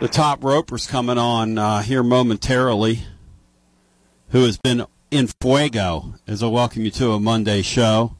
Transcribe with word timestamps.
The 0.00 0.08
top 0.08 0.42
roper's 0.42 0.86
coming 0.86 1.18
on 1.18 1.58
uh, 1.58 1.82
here 1.82 2.02
momentarily, 2.02 3.02
who 4.30 4.44
has 4.44 4.56
been 4.56 4.86
in 5.10 5.28
fuego, 5.42 6.14
as 6.26 6.42
I 6.42 6.46
welcome 6.46 6.86
you 6.86 6.90
to 6.92 7.12
a 7.12 7.20
Monday 7.20 7.60
show. 7.60 8.16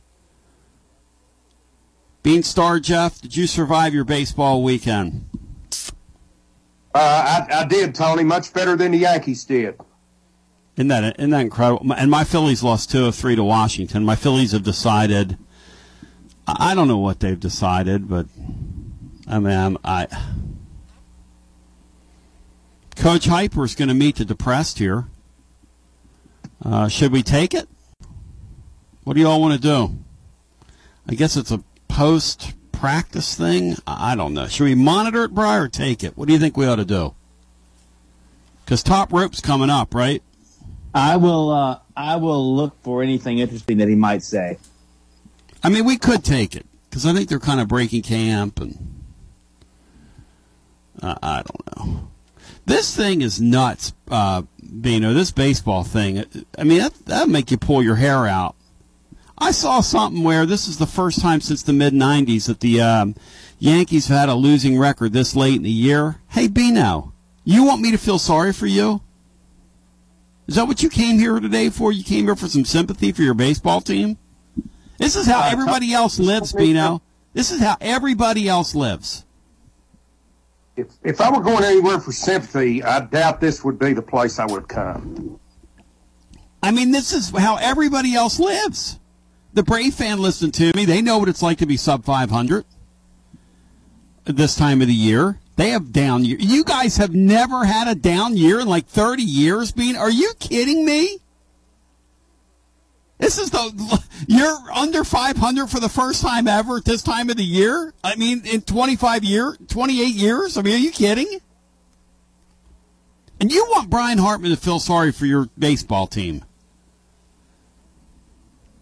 Beanstar 2.22 2.82
Jeff, 2.82 3.22
did 3.22 3.34
you 3.34 3.46
survive 3.46 3.94
your 3.94 4.04
baseball 4.04 4.62
weekend? 4.62 5.26
Uh, 6.94 6.98
I, 7.48 7.60
I 7.60 7.64
did, 7.64 7.94
Tony. 7.94 8.24
Much 8.24 8.52
better 8.52 8.76
than 8.76 8.92
the 8.92 8.98
Yankees 8.98 9.44
did. 9.44 9.80
Isn't 10.76 10.88
that 10.88 11.18
isn't 11.18 11.30
that 11.30 11.40
incredible? 11.40 11.94
And 11.94 12.10
my 12.10 12.24
Phillies 12.24 12.62
lost 12.62 12.90
two 12.90 13.06
of 13.06 13.14
three 13.14 13.36
to 13.36 13.42
Washington. 13.42 14.04
My 14.04 14.16
Phillies 14.16 14.52
have 14.52 14.64
decided. 14.64 15.38
I 16.46 16.74
don't 16.74 16.88
know 16.88 16.98
what 16.98 17.20
they've 17.20 17.40
decided, 17.40 18.06
but 18.06 18.26
I 19.26 19.38
mean, 19.38 19.56
I'm, 19.56 19.78
I. 19.82 20.08
Coach 23.00 23.26
Heupel 23.26 23.64
is 23.64 23.74
going 23.74 23.88
to 23.88 23.94
meet 23.94 24.16
the 24.16 24.26
depressed 24.26 24.78
here. 24.78 25.06
Uh, 26.62 26.86
should 26.86 27.12
we 27.12 27.22
take 27.22 27.54
it? 27.54 27.66
What 29.04 29.14
do 29.14 29.20
you 29.20 29.26
all 29.26 29.40
want 29.40 29.54
to 29.54 29.58
do? 29.60 29.96
I 31.08 31.14
guess 31.14 31.34
it's 31.34 31.50
a 31.50 31.64
post 31.88 32.52
practice 32.72 33.34
thing. 33.34 33.76
I 33.86 34.14
don't 34.14 34.34
know. 34.34 34.48
Should 34.48 34.64
we 34.64 34.74
monitor 34.74 35.24
it, 35.24 35.34
Briar, 35.34 35.62
or 35.62 35.68
take 35.68 36.04
it? 36.04 36.14
What 36.18 36.28
do 36.28 36.34
you 36.34 36.38
think 36.38 36.58
we 36.58 36.66
ought 36.66 36.76
to 36.76 36.84
do? 36.84 37.14
Because 38.66 38.82
top 38.82 39.14
rope's 39.14 39.40
coming 39.40 39.70
up, 39.70 39.94
right? 39.94 40.22
I 40.94 41.16
will. 41.16 41.50
Uh, 41.50 41.78
I 41.96 42.16
will 42.16 42.54
look 42.54 42.76
for 42.82 43.02
anything 43.02 43.38
interesting 43.38 43.78
that 43.78 43.88
he 43.88 43.94
might 43.94 44.22
say. 44.22 44.58
I 45.62 45.70
mean, 45.70 45.86
we 45.86 45.96
could 45.96 46.22
take 46.22 46.54
it 46.54 46.66
because 46.90 47.06
I 47.06 47.14
think 47.14 47.30
they're 47.30 47.38
kind 47.38 47.62
of 47.62 47.68
breaking 47.68 48.02
camp, 48.02 48.60
and 48.60 49.02
uh, 51.00 51.14
I 51.22 51.42
don't 51.42 51.78
know. 51.78 52.10
This 52.70 52.94
thing 52.94 53.20
is 53.20 53.40
nuts, 53.40 53.94
uh, 54.12 54.42
Bino. 54.80 55.12
This 55.12 55.32
baseball 55.32 55.82
thing. 55.82 56.24
I 56.56 56.62
mean, 56.62 56.78
that 56.78 56.94
that'll 57.04 57.26
make 57.26 57.50
you 57.50 57.56
pull 57.56 57.82
your 57.82 57.96
hair 57.96 58.28
out. 58.28 58.54
I 59.36 59.50
saw 59.50 59.80
something 59.80 60.22
where 60.22 60.46
this 60.46 60.68
is 60.68 60.78
the 60.78 60.86
first 60.86 61.20
time 61.20 61.40
since 61.40 61.64
the 61.64 61.72
mid 61.72 61.92
'90s 61.92 62.46
that 62.46 62.60
the 62.60 62.80
um, 62.80 63.16
Yankees 63.58 64.06
have 64.06 64.18
had 64.20 64.28
a 64.28 64.34
losing 64.34 64.78
record 64.78 65.12
this 65.12 65.34
late 65.34 65.56
in 65.56 65.64
the 65.64 65.68
year. 65.68 66.20
Hey, 66.28 66.46
Bino, 66.46 67.12
you 67.42 67.64
want 67.64 67.80
me 67.80 67.90
to 67.90 67.98
feel 67.98 68.20
sorry 68.20 68.52
for 68.52 68.68
you? 68.68 69.00
Is 70.46 70.54
that 70.54 70.68
what 70.68 70.80
you 70.80 70.90
came 70.90 71.18
here 71.18 71.40
today 71.40 71.70
for? 71.70 71.90
You 71.90 72.04
came 72.04 72.26
here 72.26 72.36
for 72.36 72.46
some 72.46 72.64
sympathy 72.64 73.10
for 73.10 73.22
your 73.22 73.34
baseball 73.34 73.80
team? 73.80 74.16
This 74.96 75.16
is 75.16 75.26
how 75.26 75.42
everybody 75.42 75.92
else 75.92 76.20
lives, 76.20 76.52
Bino. 76.52 77.02
This 77.32 77.50
is 77.50 77.60
how 77.60 77.76
everybody 77.80 78.48
else 78.48 78.76
lives. 78.76 79.24
If, 80.80 80.88
if 81.04 81.20
I 81.20 81.30
were 81.30 81.42
going 81.42 81.64
anywhere 81.64 82.00
for 82.00 82.12
sympathy, 82.12 82.82
I 82.82 83.00
doubt 83.00 83.40
this 83.40 83.62
would 83.64 83.78
be 83.78 83.92
the 83.92 84.02
place 84.02 84.38
I 84.38 84.46
would 84.46 84.68
come. 84.68 85.38
I 86.62 86.70
mean, 86.70 86.90
this 86.90 87.12
is 87.12 87.30
how 87.30 87.56
everybody 87.56 88.14
else 88.14 88.38
lives. 88.38 88.98
The 89.52 89.62
Brave 89.62 89.94
fan 89.94 90.20
listened 90.20 90.54
to 90.54 90.72
me. 90.74 90.84
They 90.84 91.02
know 91.02 91.18
what 91.18 91.28
it's 91.28 91.42
like 91.42 91.58
to 91.58 91.66
be 91.66 91.76
sub 91.76 92.04
500 92.04 92.64
this 94.24 94.54
time 94.54 94.80
of 94.80 94.88
the 94.88 94.94
year. 94.94 95.38
They 95.56 95.70
have 95.70 95.92
down 95.92 96.24
year. 96.24 96.38
You 96.40 96.64
guys 96.64 96.96
have 96.96 97.14
never 97.14 97.64
had 97.64 97.88
a 97.88 97.94
down 97.94 98.36
year 98.36 98.60
in 98.60 98.68
like 98.68 98.86
30 98.86 99.22
years. 99.22 99.72
Being, 99.72 99.96
are 99.96 100.10
you 100.10 100.32
kidding 100.38 100.84
me? 100.86 101.18
This 103.20 103.38
is 103.38 103.50
the 103.50 104.02
you're 104.26 104.58
under 104.72 105.04
500 105.04 105.66
for 105.68 105.78
the 105.78 105.88
first 105.88 106.22
time 106.22 106.48
ever 106.48 106.78
at 106.78 106.84
this 106.84 107.02
time 107.02 107.30
of 107.30 107.36
the 107.36 107.44
year. 107.44 107.92
I 108.02 108.16
mean, 108.16 108.42
in 108.46 108.62
25 108.62 109.24
year, 109.24 109.56
28 109.68 110.14
years. 110.14 110.56
I 110.56 110.62
mean, 110.62 110.74
are 110.74 110.78
you 110.78 110.90
kidding? 110.90 111.40
And 113.40 113.52
you 113.52 113.64
want 113.70 113.90
Brian 113.90 114.18
Hartman 114.18 114.50
to 114.50 114.56
feel 114.56 114.78
sorry 114.78 115.12
for 115.12 115.26
your 115.26 115.48
baseball 115.58 116.06
team? 116.06 116.44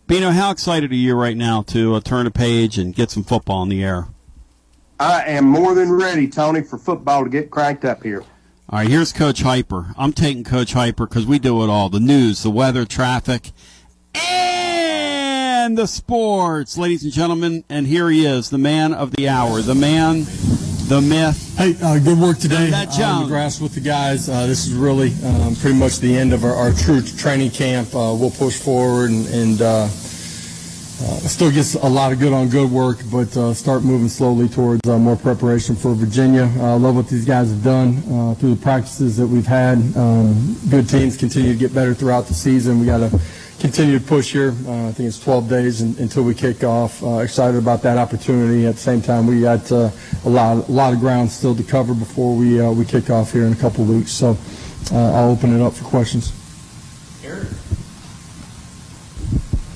Bino, 0.06 0.30
how 0.30 0.50
excited 0.50 0.90
are 0.90 0.96
you 0.96 1.14
right 1.14 1.36
now 1.36 1.62
to 1.62 1.94
uh, 1.94 2.00
turn 2.00 2.26
a 2.26 2.30
page 2.30 2.78
and 2.78 2.94
get 2.94 3.10
some 3.10 3.24
football 3.24 3.62
in 3.62 3.68
the 3.68 3.84
air? 3.84 4.08
I 4.98 5.22
am 5.24 5.44
more 5.44 5.74
than 5.74 5.92
ready, 5.92 6.26
Tony, 6.26 6.62
for 6.62 6.78
football 6.78 7.24
to 7.24 7.30
get 7.30 7.50
cranked 7.50 7.84
up 7.84 8.02
here. 8.02 8.24
All 8.70 8.80
right, 8.80 8.88
here's 8.88 9.12
Coach 9.12 9.42
Heupel. 9.42 9.94
I'm 9.96 10.12
taking 10.12 10.44
Coach 10.44 10.74
Heupel 10.74 11.08
because 11.08 11.26
we 11.26 11.38
do 11.38 11.62
it 11.62 11.68
all 11.68 11.88
the 11.88 12.00
news, 12.00 12.42
the 12.42 12.50
weather, 12.50 12.84
traffic, 12.84 13.52
and 15.68 15.76
the 15.76 15.86
sports, 15.86 16.78
ladies 16.78 17.04
and 17.04 17.12
gentlemen. 17.12 17.62
And 17.68 17.86
here 17.86 18.08
he 18.08 18.24
is, 18.24 18.48
the 18.48 18.58
man 18.58 18.94
of 18.94 19.10
the 19.12 19.28
hour, 19.28 19.60
the 19.60 19.74
man, 19.74 20.24
the 20.88 21.00
myth. 21.02 21.56
Hey, 21.58 21.76
uh, 21.82 21.98
good 21.98 22.18
work 22.18 22.38
today 22.38 22.70
That 22.70 22.98
uh, 22.98 23.02
on 23.02 23.22
the 23.24 23.28
grass 23.28 23.60
with 23.60 23.74
the 23.74 23.80
guys. 23.80 24.28
Uh, 24.28 24.46
this 24.46 24.66
is 24.66 24.72
really 24.72 25.12
um, 25.24 25.54
pretty 25.56 25.76
much 25.76 25.98
the 25.98 26.16
end 26.16 26.32
of 26.32 26.44
our, 26.44 26.54
our 26.54 26.72
true 26.72 27.02
training 27.02 27.50
camp. 27.50 27.88
Uh, 27.88 28.16
we'll 28.18 28.30
push 28.30 28.58
forward 28.58 29.10
and, 29.10 29.26
and 29.26 29.60
uh, 29.60 29.88
uh, 31.00 31.16
still 31.20 31.50
gets 31.50 31.74
a 31.74 31.86
lot 31.86 32.12
of 32.12 32.18
good 32.18 32.32
on 32.32 32.48
good 32.48 32.70
work, 32.70 32.98
but 33.12 33.36
uh, 33.36 33.54
start 33.54 33.84
moving 33.84 34.08
slowly 34.08 34.48
towards 34.48 34.88
uh, 34.88 34.98
more 34.98 35.16
preparation 35.16 35.76
for 35.76 35.94
Virginia. 35.94 36.50
I 36.60 36.74
love 36.74 36.96
what 36.96 37.08
these 37.08 37.24
guys 37.24 37.50
have 37.50 37.62
done 37.62 37.98
uh, 38.10 38.34
through 38.34 38.54
the 38.54 38.62
practices 38.62 39.16
that 39.18 39.26
we've 39.26 39.46
had. 39.46 39.78
Um, 39.96 40.56
good 40.70 40.88
teams 40.88 41.16
continue 41.16 41.52
to 41.52 41.58
get 41.58 41.72
better 41.72 41.94
throughout 41.94 42.26
the 42.26 42.34
season. 42.34 42.80
We 42.80 42.86
got 42.86 42.98
to 42.98 43.20
continue 43.58 43.98
to 43.98 44.04
push 44.04 44.32
here. 44.32 44.54
Uh, 44.66 44.88
I 44.88 44.92
think 44.92 45.08
it's 45.08 45.19
12 45.19 45.48
days 45.48 45.82
in, 45.82 45.96
until 45.98 46.22
we 46.22 46.34
kick 46.34 46.64
off. 46.64 47.02
Uh, 47.02 47.19
excited 47.19 47.58
about 47.58 47.82
that 47.82 47.98
opportunity. 47.98 48.66
At 48.66 48.74
the 48.74 48.80
same 48.80 49.02
time, 49.02 49.26
we 49.26 49.41
got 49.41 49.70
uh, 49.70 49.91
a 50.24 50.28
lot, 50.28 50.69
a 50.69 50.72
lot 50.72 50.92
of 50.92 51.00
ground 51.00 51.30
still 51.30 51.54
to 51.54 51.62
cover 51.62 51.94
before 51.94 52.36
we 52.36 52.60
uh, 52.60 52.70
we 52.70 52.84
kick 52.84 53.10
off 53.10 53.32
here 53.32 53.44
in 53.44 53.52
a 53.52 53.56
couple 53.56 53.82
of 53.84 53.91
weeks. 53.91 54.12
So 54.12 54.36
uh, 54.92 55.12
I'll 55.12 55.30
open 55.30 55.54
it 55.54 55.62
up 55.62 55.74
for 55.74 55.84
questions. 55.84 56.32
Eric. 57.24 57.48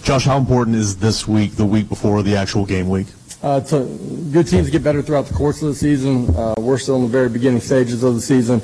Josh, 0.02 0.24
how 0.24 0.36
important 0.36 0.76
is 0.76 0.96
this 0.96 1.28
week, 1.28 1.52
the 1.52 1.64
week 1.64 1.88
before 1.88 2.22
the 2.22 2.36
actual 2.36 2.66
game 2.66 2.88
week? 2.88 3.06
Uh, 3.42 3.60
it's 3.62 3.72
good 3.72 4.46
teams 4.46 4.70
get 4.70 4.84
better 4.84 5.02
throughout 5.02 5.26
the 5.26 5.34
course 5.34 5.62
of 5.62 5.68
the 5.68 5.74
season. 5.74 6.28
Uh, 6.36 6.54
we're 6.58 6.78
still 6.78 6.96
in 6.96 7.02
the 7.02 7.08
very 7.08 7.28
beginning 7.28 7.60
stages 7.60 8.02
of 8.04 8.14
the 8.14 8.20
season. 8.20 8.60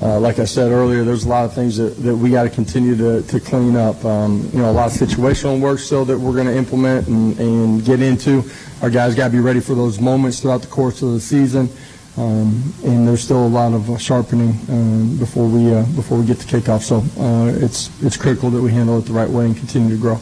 Uh, 0.00 0.20
like 0.20 0.38
I 0.38 0.44
said 0.44 0.70
earlier, 0.70 1.02
there's 1.02 1.24
a 1.24 1.28
lot 1.28 1.44
of 1.44 1.52
things 1.52 1.76
that, 1.76 1.96
that 2.04 2.16
we 2.16 2.30
got 2.30 2.44
to 2.44 2.50
continue 2.50 2.96
to, 2.96 3.40
clean 3.40 3.74
up. 3.74 4.04
Um, 4.04 4.48
you 4.52 4.60
know, 4.60 4.70
a 4.70 4.72
lot 4.72 4.86
of 4.86 4.92
situational 4.92 5.60
work 5.60 5.80
still 5.80 6.04
that 6.04 6.16
we're 6.16 6.34
going 6.34 6.46
to 6.46 6.56
implement 6.56 7.08
and, 7.08 7.36
and 7.38 7.84
get 7.84 8.00
into. 8.00 8.44
Our 8.80 8.90
guys 8.90 9.16
got 9.16 9.26
to 9.26 9.32
be 9.32 9.40
ready 9.40 9.58
for 9.58 9.74
those 9.74 10.00
moments 10.00 10.40
throughout 10.40 10.62
the 10.62 10.68
course 10.68 11.02
of 11.02 11.12
the 11.12 11.20
season. 11.20 11.68
Um, 12.16 12.72
and 12.84 13.06
there's 13.06 13.22
still 13.22 13.44
a 13.44 13.48
lot 13.48 13.72
of 13.72 13.90
uh, 13.90 13.98
sharpening 13.98 14.50
um, 14.68 15.16
before 15.18 15.48
we 15.48 15.72
uh, 15.72 15.84
before 15.94 16.18
we 16.18 16.26
get 16.26 16.38
to 16.40 16.46
kickoff. 16.46 16.82
So 16.82 16.98
uh, 17.22 17.52
it's 17.64 17.90
it's 18.02 18.16
critical 18.16 18.50
that 18.50 18.60
we 18.60 18.72
handle 18.72 18.98
it 18.98 19.02
the 19.02 19.12
right 19.12 19.28
way 19.28 19.46
and 19.46 19.56
continue 19.56 19.90
to 19.90 20.00
grow. 20.00 20.20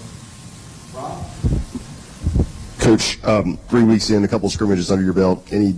Coach, 2.79 3.23
um, 3.25 3.59
three 3.69 3.83
weeks 3.83 4.11
in, 4.11 4.25
a 4.25 4.29
couple 4.29 4.51
scrimmages 4.51 4.91
under 4.91 5.05
your 5.05 5.15
belt. 5.15 5.47
Any 5.51 5.77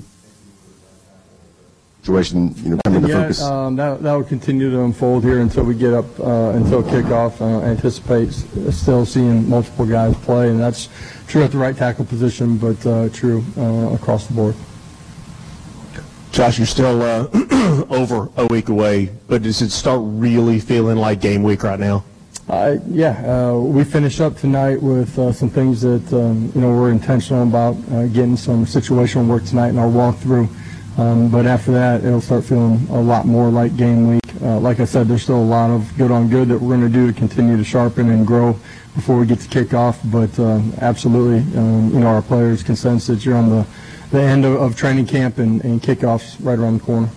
situation, 2.09 2.55
you 2.65 2.71
know, 2.71 2.81
come 2.85 2.97
into 2.97 3.09
Yeah, 3.09 3.23
focus? 3.23 3.43
um, 3.43 3.77
that, 3.77 4.03
that 4.03 4.13
will 4.15 4.25
continue 4.25 4.71
to 4.71 4.81
unfold 4.83 5.25
here 5.25 5.41
until 5.41 5.65
we 5.65 5.75
get 5.75 5.93
up, 5.93 6.07
uh, 6.21 6.51
until 6.57 6.83
kickoff. 6.83 7.41
Uh, 7.41 7.63
anticipate 7.65 8.33
still 8.73 9.05
seeing 9.05 9.49
multiple 9.49 9.85
guys 9.85 10.17
play, 10.17 10.49
and 10.49 10.59
that's 10.59 10.89
true 11.27 11.43
at 11.43 11.53
the 11.53 11.59
right 11.59 11.77
tackle 11.77 12.07
position, 12.07 12.57
but 12.57 12.85
uh, 12.87 13.09
true 13.11 13.45
uh, 13.59 13.95
across 13.95 14.27
the 14.27 14.33
board. 14.33 14.55
Josh, 16.33 16.59
you're 16.59 16.67
still 16.67 17.03
uh, 17.03 17.29
over 17.91 18.31
a 18.37 18.47
week 18.47 18.69
away, 18.71 19.11
but 19.27 19.43
does 19.43 19.61
it 19.61 19.71
start 19.71 20.01
really 20.03 20.61
feeling 20.61 20.97
like 20.97 21.21
game 21.21 21.43
week 21.43 21.63
right 21.63 21.79
now? 21.81 22.05
Uh, 22.49 22.77
yeah, 22.89 23.21
uh, 23.51 23.59
we 23.59 23.85
finish 23.85 24.21
up 24.21 24.35
tonight 24.37 24.81
with 24.81 25.19
uh, 25.19 25.31
some 25.33 25.51
things 25.51 25.83
that 25.83 26.11
um, 26.15 26.51
you 26.55 26.63
know 26.63 26.71
we're 26.71 26.91
intentional 26.91 27.43
about 27.43 27.77
uh, 27.93 28.07
getting 28.07 28.39
some 28.39 28.65
situational 28.65 29.27
work 29.27 29.45
tonight 29.45 29.69
in 29.69 29.79
our 29.79 29.89
walkthrough. 29.91 30.49
Um, 30.99 31.31
but 31.31 31.47
after 31.47 31.71
that, 31.73 32.05
it'll 32.05 32.21
start 32.21 32.45
feeling 32.45 32.85
a 32.91 33.01
lot 33.01 33.25
more 33.25 33.51
like 33.51 33.77
game 33.77 34.09
week. 34.09 34.43
Uh, 34.43 34.59
like 34.59 34.81
I 34.81 34.85
said, 34.85 35.07
there's 35.07 35.23
still 35.23 35.41
a 35.41 35.41
lot 35.41 35.71
of 35.71 35.97
good 35.97 36.11
on 36.11 36.29
good 36.29 36.49
that 36.49 36.59
we're 36.61 36.77
going 36.77 36.81
to 36.81 36.93
do 36.93 37.07
to 37.07 37.13
continue 37.13 37.57
to 37.57 37.63
sharpen 37.63 38.11
and 38.11 38.27
grow 38.27 38.57
before 38.97 39.17
we 39.17 39.25
get 39.25 39.39
to 39.39 39.49
kickoff. 39.49 39.99
But 40.11 40.37
uh, 40.41 40.61
absolutely, 40.85 41.39
um, 41.57 41.91
you 41.95 42.01
know, 42.01 42.09
our 42.09 42.23
players 42.23 42.65
can 42.65 42.75
sense 42.75 43.07
that 43.07 43.25
you're 43.25 43.37
on 43.37 43.49
the, 43.49 43.67
the 44.11 44.21
end 44.21 44.45
of, 44.45 44.61
of 44.61 44.77
training 44.77 45.07
camp 45.07 45.39
and, 45.39 45.65
and 45.65 45.81
kickoffs 45.81 46.37
right 46.45 46.59
around 46.59 46.81
the 46.81 46.85
corner. 46.85 47.09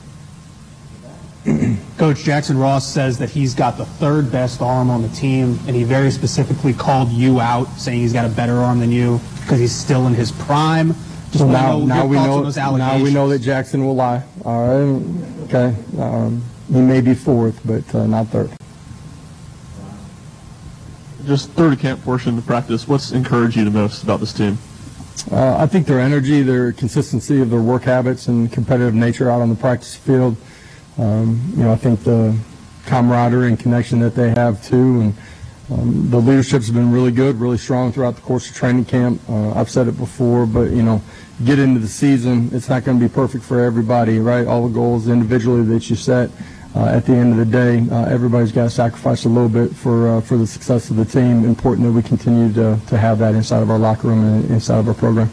Coach 1.98 2.20
Jackson 2.20 2.60
Ross 2.60 2.88
says 2.88 3.18
that 3.18 3.32
he's 3.32 3.56
got 3.56 3.78
the 3.78 3.86
third 3.86 4.32
best 4.32 4.62
arm 4.62 4.92
on 4.92 5.02
the 5.02 5.10
team, 5.10 5.58
and 5.66 5.76
he 5.76 5.84
very 5.84 6.12
specifically 6.12 6.74
called 6.74 7.10
you 7.10 7.40
out, 7.40 7.66
saying 7.80 8.00
he's 8.00 8.14
got 8.14 8.26
a 8.26 8.30
better 8.30 8.58
arm 8.58 8.80
than 8.80 8.92
you 8.92 9.20
because 9.42 9.60
he's 9.60 9.76
still 9.76 10.06
in 10.06 10.14
his 10.14 10.32
prime. 10.32 10.94
Just 11.32 11.40
So 11.40 11.48
now, 11.48 11.80
know 11.80 11.86
now 11.86 12.06
we 12.06 12.18
know 12.18 12.76
now 12.76 13.02
we 13.02 13.14
know 13.14 13.30
that 13.30 13.40
Jackson 13.40 13.86
will 13.86 13.96
lie. 13.96 14.22
All 14.44 14.68
right, 14.68 15.46
okay. 15.46 15.76
Um, 15.98 16.44
he 16.68 16.82
may 16.82 17.00
be 17.00 17.14
fourth, 17.14 17.62
but 17.66 17.96
uh, 17.96 18.06
not 18.06 18.28
third. 18.28 18.52
Just 21.26 21.50
third 21.52 21.80
camp 21.80 22.04
portion 22.04 22.32
of 22.32 22.36
the 22.36 22.42
practice. 22.42 22.86
What's 22.86 23.14
encouraged 23.14 23.56
you 23.56 23.64
the 23.64 23.72
most 23.72 24.04
about 24.04 24.20
this 24.20 24.34
team? 24.34 24.58
Uh, 25.32 25.56
I 25.58 25.68
think 25.68 25.88
their 25.88 26.00
energy, 26.00 26.42
their 26.42 26.74
consistency 26.74 27.42
of 27.42 27.50
their 27.50 27.62
work 27.62 27.84
habits, 27.84 28.28
and 28.28 28.52
competitive 28.52 28.94
nature 28.94 29.30
out 29.30 29.42
on 29.42 29.50
the 29.50 29.56
practice 29.56 29.96
field. 29.96 30.36
Um, 30.98 31.54
you 31.56 31.64
know, 31.64 31.72
I 31.72 31.78
think 31.78 32.04
the 32.04 32.38
camaraderie 32.88 33.48
and 33.48 33.58
connection 33.58 34.00
that 34.00 34.16
they 34.16 34.32
have 34.32 34.62
too, 34.66 35.00
and 35.02 35.14
um, 35.72 36.10
the 36.10 36.18
leadership's 36.18 36.70
been 36.70 36.92
really 36.92 37.12
good, 37.12 37.40
really 37.40 37.58
strong 37.58 37.92
throughout 37.92 38.16
the 38.16 38.22
course 38.22 38.50
of 38.50 38.56
training 38.56 38.86
camp. 38.86 39.22
Uh, 39.30 39.54
I've 39.54 39.70
said 39.70 39.88
it 39.88 39.98
before, 39.98 40.46
but 40.46 40.72
you 40.72 40.84
know, 40.84 41.02
get 41.46 41.60
into 41.60 41.80
the 41.80 41.88
season, 41.88 42.50
it's 42.52 42.68
not 42.68 42.84
going 42.84 43.00
to 43.00 43.08
be 43.08 43.14
perfect 43.14 43.44
for 43.44 43.60
everybody, 43.64 44.20
right? 44.20 44.46
All 44.46 44.68
the 44.68 44.74
goals 44.74 45.08
individually 45.08 45.64
that 45.64 45.90
you 45.90 45.96
set. 45.96 46.30
Uh, 46.74 46.86
at 46.86 47.06
the 47.06 47.14
end 47.14 47.34
of 47.34 47.38
the 47.38 47.46
day, 47.46 47.86
uh, 47.92 48.06
everybody's 48.06 48.52
got 48.52 48.64
to 48.64 48.70
sacrifice 48.70 49.26
a 49.26 49.30
little 49.30 49.50
bit 49.50 49.76
for 49.76 50.08
uh, 50.08 50.22
for 50.22 50.38
the 50.38 50.48
success 50.48 50.90
of 50.90 50.96
the 50.96 51.04
team. 51.04 51.44
Important 51.44 51.86
that 51.86 51.92
we 51.92 52.02
continue 52.02 52.52
to, 52.54 52.80
to 52.88 52.98
have 52.98 53.20
that 53.20 53.36
inside 53.36 53.62
of 53.62 53.70
our 53.70 53.80
locker 53.80 54.08
room 54.08 54.24
and 54.24 54.50
inside 54.52 54.80
of 54.80 54.88
our 54.88 54.94
program. 54.94 55.30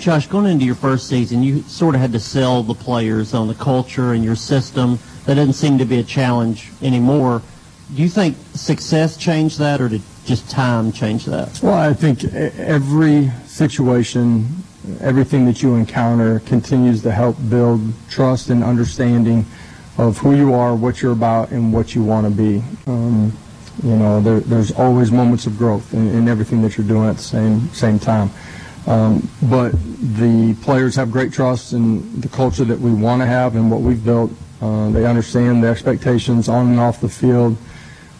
Josh, 0.00 0.26
going 0.26 0.46
into 0.46 0.64
your 0.64 0.74
first 0.74 1.08
season, 1.08 1.42
you 1.42 1.62
sort 1.62 1.94
of 1.94 2.00
had 2.00 2.12
to 2.12 2.20
sell 2.20 2.62
the 2.62 2.74
players 2.74 3.34
on 3.34 3.48
the 3.48 3.54
culture 3.54 4.12
and 4.12 4.24
your 4.24 4.36
system. 4.36 4.98
That 5.26 5.34
doesn't 5.34 5.54
seem 5.54 5.78
to 5.78 5.84
be 5.84 5.98
a 5.98 6.02
challenge 6.02 6.70
anymore. 6.82 7.42
Do 7.94 8.02
you 8.02 8.08
think 8.08 8.36
success 8.54 9.16
changed 9.16 9.58
that, 9.58 9.80
or 9.80 9.88
did 9.88 10.02
just 10.24 10.48
time 10.48 10.92
change 10.92 11.24
that? 11.26 11.60
Well, 11.62 11.74
I 11.74 11.92
think 11.92 12.24
every 12.24 13.30
situation, 13.46 14.46
everything 15.00 15.44
that 15.46 15.62
you 15.62 15.74
encounter 15.74 16.40
continues 16.40 17.02
to 17.02 17.10
help 17.10 17.36
build 17.48 17.80
trust 18.08 18.50
and 18.50 18.62
understanding 18.62 19.44
of 19.98 20.18
who 20.18 20.34
you 20.34 20.54
are, 20.54 20.74
what 20.74 21.02
you're 21.02 21.12
about, 21.12 21.50
and 21.50 21.72
what 21.72 21.94
you 21.94 22.02
want 22.02 22.26
to 22.26 22.30
be. 22.30 22.62
Um, 22.86 23.36
you 23.82 23.96
know, 23.96 24.20
there, 24.20 24.40
there's 24.40 24.72
always 24.72 25.10
moments 25.10 25.46
of 25.46 25.58
growth 25.58 25.92
in, 25.94 26.08
in 26.08 26.28
everything 26.28 26.62
that 26.62 26.76
you're 26.76 26.86
doing 26.86 27.08
at 27.08 27.16
the 27.16 27.22
same 27.22 27.68
same 27.70 27.98
time. 27.98 28.30
Um, 28.86 29.28
but 29.42 29.72
the 29.72 30.56
players 30.62 30.96
have 30.96 31.10
great 31.10 31.32
trust 31.32 31.72
in 31.72 32.20
the 32.20 32.28
culture 32.28 32.64
that 32.64 32.78
we 32.78 32.92
want 32.92 33.20
to 33.22 33.26
have 33.26 33.56
and 33.56 33.70
what 33.70 33.80
we've 33.80 34.02
built. 34.04 34.30
Uh, 34.60 34.90
they 34.90 35.06
understand 35.06 35.62
the 35.62 35.68
expectations 35.68 36.48
on 36.48 36.68
and 36.68 36.80
off 36.80 37.00
the 37.00 37.08
field. 37.08 37.56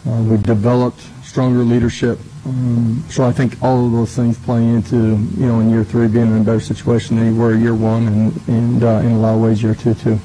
Uh, 0.07 0.23
we've 0.23 0.43
developed 0.43 1.01
stronger 1.23 1.63
leadership. 1.63 2.17
Um, 2.45 3.03
so 3.07 3.23
I 3.23 3.31
think 3.31 3.61
all 3.61 3.85
of 3.85 3.91
those 3.91 4.15
things 4.15 4.37
play 4.39 4.65
into, 4.65 4.95
you 4.95 5.45
know, 5.45 5.59
in 5.59 5.69
year 5.69 5.83
three 5.83 6.07
being 6.07 6.27
in 6.27 6.41
a 6.41 6.43
better 6.43 6.59
situation 6.59 7.17
than 7.17 7.35
you 7.35 7.39
were 7.39 7.55
year 7.55 7.75
one 7.75 8.07
and, 8.07 8.47
and 8.47 8.83
uh, 8.83 9.01
in 9.03 9.11
a 9.11 9.19
lot 9.19 9.35
of 9.35 9.41
ways 9.41 9.61
year 9.61 9.75
two 9.75 9.93
too. 9.93 10.19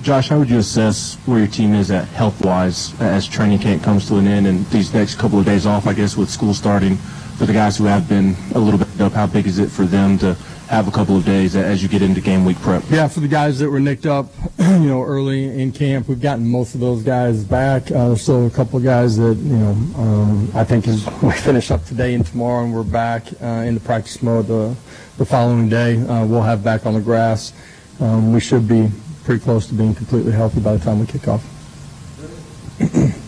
Josh, 0.00 0.28
how 0.28 0.38
would 0.38 0.48
you 0.48 0.58
assess 0.58 1.16
where 1.26 1.38
your 1.38 1.48
team 1.48 1.74
is 1.74 1.90
at 1.90 2.06
health-wise 2.08 2.98
as 3.00 3.26
training 3.26 3.58
camp 3.58 3.82
comes 3.82 4.06
to 4.08 4.16
an 4.16 4.26
end 4.26 4.46
and 4.46 4.64
these 4.66 4.94
next 4.94 5.16
couple 5.16 5.38
of 5.38 5.44
days 5.44 5.66
off, 5.66 5.86
I 5.86 5.92
guess, 5.92 6.16
with 6.16 6.30
school 6.30 6.54
starting 6.54 6.96
for 7.36 7.46
the 7.46 7.52
guys 7.52 7.76
who 7.76 7.84
have 7.84 8.08
been 8.08 8.34
a 8.54 8.58
little 8.58 8.78
bit 8.78 9.00
up? 9.00 9.12
How 9.12 9.26
big 9.26 9.46
is 9.46 9.58
it 9.58 9.70
for 9.70 9.84
them 9.84 10.16
to 10.18 10.36
have 10.68 10.86
a 10.86 10.90
couple 10.90 11.16
of 11.16 11.24
days 11.24 11.56
as 11.56 11.82
you 11.82 11.88
get 11.88 12.02
into 12.02 12.20
game 12.20 12.44
week 12.44 12.58
prep? 12.58 12.82
Yeah, 12.90 13.08
for 13.08 13.20
the 13.20 13.28
guys 13.28 13.58
that 13.58 13.70
were 13.70 13.80
nicked 13.80 14.04
up, 14.04 14.26
you 14.58 14.78
know, 14.80 15.02
early 15.02 15.60
in 15.60 15.72
camp, 15.72 16.08
we've 16.08 16.20
gotten 16.20 16.46
most 16.46 16.74
of 16.74 16.80
those 16.80 17.02
guys 17.02 17.42
back. 17.42 17.90
Uh, 17.90 18.08
there's 18.08 18.22
still 18.22 18.46
a 18.46 18.50
couple 18.50 18.78
of 18.78 18.84
guys 18.84 19.16
that, 19.16 19.36
you 19.36 19.56
know, 19.56 19.70
um, 19.96 20.50
I 20.54 20.64
think 20.64 20.86
we 21.22 21.32
finish 21.32 21.70
up 21.70 21.84
today 21.86 22.14
and 22.14 22.24
tomorrow 22.24 22.64
and 22.64 22.74
we're 22.74 22.82
back 22.82 23.26
uh, 23.40 23.64
the 23.70 23.80
practice 23.82 24.22
mode 24.22 24.46
the, 24.46 24.74
the 25.16 25.24
following 25.24 25.68
day, 25.68 25.98
uh, 26.06 26.26
we'll 26.26 26.42
have 26.42 26.62
back 26.62 26.84
on 26.84 26.94
the 26.94 27.00
grass. 27.00 27.52
Um, 28.00 28.32
we 28.32 28.40
should 28.40 28.68
be 28.68 28.90
pretty 29.24 29.42
close 29.42 29.66
to 29.68 29.74
being 29.74 29.94
completely 29.94 30.32
healthy 30.32 30.60
by 30.60 30.76
the 30.76 30.84
time 30.84 31.00
we 31.00 31.06
kick 31.06 31.28
off. 31.28 31.44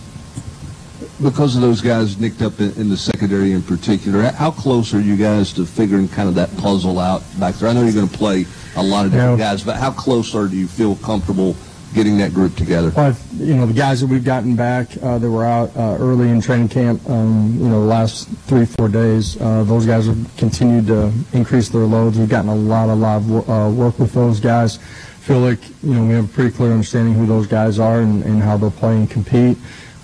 because 1.22 1.54
of 1.54 1.62
those 1.62 1.80
guys 1.80 2.18
nicked 2.18 2.42
up 2.42 2.60
in, 2.60 2.72
in, 2.74 2.88
the 2.88 2.96
secondary 2.96 3.52
in 3.52 3.62
particular, 3.62 4.22
how 4.32 4.50
close 4.50 4.94
are 4.94 5.00
you 5.00 5.16
guys 5.16 5.52
to 5.54 5.66
figuring 5.66 6.08
kind 6.08 6.28
of 6.28 6.34
that 6.34 6.54
puzzle 6.56 6.98
out 6.98 7.22
back 7.38 7.54
there? 7.56 7.68
I 7.68 7.72
know 7.72 7.82
you're 7.82 7.92
going 7.92 8.08
to 8.08 8.18
play 8.18 8.46
a 8.76 8.82
lot 8.82 9.06
of 9.06 9.12
different 9.12 9.38
yeah. 9.38 9.50
guys, 9.52 9.62
but 9.62 9.76
how 9.76 9.90
close 9.90 10.34
are 10.34 10.46
do 10.46 10.56
you 10.56 10.66
feel 10.66 10.96
comfortable 10.96 11.56
getting 11.94 12.16
that 12.18 12.32
group 12.32 12.54
together? 12.56 12.92
Well, 12.96 13.16
you 13.34 13.54
know, 13.54 13.66
the 13.66 13.74
guys 13.74 14.00
that 14.00 14.06
we've 14.06 14.24
gotten 14.24 14.56
back 14.56 14.88
uh, 15.02 15.18
that 15.18 15.30
were 15.30 15.44
out 15.44 15.76
uh, 15.76 15.96
early 15.98 16.30
in 16.30 16.40
training 16.40 16.68
camp, 16.68 17.06
um, 17.08 17.56
you 17.58 17.68
know, 17.68 17.80
the 17.80 17.86
last 17.86 18.28
three, 18.46 18.64
four 18.64 18.88
days, 18.88 19.40
uh, 19.40 19.64
those 19.64 19.86
guys 19.86 20.06
have 20.06 20.36
continued 20.36 20.86
to 20.86 21.12
increase 21.32 21.68
their 21.68 21.82
loads. 21.82 22.18
We've 22.18 22.28
gotten 22.28 22.50
a 22.50 22.54
lot, 22.54 22.88
a 22.88 22.94
lot 22.94 23.16
of 23.18 23.48
uh, 23.50 23.70
work 23.70 23.98
with 23.98 24.12
those 24.12 24.40
guys. 24.40 24.78
Feel 25.20 25.40
like, 25.40 25.60
you 25.82 25.94
know, 25.94 26.04
we 26.04 26.14
have 26.14 26.24
a 26.24 26.32
pretty 26.32 26.50
clear 26.50 26.72
understanding 26.72 27.14
who 27.14 27.26
those 27.26 27.46
guys 27.46 27.78
are 27.78 28.00
and, 28.00 28.22
and 28.24 28.42
how 28.42 28.56
they'll 28.56 28.70
play 28.70 28.96
and 28.96 29.10
compete. 29.10 29.58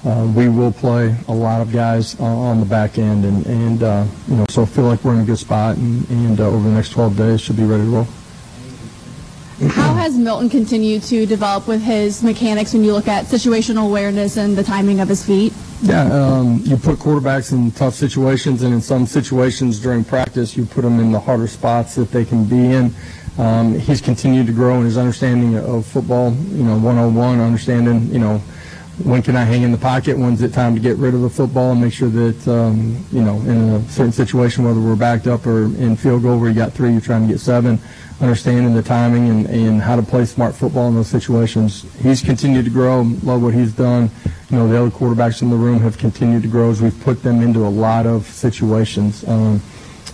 Uh, 0.06 0.24
we 0.36 0.48
will 0.48 0.70
play 0.70 1.16
a 1.26 1.34
lot 1.34 1.60
of 1.60 1.72
guys 1.72 2.18
uh, 2.20 2.24
on 2.24 2.60
the 2.60 2.66
back 2.66 2.96
end, 2.96 3.24
and, 3.24 3.44
and 3.44 3.82
uh, 3.82 4.06
you 4.28 4.36
know, 4.36 4.44
so 4.48 4.62
I 4.62 4.64
feel 4.64 4.84
like 4.84 5.02
we're 5.02 5.14
in 5.14 5.20
a 5.22 5.24
good 5.24 5.36
spot, 5.36 5.76
and, 5.78 6.08
and 6.08 6.38
uh, 6.38 6.46
over 6.46 6.62
the 6.62 6.72
next 6.72 6.90
12 6.90 7.16
days 7.16 7.40
should 7.40 7.56
be 7.56 7.64
ready 7.64 7.82
to 7.82 7.88
roll. 7.88 8.06
How 9.70 9.94
has 9.94 10.16
Milton 10.16 10.48
continued 10.48 11.02
to 11.04 11.26
develop 11.26 11.66
with 11.66 11.82
his 11.82 12.22
mechanics 12.22 12.72
when 12.72 12.84
you 12.84 12.92
look 12.92 13.08
at 13.08 13.24
situational 13.24 13.86
awareness 13.86 14.36
and 14.36 14.56
the 14.56 14.62
timing 14.62 15.00
of 15.00 15.08
his 15.08 15.26
feet? 15.26 15.52
Yeah, 15.82 16.04
um, 16.12 16.60
you 16.62 16.76
put 16.76 16.98
quarterbacks 16.98 17.50
in 17.50 17.72
tough 17.72 17.94
situations, 17.94 18.62
and 18.62 18.72
in 18.72 18.80
some 18.80 19.06
situations 19.06 19.80
during 19.80 20.04
practice, 20.04 20.56
you 20.56 20.66
put 20.66 20.82
them 20.82 21.00
in 21.00 21.10
the 21.10 21.18
harder 21.18 21.48
spots 21.48 21.96
that 21.96 22.12
they 22.12 22.24
can 22.24 22.44
be 22.44 22.72
in. 22.72 22.94
Um, 23.38 23.76
he's 23.76 24.00
continued 24.00 24.46
to 24.46 24.52
grow 24.52 24.78
in 24.78 24.84
his 24.84 24.98
understanding 24.98 25.56
of 25.56 25.84
football, 25.84 26.32
you 26.32 26.62
know, 26.62 26.78
101, 26.78 27.40
understanding, 27.40 28.06
you 28.12 28.20
know, 28.20 28.40
when 29.04 29.22
can 29.22 29.36
I 29.36 29.44
hang 29.44 29.62
in 29.62 29.72
the 29.72 29.78
pocket? 29.78 30.16
When's 30.16 30.40
it 30.40 30.54
time 30.54 30.74
to 30.74 30.80
get 30.80 30.96
rid 30.96 31.12
of 31.12 31.20
the 31.20 31.28
football 31.28 31.72
and 31.72 31.80
make 31.80 31.92
sure 31.92 32.08
that, 32.08 32.48
um, 32.48 33.04
you 33.12 33.20
know, 33.20 33.36
in 33.40 33.74
a 33.74 33.82
certain 33.90 34.12
situation, 34.12 34.64
whether 34.64 34.80
we're 34.80 34.96
backed 34.96 35.26
up 35.26 35.46
or 35.46 35.64
in 35.64 35.96
field 35.96 36.22
goal 36.22 36.38
where 36.38 36.48
you 36.48 36.54
got 36.54 36.72
three, 36.72 36.92
you're 36.92 37.00
trying 37.00 37.26
to 37.26 37.28
get 37.28 37.38
seven, 37.38 37.78
understanding 38.20 38.74
the 38.74 38.82
timing 38.82 39.28
and, 39.28 39.46
and 39.48 39.82
how 39.82 39.96
to 39.96 40.02
play 40.02 40.24
smart 40.24 40.54
football 40.54 40.88
in 40.88 40.94
those 40.94 41.08
situations. 41.08 41.84
He's 42.02 42.22
continued 42.22 42.64
to 42.64 42.70
grow. 42.70 43.02
Love 43.22 43.42
what 43.42 43.52
he's 43.52 43.72
done. 43.72 44.10
You 44.48 44.56
know, 44.56 44.68
the 44.68 44.80
other 44.80 44.90
quarterbacks 44.90 45.42
in 45.42 45.50
the 45.50 45.56
room 45.56 45.80
have 45.80 45.98
continued 45.98 46.42
to 46.42 46.48
grow 46.48 46.70
as 46.70 46.80
we've 46.80 46.98
put 47.00 47.22
them 47.22 47.42
into 47.42 47.66
a 47.66 47.68
lot 47.68 48.06
of 48.06 48.24
situations. 48.26 49.28
Um, 49.28 49.60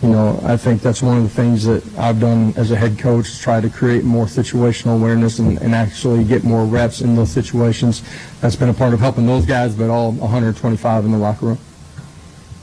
you 0.03 0.09
know, 0.09 0.41
I 0.43 0.57
think 0.57 0.83
that's 0.83 1.01
one 1.01 1.17
of 1.17 1.23
the 1.23 1.29
things 1.29 1.65
that 1.65 1.85
I've 1.97 2.19
done 2.19 2.53
as 2.57 2.73
a 2.73 2.77
head 2.77 2.99
coach 2.99 3.29
is 3.29 3.39
try 3.39 3.61
to 3.61 3.71
create 3.71 4.03
more 4.03 4.27
situational 4.27 4.97
awareness 4.97 5.39
and, 5.39 5.61
and 5.63 5.77
actually 5.77 6.25
get 6.25 6.43
more 6.43 6.65
reps 6.65 7.03
in 7.03 7.15
those 7.15 7.31
situations. 7.31 8.03
That's 8.41 8.57
been 8.57 8.69
a 8.69 8.75
part 8.75 8.95
of 8.95 9.01
helping 9.01 9.27
those 9.27 9.47
guys, 9.47 9.77
but 9.77 9.91
all 9.91 10.11
125 10.11 11.05
in 11.05 11.13
the 11.13 11.19
locker 11.19 11.47
room. 11.47 11.59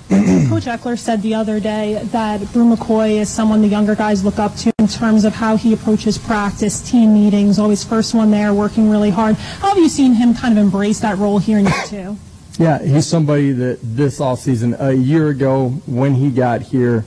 Coach 0.49 0.65
Eckler 0.65 0.97
said 0.97 1.21
the 1.21 1.35
other 1.35 1.61
day 1.61 2.01
that 2.05 2.41
Bru 2.51 2.75
McCoy 2.75 3.21
is 3.21 3.29
someone 3.29 3.61
the 3.61 3.67
younger 3.67 3.95
guys 3.95 4.25
look 4.25 4.37
up 4.37 4.55
to 4.57 4.73
in 4.79 4.87
terms 4.87 5.23
of 5.23 5.33
how 5.33 5.55
he 5.55 5.71
approaches 5.71 6.17
practice, 6.17 6.81
team 6.89 7.13
meetings, 7.13 7.57
always 7.57 7.85
first 7.85 8.13
one 8.13 8.31
there, 8.31 8.53
working 8.53 8.89
really 8.89 9.11
hard. 9.11 9.35
How 9.35 9.69
have 9.69 9.77
you 9.77 9.87
seen 9.87 10.13
him 10.13 10.33
kind 10.33 10.57
of 10.57 10.61
embrace 10.61 10.99
that 11.01 11.17
role 11.19 11.37
here 11.37 11.59
in 11.59 11.65
year 11.65 11.83
two? 11.85 12.17
Yeah, 12.57 12.83
he's 12.83 13.07
somebody 13.07 13.53
that 13.53 13.79
this 13.81 14.19
offseason, 14.19 14.77
a 14.81 14.93
year 14.93 15.29
ago 15.29 15.69
when 15.85 16.15
he 16.15 16.31
got 16.31 16.61
here, 16.61 17.05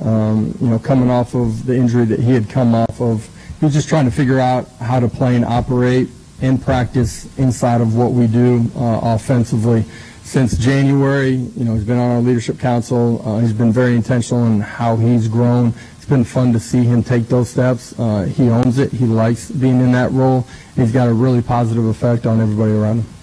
um, 0.00 0.56
you 0.60 0.68
know, 0.68 0.78
coming 0.78 1.10
off 1.10 1.34
of 1.34 1.66
the 1.66 1.76
injury 1.76 2.04
that 2.06 2.20
he 2.20 2.32
had 2.32 2.48
come 2.48 2.74
off 2.74 3.00
of. 3.00 3.28
He 3.60 3.64
was 3.64 3.74
just 3.74 3.88
trying 3.88 4.04
to 4.04 4.10
figure 4.10 4.40
out 4.40 4.68
how 4.80 5.00
to 5.00 5.08
play 5.08 5.36
and 5.36 5.44
operate 5.44 6.08
and 6.40 6.60
practice 6.60 7.26
inside 7.38 7.80
of 7.80 7.96
what 7.96 8.12
we 8.12 8.26
do 8.26 8.70
uh, 8.76 9.00
offensively. 9.02 9.84
Since 10.22 10.56
January, 10.58 11.30
you 11.30 11.64
know, 11.64 11.74
he's 11.74 11.84
been 11.84 11.98
on 11.98 12.10
our 12.10 12.20
leadership 12.20 12.58
council. 12.58 13.22
Uh, 13.26 13.38
he's 13.38 13.52
been 13.52 13.72
very 13.72 13.94
intentional 13.94 14.46
in 14.46 14.60
how 14.60 14.96
he's 14.96 15.28
grown. 15.28 15.72
It's 15.96 16.06
been 16.06 16.24
fun 16.24 16.52
to 16.52 16.60
see 16.60 16.82
him 16.82 17.02
take 17.02 17.28
those 17.28 17.48
steps. 17.48 17.98
Uh, 17.98 18.24
he 18.24 18.48
owns 18.48 18.78
it. 18.78 18.92
He 18.92 19.06
likes 19.06 19.50
being 19.50 19.80
in 19.80 19.92
that 19.92 20.12
role. 20.12 20.46
He's 20.76 20.92
got 20.92 21.08
a 21.08 21.12
really 21.12 21.40
positive 21.40 21.86
effect 21.86 22.26
on 22.26 22.40
everybody 22.40 22.72
around 22.72 23.00
him. 23.00 23.13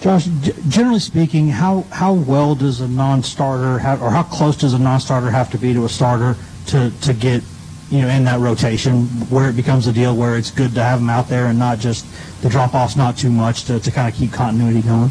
Josh, 0.00 0.26
generally 0.68 0.98
speaking, 0.98 1.48
how, 1.48 1.82
how 1.90 2.14
well 2.14 2.54
does 2.54 2.80
a 2.80 2.88
non-starter 2.88 3.78
have, 3.78 4.02
or 4.02 4.10
how 4.10 4.22
close 4.22 4.56
does 4.56 4.72
a 4.72 4.78
non-starter 4.78 5.30
have 5.30 5.50
to 5.50 5.58
be 5.58 5.74
to 5.74 5.84
a 5.84 5.88
starter 5.90 6.36
to, 6.68 6.90
to 7.02 7.12
get, 7.12 7.42
you 7.90 8.00
know, 8.00 8.08
in 8.08 8.24
that 8.24 8.40
rotation 8.40 9.04
where 9.28 9.50
it 9.50 9.56
becomes 9.56 9.86
a 9.86 9.92
deal 9.92 10.16
where 10.16 10.38
it's 10.38 10.50
good 10.50 10.72
to 10.74 10.82
have 10.82 11.00
them 11.00 11.10
out 11.10 11.28
there 11.28 11.46
and 11.46 11.58
not 11.58 11.78
just 11.78 12.06
the 12.40 12.48
drop-off's 12.48 12.96
not 12.96 13.18
too 13.18 13.30
much 13.30 13.64
to, 13.64 13.78
to 13.78 13.90
kind 13.90 14.10
of 14.10 14.18
keep 14.18 14.32
continuity 14.32 14.80
going? 14.80 15.10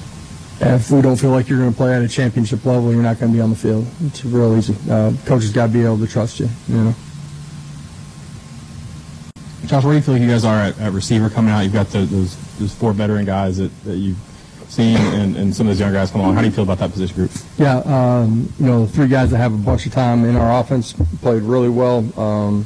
If 0.62 0.90
we 0.90 1.02
don't 1.02 1.16
feel 1.16 1.30
like 1.30 1.50
you're 1.50 1.60
going 1.60 1.72
to 1.72 1.78
play 1.78 1.94
at 1.94 2.02
a 2.02 2.08
championship 2.08 2.66
level, 2.66 2.92
you're 2.92 3.04
not 3.04 3.20
going 3.20 3.32
to 3.32 3.36
be 3.36 3.42
on 3.42 3.52
the 3.52 3.56
field. 3.56 3.86
It's 4.02 4.26
real 4.26 4.58
easy. 4.58 4.76
Uh, 4.90 5.14
coaches 5.26 5.52
got 5.52 5.68
to 5.68 5.72
be 5.72 5.86
able 5.86 6.00
to 6.00 6.08
trust 6.08 6.40
you, 6.40 6.50
you 6.68 6.78
know. 6.78 6.96
Josh, 9.68 9.84
where 9.84 9.94
do 9.94 9.98
you 9.98 10.02
feel 10.02 10.16
like 10.16 10.24
you 10.24 10.28
guys 10.28 10.46
are 10.46 10.58
at, 10.58 10.80
at 10.80 10.94
receiver 10.94 11.30
coming 11.30 11.52
out? 11.52 11.60
You've 11.60 11.74
got 11.74 11.90
the, 11.90 12.00
those 12.00 12.36
those 12.58 12.74
four 12.74 12.92
veteran 12.92 13.24
guys 13.24 13.58
that, 13.58 13.70
that 13.84 13.98
you've 13.98 14.18
seen 14.70 14.98
and, 14.98 15.56
some 15.56 15.68
of 15.68 15.72
those 15.72 15.80
young 15.80 15.94
guys 15.94 16.12
come 16.12 16.22
along. 16.22 16.36
How 16.36 16.42
do 16.42 16.48
you 16.48 16.54
feel 16.54 16.64
about 16.64 16.78
that 16.80 16.92
position 16.92 17.16
group? 17.16 17.32
Yeah, 17.58 17.78
um, 17.80 18.52
you 18.60 18.66
know, 18.66 18.86
the 18.86 18.92
three 18.92 19.08
guys 19.08 19.32
that 19.32 19.38
have 19.38 19.54
a 19.54 19.58
bunch 19.58 19.86
of 19.86 19.92
time 19.92 20.26
in 20.26 20.36
our 20.36 20.62
offense 20.62 20.94
played 21.22 21.44
really 21.44 21.70
well. 21.70 22.00
Um, 22.20 22.66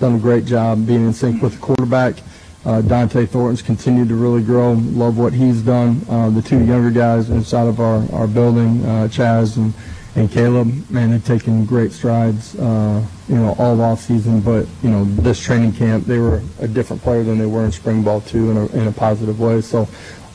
done 0.00 0.16
a 0.16 0.18
great 0.18 0.44
job 0.44 0.86
being 0.86 1.06
in 1.06 1.12
sync 1.12 1.42
with 1.42 1.54
the 1.54 1.60
quarterback. 1.60 2.16
Uh, 2.64 2.80
Dont'e 2.80 3.28
Thornton's 3.28 3.60
continued 3.60 4.08
to 4.08 4.14
really 4.14 4.42
grow. 4.42 4.72
Love 4.72 5.18
what 5.18 5.34
he's 5.34 5.60
done. 5.60 6.00
Uh, 6.08 6.30
the 6.30 6.40
two 6.40 6.64
younger 6.64 6.90
guys 6.90 7.28
inside 7.28 7.66
of 7.66 7.78
our, 7.78 8.10
our 8.12 8.26
building, 8.26 8.82
uh, 8.86 9.06
Chaz 9.08 9.58
and, 9.58 9.74
and 10.16 10.30
Caleb, 10.30 10.90
man, 10.90 11.10
they've 11.10 11.24
taken 11.24 11.66
great 11.66 11.92
strides, 11.92 12.58
uh, 12.58 13.04
you 13.28 13.34
know, 13.34 13.54
all 13.58 13.80
off 13.82 14.00
season. 14.00 14.40
But 14.40 14.66
you 14.82 14.88
know, 14.88 15.04
this 15.04 15.38
training 15.38 15.72
camp, 15.72 16.06
they 16.06 16.18
were 16.18 16.42
a 16.58 16.66
different 16.66 17.02
player 17.02 17.22
than 17.22 17.36
they 17.38 17.46
were 17.46 17.66
in 17.66 17.72
spring 17.72 18.02
ball 18.02 18.22
too, 18.22 18.50
in 18.50 18.56
a, 18.56 18.66
in 18.68 18.88
a 18.88 18.92
positive 18.92 19.38
way. 19.40 19.60
So, 19.60 19.86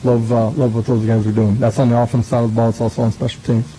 love 0.04 0.32
uh, 0.32 0.50
love 0.50 0.74
what 0.74 0.86
those 0.86 1.04
guys 1.06 1.26
are 1.26 1.32
doing. 1.32 1.58
That's 1.58 1.78
on 1.78 1.88
the 1.90 1.98
offense 1.98 2.26
side 2.28 2.44
of 2.44 2.50
the 2.50 2.56
ball. 2.56 2.70
It's 2.70 2.80
also 2.80 3.02
on 3.02 3.12
special 3.12 3.42
teams. 3.42 3.76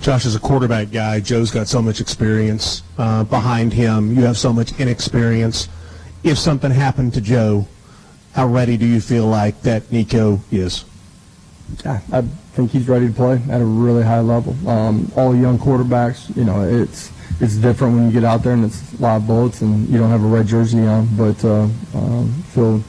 Josh 0.00 0.24
is 0.24 0.34
a 0.34 0.40
quarterback 0.40 0.90
guy. 0.90 1.20
Joe's 1.20 1.50
got 1.50 1.68
so 1.68 1.82
much 1.82 2.00
experience 2.00 2.82
uh, 2.96 3.22
behind 3.24 3.72
him. 3.72 4.14
You 4.14 4.22
have 4.22 4.38
so 4.38 4.50
much 4.50 4.78
inexperience. 4.80 5.68
If 6.24 6.38
something 6.38 6.70
happened 6.70 7.12
to 7.14 7.20
Joe, 7.20 7.68
how 8.32 8.46
ready 8.46 8.78
do 8.78 8.86
you 8.86 9.00
feel 9.00 9.26
like 9.26 9.60
that 9.62 9.92
Nico 9.92 10.40
is? 10.50 10.86
Yeah, 11.84 12.00
I 12.12 12.22
think 12.52 12.70
he's 12.70 12.88
ready 12.88 13.08
to 13.08 13.12
play 13.12 13.42
at 13.50 13.60
a 13.60 13.64
really 13.64 14.02
high 14.02 14.20
level. 14.20 14.56
Um, 14.68 15.12
all 15.16 15.36
young 15.36 15.58
quarterbacks, 15.58 16.34
you 16.34 16.44
know, 16.44 16.62
it's 16.62 17.12
it's 17.40 17.56
different 17.56 17.94
when 17.94 18.06
you 18.06 18.12
get 18.12 18.24
out 18.24 18.42
there 18.42 18.52
and 18.52 18.64
it's 18.64 18.98
live 19.00 19.26
bullets 19.26 19.62
and 19.62 19.88
you 19.88 19.98
don't 19.98 20.10
have 20.10 20.22
a 20.22 20.26
red 20.26 20.46
jersey 20.46 20.86
on, 20.86 21.08
but 21.16 21.42
uh, 21.44 21.66
um, 21.94 22.30
feel 22.48 22.82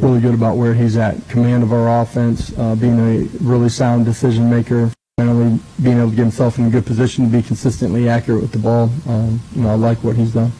really 0.00 0.20
good 0.20 0.34
about 0.34 0.56
where 0.56 0.74
he's 0.74 0.96
at. 0.96 1.16
Command 1.28 1.62
of 1.62 1.72
our 1.72 2.02
offense, 2.02 2.56
uh, 2.58 2.74
being 2.74 2.98
a 2.98 3.28
really 3.40 3.68
sound 3.68 4.04
decision 4.04 4.48
maker, 4.48 4.90
finally 5.18 5.60
being 5.82 5.98
able 5.98 6.10
to 6.10 6.16
get 6.16 6.22
himself 6.22 6.58
in 6.58 6.66
a 6.66 6.70
good 6.70 6.86
position 6.86 7.24
to 7.24 7.30
be 7.30 7.42
consistently 7.42 8.08
accurate 8.08 8.40
with 8.40 8.52
the 8.52 8.58
ball. 8.58 8.90
Um, 9.06 9.40
you 9.54 9.62
know, 9.62 9.70
I 9.70 9.74
like 9.74 10.02
what 10.02 10.16
he's 10.16 10.32
done. 10.32 10.50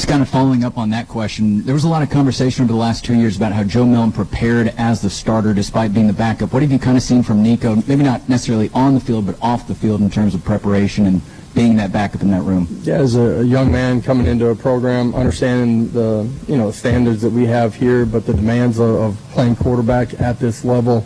Just 0.00 0.08
kind 0.08 0.22
of 0.22 0.30
following 0.30 0.64
up 0.64 0.78
on 0.78 0.88
that 0.88 1.08
question, 1.08 1.62
there 1.66 1.74
was 1.74 1.84
a 1.84 1.88
lot 1.88 2.02
of 2.02 2.08
conversation 2.08 2.64
over 2.64 2.72
the 2.72 2.78
last 2.78 3.04
two 3.04 3.14
years 3.14 3.36
about 3.36 3.52
how 3.52 3.62
Joe 3.62 3.84
Milton 3.84 4.12
prepared 4.12 4.72
as 4.78 5.02
the 5.02 5.10
starter 5.10 5.52
despite 5.52 5.92
being 5.92 6.06
the 6.06 6.14
backup. 6.14 6.54
What 6.54 6.62
have 6.62 6.72
you 6.72 6.78
kind 6.78 6.96
of 6.96 7.02
seen 7.02 7.22
from 7.22 7.42
Nico, 7.42 7.76
maybe 7.86 8.02
not 8.02 8.26
necessarily 8.26 8.70
on 8.72 8.94
the 8.94 9.00
field, 9.00 9.26
but 9.26 9.36
off 9.42 9.68
the 9.68 9.74
field 9.74 10.00
in 10.00 10.08
terms 10.08 10.34
of 10.34 10.42
preparation 10.42 11.04
and 11.04 11.20
being 11.54 11.76
that 11.76 11.92
backup 11.92 12.22
in 12.22 12.30
that 12.30 12.40
room? 12.40 12.66
Yeah, 12.80 12.94
as 12.94 13.14
a, 13.14 13.44
young 13.44 13.70
man 13.70 14.00
coming 14.00 14.24
into 14.24 14.46
a 14.46 14.56
program, 14.56 15.14
understanding 15.14 15.92
the 15.92 16.26
you 16.48 16.56
know 16.56 16.70
standards 16.70 17.20
that 17.20 17.30
we 17.30 17.44
have 17.44 17.74
here, 17.74 18.06
but 18.06 18.24
the 18.24 18.32
demands 18.32 18.78
of, 18.78 18.94
of 18.94 19.20
playing 19.32 19.56
quarterback 19.56 20.18
at 20.18 20.40
this 20.40 20.64
level, 20.64 21.04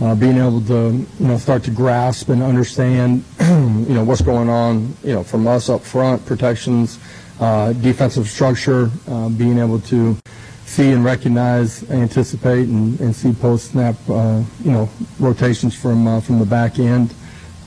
uh, 0.00 0.16
being 0.16 0.38
able 0.38 0.60
to 0.62 1.06
you 1.20 1.26
know 1.28 1.38
start 1.38 1.62
to 1.62 1.70
grasp 1.70 2.28
and 2.28 2.42
understand 2.42 3.22
you 3.40 3.94
know 3.94 4.02
what's 4.02 4.20
going 4.20 4.48
on, 4.48 4.96
you 5.04 5.12
know 5.12 5.22
from 5.22 5.46
us 5.46 5.68
up 5.68 5.82
front, 5.82 6.26
protections 6.26 6.98
uh, 7.42 7.72
defensive 7.72 8.28
structure, 8.28 8.88
uh, 9.08 9.28
being 9.28 9.58
able 9.58 9.80
to 9.80 10.16
see 10.64 10.92
and 10.92 11.04
recognize, 11.04 11.88
anticipate, 11.90 12.68
and, 12.68 13.00
and 13.00 13.14
see 13.14 13.32
post 13.32 13.72
snap, 13.72 13.96
uh, 14.08 14.40
you 14.62 14.70
know, 14.70 14.88
rotations 15.18 15.74
from 15.74 16.06
uh, 16.06 16.20
from 16.20 16.38
the 16.38 16.46
back 16.46 16.78
end. 16.78 17.12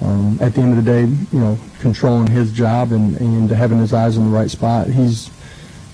Um, 0.01 0.37
at 0.41 0.53
the 0.53 0.61
end 0.61 0.77
of 0.77 0.83
the 0.83 0.91
day, 0.91 1.01
you 1.01 1.39
know, 1.39 1.57
controlling 1.79 2.27
his 2.27 2.51
job 2.51 2.91
and, 2.91 3.17
and 3.17 3.49
having 3.49 3.77
his 3.77 3.93
eyes 3.93 4.17
in 4.17 4.25
the 4.25 4.29
right 4.29 4.49
spot. 4.49 4.87
He's 4.87 5.29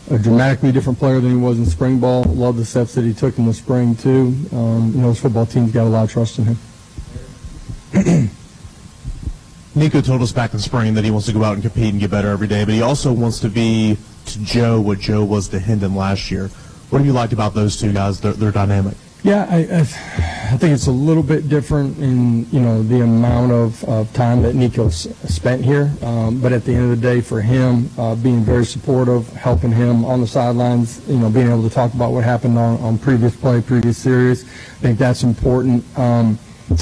a 0.09 0.17
dramatically 0.17 0.71
different 0.71 0.97
player 0.97 1.19
than 1.19 1.31
he 1.31 1.37
was 1.37 1.59
in 1.59 1.65
spring 1.67 1.99
ball. 1.99 2.23
Love 2.23 2.57
the 2.57 2.65
steps 2.65 2.95
that 2.95 3.03
he 3.03 3.13
took 3.13 3.37
in 3.37 3.45
the 3.45 3.53
spring 3.53 3.95
too. 3.95 4.35
Um, 4.51 4.91
you 4.93 5.01
know, 5.01 5.09
his 5.09 5.19
football 5.19 5.45
team's 5.45 5.71
got 5.71 5.85
a 5.85 5.89
lot 5.89 6.03
of 6.03 6.11
trust 6.11 6.39
in 6.39 6.55
him. 7.93 8.29
Nico 9.73 10.01
told 10.01 10.21
us 10.21 10.33
back 10.33 10.53
in 10.53 10.59
spring 10.59 10.93
that 10.95 11.05
he 11.05 11.11
wants 11.11 11.27
to 11.27 11.33
go 11.33 11.43
out 11.43 11.53
and 11.53 11.61
compete 11.61 11.91
and 11.91 11.99
get 11.99 12.11
better 12.11 12.29
every 12.29 12.47
day, 12.47 12.65
but 12.65 12.73
he 12.73 12.81
also 12.81 13.13
wants 13.13 13.39
to 13.39 13.49
be 13.49 13.97
to 14.25 14.43
Joe 14.43 14.81
what 14.81 14.99
Joe 14.99 15.23
was 15.23 15.47
to 15.49 15.59
Hendon 15.59 15.95
last 15.95 16.29
year. 16.29 16.49
What 16.89 16.99
have 16.99 17.05
you 17.05 17.13
liked 17.13 17.31
about 17.31 17.53
those 17.53 17.79
two 17.79 17.93
guys? 17.93 18.19
Their, 18.19 18.33
their 18.33 18.51
dynamic. 18.51 18.97
Yeah, 19.23 19.47
I, 19.49 19.57
I, 19.57 19.79
I, 19.81 20.57
think 20.57 20.73
it's 20.73 20.87
a 20.87 20.91
little 20.91 21.21
bit 21.21 21.47
different 21.47 21.99
in 21.99 22.49
you 22.49 22.59
know 22.59 22.81
the 22.81 23.01
amount 23.01 23.51
of, 23.51 23.83
of 23.83 24.11
time 24.13 24.41
that 24.41 24.55
Nico's 24.55 25.07
spent 25.31 25.63
here, 25.63 25.91
um, 26.01 26.41
but 26.41 26.51
at 26.51 26.65
the 26.65 26.73
end 26.73 26.91
of 26.91 26.99
the 26.99 27.07
day, 27.07 27.21
for 27.21 27.39
him, 27.39 27.87
uh, 27.99 28.15
being 28.15 28.41
very 28.41 28.65
supportive, 28.65 29.31
helping 29.33 29.71
him 29.71 30.03
on 30.05 30.21
the 30.21 30.27
sidelines, 30.27 31.07
you 31.07 31.19
know, 31.19 31.29
being 31.29 31.47
able 31.47 31.61
to 31.61 31.73
talk 31.73 31.93
about 31.93 32.11
what 32.11 32.23
happened 32.23 32.57
on, 32.57 32.79
on 32.81 32.97
previous 32.97 33.35
play, 33.35 33.61
previous 33.61 33.97
series, 33.97 34.43
I 34.43 34.81
think 34.81 34.97
that's 34.97 35.21
important. 35.21 35.85
Um, 35.97 36.39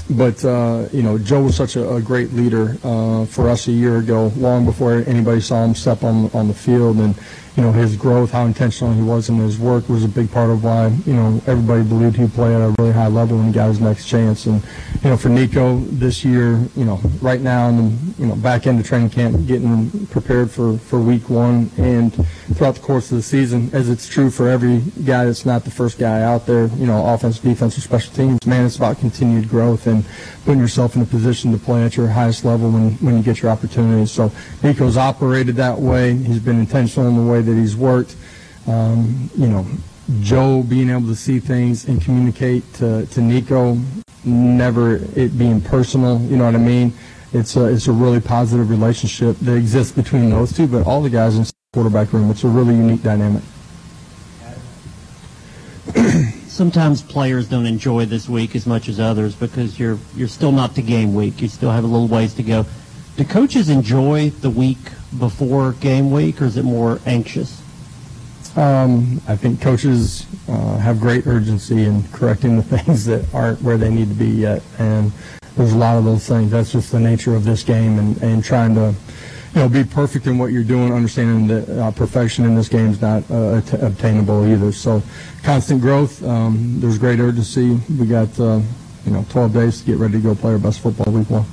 but 0.10 0.43
uh, 0.46 0.88
you 0.91 1.03
know, 1.03 1.17
Joe 1.17 1.43
was 1.43 1.55
such 1.55 1.75
a, 1.75 1.96
a 1.96 2.01
great 2.01 2.31
leader 2.34 2.77
uh, 2.84 3.25
for 3.25 3.50
us 3.50 3.67
a 3.67 3.72
year 3.72 3.98
ago, 3.98 4.31
long 4.38 4.65
before 4.65 5.03
anybody 5.08 5.41
saw 5.41 5.63
him 5.63 5.75
step 5.75 6.03
on 6.03 6.29
on 6.34 6.48
the 6.48 6.53
field, 6.53 6.98
and 6.98 7.15
you 7.55 7.63
know 7.63 7.72
his 7.72 7.96
growth, 7.96 8.31
how 8.31 8.46
intentional 8.46 8.93
he 8.93 9.01
was 9.01 9.29
in 9.29 9.38
his 9.38 9.60
work, 9.60 9.88
was 9.89 10.03
a 10.03 10.08
big 10.08 10.31
part 10.31 10.50
of 10.50 10.63
why 10.63 10.88
you 11.05 11.13
know 11.13 11.41
everybody 11.48 11.84
believed 11.84 12.15
he'd 12.15 12.34
play 12.34 12.55
at 12.55 12.62
a 12.62 12.74
really 12.79 12.91
high 12.91 13.08
level 13.08 13.38
when 13.38 13.48
he 13.48 13.53
got 13.53 13.67
his 13.67 13.79
next 13.79 14.05
chance. 14.05 14.46
And 14.46 14.63
you 15.03 15.09
know, 15.09 15.17
for 15.17 15.29
Nico 15.29 15.77
this 15.77 16.25
year, 16.25 16.59
you 16.75 16.83
know, 16.83 16.99
right 17.21 17.39
now 17.39 17.69
in 17.69 17.77
the 17.77 18.21
you 18.21 18.25
know 18.25 18.35
back 18.35 18.65
of 18.65 18.85
training 18.85 19.09
camp, 19.09 19.47
getting 19.47 19.89
prepared 20.07 20.51
for 20.51 20.77
for 20.77 20.99
week 20.99 21.29
one, 21.29 21.71
and 21.77 22.13
throughout 22.55 22.75
the 22.75 22.81
course 22.81 23.09
of 23.09 23.17
the 23.17 23.23
season, 23.23 23.69
as 23.71 23.89
it's 23.89 24.09
true 24.09 24.29
for 24.29 24.49
every 24.49 24.79
guy 25.05 25.23
that's 25.23 25.45
not 25.45 25.63
the 25.63 25.71
first 25.71 25.99
guy 25.99 26.21
out 26.23 26.45
there, 26.45 26.67
you 26.75 26.85
know, 26.85 27.05
offense, 27.13 27.39
defense, 27.39 27.77
or 27.77 27.81
special 27.81 28.13
teams. 28.13 28.45
Man, 28.45 28.65
it's 28.65 28.75
about 28.75 28.99
continued 28.99 29.47
growth 29.47 29.87
and 29.87 30.03
putting 30.43 30.59
yourself 30.59 30.97
in 30.97 31.01
a 31.01 31.05
position 31.05 31.53
to 31.53 31.57
play 31.57 31.85
at 31.85 31.95
your 31.95 32.07
highest 32.07 32.43
level 32.43 32.69
when 32.69 32.91
when 32.95 33.15
you 33.15 33.23
get 33.23 33.41
your 33.41 33.51
opportunities. 33.51 34.11
So 34.11 34.31
Nico's 34.63 34.97
operated 34.97 35.55
that 35.55 35.79
way. 35.79 36.13
He's 36.13 36.39
been 36.39 36.59
intentional 36.59 37.07
in 37.07 37.15
the 37.15 37.31
way 37.31 37.41
that 37.41 37.55
he's 37.55 37.75
worked. 37.75 38.17
Um, 38.67 39.29
you 39.37 39.47
know, 39.47 39.65
Joe 40.21 40.61
being 40.63 40.89
able 40.89 41.07
to 41.07 41.15
see 41.15 41.39
things 41.39 41.87
and 41.87 42.01
communicate 42.01 42.73
to, 42.75 43.05
to 43.05 43.21
Nico, 43.21 43.77
never 44.25 44.95
it 45.15 45.38
being 45.38 45.61
personal. 45.61 46.19
You 46.21 46.38
know 46.38 46.45
what 46.45 46.55
I 46.55 46.59
mean? 46.59 46.93
It's 47.31 47.55
a, 47.55 47.65
it's 47.65 47.88
a 47.88 47.91
really 47.91 48.19
positive 48.19 48.69
relationship 48.69 49.38
that 49.41 49.55
exists 49.55 49.93
between 49.93 50.29
those 50.29 50.51
two, 50.51 50.67
but 50.67 50.85
all 50.88 51.01
the 51.01 51.09
guys 51.09 51.35
in 51.35 51.43
the 51.43 51.53
quarterback 51.73 52.11
room, 52.11 52.31
it's 52.31 52.43
a 52.43 52.47
really 52.47 52.75
unique 52.75 53.03
dynamic. 53.03 53.43
Sometimes 56.47 57.01
players 57.01 57.47
don't 57.47 57.65
enjoy 57.65 58.05
this 58.05 58.27
week 58.27 58.55
as 58.55 58.65
much 58.65 58.89
as 58.89 58.99
others 58.99 59.35
because 59.35 59.79
you're 59.79 59.97
you're 60.15 60.27
still 60.27 60.51
not 60.51 60.75
to 60.75 60.81
game 60.81 61.13
week. 61.15 61.41
You 61.41 61.47
still 61.47 61.71
have 61.71 61.83
a 61.83 61.88
little 61.88 62.07
ways 62.07 62.33
to 62.33 62.43
go. 62.43 62.65
Do 63.15 63.25
coaches 63.25 63.69
enjoy 63.69 64.29
the 64.29 64.49
week 64.49 64.77
before 65.17 65.73
game 65.73 66.11
week, 66.11 66.41
or 66.41 66.45
is 66.45 66.57
it 66.57 66.63
more 66.63 66.99
anxious? 67.05 67.61
Um, 68.55 69.21
I 69.27 69.35
think 69.35 69.61
coaches 69.61 70.25
uh, 70.47 70.77
have 70.77 70.99
great 70.99 71.27
urgency 71.27 71.85
in 71.85 72.03
correcting 72.09 72.57
the 72.57 72.63
things 72.77 73.05
that 73.05 73.25
aren't 73.33 73.61
where 73.61 73.77
they 73.77 73.89
need 73.89 74.09
to 74.09 74.15
be 74.15 74.29
yet, 74.29 74.63
and 74.79 75.11
there's 75.55 75.73
a 75.73 75.77
lot 75.77 75.97
of 75.97 76.05
those 76.05 76.27
things. 76.27 76.51
That's 76.51 76.71
just 76.71 76.91
the 76.91 76.99
nature 76.99 77.35
of 77.35 77.43
this 77.43 77.63
game, 77.63 77.99
and, 77.99 78.21
and 78.23 78.43
trying 78.43 78.73
to, 78.75 78.95
you 79.53 79.61
know, 79.61 79.69
be 79.69 79.83
perfect 79.83 80.25
in 80.25 80.37
what 80.37 80.51
you're 80.51 80.63
doing, 80.63 80.91
understanding 80.93 81.47
that 81.47 81.79
uh, 81.79 81.91
perfection 81.91 82.43
in 82.45 82.55
this 82.55 82.69
game 82.69 82.87
is 82.87 83.01
not 83.01 83.29
uh, 83.29 83.61
obtainable 83.81 84.47
either. 84.47 84.71
So, 84.71 85.03
constant 85.43 85.81
growth. 85.81 86.23
Um, 86.23 86.79
there's 86.79 86.97
great 86.97 87.19
urgency. 87.19 87.75
We 87.99 88.07
got, 88.07 88.37
uh, 88.39 88.61
you 89.05 89.11
know, 89.11 89.25
12 89.29 89.53
days 89.53 89.79
to 89.81 89.85
get 89.85 89.97
ready 89.97 90.13
to 90.13 90.19
go 90.19 90.35
play 90.35 90.53
our 90.53 90.59
best 90.59 90.79
football 90.79 91.13
week 91.13 91.29
one. 91.29 91.45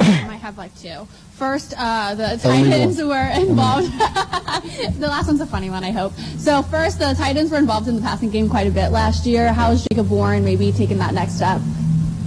I 0.00 0.36
have 0.36 0.56
like 0.56 0.74
two. 0.78 1.06
First, 1.38 1.72
uh, 1.78 2.16
the 2.16 2.36
tight 2.42 2.66
ends 2.66 3.00
were 3.00 3.30
involved. 3.30 3.92
the 4.98 5.06
last 5.06 5.28
one's 5.28 5.40
a 5.40 5.46
funny 5.46 5.70
one, 5.70 5.84
I 5.84 5.92
hope. 5.92 6.12
So 6.36 6.62
first, 6.62 6.98
the 6.98 7.14
tight 7.16 7.36
ends 7.36 7.52
were 7.52 7.58
involved 7.58 7.86
in 7.86 7.94
the 7.94 8.02
passing 8.02 8.28
game 8.28 8.48
quite 8.48 8.66
a 8.66 8.72
bit 8.72 8.90
last 8.90 9.24
year. 9.24 9.52
How 9.52 9.70
is 9.70 9.86
Jacob 9.88 10.10
Warren 10.10 10.44
maybe 10.44 10.72
taking 10.72 10.98
that 10.98 11.14
next 11.14 11.34
step? 11.34 11.60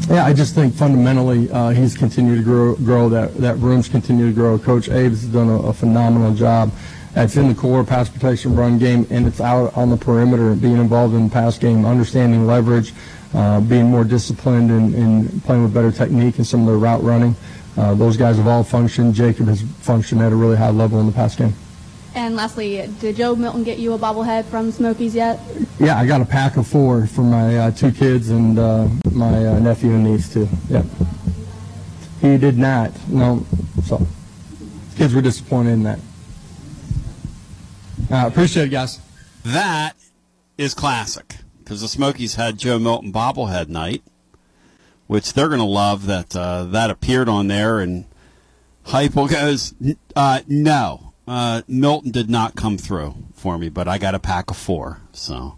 Yeah, 0.08 0.26
I 0.26 0.32
just 0.32 0.56
think 0.56 0.74
fundamentally 0.74 1.52
uh, 1.52 1.72
he's 1.72 1.94
continued 1.94 2.38
to 2.38 2.44
grow, 2.44 2.76
grow. 2.76 3.10
That 3.10 3.36
that 3.36 3.58
room's 3.58 3.90
continued 3.90 4.28
to 4.28 4.34
grow. 4.34 4.58
Coach 4.58 4.88
Abe's 4.88 5.26
done 5.26 5.50
a, 5.50 5.60
a 5.60 5.74
phenomenal 5.74 6.34
job. 6.34 6.72
It's 7.14 7.36
in 7.36 7.50
the 7.50 7.54
core 7.54 7.84
pass 7.84 8.08
protection 8.08 8.56
run 8.56 8.80
game, 8.80 9.06
and 9.10 9.28
it's 9.28 9.42
out 9.42 9.76
on 9.76 9.90
the 9.90 9.98
perimeter, 9.98 10.56
being 10.56 10.78
involved 10.78 11.16
in 11.16 11.26
the 11.26 11.34
pass 11.34 11.58
game, 11.58 11.84
understanding 11.86 12.48
leverage, 12.48 12.94
uh, 13.34 13.60
being 13.60 13.88
more 13.88 14.06
disciplined, 14.06 14.72
and, 14.72 14.96
and 14.96 15.44
playing 15.44 15.64
with 15.64 15.74
better 15.74 15.92
technique 15.92 16.38
and 16.38 16.48
some 16.48 16.62
of 16.62 16.68
the 16.68 16.78
route 16.78 17.04
running. 17.04 17.36
Uh, 17.78 17.94
those 17.94 18.18
guys 18.18 18.38
have 18.38 18.48
all 18.48 18.64
functioned. 18.64 19.14
Jacob 19.14 19.48
has 19.48 19.62
functioned 19.62 20.22
at 20.22 20.32
a 20.32 20.36
really 20.36 20.58
high 20.58 20.70
level 20.70 21.00
in 21.00 21.06
the 21.06 21.12
past 21.12 21.38
game. 21.38 21.54
And 22.14 22.36
lastly, 22.36 22.90
did 23.00 23.16
Joe 23.16 23.36
Milton 23.36 23.64
get 23.64 23.80
you 23.80 23.94
a 23.94 23.98
bobblehead 23.98 24.44
from 24.46 24.70
Smokies 24.72 25.16
yet? 25.16 25.40
Yeah, 25.80 25.98
I 25.98 26.06
got 26.06 26.20
a 26.20 26.26
pack 26.26 26.58
of 26.58 26.68
four 26.68 27.08
for 27.08 27.22
my 27.22 27.58
uh, 27.58 27.72
two 27.72 27.92
kids 27.92 28.30
and 28.30 28.60
uh, 28.60 28.90
my 29.12 29.48
uh, 29.48 29.60
nephew 29.60 29.92
and 29.92 30.04
niece 30.04 30.32
too. 30.32 30.50
Yep. 30.70 30.86
He 32.20 32.38
did 32.38 32.58
not. 32.58 32.92
No. 33.08 33.46
So 33.86 34.06
kids 34.98 35.14
were 35.14 35.22
disappointed 35.22 35.72
in 35.72 35.84
that. 35.84 36.00
Uh, 38.12 38.28
appreciate 38.28 38.66
it, 38.66 38.70
guys. 38.70 39.00
That 39.46 39.94
is 40.58 40.74
classic 40.74 41.38
because 41.60 41.80
the 41.80 41.88
Smokies 41.88 42.36
had 42.36 42.58
Joe 42.58 42.78
Milton 42.78 43.14
bobblehead 43.14 43.70
night 43.70 44.04
which 45.12 45.34
they're 45.34 45.50
going 45.50 45.60
to 45.60 45.66
love 45.66 46.06
that 46.06 46.34
uh, 46.38 46.64
that 46.64 46.90
appeared 46.90 47.28
on 47.28 47.48
there. 47.48 47.82
And 47.82 48.06
Heupel 48.86 49.30
goes, 49.30 49.74
uh, 50.16 50.40
no, 50.48 51.12
uh, 51.28 51.64
Milton 51.68 52.12
did 52.12 52.30
not 52.30 52.56
come 52.56 52.78
through 52.78 53.16
for 53.34 53.58
me, 53.58 53.68
but 53.68 53.90
I 53.90 53.98
got 53.98 54.16
a 54.16 54.20
pack 54.20 54.50
of 54.50 54.56
four. 54.56 55.02
So 55.12 55.58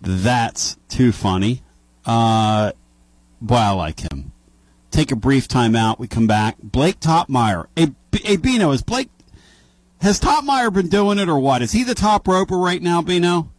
that's 0.00 0.76
too 0.88 1.12
funny. 1.12 1.62
Uh, 2.04 2.72
boy, 3.40 3.54
I 3.54 3.70
like 3.70 4.00
him. 4.00 4.32
Take 4.90 5.12
a 5.12 5.16
brief 5.16 5.46
time 5.46 5.76
out. 5.76 6.00
We 6.00 6.08
come 6.08 6.26
back. 6.26 6.56
Blake 6.60 6.98
Toppmeyer. 6.98 7.66
Hey, 7.76 7.92
hey 8.10 8.36
Bino, 8.36 8.72
is 8.72 8.82
Blake. 8.82 9.08
Has 10.00 10.18
Toppmeyer 10.18 10.72
been 10.72 10.88
doing 10.88 11.20
it 11.20 11.28
or 11.28 11.38
what? 11.38 11.62
Is 11.62 11.70
he 11.70 11.84
the 11.84 11.94
top 11.94 12.26
roper 12.26 12.58
right 12.58 12.82
now, 12.82 13.02
Bino? 13.02 13.52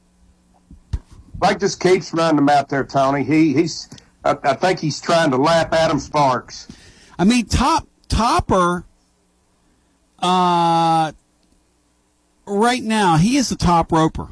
Blake 1.36 1.62
just 1.62 1.80
keeps 1.80 2.14
running 2.14 2.36
them 2.36 2.50
out 2.50 2.68
there, 2.68 2.84
Tony. 2.84 3.24
He 3.24 3.54
he's. 3.54 3.88
I, 4.26 4.36
I 4.44 4.54
think 4.56 4.80
he's 4.80 5.00
trying 5.00 5.32
to 5.32 5.38
lap 5.38 5.72
Adam 5.74 6.00
Sparks. 6.00 6.68
I 7.18 7.24
mean, 7.24 7.46
top 7.46 7.88
topper. 8.10 8.84
Uh, 10.20 11.12
right 12.46 12.82
now 12.84 13.18
he 13.18 13.38
is 13.38 13.50
the 13.50 13.56
top 13.56 13.92
roper. 13.92 14.28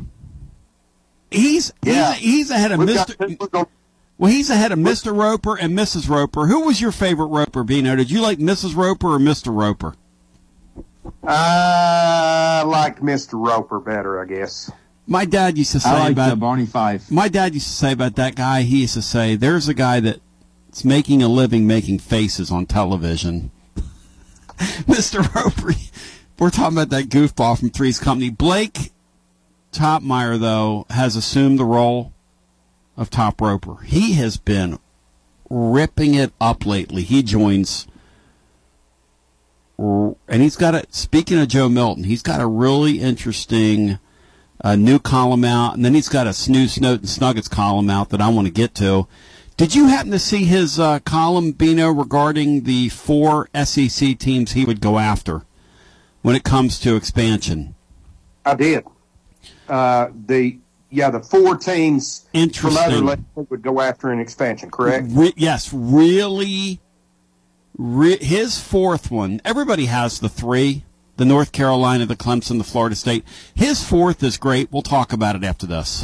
He's 1.32 1.72
Yeah. 1.84 2.14
he's, 2.14 2.50
he's 2.50 2.52
ahead 2.52 2.72
of 2.72 2.80
We've 2.80 2.88
Mister. 2.90 3.16
got- 3.16 3.40
we're 3.40 3.48
gonna- 3.48 3.68
Well, 4.18 4.32
he's 4.32 4.50
ahead 4.50 4.72
of 4.72 4.80
Mister 4.80 5.14
Roper 5.14 5.56
and 5.58 5.78
Mrs. 5.78 6.10
Roper. 6.10 6.46
Who 6.48 6.62
was 6.62 6.80
your 6.82 6.92
favorite 6.92 7.28
Roper, 7.28 7.64
Bino? 7.64 7.96
Did 7.96 8.12
you 8.12 8.22
like 8.22 8.40
Mrs. 8.40 8.76
Roper 8.76 9.08
or 9.14 9.20
Mister 9.20 9.52
Roper? 9.52 9.96
I 11.26 12.64
like 12.66 13.00
Mr. 13.00 13.34
Roper 13.34 13.80
better, 13.80 14.22
I 14.22 14.26
guess. 14.26 14.72
My 15.06 15.26
dad 15.26 15.58
used 15.58 15.74
to 15.74 15.80
say 15.80 15.90
I 15.90 16.00
like 16.00 16.12
about 16.14 16.40
Barney 16.40 16.66
Fife. 16.66 17.12
My 17.12 17.28
dad 17.28 17.54
used 17.54 17.68
to 17.68 17.74
say 17.74 17.92
about 17.92 18.16
that 18.16 18.36
guy. 18.36 18.62
He 18.62 18.82
used 18.82 18.94
to 18.94 19.02
say, 19.02 19.36
"There's 19.36 19.68
a 19.68 19.74
guy 19.74 20.00
that's 20.00 20.86
making 20.86 21.22
a 21.22 21.28
living 21.28 21.68
making 21.68 22.00
faces 22.00 22.52
on 22.52 22.66
television." 22.66 23.52
Mr. 24.58 25.22
Roper, 25.36 25.74
we're 26.40 26.50
talking 26.50 26.78
about 26.78 26.90
that 26.90 27.10
goofball 27.10 27.60
from 27.60 27.70
Three's 27.70 28.00
Company. 28.00 28.30
Blake 28.30 28.92
Toppmeyer, 29.74 30.40
though, 30.40 30.86
has 30.90 31.16
assumed 31.16 31.60
the 31.60 31.66
role 31.66 32.14
of 32.96 33.10
top 33.10 33.42
roper. 33.42 33.82
He 33.84 34.14
has 34.14 34.38
been 34.38 34.80
ripping 35.50 36.14
it 36.14 36.32
up 36.40 36.66
lately. 36.66 37.02
He 37.02 37.24
joins, 37.24 37.88
and 39.78 40.16
he's 40.42 40.56
got 40.56 40.76
a. 40.76 40.86
Speaking 40.92 41.40
of 41.40 41.50
Joe 41.50 41.68
Milton, 41.68 42.06
he's 42.06 42.22
got 42.22 42.40
a 42.40 42.48
really 42.48 43.00
interesting 43.00 44.00
a 44.64 44.78
new 44.78 44.98
column 44.98 45.44
out, 45.44 45.76
and 45.76 45.84
then 45.84 45.94
he's 45.94 46.10
got 46.10 46.26
a 46.26 46.34
snooze 46.34 46.80
note 46.80 47.02
and 47.02 47.10
snuggets 47.10 47.50
column 47.50 47.90
out 47.90 48.10
that 48.10 48.22
I 48.22 48.30
want 48.30 48.48
to 48.48 48.54
get 48.54 48.74
to. 48.76 49.08
Did 49.58 49.76
you 49.76 49.88
happen 49.88 50.12
to 50.12 50.20
see 50.20 50.46
his 50.46 50.80
uh, 50.80 51.00
column, 51.00 51.52
Bino, 51.52 51.90
regarding 51.90 52.64
the 52.64 52.90
four 52.90 53.50
SEC 53.54 54.18
teams 54.18 54.54
he 54.54 54.66
would 54.66 54.82
go 54.82 54.98
after 54.98 55.44
when 56.22 56.36
it 56.36 56.44
comes 56.44 56.80
to 56.80 56.96
expansion? 56.96 57.76
I 58.46 58.56
did. 58.56 58.86
Uh, 59.68 60.08
the 60.26 60.58
yeah, 60.90 61.10
the 61.10 61.20
four 61.20 61.58
teams 61.58 62.28
from 62.56 62.78
other 62.78 62.98
leagues 62.98 63.22
would 63.36 63.62
go 63.62 63.82
after 63.82 64.10
an 64.10 64.20
expansion, 64.20 64.70
correct? 64.70 65.08
Re- 65.10 65.34
yes, 65.36 65.74
really. 65.74 66.80
Re- 67.76 68.24
his 68.24 68.60
fourth 68.60 69.10
one, 69.10 69.42
everybody 69.44 69.88
has 69.88 70.20
the 70.20 70.30
three 70.30 70.84
the 71.18 71.26
North 71.26 71.52
Carolina, 71.52 72.06
the 72.06 72.16
Clemson, 72.16 72.58
the 72.58 72.64
Florida 72.64 72.96
State. 72.96 73.24
His 73.56 73.84
fourth 73.84 74.24
is 74.24 74.38
great. 74.38 74.72
We'll 74.72 74.82
talk 74.82 75.14
about 75.14 75.36
it 75.36 75.44
after 75.44 75.66
this. 75.66 76.04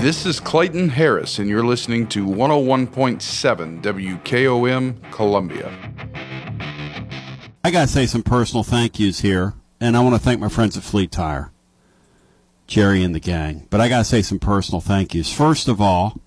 This 0.00 0.24
is 0.24 0.40
Clayton 0.40 0.88
Harris, 0.88 1.38
and 1.38 1.46
you're 1.50 1.62
listening 1.62 2.06
to 2.08 2.24
101.7 2.24 3.82
WKOM 3.82 5.12
Columbia. 5.12 5.70
I 7.62 7.70
got 7.70 7.82
to 7.82 7.86
say 7.86 8.06
some 8.06 8.22
personal 8.22 8.62
thank 8.62 8.98
yous 8.98 9.20
here, 9.20 9.52
and 9.78 9.98
I 9.98 10.00
want 10.00 10.14
to 10.14 10.18
thank 10.18 10.40
my 10.40 10.48
friends 10.48 10.78
at 10.78 10.84
Fleet 10.84 11.12
Tire, 11.12 11.52
Jerry 12.66 13.02
and 13.02 13.14
the 13.14 13.20
gang. 13.20 13.66
But 13.68 13.82
I 13.82 13.90
got 13.90 13.98
to 13.98 14.04
say 14.04 14.22
some 14.22 14.38
personal 14.38 14.80
thank 14.80 15.12
yous. 15.12 15.30
First 15.30 15.68
of 15.68 15.82
all, 15.82 16.18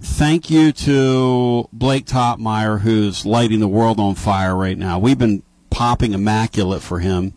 thank 0.00 0.48
you 0.48 0.70
to 0.70 1.68
Blake 1.72 2.06
Toppmeyer, 2.06 2.82
who's 2.82 3.26
lighting 3.26 3.58
the 3.58 3.66
world 3.66 3.98
on 3.98 4.14
fire 4.14 4.54
right 4.54 4.78
now. 4.78 5.00
We've 5.00 5.18
been 5.18 5.42
popping 5.70 6.12
immaculate 6.12 6.82
for 6.82 7.00
him. 7.00 7.34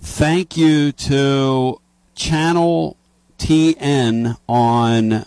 Thank 0.00 0.56
you 0.56 0.90
to 0.90 1.80
Channel 2.16 2.96
TN 3.40 4.36
on 4.46 5.24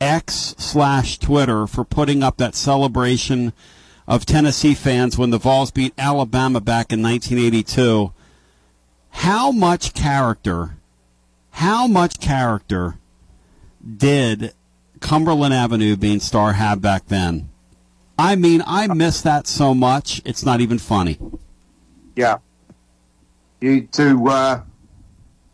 X 0.00 0.54
slash 0.58 1.18
Twitter 1.18 1.66
for 1.66 1.84
putting 1.84 2.22
up 2.22 2.38
that 2.38 2.56
celebration 2.56 3.52
of 4.08 4.26
Tennessee 4.26 4.74
fans 4.74 5.16
when 5.16 5.30
the 5.30 5.38
Vols 5.38 5.70
beat 5.70 5.94
Alabama 5.96 6.60
back 6.60 6.92
in 6.92 7.02
1982. 7.02 8.12
How 9.10 9.52
much 9.52 9.92
character, 9.92 10.76
how 11.50 11.86
much 11.86 12.18
character 12.18 12.96
did 13.96 14.54
Cumberland 15.00 15.54
Avenue 15.54 15.94
being 15.94 16.20
Star 16.20 16.54
have 16.54 16.80
back 16.80 17.06
then? 17.06 17.50
I 18.18 18.34
mean, 18.34 18.62
I 18.66 18.86
miss 18.88 19.20
that 19.22 19.46
so 19.46 19.74
much. 19.74 20.22
It's 20.24 20.44
not 20.44 20.60
even 20.60 20.78
funny. 20.78 21.18
Yeah. 22.16 22.38
You 23.60 23.82
to 23.92 24.28
uh, 24.28 24.62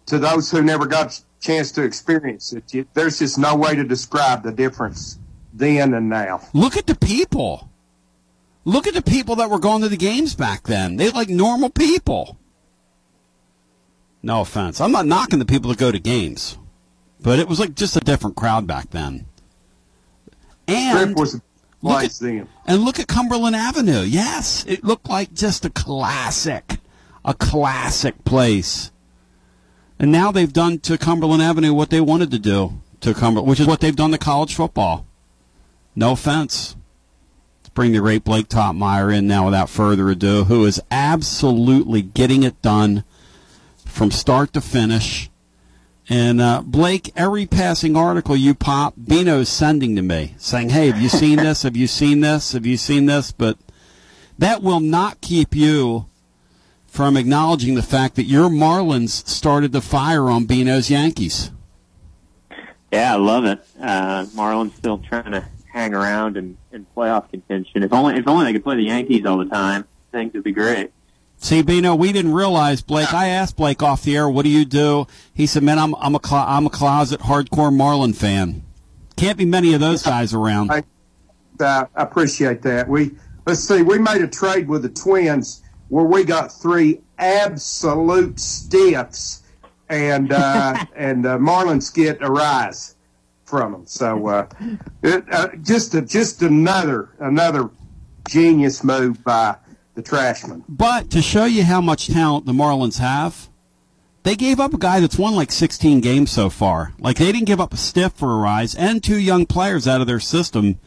to 0.07 0.19
those 0.19 0.51
who 0.51 0.63
never 0.63 0.87
got 0.87 1.21
chance 1.41 1.73
to 1.73 1.83
experience 1.83 2.53
it. 2.53 2.89
There's 2.95 3.19
just 3.19 3.39
no 3.39 3.55
way 3.57 3.75
to 3.75 3.85
describe 3.85 4.43
the 4.43 4.53
difference 4.53 5.19
then 5.53 5.95
and 5.95 6.09
now. 6.09 6.41
Look 6.53 6.77
at 6.77 6.87
the 6.87 6.95
people. 6.95 7.71
Look 8.65 8.87
at 8.87 8.95
the 8.95 9.03
people 9.03 9.37
that 9.37 9.51
were 9.51 9.59
going 9.59 9.83
to 9.83 9.89
the 9.89 9.97
games 9.97 10.35
back 10.35 10.65
then. 10.65 10.97
They 10.97 11.11
like 11.11 11.29
normal 11.29 11.71
people. 11.71 12.39
No 14.23 14.41
offense. 14.41 14.81
I'm 14.81 14.93
not 14.93 15.07
knocking 15.07 15.39
the 15.39 15.47
people 15.47 15.71
that 15.71 15.79
go 15.79 15.93
to 15.93 15.99
games, 15.99 16.59
but 17.21 17.39
it 17.39 17.49
was 17.49 17.61
like 17.61 17.75
just 17.75 17.97
a 17.97 18.01
different 18.01 18.37
crowd 18.37 18.67
back 18.67 18.91
then. 18.91 19.27
And 20.67 21.17
look 21.17 22.03
at, 22.05 22.21
and 22.67 22.83
look 22.83 22.99
at 22.99 23.07
Cumberland 23.07 23.57
Avenue. 23.57 24.03
Yes, 24.03 24.65
it 24.69 24.85
looked 24.85 25.09
like 25.09 25.33
just 25.33 25.65
a 25.65 25.71
classic, 25.71 26.79
a 27.25 27.33
classic 27.33 28.25
place. 28.25 28.91
And 29.99 30.13
now 30.13 30.31
they've 30.31 30.53
done 30.53 30.79
to 30.81 30.97
Cumberland 30.97 31.43
Avenue 31.43 31.75
what 31.75 31.91
they 31.91 32.01
wanted 32.01 32.31
to 32.31 32.39
do 32.39 32.81
to 33.01 33.15
Cumberland, 33.15 33.49
which 33.49 33.61
is 33.61 33.67
what 33.67 33.81
they've 33.81 33.97
done 33.97 34.13
to 34.13 34.19
college 34.19 34.55
football. 34.55 35.07
No 35.97 36.13
offense. 36.13 36.77
Let's 37.61 37.71
bring 37.71 37.93
the 37.93 37.99
great 37.99 38.23
Blake 38.23 38.49
Toppmeyer 38.49 39.17
in 39.17 39.27
now 39.27 39.47
without 39.47 39.69
further 39.69 40.09
ado, 40.09 40.45
who 40.45 40.65
is 40.65 40.81
absolutely 40.91 42.03
getting 42.03 42.45
it 42.45 42.61
done 42.63 43.03
from 43.85 44.11
start 44.13 44.53
to 44.53 44.61
finish. 44.61 45.31
And 46.09 46.41
uh, 46.41 46.63
Blake, 46.65 47.13
every 47.17 47.47
passing 47.47 47.97
article 47.97 48.37
you 48.37 48.55
pop, 48.55 48.95
Bino's 48.97 49.49
sending 49.49 49.97
to 49.97 50.03
me 50.03 50.35
saying, 50.39 50.71
"Hey, 50.71 50.87
have 50.87 51.01
you 51.01 51.09
seen 51.09 51.37
this? 51.37 51.65
Have 51.65 51.77
you 51.77 51.87
seen 51.87 52.21
this? 52.21 52.53
Have 52.53 52.65
you 52.65 52.77
seen 52.77 53.07
this?" 53.07 53.33
But 53.33 53.59
that 54.39 54.63
will 54.63 54.81
not 54.81 55.21
keep 55.21 55.55
you 55.55 56.07
from 56.99 57.17
acknowledging 57.17 57.77
the 57.77 57.83
fact 57.83 58.17
that 58.17 58.25
your 58.25 58.49
Marlins 58.49 59.25
started 59.29 59.71
the 59.71 59.81
fire 59.81 60.29
on 60.29 60.47
Bino's 60.47 60.91
Yankees. 60.91 61.53
Yeah, 62.91 63.13
I 63.13 63.17
love 63.17 63.45
it. 63.45 63.65
Uh, 63.81 64.25
Marlins 64.35 64.75
still 64.75 64.99
trying 64.99 65.31
to 65.31 65.49
hang 65.73 65.95
around 65.95 66.37
and 66.37 66.57
in 66.73 66.85
playoff 66.97 67.31
contention. 67.31 67.85
If 67.85 67.93
only 67.93 68.17
if 68.17 68.27
only 68.27 68.47
they 68.47 68.53
could 68.53 68.65
play 68.65 68.75
the 68.75 68.83
Yankees 68.83 69.25
all 69.27 69.39
the 69.39 69.45
time, 69.45 69.85
things 70.11 70.33
would 70.35 70.43
be 70.43 70.51
great. 70.51 70.91
See, 71.37 71.63
Bino, 71.63 71.95
we 71.95 72.11
didn't 72.11 72.33
realize 72.33 72.83
Blake. 72.83 73.15
I 73.15 73.29
asked 73.29 73.55
Blake 73.55 73.81
off 73.81 74.03
the 74.03 74.17
air, 74.17 74.29
"What 74.29 74.43
do 74.43 74.49
you 74.49 74.65
do?" 74.65 75.07
He 75.33 75.47
said, 75.47 75.63
"Man, 75.63 75.79
I'm 75.79 75.95
I'm 76.01 76.17
a 76.17 76.21
cl- 76.21 76.47
I'm 76.49 76.67
a 76.67 76.71
closet 76.71 77.21
hardcore 77.21 77.73
Marlin 77.73 78.13
fan. 78.13 78.65
Can't 79.15 79.39
be 79.39 79.45
many 79.45 79.73
of 79.73 79.79
those 79.79 80.03
guys 80.03 80.35
around." 80.35 80.73
I, 80.73 80.83
I 81.61 81.87
appreciate 81.95 82.63
that. 82.63 82.89
We 82.89 83.13
let's 83.47 83.61
see. 83.61 83.83
We 83.83 84.01
made 84.01 84.21
a 84.21 84.27
trade 84.27 84.67
with 84.67 84.83
the 84.83 84.89
Twins 84.89 85.63
where 85.89 86.05
we 86.05 86.25
got 86.25 86.53
three 86.53 87.01
absolute 87.19 88.39
stiffs, 88.39 89.43
and 89.89 90.33
uh, 90.33 90.85
and 90.97 91.27
uh, 91.27 91.39
Marlins 91.39 91.93
get 91.93 92.21
Arraez 92.21 92.95
from 93.45 93.73
them. 93.73 93.87
So 93.87 94.27
uh, 94.27 94.49
it, 95.03 95.25
uh, 95.33 95.49
just 95.63 95.95
a, 95.95 96.03
just 96.03 96.43
another 96.43 97.11
another 97.19 97.71
genius 98.29 98.85
move 98.85 99.23
by 99.25 99.57
the 99.95 100.03
Trashman. 100.03 100.63
But 100.69 101.11
to 101.11 101.23
show 101.23 101.45
you 101.45 101.65
how 101.65 101.81
much 101.81 102.09
talent 102.09 102.47
the 102.47 102.53
Marlins 102.53 102.99
have, 102.99 103.49
they 104.23 104.37
gave 104.37 104.61
up 104.61 104.75
a 104.75 104.79
guy 104.79 105.01
that's 105.01 105.19
won 105.19 105.35
like 105.35 105.51
16 105.51 106.01
games 106.01 106.31
so 106.31 106.51
far. 106.51 106.93
Like 106.99 107.17
they 107.17 107.33
didn't 107.33 107.47
give 107.47 107.61
up 107.61 107.73
a 107.73 107.77
stiff 107.77 108.13
for 108.13 108.29
Arraez 108.29 108.77
and 108.79 109.03
two 109.03 109.19
young 109.19 109.47
players 109.47 109.89
out 109.89 110.01
of 110.01 110.07
their 110.07 110.21
system. 110.21 110.79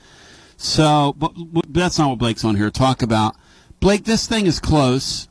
So, 0.58 1.16
but, 1.18 1.34
but 1.36 1.74
that's 1.74 1.98
not 1.98 2.10
what 2.10 2.20
Blake's 2.20 2.46
on 2.46 2.56
here 2.56 2.70
to 2.70 2.72
talk 2.72 3.02
about. 3.02 3.36
Blake, 3.82 4.04
this 4.04 4.28
thing 4.28 4.46
is 4.46 4.60
close. 4.60 5.28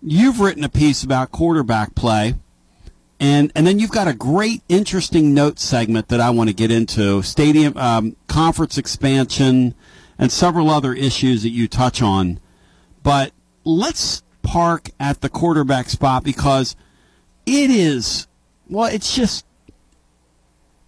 You've 0.00 0.38
written 0.38 0.62
a 0.62 0.68
piece 0.68 1.02
about 1.02 1.32
quarterback 1.32 1.96
play. 1.96 2.36
And, 3.18 3.50
and 3.56 3.66
then 3.66 3.80
you've 3.80 3.90
got 3.90 4.06
a 4.06 4.14
great, 4.14 4.62
interesting 4.68 5.34
note 5.34 5.58
segment 5.58 6.06
that 6.06 6.20
I 6.20 6.30
want 6.30 6.48
to 6.48 6.54
get 6.54 6.70
into 6.70 7.22
stadium, 7.22 7.76
um, 7.76 8.14
conference 8.28 8.78
expansion, 8.78 9.74
and 10.16 10.30
several 10.30 10.70
other 10.70 10.94
issues 10.94 11.42
that 11.42 11.48
you 11.50 11.66
touch 11.66 12.00
on. 12.00 12.38
But 13.02 13.32
let's 13.64 14.22
park 14.42 14.90
at 15.00 15.20
the 15.20 15.28
quarterback 15.28 15.88
spot 15.88 16.22
because 16.22 16.76
it 17.46 17.68
is, 17.68 18.28
well, 18.68 18.86
it's 18.86 19.12
just, 19.12 19.44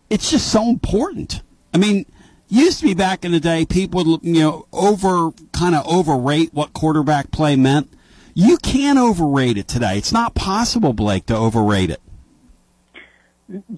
it's 0.08 0.30
just 0.30 0.46
so 0.46 0.68
important. 0.68 1.42
I 1.72 1.78
mean, 1.78 2.06
used 2.54 2.80
to 2.80 2.84
be 2.84 2.94
back 2.94 3.24
in 3.24 3.32
the 3.32 3.40
day, 3.40 3.64
people 3.64 4.04
would, 4.04 4.20
you 4.22 4.40
know, 4.40 4.66
over, 4.72 5.30
kind 5.52 5.74
of 5.74 5.86
overrate 5.86 6.52
what 6.52 6.72
quarterback 6.72 7.30
play 7.30 7.56
meant. 7.56 7.92
You 8.34 8.56
can't 8.56 8.98
overrate 8.98 9.58
it 9.58 9.68
today. 9.68 9.98
It's 9.98 10.12
not 10.12 10.34
possible, 10.34 10.92
Blake, 10.92 11.26
to 11.26 11.36
overrate 11.36 11.90
it. 11.90 12.00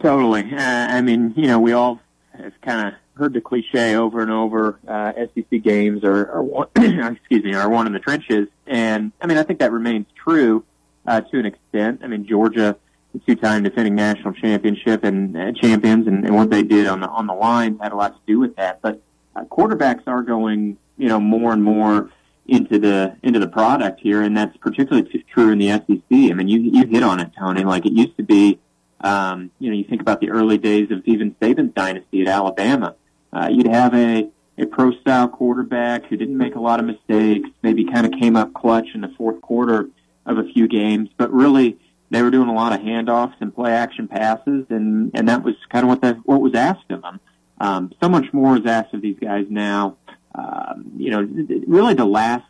Totally. 0.01 0.43
Uh, 0.53 0.61
I 0.61 1.01
mean, 1.03 1.35
you 1.37 1.47
know, 1.47 1.59
we 1.61 1.73
all 1.73 2.01
have 2.33 2.53
kind 2.63 2.89
of 2.89 2.95
heard 3.17 3.33
the 3.33 3.41
cliche 3.41 3.97
over 3.97 4.21
and 4.21 4.31
over. 4.31 4.79
Uh, 4.87 5.13
SEC 5.35 5.63
games 5.63 6.05
are, 6.05 6.31
are 6.31 6.43
one, 6.43 6.69
excuse 6.77 7.45
me, 7.45 7.55
are 7.55 7.69
one 7.69 7.87
in 7.87 7.93
the 7.93 7.99
trenches, 7.99 8.49
and 8.67 9.13
I 9.21 9.27
mean, 9.27 9.39
I 9.39 9.43
think 9.43 9.61
that 9.61 9.73
remains 9.73 10.07
true 10.15 10.65
uh, 11.07 11.21
to 11.23 11.39
an 11.39 11.47
extent. 11.47 12.01
I 12.03 12.07
mean, 12.09 12.27
Georgia, 12.27 12.77
two-time 13.27 13.63
defending 13.63 13.95
national 13.95 14.33
championship 14.35 15.05
and 15.05 15.37
uh, 15.37 15.53
champions, 15.53 16.07
and, 16.07 16.25
and 16.25 16.35
what 16.35 16.51
they 16.51 16.63
did 16.63 16.87
on 16.87 17.01
the 17.01 17.09
on 17.09 17.27
the 17.27 17.35
line 17.35 17.79
had 17.79 17.93
a 17.93 17.97
lot 17.97 18.15
to 18.15 18.21
do 18.27 18.39
with 18.39 18.57
that. 18.57 18.81
But 18.83 19.01
uh, 19.35 19.45
quarterbacks 19.45 20.03
are 20.07 20.23
going, 20.23 20.79
you 20.97 21.09
know, 21.09 21.21
more 21.21 21.53
and 21.53 21.63
more 21.63 22.11
into 22.47 22.79
the 22.79 23.17
into 23.23 23.39
the 23.39 23.49
product 23.49 24.01
here, 24.01 24.23
and 24.23 24.37
that's 24.37 24.57
particularly 24.59 25.25
true 25.33 25.51
in 25.51 25.59
the 25.59 25.69
SEC. 25.69 26.03
I 26.11 26.35
mean, 26.35 26.49
you 26.49 26.61
you 26.61 26.87
hit 26.87 27.03
on 27.03 27.21
it, 27.21 27.31
Tony. 27.39 27.65
Like 27.65 27.87
it 27.87 27.93
used 27.93 28.17
to 28.17 28.23
be. 28.23 28.61
Um, 28.99 29.51
you 29.59 29.71
know, 29.71 29.77
you 29.77 29.85
think 29.85 30.01
about 30.01 30.21
the 30.21 30.31
early 30.31 30.57
days 30.57 30.91
of 30.91 31.03
even 31.05 31.35
Saban's 31.35 31.75
dynasty 31.75 32.23
at 32.23 32.29
Alabama. 32.29 32.95
Uh, 33.31 33.49
you'd 33.53 33.67
have 33.67 33.95
a, 33.95 34.31
a 34.57 34.65
pro 34.65 34.91
style 35.01 35.29
quarterback 35.29 36.07
who 36.07 36.17
didn't 36.17 36.39
make 36.39 36.55
a 36.55 36.61
lot 36.61 36.81
of 36.81 36.87
mistakes, 36.87 37.49
maybe 37.63 37.85
kind 37.85 38.07
of 38.07 38.19
came 38.19 38.37
up 38.37 38.55
clutch 38.55 38.87
in 38.95 39.03
the 39.03 39.13
fourth 39.19 39.43
quarter 39.43 39.91
of 40.25 40.39
a 40.39 40.45
few 40.45 40.67
games, 40.67 41.11
but 41.19 41.31
really 41.31 41.79
they 42.11 42.23
were 42.23 42.31
doing 42.31 42.49
a 42.49 42.55
lot 42.55 42.73
of 42.73 42.81
handoffs 42.81 43.35
and 43.41 43.55
play 43.55 43.73
action 43.73 44.09
passes, 44.09 44.67
and, 44.71 45.11
and 45.15 45.29
that 45.29 45.43
was 45.43 45.55
kind 45.71 45.85
of 45.85 45.89
what 45.89 46.01
the, 46.01 46.15
what 46.25 46.41
was 46.41 46.55
asked 46.55 46.91
of 46.91 47.03
them. 47.03 47.21
Um, 47.61 47.93
so 48.03 48.09
much 48.09 48.33
more 48.33 48.57
is 48.57 48.67
asked 48.67 48.95
of 48.95 49.03
these 49.03 49.19
guys 49.19 49.47
now. 49.49 49.97
Um, 50.35 50.93
you 50.97 51.11
know, 51.11 51.27
really 51.67 51.95
the 51.95 52.05
last 52.05 52.47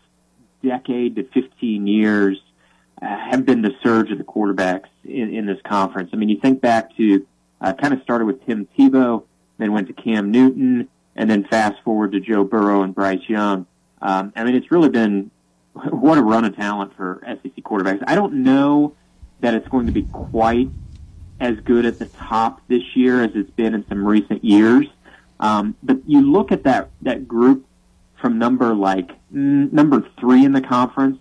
decade 0.62 1.16
to 1.16 1.24
15 1.24 1.86
years 1.86 2.38
uh, 3.00 3.06
have 3.30 3.46
been 3.46 3.62
the 3.62 3.72
surge 3.82 4.10
of 4.10 4.18
the 4.18 4.24
quarterbacks 4.24 4.88
in, 5.04 5.34
in 5.34 5.46
this 5.46 5.60
conference. 5.64 6.10
I 6.12 6.16
mean, 6.16 6.28
you 6.28 6.40
think 6.40 6.60
back 6.60 6.94
to 6.96 7.26
uh, 7.60 7.72
kind 7.74 7.94
of 7.94 8.02
started 8.02 8.26
with 8.26 8.44
Tim 8.46 8.68
Tebow, 8.78 9.24
then 9.58 9.72
went 9.72 9.86
to 9.88 9.92
Cam 9.94 10.30
Newton, 10.30 10.88
and 11.14 11.30
then 11.30 11.44
fast 11.44 11.76
forward 11.84 12.12
to 12.12 12.20
Joe 12.20 12.44
Burrow 12.44 12.82
and 12.82 12.94
Bryce 12.94 13.26
Young. 13.28 13.66
Um, 14.02 14.32
I 14.36 14.44
mean, 14.44 14.54
it's 14.54 14.70
really 14.70 14.90
been 14.90 15.30
what 15.72 16.18
a 16.18 16.22
run 16.22 16.44
of 16.44 16.56
talent 16.56 16.96
for 16.96 17.22
SEC 17.24 17.54
quarterbacks. 17.62 18.02
I 18.06 18.14
don't 18.14 18.42
know 18.42 18.94
that 19.40 19.54
it's 19.54 19.68
going 19.68 19.86
to 19.86 19.92
be 19.92 20.02
quite 20.04 20.68
as 21.40 21.56
good 21.60 21.84
at 21.84 21.98
the 21.98 22.06
top 22.06 22.60
this 22.68 22.96
year 22.96 23.22
as 23.22 23.30
it's 23.34 23.50
been 23.50 23.74
in 23.74 23.86
some 23.88 24.06
recent 24.06 24.44
years. 24.44 24.86
Um, 25.38 25.76
but 25.82 25.98
you 26.06 26.22
look 26.22 26.50
at 26.50 26.64
that 26.64 26.90
that 27.02 27.28
group 27.28 27.66
from 28.20 28.38
number 28.38 28.74
like 28.74 29.10
number 29.30 30.02
three 30.18 30.44
in 30.44 30.52
the 30.52 30.62
conference 30.62 31.18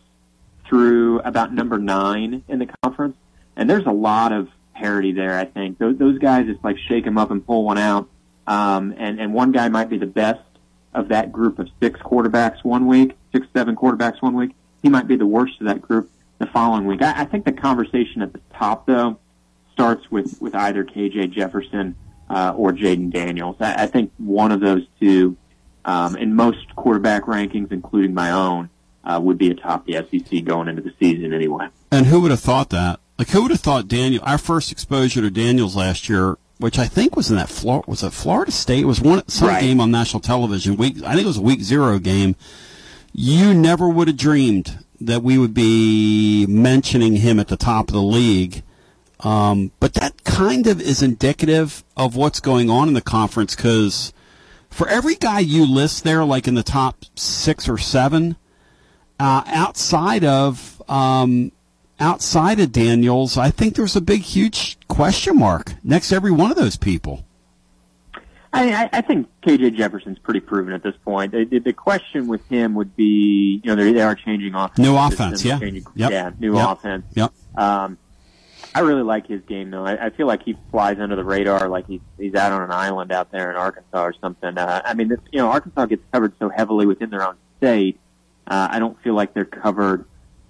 through 0.68 1.20
about 1.20 1.54
number 1.54 1.78
nine 1.78 2.44
in 2.48 2.60
the 2.60 2.68
conference, 2.82 3.18
and 3.56 3.70
there's 3.70 3.86
a 3.86 3.92
lot 3.92 4.32
of 4.32 4.48
parity 4.74 5.12
there. 5.12 5.38
I 5.38 5.46
think 5.46 5.78
those, 5.78 5.98
those 5.98 6.18
guys 6.18 6.46
just 6.46 6.64
like 6.64 6.78
shake 6.78 7.04
them 7.04 7.18
up 7.18 7.32
and 7.32 7.46
pull 7.46 7.66
one 7.66 7.78
out, 7.78 8.08
um, 8.48 8.94
and 8.98 9.20
and 9.20 9.34
one 9.34 9.52
guy 9.52 9.68
might 9.68 9.90
be 9.90 9.98
the 9.98 10.06
best 10.06 10.42
of 10.94 11.10
that 11.10 11.34
group 11.34 11.60
of 11.60 11.68
six 11.82 12.00
quarterbacks 12.00 12.64
one 12.64 12.88
week, 12.88 13.18
six 13.34 13.46
seven 13.54 13.76
quarterbacks 13.76 14.22
one 14.22 14.34
week. 14.34 14.52
He 14.82 14.88
might 14.88 15.08
be 15.08 15.18
the 15.18 15.26
worst 15.26 15.60
of 15.60 15.68
that 15.68 15.82
group 15.82 16.10
the 16.40 16.46
following 16.48 16.86
week. 16.86 17.02
I, 17.02 17.22
I 17.22 17.26
think 17.26 17.46
the 17.46 17.52
conversation 17.52 18.22
at 18.22 18.34
the 18.34 18.42
top 18.54 18.86
though 18.86 19.20
starts 19.74 20.10
with 20.12 20.42
with 20.42 20.56
either 20.56 20.84
KJ 20.84 21.32
Jefferson 21.32 21.96
uh, 22.30 22.54
or 22.56 22.72
Jayden 22.72 23.12
Daniels. 23.12 23.56
I, 23.60 23.84
I 23.84 23.88
think 23.88 24.12
one 24.18 24.52
of 24.52 24.60
those 24.62 24.84
two, 25.00 25.38
um, 25.86 26.16
in 26.16 26.36
most 26.36 26.76
quarterback 26.76 27.24
rankings, 27.24 27.72
including 27.72 28.14
my 28.14 28.32
own, 28.32 28.70
uh, 29.04 29.20
would 29.22 29.38
be 29.38 29.52
atop 29.52 29.86
the 29.86 29.94
SEC 30.10 30.44
going 30.44 30.68
into 30.68 30.82
the 30.82 30.94
season 31.00 31.34
anyway. 31.34 31.68
And 31.92 32.08
who 32.08 32.22
would 32.22 32.32
have 32.32 32.40
thought 32.40 32.70
that? 32.72 33.00
Like, 33.20 33.30
who 33.30 33.44
would 33.44 33.52
have 33.52 33.60
thought 33.62 33.88
Daniel? 33.88 34.24
Our 34.26 34.38
first 34.38 34.72
exposure 34.72 35.22
to 35.22 35.30
Daniels 35.30 35.76
last 35.76 36.10
year, 36.10 36.38
which 36.58 36.80
I 36.80 36.86
think 36.88 37.16
was 37.16 37.30
in 37.30 37.38
that 37.38 37.48
Florida, 37.50 37.86
was 37.90 38.04
it 38.04 38.12
Florida 38.12 38.52
State? 38.52 38.82
It 38.84 38.88
was 38.88 39.00
one 39.00 39.26
some 39.30 39.48
Right. 39.50 39.62
game 39.62 39.80
on 39.80 39.92
national 39.92 40.22
television. 40.22 40.76
Week, 40.76 40.98
I 41.04 41.12
think 41.14 41.22
it 41.26 41.28
was 41.28 41.38
a 41.38 41.42
week 41.42 41.62
zero 41.62 42.00
game. 42.00 42.36
You 43.14 43.54
never 43.54 43.88
would 43.88 44.08
have 44.10 44.18
dreamed 44.18 44.80
that 45.00 45.24
we 45.24 45.38
would 45.38 45.54
be 45.54 46.46
mentioning 46.48 47.18
him 47.18 47.40
at 47.40 47.48
the 47.48 47.58
top 47.58 47.90
of 47.90 47.94
the 47.94 48.02
league. 48.02 48.64
Um, 49.22 49.72
but 49.80 49.94
that 49.94 50.24
kind 50.24 50.68
of 50.68 50.82
is 50.82 51.02
indicative 51.02 51.84
of 51.96 52.16
what's 52.16 52.40
going 52.40 52.70
on 52.70 52.88
in 52.88 52.94
the 52.94 53.02
conference 53.02 53.56
because 53.56 54.14
for 54.70 54.88
every 54.88 55.16
guy 55.16 55.40
you 55.40 55.66
list 55.66 56.04
there, 56.04 56.26
like 56.26 56.48
in 56.48 56.56
the 56.56 56.64
top 56.64 57.06
six 57.16 57.70
or 57.70 57.78
seven, 57.78 58.36
uh, 59.20 59.44
outside 59.48 60.26
of 60.26 60.82
um, 60.90 61.52
outside 62.00 62.60
of 62.60 62.72
Daniels, 62.72 63.38
I 63.38 63.52
think 63.52 63.76
there's 63.76 63.96
a 63.96 64.02
big, 64.02 64.22
huge 64.22 64.78
question 64.88 65.38
mark 65.38 65.74
next 65.84 66.10
to 66.10 66.16
every 66.16 66.32
one 66.32 66.52
of 66.52 66.58
those 66.58 66.78
people. 66.78 67.26
I, 68.56 68.84
I, 68.86 68.90
I 68.94 69.02
think 69.02 69.28
KJ 69.46 69.76
Jefferson's 69.76 70.18
pretty 70.20 70.40
proven 70.40 70.74
at 70.74 70.82
this 70.84 70.96
point. 71.04 71.32
The, 71.34 71.46
the, 71.46 71.60
the 71.60 71.74
question 71.74 72.28
with 72.28 72.46
him 72.48 72.74
would 72.76 72.96
be, 72.96 73.62
you 73.64 73.76
know, 73.76 73.76
they, 73.76 73.92
they 73.94 74.02
are 74.02 74.16
changing 74.16 74.56
offense. 74.56 74.80
New 74.80 74.96
offense, 74.96 75.44
yeah. 75.46 75.60
changing- 75.60 75.86
Yep. 75.96 76.12
Yeah, 76.12 76.32
new 76.40 76.56
Yep. 76.58 76.70
offense. 76.70 77.06
Yep. 77.16 77.34
Um, 77.56 77.98
I 78.74 78.80
really 78.82 79.04
like 79.04 79.28
his 79.28 79.42
game 79.44 79.72
though. 79.72 79.86
I, 79.86 80.08
I 80.08 80.10
feel 80.10 80.28
like 80.28 80.44
he 80.44 80.58
flies 80.72 80.98
under 81.00 81.16
the 81.16 81.24
radar, 81.24 81.70
like 81.70 81.88
he's 81.88 82.02
he's 82.18 82.36
out 82.36 82.52
on 82.52 82.62
an 82.62 82.72
island 82.72 83.12
out 83.14 83.32
there 83.32 83.50
in 83.50 83.56
Arkansas 83.56 84.04
or 84.04 84.14
something. 84.20 84.58
Uh, 84.58 84.82
I 84.84 84.94
mean, 84.96 85.08
this, 85.08 85.20
you 85.32 85.40
know, 85.40 85.50
Arkansas 85.50 85.86
gets 85.86 86.04
covered 86.12 86.34
so 86.40 86.50
heavily 86.50 86.86
within 86.86 87.10
their 87.10 87.26
own 87.26 87.36
state. 87.58 87.98
Uh, 88.48 88.68
I 88.72 88.80
don't 88.80 89.02
feel 89.02 89.14
like 89.14 89.34
they're 89.34 89.46
covered 89.46 90.04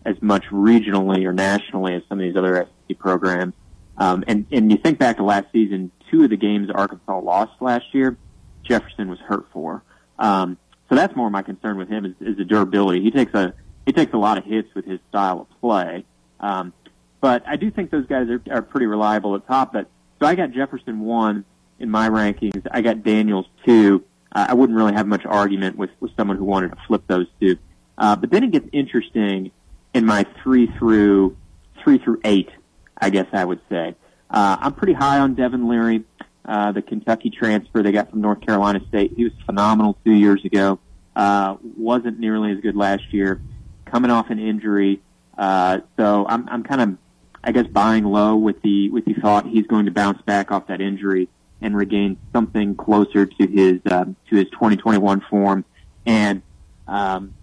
as 0.06 0.20
much 0.22 0.46
regionally 0.52 1.24
or 1.26 1.34
nationally 1.34 1.94
as 1.96 2.02
some 2.10 2.20
of 2.20 2.24
these 2.24 2.36
other 2.36 2.68
SEC 2.88 2.98
programs. 2.98 3.54
Um, 3.98 4.24
and 4.28 4.46
and 4.52 4.72
you 4.72 4.78
think 4.78 4.98
back 4.98 5.18
to 5.18 5.24
last 5.24 5.46
season, 5.52 5.92
two 6.10 6.24
of 6.24 6.30
the 6.30 6.38
games 6.38 6.70
Arkansas 6.74 7.20
lost 7.20 7.54
last 7.62 7.86
year, 7.94 8.18
Jefferson 8.64 9.10
was 9.10 9.20
hurt 9.20 9.46
for. 9.52 9.84
Um, 10.18 10.58
so 10.90 10.96
that's 10.96 11.16
more 11.16 11.30
my 11.30 11.42
concern 11.42 11.78
with 11.78 11.90
him 11.90 12.06
is, 12.06 12.14
is 12.20 12.38
the 12.38 12.46
durability. 12.46 13.02
He 13.02 13.12
takes 13.12 13.34
a 13.34 13.54
he 13.86 13.92
takes 13.92 14.14
a 14.14 14.18
lot 14.18 14.38
of 14.38 14.46
hits 14.46 14.74
with 14.74 14.86
his 14.86 15.00
style 15.10 15.42
of 15.42 15.62
play. 15.62 16.06
Um, 16.40 16.74
but 17.22 17.44
I 17.48 17.56
do 17.56 17.70
think 17.70 17.92
those 17.92 18.08
guys 18.08 18.28
are, 18.30 18.42
are 18.52 18.62
pretty 18.62 18.88
reliable 18.88 19.36
at 19.36 19.48
top. 19.48 19.74
But 19.74 19.88
so 20.20 20.28
I 20.28 20.36
got 20.36 20.52
Jefferson 20.52 21.00
one 21.02 21.46
in 21.80 21.90
my 21.90 22.10
rankings. 22.10 22.66
I 22.72 22.82
got 22.82 23.04
Daniels 23.04 23.46
two. 23.66 24.04
Uh, 24.32 24.48
I 24.50 24.54
wouldn't 24.54 24.78
really 24.78 24.94
have 24.94 25.08
much 25.08 25.26
argument 25.26 25.78
with 25.78 25.92
with 26.00 26.12
someone 26.16 26.38
who 26.38 26.46
wanted 26.46 26.70
to 26.72 26.78
flip 26.88 27.04
those 27.08 27.28
two. 27.40 27.58
Uh, 27.98 28.16
but 28.16 28.30
then 28.32 28.44
it 28.44 28.52
gets 28.52 28.68
interesting 28.74 29.52
in 29.94 30.06
my 30.06 30.26
three 30.44 30.68
through 30.78 31.38
three 31.84 31.98
through 31.98 32.20
eight. 32.24 32.50
I 32.98 33.10
guess 33.10 33.28
I 33.34 33.44
would 33.44 33.60
say 33.70 33.96
uh, 34.30 34.58
I'm 34.60 34.74
pretty 34.74 34.94
high 34.94 35.20
on 35.20 35.36
Devin 35.36 35.68
Leary. 35.68 36.04
uh, 36.48 36.72
the 36.72 36.82
Kentucky 36.82 37.30
transfer 37.30 37.82
they 37.82 37.92
got 37.92 38.10
from 38.12 38.22
North 38.22 38.42
Carolina 38.42 38.80
State. 38.88 39.14
He 39.16 39.24
was 39.24 39.34
phenomenal 39.46 39.98
two 40.06 40.14
years 40.14 40.44
ago. 40.46 40.80
Uh, 41.16 41.56
wasn't 41.78 42.20
nearly 42.20 42.52
as 42.52 42.60
good 42.60 42.76
last 42.76 43.14
year. 43.14 43.42
Coming 43.86 44.12
off 44.12 44.30
an 44.30 44.40
injury, 44.40 45.02
uh, 45.38 45.80
so 45.98 46.26
I'm 46.28 46.48
I'm 46.50 46.64
kind 46.64 46.82
of 46.82 46.98
I 47.44 47.52
guess 47.52 47.68
buying 47.68 48.04
low 48.04 48.36
with 48.36 48.62
the 48.62 48.90
with 48.90 49.06
the 49.06 49.14
thought 49.14 49.46
he's 49.48 49.68
going 49.68 49.86
to 49.86 49.92
bounce 49.92 50.22
back 50.24 50.52
off 50.52 50.68
that 50.68 50.82
injury 50.82 51.30
and 51.62 51.76
regain 51.76 52.18
something 52.34 52.76
closer 52.76 53.26
to 53.26 53.48
his 53.48 53.80
um, 53.92 54.16
to 54.30 54.36
his 54.36 54.50
2021 54.50 55.22
form. 55.30 55.64
And 56.06 56.42
um, 56.88 57.34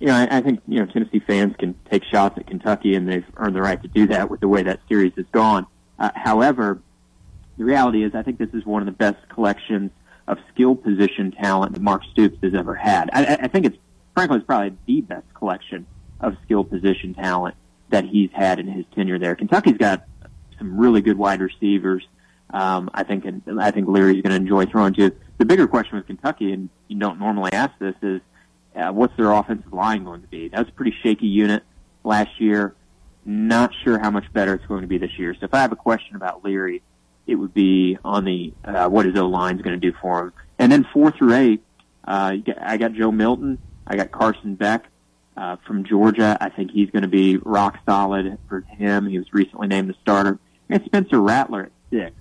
you 0.00 0.08
know, 0.08 0.14
I, 0.14 0.38
I 0.38 0.40
think 0.42 0.60
you 0.68 0.80
know 0.80 0.86
Tennessee 0.86 1.20
fans 1.20 1.54
can 1.58 1.74
take 1.90 2.04
shots 2.04 2.36
at 2.36 2.46
Kentucky, 2.46 2.94
and 2.94 3.08
they've 3.08 3.24
earned 3.36 3.56
the 3.56 3.62
right 3.62 3.80
to 3.80 3.88
do 3.88 4.06
that 4.08 4.30
with 4.30 4.40
the 4.40 4.48
way 4.48 4.62
that 4.64 4.80
series 4.88 5.12
has 5.16 5.26
gone. 5.32 5.66
Uh, 5.98 6.10
however, 6.14 6.80
the 7.56 7.64
reality 7.64 8.02
is, 8.02 8.14
I 8.14 8.22
think 8.22 8.38
this 8.38 8.52
is 8.52 8.64
one 8.64 8.82
of 8.82 8.86
the 8.86 8.92
best 8.92 9.28
collections 9.28 9.90
of 10.26 10.38
skill 10.52 10.74
position 10.74 11.30
talent 11.32 11.74
that 11.74 11.82
Mark 11.82 12.02
Stoops 12.12 12.38
has 12.42 12.54
ever 12.54 12.74
had. 12.74 13.10
I, 13.12 13.38
I 13.42 13.48
think 13.48 13.66
it's 13.66 13.76
frankly 14.14 14.38
it's 14.38 14.46
probably 14.46 14.76
the 14.86 15.00
best 15.02 15.26
collection 15.34 15.86
of 16.20 16.36
skill 16.44 16.64
position 16.64 17.14
talent 17.14 17.54
that 17.90 18.04
he's 18.04 18.30
had 18.32 18.58
in 18.58 18.66
his 18.66 18.84
tenure 18.94 19.18
there. 19.18 19.34
Kentucky's 19.34 19.76
got 19.76 20.04
some 20.58 20.78
really 20.78 21.00
good 21.00 21.18
wide 21.18 21.40
receivers. 21.40 22.06
Um, 22.50 22.90
I 22.94 23.02
think 23.02 23.24
and 23.24 23.42
I 23.60 23.70
think 23.70 23.88
Leary's 23.88 24.22
going 24.22 24.30
to 24.30 24.36
enjoy 24.36 24.66
throwing 24.66 24.94
to. 24.94 25.12
The 25.38 25.44
bigger 25.44 25.66
question 25.66 25.96
with 25.96 26.06
Kentucky, 26.06 26.52
and 26.52 26.68
you 26.88 26.98
don't 26.98 27.18
normally 27.18 27.52
ask 27.52 27.72
this, 27.78 27.96
is 28.02 28.20
uh, 28.76 28.92
what's 28.92 29.16
their 29.16 29.32
offensive 29.32 29.72
line 29.72 30.04
going 30.04 30.22
to 30.22 30.28
be? 30.28 30.48
That 30.48 30.60
was 30.60 30.68
a 30.68 30.72
pretty 30.72 30.94
shaky 31.02 31.26
unit 31.26 31.64
last 32.04 32.40
year. 32.40 32.74
Not 33.24 33.72
sure 33.82 33.98
how 33.98 34.10
much 34.10 34.30
better 34.32 34.54
it's 34.54 34.66
going 34.66 34.82
to 34.82 34.86
be 34.86 34.98
this 34.98 35.18
year. 35.18 35.34
So 35.34 35.44
if 35.44 35.54
I 35.54 35.60
have 35.60 35.72
a 35.72 35.76
question 35.76 36.16
about 36.16 36.44
Leary, 36.44 36.82
it 37.26 37.36
would 37.36 37.54
be 37.54 37.98
on 38.04 38.24
the 38.24 38.52
uh, 38.64 38.88
what 38.88 39.06
his 39.06 39.18
O 39.18 39.26
line 39.26 39.56
is 39.56 39.62
going 39.62 39.80
to 39.80 39.90
do 39.90 39.96
for 40.00 40.20
him. 40.20 40.32
And 40.58 40.70
then 40.70 40.86
four 40.92 41.10
through 41.10 41.34
eight, 41.34 41.62
uh, 42.06 42.36
I 42.60 42.76
got 42.76 42.92
Joe 42.92 43.10
Milton, 43.10 43.58
I 43.86 43.96
got 43.96 44.12
Carson 44.12 44.54
Beck 44.54 44.84
uh, 45.36 45.56
from 45.66 45.84
Georgia. 45.84 46.36
I 46.40 46.50
think 46.50 46.70
he's 46.70 46.90
going 46.90 47.02
to 47.02 47.08
be 47.08 47.38
rock 47.38 47.78
solid 47.86 48.38
for 48.48 48.60
him. 48.60 49.06
He 49.06 49.18
was 49.18 49.32
recently 49.32 49.68
named 49.68 49.88
the 49.88 49.96
starter. 50.02 50.38
And 50.68 50.82
Spencer 50.84 51.20
Rattler 51.20 51.64
at 51.64 51.72
six. 51.90 52.16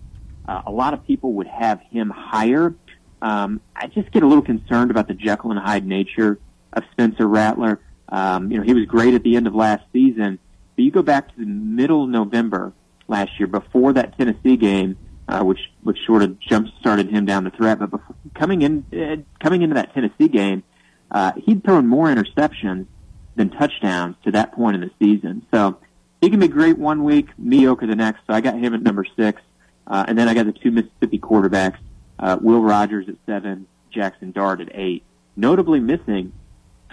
Uh, 0.48 0.62
a 0.66 0.72
lot 0.72 0.94
of 0.94 1.06
people 1.06 1.34
would 1.34 1.48
have 1.48 1.80
him 1.92 2.10
higher. 2.10 2.76
Um, 3.22 3.62
I 3.76 3.88
just 3.88 4.12
get 4.12 4.24
a 4.24 4.28
little 4.28 4.44
concerned 4.44 4.92
about 4.92 5.08
the 5.08 5.14
Jekyll 5.14 5.52
and 5.52 5.60
Hyde 5.60 5.86
nature 5.86 6.40
of 6.74 6.84
Spencer 6.92 7.28
Rattler. 7.28 7.80
Um, 8.10 8.52
you 8.52 8.58
know, 8.58 8.64
he 8.64 8.74
was 8.74 8.86
great 8.86 9.14
at 9.14 9.24
the 9.24 9.38
end 9.38 9.48
of 9.48 9.56
last 9.56 9.84
season, 9.94 10.40
but 10.76 10.84
you 10.84 10.92
go 10.92 11.02
back 11.02 11.34
to 11.34 11.40
the 11.40 11.46
middle 11.46 12.04
of 12.04 12.10
November 12.10 12.74
last 13.08 13.40
year 13.40 13.48
before 13.48 13.94
that 13.94 14.18
Tennessee 14.18 14.58
game, 14.58 14.98
uh, 15.28 15.44
which 15.44 15.60
which 15.84 16.00
sort 16.06 16.24
of 16.24 16.40
jump 16.40 16.68
started 16.80 17.10
him 17.10 17.26
down 17.26 17.44
the 17.44 17.52
threat. 17.52 17.80
But 17.80 17.92
before, 17.92 18.16
coming 18.34 18.62
in 18.62 18.86
uh, 18.94 19.18
coming 19.42 19.62
into 19.62 19.76
that 19.76 19.94
Tennessee 19.94 20.28
game, 20.28 20.64
uh, 21.12 21.34
he'd 21.46 21.64
thrown 21.64 21.88
more 21.88 22.08
interceptions 22.08 22.88
than 23.36 23.50
touchdowns 23.50 24.16
to 24.24 24.32
that 24.32 24.54
point 24.54 24.76
in 24.76 24.82
the 24.82 24.92
season. 25.00 25.46
So 25.52 25.78
he 26.22 26.30
can 26.30 26.40
be 26.40 26.48
great 26.48 26.78
one 26.78 27.04
week, 27.04 27.30
mediocre 27.38 27.88
the 27.88 27.96
next. 27.96 28.22
So 28.28 28.34
I 28.34 28.42
got 28.42 28.58
him 28.58 28.74
at 28.74 28.82
number 28.82 29.06
six, 29.16 29.42
uh, 29.88 30.06
and 30.08 30.18
then 30.18 30.28
I 30.28 30.34
got 30.34 30.46
the 30.46 30.54
two 30.54 30.72
Mississippi 30.72 31.20
quarterbacks, 31.20 31.78
uh, 32.20 32.38
Will 32.42 32.62
Rogers 32.62 33.10
at 33.10 33.16
seven, 33.26 33.68
Jackson 33.92 34.32
Dart 34.32 34.62
at 34.62 34.70
eight. 34.74 35.04
Notably 35.36 35.80
missing 35.80 36.32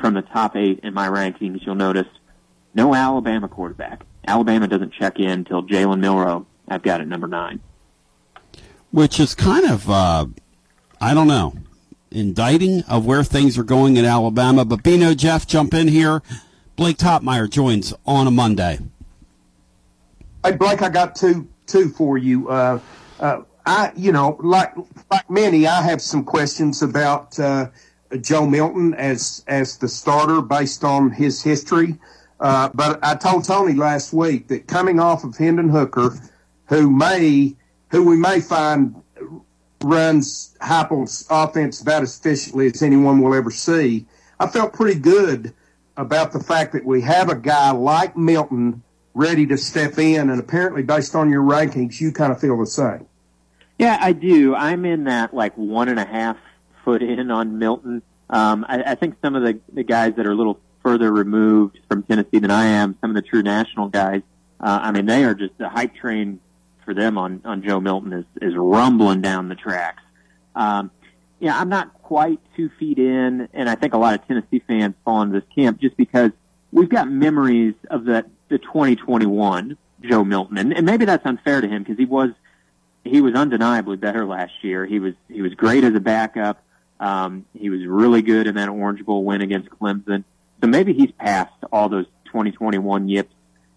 from 0.01 0.15
the 0.15 0.23
top 0.23 0.57
eight 0.57 0.81
in 0.83 0.95
my 0.95 1.09
rankings, 1.09 1.65
you'll 1.65 1.75
notice 1.75 2.07
no 2.75 2.95
Alabama 2.95 3.49
quarterback. 3.49 4.05
Alabama 4.27 4.69
doesn't 4.69 4.93
check 4.93 5.19
in 5.19 5.31
until 5.31 5.63
Jalen 5.63 6.01
Milroe. 6.01 6.47
I've 6.69 6.83
got 6.83 7.01
it 7.01 7.09
number 7.09 7.27
nine. 7.27 7.61
Which 8.91 9.19
is 9.21 9.35
kind 9.35 9.69
of, 9.69 9.89
uh, 9.89 10.27
I 11.01 11.15
don't 11.15 11.29
know, 11.29 11.55
indicting 12.11 12.83
of 12.85 13.07
where 13.07 13.25
things 13.25 13.57
are 13.59 13.65
going 13.65 13.97
in 13.97 14.05
Alabama. 14.05 14.65
But 14.65 14.83
Bino, 14.83 15.15
Jeff, 15.15 15.47
jump 15.47 15.75
in 15.75 15.89
here. 15.89 16.23
Blake 16.77 16.97
Toppmeyer 16.97 17.49
joins 17.49 17.93
on 18.07 18.27
a 18.27 18.31
Monday. 18.31 18.79
Hey, 20.45 20.53
Blake, 20.53 20.83
I 20.83 20.89
got 20.89 21.15
two 21.15 21.49
two 21.67 21.91
for 21.91 22.19
you. 22.19 22.49
Uh, 22.49 22.81
uh, 23.21 23.43
I, 23.67 23.93
you 23.95 24.13
know, 24.13 24.39
like 24.41 24.73
like 25.11 25.29
many, 25.31 25.67
I 25.67 25.83
have 25.83 26.01
some 26.01 26.25
questions 26.25 26.83
about 26.83 27.39
uh, 27.39 27.69
Joe 28.21 28.47
Milton 28.47 28.95
as 28.95 29.45
as 29.47 29.77
the 29.79 29.89
starter 29.89 30.41
based 30.41 30.83
on 30.83 31.11
his 31.11 31.43
history. 31.43 31.99
Uh, 32.41 32.71
but 32.73 32.99
I 33.03 33.15
told 33.15 33.45
Tony 33.45 33.75
last 33.75 34.13
week 34.13 34.49
that 34.49 34.67
coming 34.67 34.99
off 34.99 35.25
of 35.25 35.37
Hendon 35.37 35.69
Hooker, 35.69 36.15
who 36.67 36.91
may, 36.91 37.55
who 37.91 38.07
we 38.07 38.17
may 38.17 38.41
find 38.41 39.03
runs 39.83 40.57
Heupel's 40.61 41.27
offense 41.31 41.81
about 41.81 42.03
as 42.03 42.19
efficiently 42.19 42.67
as 42.67 42.83
anyone 42.83 43.21
will 43.21 43.35
ever 43.35 43.51
see, 43.51 44.07
I 44.39 44.47
felt 44.47 44.73
pretty 44.73 44.99
good 44.99 45.53
about 45.99 46.33
the 46.33 46.41
fact 46.41 46.73
that 46.73 46.85
we 46.85 47.03
have 47.03 47.29
a 47.29 47.35
guy 47.35 47.73
like 47.73 48.17
Milton 48.17 48.83
ready 49.13 49.47
to 49.47 49.59
step 49.59 49.99
in, 49.99 50.31
and 50.31 50.41
apparently, 50.41 50.83
based 50.83 51.15
on 51.15 51.31
your 51.31 51.43
rankings, 51.43 52.01
you 52.01 52.11
kind 52.13 52.33
of 52.33 52.41
feel 52.41 52.59
the 52.59 52.67
same. 52.67 53.07
Yeah, 53.79 53.99
I 54.01 54.13
do. 54.13 54.55
I'm 54.55 54.85
in 54.85 55.05
that 55.05 55.35
like 55.35 55.55
one 55.57 55.89
and 55.89 55.99
a 55.99 56.05
half 56.05 56.39
foot 56.85 57.03
in 57.03 57.31
on 57.31 57.59
Milton. 57.59 58.03
Um, 58.31 58.65
I, 58.69 58.83
I 58.83 58.95
think 58.95 59.17
some 59.21 59.35
of 59.35 59.43
the, 59.43 59.59
the 59.73 59.83
guys 59.83 60.15
that 60.17 60.27
are 60.27 60.31
a 60.31 60.35
little 60.35 60.61
further 60.83 61.13
removed 61.13 61.79
from 61.89 62.03
Tennessee 62.03 62.39
than 62.39 62.51
I 62.51 62.67
am. 62.67 62.97
Some 63.01 63.11
of 63.11 63.17
the 63.17 63.23
true 63.23 63.43
national 63.43 63.89
guys, 63.89 64.23
uh, 64.61 64.81
I 64.83 64.93
mean, 64.93 65.07
they 65.07 65.25
are 65.25 65.35
just 65.35 65.57
the 65.59 65.69
hype 65.69 65.95
train 65.95 66.41
for 66.85 66.95
them 66.95 67.19
on 67.19 67.41
on 67.45 67.63
Joe 67.63 67.81
Milton 67.81 68.13
is 68.13 68.25
is 68.43 68.55
rumbling 68.57 69.21
down 69.21 69.49
the 69.49 69.55
tracks. 69.55 70.03
Um, 70.55 70.91
yeah, 71.39 71.59
I'm 71.59 71.69
not 71.69 71.95
quite 72.03 72.41
two 72.57 72.71
feet 72.79 72.99
in, 72.99 73.49
and 73.53 73.69
I 73.69 73.75
think 73.75 73.95
a 73.95 73.99
lot 73.99 74.15
of 74.15 74.27
Tennessee 74.27 74.63
fans 74.67 74.95
fall 75.05 75.23
into 75.23 75.41
this 75.41 75.49
camp 75.55 75.81
just 75.81 75.97
because 75.97 76.33
we've 76.73 76.89
got 76.89 77.11
memories 77.11 77.75
of 77.91 78.05
that 78.07 78.27
the 78.49 78.59
2021 78.59 79.77
Joe 80.03 80.25
Milton, 80.25 80.59
and, 80.59 80.73
and 80.73 80.85
maybe 80.85 81.05
that's 81.05 81.25
unfair 81.25 81.61
to 81.61 81.69
him 81.69 81.83
because 81.83 81.99
he 81.99 82.05
was 82.05 82.31
he 83.05 83.21
was 83.21 83.35
undeniably 83.35 83.97
better 83.97 84.27
last 84.27 84.53
year. 84.63 84.87
He 84.87 84.99
was 84.99 85.15
he 85.29 85.43
was 85.43 85.55
great 85.55 85.85
as 85.85 85.95
a 85.95 86.01
backup. 86.01 86.63
Um, 86.99 87.47
he 87.55 87.71
was 87.71 87.87
really 87.87 88.21
good 88.21 88.47
in 88.47 88.57
that 88.57 88.69
Orange 88.69 89.05
Bowl 89.05 89.25
win 89.25 89.41
against 89.41 89.71
Clemson. 89.71 90.25
So 90.61 90.69
maybe 90.69 90.93
he's 90.93 91.11
past 91.13 91.53
all 91.73 91.89
those 91.89 92.07
2021 92.27 93.09
yips 93.09 93.33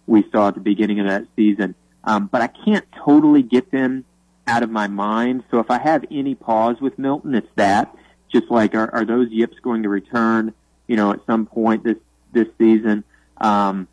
we 0.06 0.26
saw 0.32 0.50
at 0.50 0.56
the 0.56 0.60
beginning 0.60 1.00
of 1.00 1.08
that 1.08 1.26
season. 1.36 1.76
Um, 2.04 2.28
but 2.28 2.42
I 2.42 2.48
can't 2.48 2.86
totally 3.06 3.42
get 3.42 3.72
them 3.72 4.06
out 4.48 4.64
of 4.64 4.70
my 4.70 4.88
mind. 4.88 5.44
So 5.52 5.60
if 5.60 5.72
I 5.72 5.80
have 5.80 6.04
any 6.12 6.36
pause 6.36 6.82
with 6.82 7.00
Milton, 7.00 7.36
it's 7.36 7.48
that. 7.56 7.96
Just 8.32 8.50
like, 8.50 8.76
are, 8.76 8.94
are 8.94 9.06
those 9.06 9.30
yips 9.30 9.58
going 9.60 9.84
to 9.84 9.90
return, 9.90 10.54
you 10.88 10.96
know, 10.96 11.12
at 11.12 11.20
some 11.26 11.46
point 11.46 11.84
this, 11.84 11.98
this 12.34 12.48
season? 12.58 13.04
Um, 13.38 13.88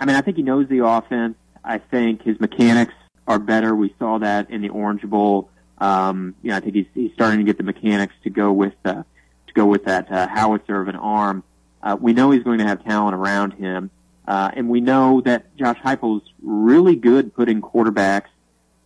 I 0.00 0.06
mean, 0.06 0.16
I 0.16 0.20
think 0.22 0.36
he 0.36 0.42
knows 0.42 0.68
the 0.68 0.84
offense. 0.84 1.36
I 1.62 1.78
think 1.78 2.22
his 2.22 2.40
mechanics 2.40 2.94
are 3.26 3.38
better. 3.38 3.74
We 3.74 3.94
saw 3.98 4.18
that 4.18 4.50
in 4.50 4.62
the 4.62 4.70
Orange 4.70 5.02
Bowl. 5.02 5.50
Um, 5.78 6.34
you 6.42 6.50
know, 6.50 6.56
I 6.56 6.60
think 6.60 6.74
he's, 6.74 6.86
he's 6.94 7.12
starting 7.12 7.38
to 7.38 7.44
get 7.44 7.56
the 7.56 7.62
mechanics 7.62 8.14
to 8.24 8.30
go 8.30 8.52
with, 8.52 8.74
uh, 8.84 9.02
to 9.46 9.54
go 9.54 9.66
with 9.66 9.84
that, 9.84 10.10
uh, 10.10 10.28
howitzer 10.28 10.80
of 10.80 10.88
an 10.88 10.96
arm. 10.96 11.44
Uh, 11.84 11.96
we 12.00 12.14
know 12.14 12.30
he's 12.30 12.42
going 12.42 12.58
to 12.58 12.66
have 12.66 12.82
talent 12.82 13.14
around 13.14 13.52
him, 13.52 13.90
uh, 14.26 14.50
and 14.54 14.70
we 14.70 14.80
know 14.80 15.20
that 15.20 15.54
Josh 15.56 15.78
Heupel's 15.84 16.22
really 16.42 16.96
good 16.96 17.34
putting 17.34 17.60
quarterbacks 17.60 18.28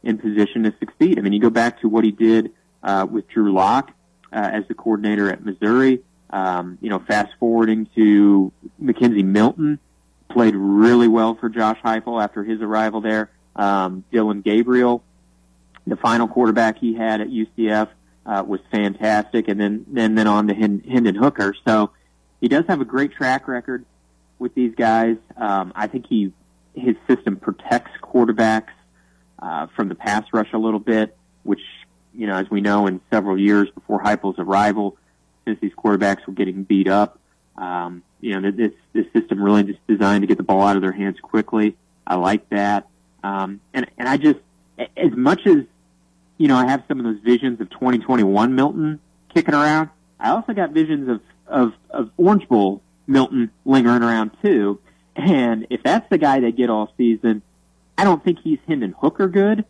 in 0.03 0.19
position 0.19 0.65
to 0.65 0.75
succeed. 0.81 1.17
I 1.17 1.23
mean, 1.23 1.33
you 1.33 1.41
go 1.41 1.49
back 1.49 1.81
to 1.83 1.89
what 1.89 2.05
he 2.05 2.11
did 2.11 2.53
uh, 2.83 3.07
with 3.09 3.29
Drew 3.29 3.53
Lock 3.53 3.93
uh, 4.33 4.51
as 4.53 4.67
the 4.67 4.75
coordinator 4.75 5.31
at 5.31 5.45
Missouri. 5.45 6.03
Um, 6.31 6.77
you 6.81 6.91
know, 6.91 6.99
fast 6.99 7.31
forwarding 7.39 7.89
to 7.95 8.53
McKenzie 8.83 9.25
Milton, 9.25 9.79
played 10.29 10.55
really 10.57 11.09
well 11.09 11.37
for 11.37 11.49
Josh 11.49 11.79
Heupel 11.83 12.23
after 12.23 12.45
his 12.45 12.61
arrival 12.61 13.01
there. 13.01 13.31
Um, 13.57 14.05
Dillon 14.13 14.43
Gabriel, 14.43 15.05
the 15.87 15.97
final 15.97 16.29
quarterback 16.29 16.79
he 16.79 16.95
had 16.95 17.21
at 17.21 17.29
UCF, 17.29 17.89
uh, 18.27 18.45
was 18.47 18.61
fantastic, 18.71 19.49
and 19.49 19.59
then 19.59 19.87
then 19.89 20.17
then 20.17 20.27
on 20.27 20.49
to 20.49 20.55
Hendon 20.55 21.15
Hooker. 21.15 21.55
So 21.67 21.93
he 22.41 22.49
does 22.49 22.65
have 22.69 22.81
a 22.81 22.85
great 22.85 23.13
track 23.13 23.49
record 23.49 23.85
with 24.39 24.55
these 24.55 24.75
guys. 24.75 25.17
Um, 25.37 25.73
I 25.75 25.87
think 25.87 26.07
he 26.07 26.33
his 26.75 26.97
system 27.09 27.37
protects 27.37 27.91
quarterbacks 28.03 28.71
uh, 29.41 29.67
from 29.75 29.89
the 29.89 29.95
pass 29.95 30.25
rush 30.33 30.53
a 30.53 30.59
little 30.59 30.81
bit, 30.81 31.17
which 31.43 31.61
you 32.15 32.27
know, 32.27 32.35
as 32.35 32.51
we 32.51 32.61
know, 32.61 32.87
in 32.87 33.01
several 33.13 33.39
years 33.39 33.69
before 33.71 34.01
Heupel's 34.01 34.39
arrival, 34.39 34.97
since 35.45 35.61
these 35.61 35.73
quarterbacks 35.73 36.27
were 36.27 36.33
getting 36.33 36.65
beat 36.65 36.89
up, 36.89 37.19
um, 37.57 38.03
you 38.21 38.39
know, 38.39 38.51
this 38.51 38.73
this 38.93 39.07
system 39.13 39.43
really 39.43 39.65
just 39.65 39.85
designed 39.87 40.23
to 40.23 40.27
get 40.27 40.37
the 40.37 40.43
ball 40.43 40.63
out 40.63 40.77
of 40.77 40.83
their 40.83 40.93
hands 40.93 41.19
quickly. 41.21 41.77
I 42.07 42.17
like 42.17 42.49
that, 42.51 42.89
um, 43.23 43.61
and 43.75 43.87
and 43.99 44.09
I 44.09 44.17
just 44.17 44.41
as 44.97 45.13
much 45.13 45.47
as 45.47 45.65
you 46.39 46.47
know, 46.47 46.57
I 46.57 46.69
have 46.69 46.85
some 46.89 46.99
of 47.01 47.05
those 47.05 47.21
visions 47.21 47.61
of 47.61 47.69
2021 47.71 48.55
Milton 48.55 49.01
kicking 49.35 49.55
around. 49.55 49.91
I 50.21 50.31
also 50.31 50.53
got 50.53 50.71
visions 50.71 51.09
of 51.09 51.21
of, 51.49 51.73
of 51.91 52.11
Orange 52.17 52.47
Bowl 52.49 52.83
Milton 53.07 53.51
lingering 53.65 54.03
around 54.03 54.31
too. 54.43 54.81
And 55.17 55.67
if 55.71 55.83
that's 55.83 56.09
the 56.11 56.19
guy 56.19 56.41
they 56.41 56.53
get 56.53 56.71
all 56.71 56.93
season, 56.97 57.43
I 57.97 58.05
don't 58.05 58.23
think 58.23 58.39
he's 58.41 58.59
Hendon 58.69 58.95
Hooker 59.01 59.27
good, 59.29 59.65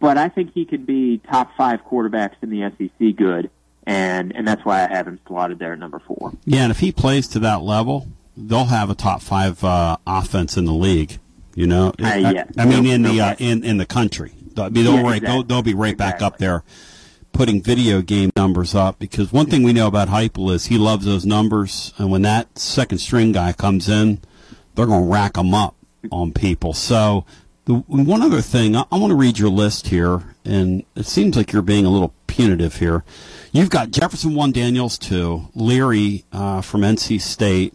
but 0.00 0.16
I 0.16 0.28
think 0.30 0.52
he 0.54 0.64
could 0.64 0.86
be 0.86 1.18
top 1.18 1.50
five 1.56 1.84
quarterbacks 1.84 2.36
in 2.42 2.48
the 2.50 2.70
SEC 2.78 3.14
good, 3.16 3.50
and 3.86 4.34
and 4.34 4.48
that's 4.48 4.64
why 4.64 4.84
I 4.84 4.88
have 4.88 5.06
him 5.06 5.20
slotted 5.26 5.58
there 5.58 5.74
at 5.74 5.78
number 5.78 5.98
four. 5.98 6.32
Yeah, 6.46 6.62
and 6.62 6.70
if 6.70 6.78
he 6.78 6.90
plays 6.92 7.28
to 7.28 7.38
that 7.40 7.60
level, 7.62 8.06
they'll 8.36 8.66
have 8.66 8.88
a 8.88 8.94
top 8.94 9.20
five 9.20 9.62
uh, 9.62 9.98
offense 10.06 10.56
in 10.56 10.64
the 10.64 10.72
league. 10.72 11.18
You 11.54 11.66
know, 11.66 11.88
Uh, 12.02 12.14
yeah. 12.14 12.44
I, 12.56 12.62
I 12.62 12.64
mean, 12.64 12.86
in 12.86 13.02
the 13.02 13.20
uh, 13.20 13.34
in 13.38 13.64
in 13.64 13.76
the 13.78 13.84
country, 13.86 14.32
they'll, 14.54 14.70
be- 14.70 14.82
they'll, 14.82 14.94
Yeah, 14.94 15.00
exactly. 15.00 15.28
they'll, 15.28 15.42
they'll 15.42 15.62
be 15.62 15.74
right 15.74 15.96
back 15.96 16.22
up 16.22 16.38
there, 16.38 16.62
putting 17.38 17.62
video 17.62 18.02
game 18.02 18.30
numbers 18.34 18.74
up. 18.74 18.98
Because 18.98 19.32
one 19.32 19.46
thing 19.46 19.62
we 19.62 19.72
know 19.72 19.86
about 19.86 20.08
Heupel 20.08 20.52
is 20.52 20.66
he 20.66 20.76
loves 20.76 21.04
those 21.06 21.24
numbers, 21.24 21.94
and 21.96 22.10
when 22.10 22.22
that 22.22 22.58
second 22.58 22.98
string 22.98 23.30
guy 23.30 23.52
comes 23.52 23.88
in, 23.88 24.18
they're 24.74 24.86
going 24.86 25.04
to 25.04 25.10
rack 25.10 25.34
them 25.34 25.54
up 25.54 25.76
on 26.10 26.32
people. 26.32 26.74
So. 26.74 27.24
The, 27.64 27.74
one 27.74 28.22
other 28.22 28.40
thing, 28.40 28.76
I, 28.76 28.86
I 28.90 28.96
want 28.96 29.10
to 29.10 29.14
read 29.14 29.38
your 29.38 29.50
list 29.50 29.88
here, 29.88 30.22
and 30.42 30.84
it 30.96 31.04
seems 31.04 31.36
like 31.36 31.52
you're 31.52 31.60
being 31.60 31.84
a 31.84 31.90
little 31.90 32.14
punitive 32.26 32.76
here. 32.76 33.04
You've 33.52 33.68
got 33.68 33.90
Jefferson 33.90 34.34
one, 34.34 34.52
Daniels 34.52 34.96
two, 34.96 35.50
Leary 35.54 36.24
uh, 36.32 36.62
from 36.62 36.80
NC 36.80 37.20
State, 37.20 37.74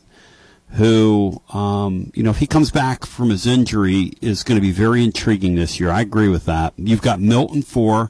who, 0.69 1.43
um, 1.53 2.11
you 2.15 2.23
know, 2.23 2.31
if 2.31 2.37
he 2.37 2.47
comes 2.47 2.71
back 2.71 3.05
from 3.05 3.29
his 3.29 3.45
injury, 3.45 4.13
is 4.19 4.41
going 4.41 4.55
to 4.55 4.63
be 4.63 4.71
very 4.71 5.03
intriguing 5.03 5.53
this 5.53 5.79
year. 5.79 5.91
I 5.91 6.01
agree 6.01 6.27
with 6.27 6.45
that. 6.45 6.73
You've 6.75 7.03
got 7.03 7.21
Milton 7.21 7.61
four, 7.61 8.09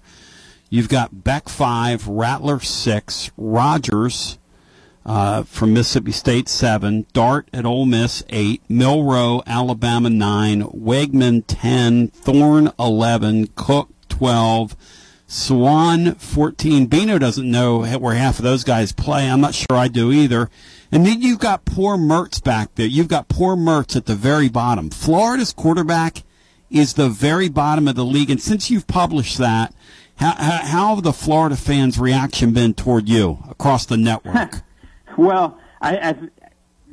you've 0.73 0.89
got 0.89 1.23
Beck 1.23 1.49
five, 1.49 2.07
Rattler 2.07 2.59
six, 2.59 3.29
Rogers 3.37 4.39
uh, 5.05 5.43
from 5.43 5.71
Mississippi 5.71 6.11
State 6.11 6.49
seven, 6.49 7.05
Dart 7.13 7.47
at 7.53 7.63
Ole 7.63 7.85
Miss 7.85 8.23
eight, 8.29 8.63
Milroe 8.67 9.43
Alabama 9.45 10.09
nine, 10.09 10.63
Weigman 10.63 11.43
ten, 11.45 12.07
Thorne 12.07 12.71
eleven, 12.79 13.47
Cook 13.55 13.89
twelve. 14.09 14.75
Swann 15.25 16.13
14. 16.13 16.85
Bino 16.85 17.17
doesn't 17.17 17.49
know 17.49 17.83
where 17.97 18.13
half 18.13 18.37
of 18.37 18.43
those 18.43 18.63
guys 18.63 18.91
play. 18.91 19.27
I'm 19.27 19.41
not 19.41 19.55
sure 19.55 19.75
I 19.75 19.87
do 19.87 20.11
either. 20.11 20.47
And 20.91 21.07
then 21.07 21.23
you've 21.23 21.39
got 21.39 21.65
poor 21.65 21.97
Mertz 21.97 22.43
back 22.43 22.75
there. 22.75 22.85
You've 22.85 23.07
got 23.07 23.29
poor 23.29 23.55
Mertz 23.55 23.95
at 23.95 24.05
the 24.05 24.13
very 24.13 24.47
bottom. 24.47 24.91
Florida's 24.91 25.51
quarterback 25.51 26.21
is 26.69 26.93
the 26.93 27.09
very 27.09 27.49
bottom 27.49 27.87
of 27.87 27.95
the 27.95 28.05
league. 28.05 28.29
And 28.29 28.39
since 28.39 28.69
you've 28.69 28.85
published 28.85 29.39
that, 29.39 29.73
how, 30.17 30.35
how, 30.35 30.57
how 30.65 30.95
have 30.95 31.03
the 31.03 31.13
Florida 31.13 31.55
fans' 31.55 31.99
reaction 31.99 32.53
been 32.53 32.73
toward 32.73 33.09
you 33.09 33.39
across 33.49 33.85
the 33.85 33.97
network? 34.09 34.61
Well, 35.17 35.57
I, 35.81 35.97
I 35.97 36.15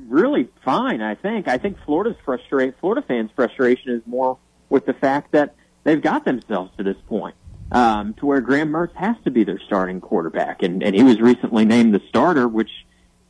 really 0.09 0.49
fine. 0.65 1.01
I 1.01 1.15
think. 1.15 1.49
I 1.49 1.59
think 1.59 1.77
Florida's 1.85 2.17
frustrate. 2.25 2.75
Florida 2.81 3.03
fans' 3.07 3.31
frustration 3.35 3.93
is 3.93 4.03
more 4.07 4.39
with 4.69 4.87
the 4.87 4.95
fact 4.95 5.33
that 5.33 5.55
they've 5.85 6.03
got 6.03 6.25
themselves 6.25 6.71
to 6.77 6.83
this 6.83 6.97
point, 7.09 7.35
um, 7.73 8.15
to 8.15 8.27
where 8.27 8.41
Graham 8.41 8.71
Mertz 8.71 8.95
has 8.95 9.17
to 9.25 9.31
be 9.31 9.45
their 9.45 9.61
starting 9.61 10.01
quarterback, 10.01 10.63
and 10.63 10.83
and 10.83 10.95
he 10.95 11.03
was 11.03 11.21
recently 11.21 11.65
named 11.65 11.95
the 11.95 12.01
starter, 12.09 12.47
which 12.49 12.71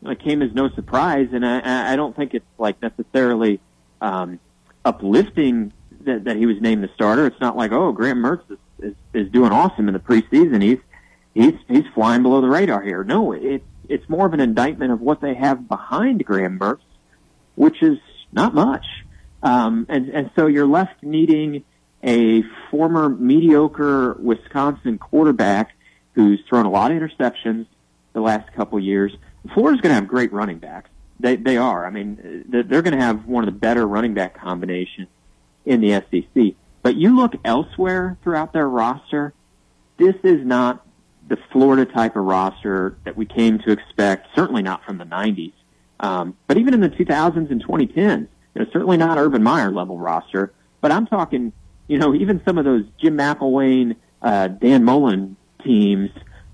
uh, 0.06 0.14
came 0.14 0.40
as 0.42 0.52
no 0.54 0.68
surprise. 0.70 1.28
And 1.32 1.44
I- 1.46 1.60
I, 1.60 1.92
I 1.92 1.96
don't 1.96 2.16
think 2.16 2.34
it's 2.34 2.46
like 2.58 2.80
necessarily 2.82 3.60
um, 4.00 4.38
uplifting 4.84 5.72
that, 6.02 6.24
that 6.24 6.36
he 6.36 6.46
was 6.46 6.56
named 6.60 6.82
the 6.82 6.90
starter. 6.94 7.26
It's 7.26 7.40
not 7.40 7.56
like 7.56 7.72
oh 7.72 7.92
Graham 7.92 8.18
Mertz 8.18 8.50
is, 8.50 8.58
is 8.82 8.94
is 9.12 9.30
doing 9.30 9.52
awesome 9.52 9.88
in 9.88 9.94
the 9.94 10.00
preseason. 10.00 10.62
He's 10.62 10.78
he's 11.34 11.54
he's 11.68 11.84
flying 11.94 12.22
below 12.22 12.40
the 12.40 12.48
radar 12.48 12.82
here. 12.82 13.04
No, 13.04 13.32
it 13.32 13.62
it's 13.88 14.08
more 14.08 14.26
of 14.26 14.32
an 14.32 14.40
indictment 14.40 14.92
of 14.92 15.00
what 15.00 15.20
they 15.20 15.34
have 15.34 15.68
behind 15.68 16.24
Graham 16.24 16.58
Mertz, 16.58 16.80
which 17.56 17.82
is 17.82 17.98
not 18.32 18.54
much. 18.54 18.84
Um, 19.42 19.86
and 19.88 20.08
and 20.10 20.30
so 20.36 20.46
you're 20.46 20.66
left 20.66 21.02
needing 21.02 21.64
a 22.02 22.42
former 22.70 23.08
mediocre 23.08 24.14
Wisconsin 24.14 24.98
quarterback 24.98 25.72
who's 26.14 26.40
thrown 26.48 26.66
a 26.66 26.70
lot 26.70 26.90
of 26.90 26.98
interceptions 26.98 27.66
the 28.12 28.20
last 28.20 28.52
couple 28.54 28.78
years. 28.78 29.12
Florida's 29.54 29.80
going 29.80 29.90
to 29.90 29.94
have 29.94 30.08
great 30.08 30.32
running 30.32 30.58
backs. 30.58 30.90
They 31.18 31.36
they 31.36 31.56
are. 31.56 31.86
I 31.86 31.90
mean, 31.90 32.44
they're 32.48 32.82
going 32.82 32.96
to 32.96 33.04
have 33.04 33.26
one 33.26 33.46
of 33.46 33.52
the 33.52 33.58
better 33.58 33.86
running 33.86 34.14
back 34.14 34.38
combinations 34.38 35.08
in 35.64 35.80
the 35.80 36.02
SEC. 36.10 36.54
But 36.82 36.96
you 36.96 37.16
look 37.16 37.34
elsewhere 37.44 38.16
throughout 38.22 38.52
their 38.52 38.68
roster, 38.68 39.34
this 39.98 40.14
is 40.24 40.44
not 40.44 40.86
the 41.28 41.36
Florida 41.52 41.90
type 41.90 42.16
of 42.16 42.24
roster 42.24 42.96
that 43.04 43.16
we 43.16 43.26
came 43.26 43.58
to 43.60 43.70
expect, 43.70 44.28
certainly 44.34 44.62
not 44.62 44.84
from 44.84 44.98
the 44.98 45.04
90s. 45.04 45.52
Um, 46.00 46.36
but 46.46 46.56
even 46.56 46.74
in 46.74 46.80
the 46.80 46.88
2000s 46.88 47.50
and 47.50 47.64
2010s, 47.64 48.26
you 48.54 48.62
know, 48.62 48.66
certainly 48.72 48.96
not 48.96 49.18
Urban 49.18 49.42
Meyer 49.42 49.70
level 49.70 49.98
roster. 49.98 50.52
But 50.80 50.90
I'm 50.90 51.06
talking, 51.06 51.52
you 51.88 51.98
know, 51.98 52.14
even 52.14 52.42
some 52.44 52.58
of 52.58 52.64
those 52.64 52.84
Jim 52.98 53.16
McElwain, 53.16 53.96
uh, 54.22 54.48
Dan 54.48 54.84
Mullen 54.84 55.36
teams. 55.62 56.10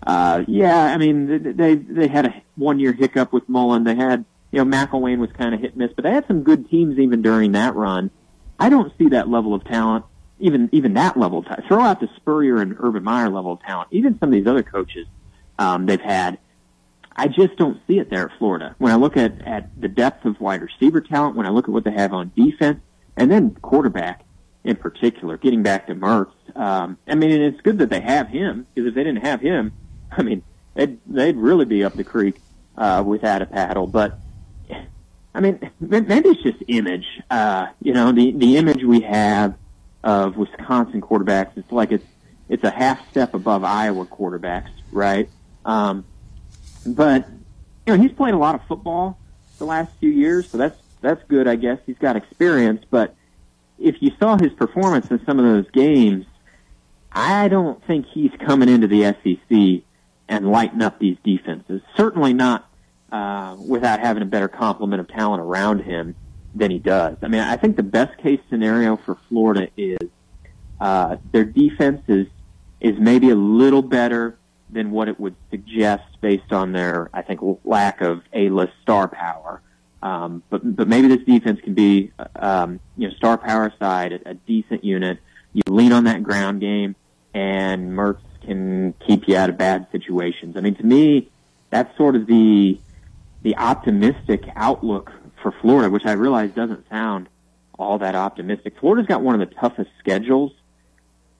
Uh, 0.06 0.44
yeah, 0.46 0.84
I 0.86 0.98
mean, 0.98 1.56
they 1.56 1.74
they, 1.74 2.06
had 2.06 2.26
a 2.26 2.42
one 2.56 2.78
year 2.78 2.92
hiccup 2.92 3.32
with 3.32 3.48
Mullen. 3.48 3.84
They 3.84 3.94
had, 3.94 4.24
you 4.52 4.64
know, 4.64 4.76
McElwain 4.76 5.18
was 5.18 5.30
kind 5.32 5.54
of 5.54 5.60
hit 5.60 5.76
miss, 5.76 5.90
but 5.94 6.04
they 6.04 6.10
had 6.10 6.26
some 6.26 6.42
good 6.42 6.68
teams 6.68 6.98
even 6.98 7.22
during 7.22 7.52
that 7.52 7.74
run. 7.74 8.10
I 8.58 8.68
don't 8.68 8.92
see 8.98 9.08
that 9.08 9.28
level 9.28 9.54
of 9.54 9.64
talent, 9.64 10.04
even 10.38 10.68
even 10.72 10.94
that 10.94 11.16
level. 11.16 11.38
Of 11.40 11.46
ta- 11.46 11.62
throw 11.66 11.82
out 11.82 12.00
the 12.00 12.08
Spurrier 12.16 12.58
and 12.58 12.76
Urban 12.78 13.04
Meyer 13.04 13.28
level 13.28 13.52
of 13.52 13.62
talent. 13.62 13.88
Even 13.90 14.18
some 14.18 14.28
of 14.28 14.32
these 14.32 14.46
other 14.46 14.62
coaches 14.62 15.06
um, 15.58 15.86
they've 15.86 16.00
had, 16.00 16.38
I 17.14 17.28
just 17.28 17.56
don't 17.56 17.80
see 17.86 17.98
it 17.98 18.10
there 18.10 18.28
at 18.28 18.38
Florida. 18.38 18.74
When 18.78 18.92
I 18.92 18.96
look 18.96 19.16
at 19.16 19.40
at 19.46 19.80
the 19.80 19.88
depth 19.88 20.24
of 20.24 20.40
wide 20.40 20.62
receiver 20.62 21.00
talent, 21.00 21.36
when 21.36 21.46
I 21.46 21.50
look 21.50 21.64
at 21.64 21.70
what 21.70 21.84
they 21.84 21.92
have 21.92 22.12
on 22.12 22.32
defense, 22.36 22.80
and 23.16 23.30
then 23.30 23.54
quarterback 23.62 24.24
in 24.66 24.76
particular, 24.76 25.36
getting 25.36 25.62
back 25.62 25.86
to 25.86 25.94
Mertz. 25.94 26.32
Um, 26.56 26.98
I 27.06 27.14
mean, 27.14 27.30
and 27.30 27.42
it's 27.42 27.60
good 27.60 27.78
that 27.78 27.88
they 27.88 28.00
have 28.00 28.28
him 28.28 28.66
because 28.74 28.88
if 28.88 28.94
they 28.94 29.04
didn't 29.04 29.24
have 29.24 29.40
him, 29.40 29.72
I 30.10 30.22
mean, 30.22 30.42
they'd 30.74 30.98
they'd 31.06 31.36
really 31.36 31.64
be 31.64 31.84
up 31.84 31.94
the 31.94 32.04
creek 32.04 32.40
uh, 32.76 33.02
without 33.06 33.42
a 33.42 33.46
paddle. 33.46 33.86
But 33.86 34.18
I 35.34 35.40
mean, 35.40 35.70
maybe 35.80 36.30
it's 36.30 36.42
just 36.42 36.62
image. 36.66 37.06
Uh, 37.30 37.66
you 37.80 37.92
know, 37.92 38.10
the 38.12 38.32
the 38.32 38.56
image 38.56 38.82
we 38.82 39.00
have 39.00 39.54
of 40.06 40.36
Wisconsin 40.36 41.00
quarterbacks, 41.00 41.50
it's 41.56 41.72
like 41.72 41.90
it's 41.90 42.06
it's 42.48 42.62
a 42.62 42.70
half 42.70 43.10
step 43.10 43.34
above 43.34 43.64
Iowa 43.64 44.06
quarterbacks, 44.06 44.70
right? 44.92 45.28
Um, 45.64 46.04
but 46.86 47.28
you 47.86 47.96
know, 47.96 48.00
he's 48.00 48.12
played 48.12 48.32
a 48.32 48.38
lot 48.38 48.54
of 48.54 48.62
football 48.68 49.18
the 49.58 49.64
last 49.64 49.92
few 49.98 50.10
years, 50.10 50.48
so 50.48 50.58
that's 50.58 50.78
that's 51.00 51.22
good, 51.26 51.48
I 51.48 51.56
guess. 51.56 51.80
He's 51.84 51.98
got 51.98 52.14
experience, 52.14 52.84
but 52.88 53.16
if 53.80 53.96
you 54.00 54.12
saw 54.18 54.38
his 54.38 54.52
performance 54.52 55.10
in 55.10 55.22
some 55.26 55.40
of 55.40 55.44
those 55.44 55.68
games, 55.72 56.24
I 57.10 57.48
don't 57.48 57.84
think 57.84 58.06
he's 58.06 58.30
coming 58.38 58.68
into 58.68 58.86
the 58.86 59.02
SEC 59.02 59.84
and 60.28 60.50
lighting 60.50 60.82
up 60.82 61.00
these 61.00 61.16
defenses. 61.24 61.82
Certainly 61.96 62.34
not 62.34 62.70
uh, 63.10 63.56
without 63.58 63.98
having 63.98 64.22
a 64.22 64.26
better 64.26 64.48
complement 64.48 65.00
of 65.00 65.08
talent 65.08 65.42
around 65.42 65.80
him 65.80 66.14
than 66.56 66.70
he 66.70 66.78
does. 66.78 67.16
I 67.22 67.28
mean, 67.28 67.40
I 67.40 67.56
think 67.56 67.76
the 67.76 67.82
best 67.82 68.16
case 68.18 68.40
scenario 68.48 68.96
for 68.96 69.16
Florida 69.28 69.68
is 69.76 69.98
uh, 70.80 71.16
their 71.32 71.44
defense 71.44 72.02
is 72.08 72.26
is 72.80 72.98
maybe 72.98 73.30
a 73.30 73.34
little 73.34 73.82
better 73.82 74.38
than 74.70 74.90
what 74.90 75.08
it 75.08 75.18
would 75.18 75.34
suggest 75.50 76.04
based 76.20 76.52
on 76.52 76.72
their, 76.72 77.08
I 77.12 77.22
think, 77.22 77.40
lack 77.64 78.00
of 78.00 78.22
A-list 78.32 78.72
star 78.82 79.08
power. 79.08 79.62
Um, 80.02 80.42
but 80.50 80.76
but 80.76 80.88
maybe 80.88 81.08
this 81.08 81.24
defense 81.24 81.60
can 81.62 81.74
be, 81.74 82.12
um, 82.36 82.80
you 82.96 83.08
know, 83.08 83.14
star 83.14 83.38
power 83.38 83.72
side, 83.78 84.12
a, 84.12 84.30
a 84.30 84.34
decent 84.34 84.84
unit. 84.84 85.18
You 85.52 85.62
lean 85.68 85.92
on 85.92 86.04
that 86.04 86.22
ground 86.22 86.60
game, 86.60 86.96
and 87.32 87.92
Mertz 87.92 88.20
can 88.42 88.94
keep 89.06 89.26
you 89.26 89.36
out 89.36 89.48
of 89.48 89.56
bad 89.56 89.86
situations. 89.90 90.56
I 90.56 90.60
mean, 90.60 90.74
to 90.76 90.84
me, 90.84 91.30
that's 91.70 91.96
sort 91.96 92.14
of 92.14 92.26
the 92.26 92.78
the 93.42 93.56
optimistic 93.56 94.44
outlook 94.54 95.12
for 95.46 95.54
Florida, 95.60 95.88
which 95.88 96.04
I 96.04 96.12
realize 96.14 96.50
doesn't 96.56 96.88
sound 96.88 97.28
all 97.78 97.98
that 97.98 98.16
optimistic. 98.16 98.74
Florida's 98.80 99.06
got 99.06 99.22
one 99.22 99.40
of 99.40 99.48
the 99.48 99.54
toughest 99.54 99.90
schedules 100.00 100.50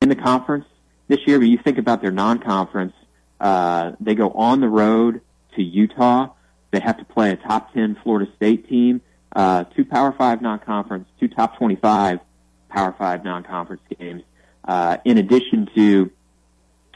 in 0.01 0.09
the 0.09 0.15
conference 0.15 0.65
this 1.09 1.19
year, 1.27 1.41
but 1.41 1.49
you 1.49 1.59
think 1.59 1.77
about 1.77 2.03
their 2.03 2.13
non-conference, 2.13 2.93
uh, 3.41 3.93
they 3.99 4.15
go 4.15 4.31
on 4.31 4.61
the 4.61 4.69
road 4.69 5.23
to 5.57 5.63
Utah. 5.63 6.29
They 6.71 6.79
have 6.79 6.99
to 6.99 7.05
play 7.05 7.33
a 7.33 7.37
top 7.37 7.75
10 7.75 7.99
Florida 8.05 8.31
State 8.37 8.69
team, 8.69 9.01
uh, 9.35 9.65
two 9.65 9.85
Power 9.85 10.13
5 10.13 10.41
non-conference, 10.41 11.09
two 11.19 11.27
top 11.27 11.59
25 11.59 12.21
Power 12.69 12.95
5 12.97 13.25
non-conference 13.25 13.83
games, 13.99 14.23
uh, 14.69 14.99
in 15.05 15.19
addition 15.19 15.69
to, 15.75 16.13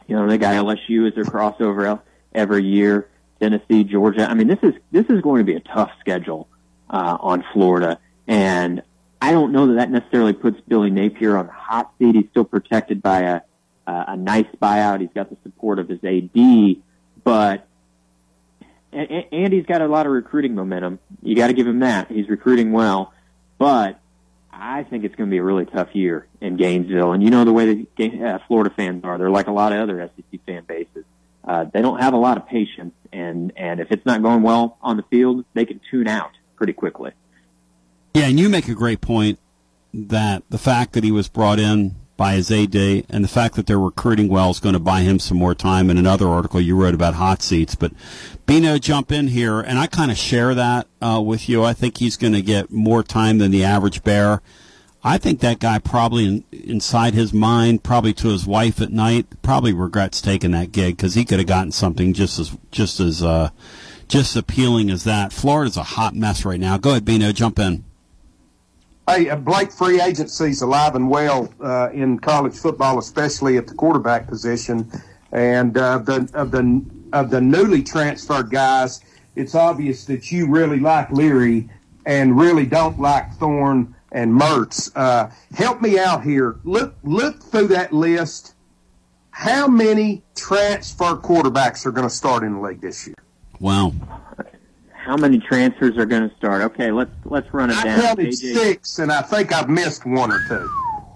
you 0.06 0.16
know, 0.16 0.28
they 0.28 0.38
got 0.38 0.54
LSU 0.54 1.08
as 1.08 1.16
their 1.16 1.24
crossover 1.24 2.00
every 2.32 2.62
year, 2.62 3.08
Tennessee, 3.40 3.82
Georgia. 3.82 4.30
I 4.30 4.34
mean, 4.34 4.46
this 4.46 4.60
is, 4.62 4.74
this 4.92 5.06
is 5.06 5.20
going 5.22 5.38
to 5.38 5.44
be 5.44 5.56
a 5.56 5.60
tough 5.60 5.90
schedule, 5.98 6.46
uh, 6.90 7.16
on 7.20 7.44
Florida. 7.52 7.98
And 8.26 8.82
I 9.22 9.32
don't 9.32 9.52
know 9.52 9.68
that 9.68 9.74
that 9.74 9.90
necessarily 9.90 10.32
puts 10.32 10.60
Billy 10.66 10.90
Napier 10.90 11.36
on 11.36 11.46
the 11.46 11.52
hot 11.52 11.92
seat. 11.98 12.14
He's 12.14 12.28
still 12.30 12.44
protected 12.44 13.00
by 13.00 13.20
a, 13.20 13.40
uh, 13.86 14.04
a 14.08 14.16
nice 14.16 14.46
buyout. 14.60 15.00
He's 15.00 15.12
got 15.14 15.30
the 15.30 15.36
support 15.42 15.78
of 15.78 15.88
his 15.88 16.02
AD, 16.04 16.82
but 17.22 17.66
and, 18.92 19.52
he's 19.52 19.66
got 19.66 19.82
a 19.82 19.86
lot 19.86 20.06
of 20.06 20.12
recruiting 20.12 20.54
momentum. 20.54 20.98
You 21.22 21.36
got 21.36 21.46
to 21.46 21.52
give 21.52 21.66
him 21.66 21.80
that. 21.80 22.10
He's 22.10 22.28
recruiting 22.28 22.72
well, 22.72 23.12
but 23.56 24.00
I 24.52 24.82
think 24.82 25.04
it's 25.04 25.14
going 25.14 25.28
to 25.28 25.30
be 25.30 25.38
a 25.38 25.42
really 25.44 25.64
tough 25.64 25.94
year 25.94 26.26
in 26.40 26.56
Gainesville. 26.56 27.12
And 27.12 27.22
you 27.22 27.30
know 27.30 27.44
the 27.44 27.52
way 27.52 27.86
the 27.96 28.24
uh, 28.24 28.38
Florida 28.48 28.74
fans 28.76 29.04
are; 29.04 29.16
they're 29.16 29.30
like 29.30 29.46
a 29.46 29.52
lot 29.52 29.72
of 29.72 29.80
other 29.80 30.10
SEC 30.16 30.40
fan 30.44 30.64
bases. 30.64 31.04
Uh, 31.44 31.64
they 31.72 31.82
don't 31.82 32.00
have 32.00 32.14
a 32.14 32.18
lot 32.18 32.36
of 32.36 32.48
patience, 32.48 32.94
and 33.12 33.52
and 33.56 33.80
if 33.80 33.92
it's 33.92 34.04
not 34.04 34.22
going 34.22 34.42
well 34.42 34.76
on 34.82 34.96
the 34.96 35.04
field, 35.04 35.44
they 35.54 35.64
can 35.64 35.80
tune 35.90 36.08
out 36.08 36.32
pretty 36.60 36.74
quickly. 36.74 37.12
Yeah, 38.12 38.26
and 38.26 38.38
you 38.38 38.50
make 38.50 38.68
a 38.68 38.74
great 38.74 39.00
point 39.00 39.38
that 39.94 40.42
the 40.50 40.58
fact 40.58 40.92
that 40.92 41.02
he 41.02 41.10
was 41.10 41.26
brought 41.26 41.58
in 41.58 41.96
by 42.18 42.34
his 42.34 42.50
AD 42.50 42.76
and 42.76 43.24
the 43.24 43.28
fact 43.28 43.54
that 43.54 43.66
they're 43.66 43.80
recruiting 43.80 44.28
well 44.28 44.50
is 44.50 44.60
going 44.60 44.74
to 44.74 44.78
buy 44.78 45.00
him 45.00 45.18
some 45.18 45.38
more 45.38 45.54
time. 45.54 45.88
In 45.88 45.96
another 45.96 46.28
article 46.28 46.60
you 46.60 46.76
wrote 46.76 46.92
about 46.92 47.14
hot 47.14 47.40
seats, 47.40 47.74
but 47.74 47.92
Bino 48.44 48.76
jump 48.76 49.10
in 49.10 49.28
here, 49.28 49.58
and 49.58 49.78
I 49.78 49.86
kind 49.86 50.10
of 50.10 50.18
share 50.18 50.54
that 50.54 50.86
uh, 51.00 51.22
with 51.24 51.48
you. 51.48 51.64
I 51.64 51.72
think 51.72 51.96
he's 51.96 52.18
going 52.18 52.34
to 52.34 52.42
get 52.42 52.70
more 52.70 53.02
time 53.02 53.38
than 53.38 53.50
the 53.50 53.64
average 53.64 54.04
bear. 54.04 54.42
I 55.02 55.16
think 55.16 55.40
that 55.40 55.60
guy 55.60 55.78
probably 55.78 56.26
in, 56.26 56.44
inside 56.52 57.14
his 57.14 57.32
mind, 57.32 57.82
probably 57.82 58.12
to 58.14 58.28
his 58.28 58.46
wife 58.46 58.82
at 58.82 58.92
night, 58.92 59.26
probably 59.40 59.72
regrets 59.72 60.20
taking 60.20 60.50
that 60.50 60.72
gig 60.72 60.98
because 60.98 61.14
he 61.14 61.24
could 61.24 61.38
have 61.38 61.48
gotten 61.48 61.72
something 61.72 62.12
just 62.12 62.38
as 62.38 62.54
just 62.70 63.00
as 63.00 63.22
uh, 63.22 63.48
just 64.10 64.36
appealing 64.36 64.90
as 64.90 65.04
that. 65.04 65.32
Florida's 65.32 65.76
a 65.76 65.82
hot 65.82 66.14
mess 66.14 66.44
right 66.44 66.60
now. 66.60 66.76
Go 66.76 66.90
ahead, 66.90 67.04
Bino, 67.04 67.32
jump 67.32 67.58
in. 67.58 67.84
Hey, 69.08 69.30
uh, 69.30 69.36
Blake, 69.36 69.72
free 69.72 70.00
agency's 70.00 70.62
alive 70.62 70.94
and 70.94 71.08
well 71.08 71.52
uh, 71.60 71.90
in 71.92 72.18
college 72.18 72.56
football, 72.56 72.98
especially 72.98 73.56
at 73.56 73.66
the 73.66 73.74
quarterback 73.74 74.28
position. 74.28 74.90
And 75.32 75.76
uh, 75.78 75.98
the 75.98 76.28
of 76.34 76.50
the 76.50 76.84
of 77.12 77.30
the 77.30 77.40
newly 77.40 77.82
transferred 77.82 78.50
guys, 78.50 79.00
it's 79.36 79.54
obvious 79.54 80.04
that 80.06 80.30
you 80.30 80.48
really 80.48 80.80
like 80.80 81.10
Leary 81.10 81.68
and 82.04 82.38
really 82.38 82.66
don't 82.66 83.00
like 83.00 83.32
Thorne 83.34 83.94
and 84.12 84.32
Mertz. 84.32 84.90
Uh, 84.94 85.30
help 85.54 85.80
me 85.80 85.98
out 85.98 86.22
here. 86.24 86.56
Look 86.64 86.94
look 87.04 87.42
through 87.42 87.68
that 87.68 87.92
list. 87.92 88.54
How 89.30 89.68
many 89.68 90.22
transfer 90.34 91.16
quarterbacks 91.16 91.86
are 91.86 91.92
going 91.92 92.08
to 92.08 92.14
start 92.14 92.42
in 92.42 92.54
the 92.54 92.60
league 92.60 92.80
this 92.80 93.06
year? 93.06 93.16
Wow 93.60 93.92
how 95.10 95.16
many 95.16 95.38
transfers 95.38 95.96
are 95.96 96.06
going 96.06 96.28
to 96.28 96.36
start? 96.36 96.62
Okay, 96.62 96.92
let's 96.92 97.10
let's 97.24 97.52
run 97.52 97.70
it 97.70 97.76
I 97.76 97.84
down. 97.84 97.98
I 97.98 98.02
counted 98.02 98.34
six, 98.34 98.98
and 98.98 99.10
I 99.10 99.22
think 99.22 99.52
I've 99.52 99.68
missed 99.68 100.04
one 100.06 100.30
or 100.30 100.40
two. 100.46 100.70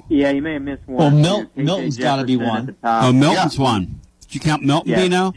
Yeah, 0.08 0.30
you 0.30 0.42
may 0.42 0.54
have 0.54 0.62
missed 0.62 0.86
one. 0.86 1.22
Well, 1.22 1.44
Mil- 1.44 1.50
Milton's 1.54 1.96
got 1.96 2.16
to 2.16 2.24
be 2.24 2.36
one. 2.36 2.76
Oh, 2.82 3.12
Milton's 3.12 3.58
one. 3.58 4.00
Did 4.22 4.34
you 4.34 4.40
count 4.40 4.62
Milton, 4.62 4.90
Yeah. 4.90 5.00
Bino? 5.02 5.32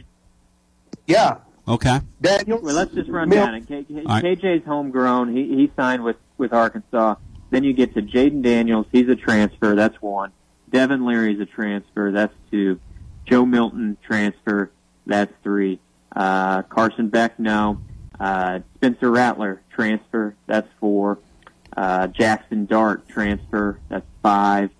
Yeah. 1.06 1.38
Okay. 1.68 2.00
Daniel. 2.22 2.60
Well, 2.62 2.74
let's 2.76 2.94
just 2.94 3.10
run 3.10 3.30
Mil- 3.30 3.46
down 3.46 3.56
it. 3.56 3.68
K- 3.68 3.84
K- 3.84 3.96
All 3.98 4.04
right. 4.06 4.24
KJ's 4.24 4.66
homegrown. 4.66 5.36
He 5.36 5.56
he 5.56 5.72
signed 5.76 6.04
with 6.04 6.18
with 6.38 6.54
Arkansas. 6.54 7.16
Then 7.50 7.64
you 7.64 7.74
get 7.74 7.94
to 7.94 8.02
Jayden 8.02 8.42
Daniels. 8.42 8.88
He's 8.92 9.08
a 9.08 9.16
transfer. 9.16 9.76
That's 9.76 10.02
one. 10.02 10.32
Devin 10.72 11.06
Leary's 11.06 11.40
a 11.40 11.46
transfer. 11.46 12.12
That's 12.12 12.34
two. 12.50 12.80
Joe 13.26 13.46
Milton 13.46 13.98
transfer. 14.06 14.72
That's 15.06 15.32
three. 15.44 15.80
Uh, 16.18 16.64
Carson 16.64 17.10
Beck, 17.10 17.38
no. 17.40 17.80
Uh, 18.20 18.60
Spencer 18.76 19.12
Rattler 19.12 19.62
transfer. 19.74 20.36
That's 20.48 20.68
four. 20.80 21.20
Uh, 21.76 22.08
Jackson 22.08 22.66
Dart 22.66 23.08
transfer. 23.08 23.80
That's 23.88 24.06
five. 24.24 24.72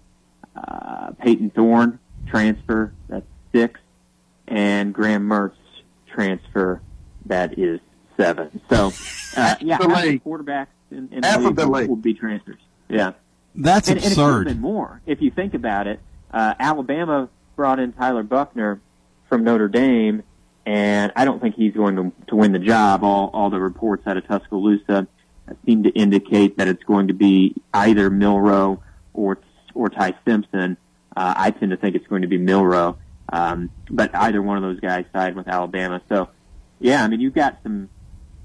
Uh, 0.56 1.12
Payton 1.20 1.52
Thorne 1.52 2.00
transfer. 2.26 2.92
That's 3.08 3.28
six. 3.54 3.80
And 4.48 4.94
Graham 4.94 5.30
Mertz 5.30 5.54
transfer. 6.12 6.82
That 7.28 7.60
is 7.60 7.80
seven. 8.16 8.60
So, 8.70 8.92
uh, 9.36 9.56
yeah, 9.62 9.78
the 9.78 9.90
half 9.90 10.04
the 10.04 10.20
quarterbacks 10.20 10.68
in, 10.90 11.10
in 11.12 11.22
Half 11.24 11.42
the 11.42 11.48
of 11.50 11.56
the 11.56 11.66
league 11.68 11.76
league. 11.82 11.90
will 11.90 11.96
be 11.98 12.16
transfers. 12.16 12.60
Yeah. 12.90 13.12
That's 13.54 13.90
and, 13.90 13.98
and 13.98 14.06
it 14.06 14.12
absurd. 14.14 14.48
been 14.48 14.62
more 14.62 15.02
if 15.06 15.22
you 15.22 15.30
think 15.30 15.54
about 15.54 15.86
it. 15.86 16.00
Uh, 16.32 16.56
Alabama 16.60 17.30
brought 17.56 17.80
in 17.80 17.94
Tyler 17.94 18.24
Buckner 18.24 18.80
from 19.30 19.44
Notre 19.44 19.68
Dame, 19.68 20.24
and 20.68 21.14
I 21.16 21.24
don't 21.24 21.42
think 21.42 21.56
he's 21.56 21.74
going 21.74 21.96
to, 21.96 22.12
to 22.28 22.36
win 22.36 22.52
the 22.52 22.60
job. 22.60 23.02
All 23.02 23.32
all 23.34 23.50
the 23.50 23.60
reports 23.60 24.06
out 24.06 24.18
of 24.18 24.28
Tuscaloosa 24.28 25.08
seem 25.66 25.84
to 25.84 25.90
indicate 25.92 26.58
that 26.58 26.68
it's 26.68 26.84
going 26.84 27.08
to 27.08 27.14
be 27.14 27.56
either 27.74 28.10
Milroe 28.10 28.84
or 29.14 29.40
or 29.74 29.90
Ty 29.90 30.16
Simpson. 30.28 30.76
Uh, 31.16 31.34
I 31.38 31.52
tend 31.52 31.72
to 31.72 31.78
think 31.78 31.96
it's 31.96 32.08
going 32.08 32.24
to 32.24 32.28
be 32.28 32.38
Milroe, 32.38 32.98
um, 33.32 33.72
but 33.90 34.14
either 34.14 34.42
one 34.42 34.58
of 34.58 34.64
those 34.64 34.82
guys 34.82 35.06
side 35.14 35.38
with 35.38 35.48
Alabama. 35.48 36.02
So, 36.10 36.28
yeah, 36.82 37.02
I 37.02 37.08
mean 37.08 37.22
you've 37.22 37.34
got 37.34 37.60
some 37.64 37.90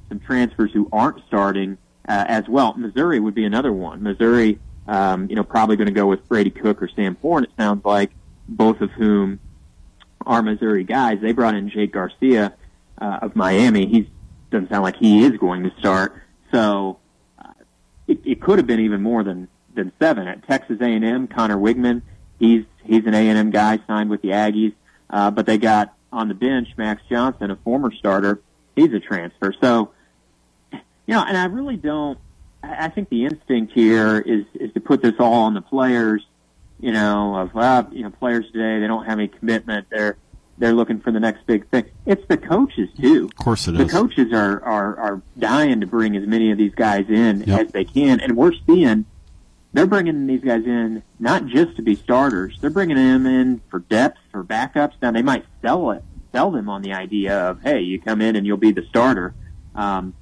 some 0.08 0.20
transfers 0.20 0.70
who 0.72 0.88
aren't 0.92 1.26
starting 1.26 1.76
uh, 2.08 2.24
as 2.28 2.48
well. 2.48 2.74
Missouri 2.74 3.18
would 3.18 3.34
be 3.34 3.44
another 3.44 3.72
one. 3.72 4.00
Missouri, 4.00 4.60
um, 4.86 5.28
you 5.28 5.34
know, 5.34 5.42
probably 5.42 5.74
going 5.74 5.88
to 5.88 5.92
go 5.92 6.06
with 6.06 6.28
Brady 6.28 6.50
Cook 6.50 6.80
or 6.80 6.88
Sam 6.94 7.16
Horn. 7.20 7.42
It 7.42 7.50
sounds 7.58 7.84
like 7.84 8.12
both 8.46 8.80
of 8.80 8.92
whom 8.92 9.40
are 10.26 10.42
Missouri 10.42 10.84
guys. 10.84 11.18
They 11.20 11.32
brought 11.32 11.54
in 11.54 11.70
Jake 11.70 11.92
Garcia 11.92 12.54
uh, 12.98 13.18
of 13.22 13.36
Miami. 13.36 13.86
He 13.86 14.10
doesn't 14.50 14.70
sound 14.70 14.82
like 14.82 14.96
he 14.96 15.24
is 15.24 15.32
going 15.38 15.64
to 15.64 15.72
start. 15.78 16.20
So 16.52 16.98
uh, 17.38 17.52
it, 18.06 18.20
it 18.24 18.40
could 18.40 18.58
have 18.58 18.66
been 18.66 18.80
even 18.80 19.02
more 19.02 19.24
than 19.24 19.48
than 19.74 19.92
seven 19.98 20.28
at 20.28 20.46
Texas 20.46 20.78
A&M. 20.80 21.28
Conor 21.28 21.56
Weigman, 21.56 22.02
he's 22.38 22.64
he's 22.84 23.06
an 23.06 23.14
A&M 23.14 23.50
guy 23.50 23.78
signed 23.86 24.10
with 24.10 24.20
the 24.22 24.28
Aggies, 24.28 24.74
uh, 25.08 25.30
but 25.30 25.46
they 25.46 25.58
got 25.58 25.94
on 26.12 26.28
the 26.28 26.34
bench 26.34 26.68
Max 26.76 27.02
Johnson, 27.08 27.50
a 27.50 27.56
former 27.56 27.90
starter. 27.90 28.42
He's 28.76 28.92
a 28.92 29.00
transfer. 29.00 29.54
So 29.60 29.92
you 30.72 31.14
know, 31.14 31.24
and 31.26 31.36
I 31.36 31.46
really 31.46 31.76
don't. 31.76 32.18
I 32.62 32.88
think 32.88 33.08
the 33.08 33.24
instinct 33.24 33.72
here 33.72 34.18
is 34.18 34.44
is 34.54 34.72
to 34.74 34.80
put 34.80 35.02
this 35.02 35.14
all 35.18 35.44
on 35.44 35.54
the 35.54 35.62
players. 35.62 36.22
You 36.82 36.92
know, 36.92 37.36
of 37.36 37.54
well, 37.54 37.88
you 37.92 38.02
know, 38.02 38.10
players 38.10 38.44
today 38.52 38.80
they 38.80 38.86
don't 38.86 39.04
have 39.06 39.18
any 39.18 39.28
commitment. 39.28 39.86
They're 39.90 40.16
they're 40.58 40.74
looking 40.74 41.00
for 41.00 41.10
the 41.12 41.20
next 41.20 41.46
big 41.46 41.66
thing. 41.68 41.84
It's 42.04 42.26
the 42.28 42.36
coaches 42.36 42.88
too. 43.00 43.26
Of 43.26 43.36
course 43.36 43.66
it 43.68 43.72
The 43.72 43.84
is. 43.84 43.90
coaches 43.92 44.32
are 44.32 44.60
are 44.62 44.96
are 44.98 45.22
dying 45.38 45.80
to 45.80 45.86
bring 45.86 46.16
as 46.16 46.26
many 46.26 46.50
of 46.50 46.58
these 46.58 46.74
guys 46.74 47.06
in 47.08 47.44
Yep. 47.46 47.60
as 47.66 47.72
they 47.72 47.84
can, 47.84 48.20
and 48.20 48.36
we're 48.36 48.52
seeing 48.66 49.06
they're 49.72 49.86
bringing 49.86 50.26
these 50.26 50.42
guys 50.42 50.64
in 50.66 51.02
not 51.18 51.46
just 51.46 51.76
to 51.76 51.82
be 51.82 51.94
starters. 51.94 52.58
They're 52.60 52.68
bringing 52.68 52.96
them 52.96 53.24
in 53.26 53.60
for 53.70 53.78
depth, 53.78 54.18
for 54.30 54.44
backups. 54.44 54.92
Now 55.00 55.12
they 55.12 55.22
might 55.22 55.46
sell 55.62 55.92
it, 55.92 56.04
sell 56.32 56.50
them 56.50 56.68
on 56.68 56.82
the 56.82 56.92
idea 56.92 57.38
of, 57.48 57.62
hey, 57.62 57.80
you 57.80 57.98
come 58.00 58.20
in 58.20 58.36
and 58.36 58.44
you'll 58.46 58.58
be 58.58 58.72
the 58.72 58.84
starter. 58.90 59.34
Um, 59.74 60.12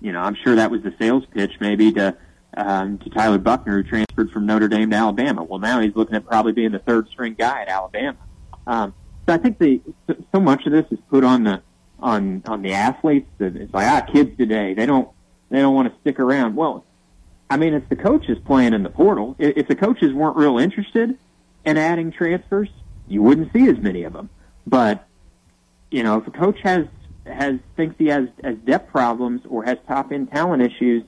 you 0.00 0.10
know, 0.12 0.20
I'm 0.20 0.34
sure 0.34 0.56
that 0.56 0.70
was 0.72 0.82
the 0.82 0.92
sales 0.98 1.24
pitch 1.32 1.52
maybe 1.60 1.92
to 1.92 2.16
um, 2.56 2.98
to 2.98 3.10
Tyler 3.10 3.38
Buchner, 3.38 3.82
who 3.82 3.82
transferred 3.82 4.30
from 4.30 4.46
Notre 4.46 4.68
Dame 4.68 4.90
to 4.90 4.96
Alabama. 4.96 5.44
Well, 5.44 5.58
now 5.58 5.80
he's 5.80 5.94
looking 5.94 6.16
at 6.16 6.26
probably 6.26 6.52
being 6.52 6.72
the 6.72 6.78
third 6.80 7.08
string 7.08 7.34
guy 7.38 7.62
at 7.62 7.68
Alabama. 7.68 8.18
Um, 8.66 8.94
so 9.26 9.34
I 9.34 9.38
think 9.38 9.58
the 9.58 9.80
so 10.34 10.40
much 10.40 10.66
of 10.66 10.72
this 10.72 10.86
is 10.90 10.98
put 11.08 11.24
on 11.24 11.44
the 11.44 11.62
on 12.00 12.42
on 12.46 12.62
the 12.62 12.72
athletes. 12.72 13.28
That 13.38 13.56
it's 13.56 13.72
like 13.72 13.86
ah, 13.86 14.00
kids 14.12 14.36
today 14.36 14.74
they 14.74 14.86
don't 14.86 15.08
they 15.50 15.58
don't 15.60 15.74
want 15.74 15.92
to 15.92 16.00
stick 16.00 16.18
around. 16.18 16.56
Well, 16.56 16.84
I 17.48 17.56
mean, 17.56 17.74
it's 17.74 17.88
the 17.88 17.96
coaches 17.96 18.38
playing 18.44 18.74
in 18.74 18.82
the 18.82 18.90
portal. 18.90 19.36
If 19.38 19.68
the 19.68 19.76
coaches 19.76 20.12
weren't 20.12 20.36
real 20.36 20.58
interested 20.58 21.16
in 21.64 21.76
adding 21.76 22.12
transfers, 22.12 22.68
you 23.08 23.22
wouldn't 23.22 23.52
see 23.52 23.68
as 23.68 23.78
many 23.78 24.04
of 24.04 24.12
them. 24.12 24.30
But 24.66 25.06
you 25.90 26.02
know, 26.02 26.18
if 26.18 26.26
a 26.26 26.30
coach 26.30 26.58
has 26.62 26.86
has 27.26 27.56
thinks 27.76 27.96
he 27.98 28.06
has 28.06 28.28
has 28.42 28.56
depth 28.64 28.90
problems 28.90 29.42
or 29.48 29.64
has 29.64 29.78
top 29.86 30.12
end 30.12 30.30
talent 30.30 30.62
issues 30.62 31.04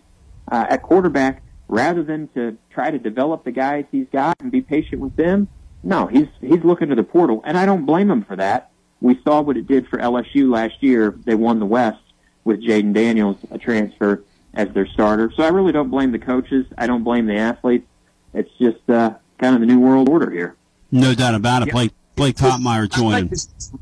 uh, 0.51 0.67
at 0.69 0.83
quarterback, 0.83 1.43
rather 1.69 2.03
than 2.03 2.29
to 2.29 2.57
try 2.71 2.91
to 2.91 2.99
develop 2.99 3.45
the 3.45 3.53
guys 3.53 3.85
he's 3.91 4.07
got 4.13 4.37
and 4.41 4.51
be 4.51 4.61
patient 4.61 5.01
with 5.01 5.17
them, 5.17 5.49
no, 5.83 6.07
he's 6.07 6.29
he's 6.41 6.63
looking 6.65 6.89
to 6.91 6.95
the 6.95 7.03
portal, 7.03 7.43
and 7.45 7.59
I 7.59 7.67
don't 7.67 7.85
blame 7.87 8.11
him 8.11 8.25
for 8.25 8.37
that. 8.37 8.71
We 9.01 9.21
saw 9.25 9.41
what 9.41 9.57
it 9.57 9.67
did 9.67 9.89
for 9.89 9.99
LSU 9.99 10.49
last 10.49 10.81
year. 10.81 11.19
They 11.25 11.35
won 11.35 11.59
the 11.59 11.67
West 11.67 11.99
with 12.45 12.63
Jayden 12.63 12.93
Daniels, 12.93 13.37
a 13.51 13.59
transfer, 13.59 14.23
as 14.55 14.69
their 14.71 14.87
starter. 14.87 15.33
So 15.37 15.43
I 15.43 15.49
really 15.49 15.73
don't 15.73 15.91
blame 15.91 16.13
the 16.13 16.21
coaches. 16.21 16.67
I 16.79 16.87
don't 16.87 17.03
blame 17.03 17.27
the 17.27 17.37
athletes. 17.37 17.87
It's 18.33 18.51
just 18.61 18.89
uh, 18.89 19.15
kind 19.39 19.55
of 19.55 19.61
the 19.61 19.67
new 19.67 19.81
world 19.81 20.09
order 20.09 20.31
here. 20.31 20.57
No 20.93 21.15
doubt 21.15 21.35
about 21.35 21.63
it. 21.63 21.69
Yeah. 21.69 21.73
Blake 21.73 21.93
Blake 22.15 22.37
Toppmeyer 22.37 22.85
I 22.85 22.97
joining. 22.97 23.21
think 23.29 23.33
it's 23.33 23.73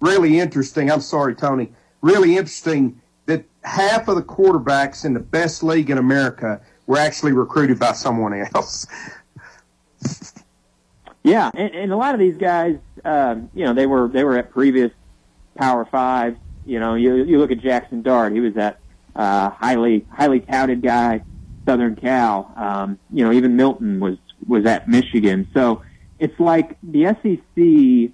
really 0.00 0.38
interesting. 0.40 0.90
I'm 0.90 1.00
sorry, 1.00 1.34
Tony. 1.34 1.72
Really 2.00 2.36
interesting 2.38 3.00
that 3.01 3.01
half 3.64 4.08
of 4.08 4.16
the 4.16 4.22
quarterbacks 4.22 5.04
in 5.04 5.14
the 5.14 5.20
best 5.20 5.62
league 5.62 5.90
in 5.90 5.98
America 5.98 6.60
were 6.86 6.98
actually 6.98 7.32
recruited 7.32 7.78
by 7.78 7.92
someone 7.92 8.46
else. 8.54 8.86
Yeah, 11.24 11.50
and, 11.54 11.72
and 11.74 11.92
a 11.92 11.96
lot 11.96 12.14
of 12.14 12.20
these 12.20 12.36
guys, 12.36 12.78
um, 13.04 13.48
you 13.54 13.64
know, 13.64 13.74
they 13.74 13.86
were 13.86 14.08
they 14.08 14.24
were 14.24 14.36
at 14.36 14.50
previous 14.50 14.90
Power 15.56 15.84
Fives. 15.84 16.36
You 16.66 16.80
know, 16.80 16.94
you 16.94 17.14
you 17.14 17.38
look 17.38 17.50
at 17.52 17.58
Jackson 17.58 18.02
Dart; 18.02 18.32
he 18.32 18.40
was 18.40 18.54
that 18.54 18.80
uh, 19.14 19.50
highly 19.50 20.04
highly 20.10 20.40
touted 20.40 20.82
guy, 20.82 21.22
Southern 21.64 21.94
Cal. 21.94 22.52
Um, 22.56 22.98
you 23.12 23.24
know, 23.24 23.32
even 23.32 23.56
Milton 23.56 24.00
was 24.00 24.18
was 24.46 24.66
at 24.66 24.88
Michigan. 24.88 25.46
So 25.54 25.82
it's 26.18 26.38
like 26.40 26.76
the 26.82 27.16
SEC. 27.22 28.12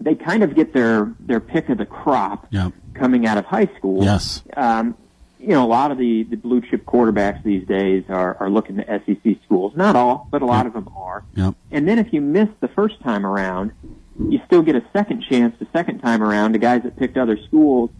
They 0.00 0.14
kind 0.16 0.42
of 0.42 0.54
get 0.54 0.74
their 0.74 1.14
their 1.20 1.40
pick 1.40 1.68
of 1.68 1.78
the 1.78 1.86
crop 1.86 2.46
Yep. 2.50 2.72
Coming 2.94 3.26
out 3.26 3.38
of 3.38 3.44
high 3.44 3.68
school. 3.78 4.04
Yes. 4.04 4.42
Um, 4.56 4.96
you 5.38 5.48
know, 5.48 5.64
a 5.64 5.66
lot 5.66 5.90
of 5.90 5.98
the, 5.98 6.22
the 6.22 6.36
blue 6.36 6.60
chip 6.60 6.84
quarterbacks 6.84 7.42
these 7.42 7.66
days 7.66 8.04
are, 8.08 8.36
are 8.38 8.48
looking 8.48 8.76
to 8.76 8.84
SEC 9.04 9.36
schools. 9.44 9.74
Not 9.74 9.96
all, 9.96 10.28
but 10.30 10.40
a 10.40 10.46
lot 10.46 10.66
of 10.66 10.72
them 10.72 10.88
are. 10.96 11.24
Yep. 11.34 11.54
And 11.72 11.88
then 11.88 11.98
if 11.98 12.12
you 12.12 12.20
miss 12.20 12.48
the 12.60 12.68
first 12.68 13.00
time 13.02 13.26
around, 13.26 13.72
you 14.18 14.40
still 14.46 14.62
get 14.62 14.76
a 14.76 14.84
second 14.92 15.24
chance 15.28 15.56
the 15.58 15.66
second 15.72 15.98
time 15.98 16.22
around 16.22 16.52
to 16.52 16.58
guys 16.58 16.84
that 16.84 16.96
picked 16.96 17.16
other 17.16 17.36
schools. 17.48 17.90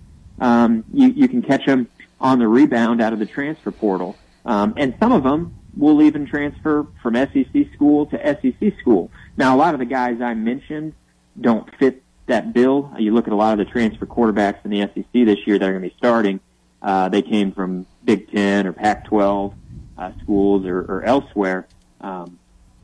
Um, 0.40 0.84
you, 0.93 1.09
you 1.09 1.28
can 1.28 1.43
catch 1.43 1.66
them 1.66 1.88
on 2.20 2.38
the 2.38 2.47
rebound 2.47 3.03
out 3.03 3.12
of 3.12 3.18
the 3.18 3.26
transfer 3.26 3.72
portal. 3.72 4.16
Um, 4.45 4.74
and 4.76 4.95
some 5.01 5.11
of 5.11 5.24
them 5.24 5.57
will 5.76 6.03
even 6.03 6.26
transfer 6.26 6.86
from 7.03 7.14
SEC 7.14 7.72
school 7.74 8.07
to 8.07 8.18
SEC 8.18 8.78
school. 8.80 9.11
Now, 9.36 9.57
a 9.57 9.59
lot 9.59 9.74
of 9.74 9.80
the 9.80 9.86
guys 9.86 10.20
I 10.20 10.34
mentioned 10.34 10.95
don't 11.40 11.68
fit 11.76 12.03
that 12.32 12.52
bill. 12.52 12.90
You 12.98 13.14
look 13.14 13.26
at 13.26 13.32
a 13.32 13.36
lot 13.36 13.58
of 13.58 13.64
the 13.64 13.70
transfer 13.70 14.06
quarterbacks 14.06 14.64
in 14.64 14.70
the 14.70 14.80
SEC 14.80 15.06
this 15.12 15.46
year 15.46 15.58
that 15.58 15.68
are 15.68 15.72
going 15.72 15.82
to 15.82 15.88
be 15.90 15.94
starting. 15.96 16.40
Uh, 16.80 17.08
they 17.08 17.22
came 17.22 17.52
from 17.52 17.86
Big 18.04 18.30
Ten 18.32 18.66
or 18.66 18.72
Pac-12 18.72 19.54
uh, 19.98 20.12
schools 20.22 20.66
or, 20.66 20.80
or 20.80 21.02
elsewhere. 21.04 21.68
Um, 22.00 22.38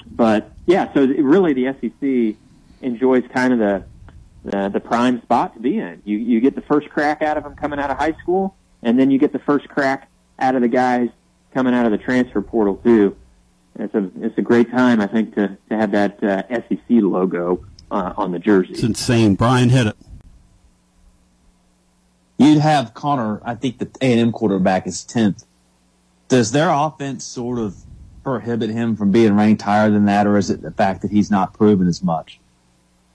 but 0.07 0.53
yeah, 0.67 0.93
so 0.95 1.07
really 1.07 1.55
the 1.55 1.75
SEC 1.81 2.37
enjoys 2.83 3.25
kind 3.33 3.53
of 3.53 3.59
the, 3.59 3.85
the 4.45 4.69
the 4.69 4.81
prime 4.81 5.21
spot 5.23 5.55
to 5.55 5.61
be 5.61 5.79
in. 5.79 6.01
You 6.05 6.17
you 6.17 6.41
get 6.41 6.55
the 6.55 6.63
first 6.63 6.89
crack 6.91 7.23
out 7.23 7.37
of 7.37 7.43
them 7.43 7.57
coming 7.57 7.81
out 7.81 7.91
of 7.91 7.99
high 7.99 8.17
school, 8.23 8.55
and 8.83 8.99
then 8.99 9.11
you 9.11 9.19
get 9.19 9.33
the 9.33 9.41
first 9.41 9.69
crack 9.69 10.09
out 10.39 10.55
of 10.55 10.63
the 10.63 10.69
guys 10.69 11.09
coming 11.53 11.75
out 11.75 11.87
of 11.87 11.93
the 11.93 11.99
transfer 11.99 12.41
portal 12.41 12.77
too. 12.77 13.17
It's 13.79 13.95
a 13.95 14.11
it's 14.21 14.39
a 14.39 14.43
great 14.43 14.71
time, 14.71 15.01
I 15.01 15.07
think, 15.09 15.35
to 15.35 15.59
to 15.69 15.77
have 15.77 15.91
that 15.93 16.23
uh, 16.23 16.43
SEC 16.49 16.81
logo 16.89 17.65
uh, 17.91 18.13
on 18.17 18.33
the 18.33 18.39
jersey. 18.39 18.73
It's 18.73 18.83
insane. 18.83 19.35
Brian 19.35 19.69
hit 19.69 19.87
it. 19.87 19.97
You'd 22.39 22.61
have 22.61 22.95
Conor. 22.95 23.41
I 23.45 23.55
think 23.55 23.79
the 23.79 23.91
A 24.01 24.13
and 24.13 24.21
M 24.21 24.33
quarterback 24.33 24.87
is 24.87 25.05
tenth. 25.05 25.45
Does 26.29 26.53
their 26.53 26.71
offense 26.71 27.25
sort 27.25 27.59
of 27.59 27.77
prohibit 28.23 28.71
him 28.71 28.95
from 28.97 29.11
being 29.11 29.35
ranked 29.35 29.63
higher 29.63 29.91
than 29.91 30.05
that, 30.05 30.27
or 30.27 30.37
is 30.37 30.51
it 30.51 30.63
the 30.63 30.71
fact 30.71 31.03
that 31.03 31.11
he's 31.11 31.31
not 31.31 31.55
proven 31.55 31.89
as 31.89 32.03
much? 32.03 32.39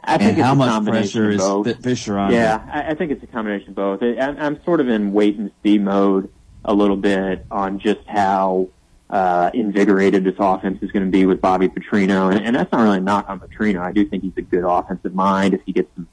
I 0.04 0.18
think 0.18 0.32
and 0.32 0.40
it's 0.40 0.46
how 0.46 0.56
much 0.56 0.86
pressure 0.86 1.30
is 1.30 1.38
both. 1.38 1.68
Fi- 1.68 1.82
Fisher 1.82 2.20
under? 2.20 2.36
Yeah, 2.36 2.62
I, 2.70 2.92
I 2.92 2.96
think 2.96 3.12
it's 3.12 3.24
a 3.24 3.28
combination 3.28 3.70
of 3.70 3.76
both. 3.76 4.04
I, 4.04 4.18
I'm, 4.18 4.38
I'm 4.38 4.64
sort 4.66 4.82
of 4.82 4.90
in 4.90 5.14
wait 5.14 5.38
and 5.38 5.52
see 5.64 5.78
mode 5.78 6.30
a 6.66 6.74
little 6.74 6.98
bit 6.98 7.46
on 7.50 7.80
just 7.80 8.02
how 8.08 8.68
uh, 9.10 9.52
invigorated 9.54 10.24
this 10.24 10.36
offense 10.40 10.80
is 10.82 10.92
going 10.92 11.06
to 11.06 11.12
be 11.12 11.26
with 11.26 11.42
Bobby 11.42 11.70
Petrino, 11.70 12.32
and, 12.32 12.46
and 12.46 12.56
that's 12.56 12.72
not 12.72 12.82
really 12.82 12.98
a 12.98 13.02
knock 13.02 13.30
on 13.30 13.40
Petrino. 13.40 13.80
I 13.80 13.92
do 13.92 14.06
think 14.06 14.24
he's 14.24 14.38
a 14.38 14.42
good 14.42 14.64
offensive 14.64 15.14
mind. 15.14 15.54
If 15.54 15.62
he 15.66 15.72
gets 15.72 15.94
some 15.96 16.08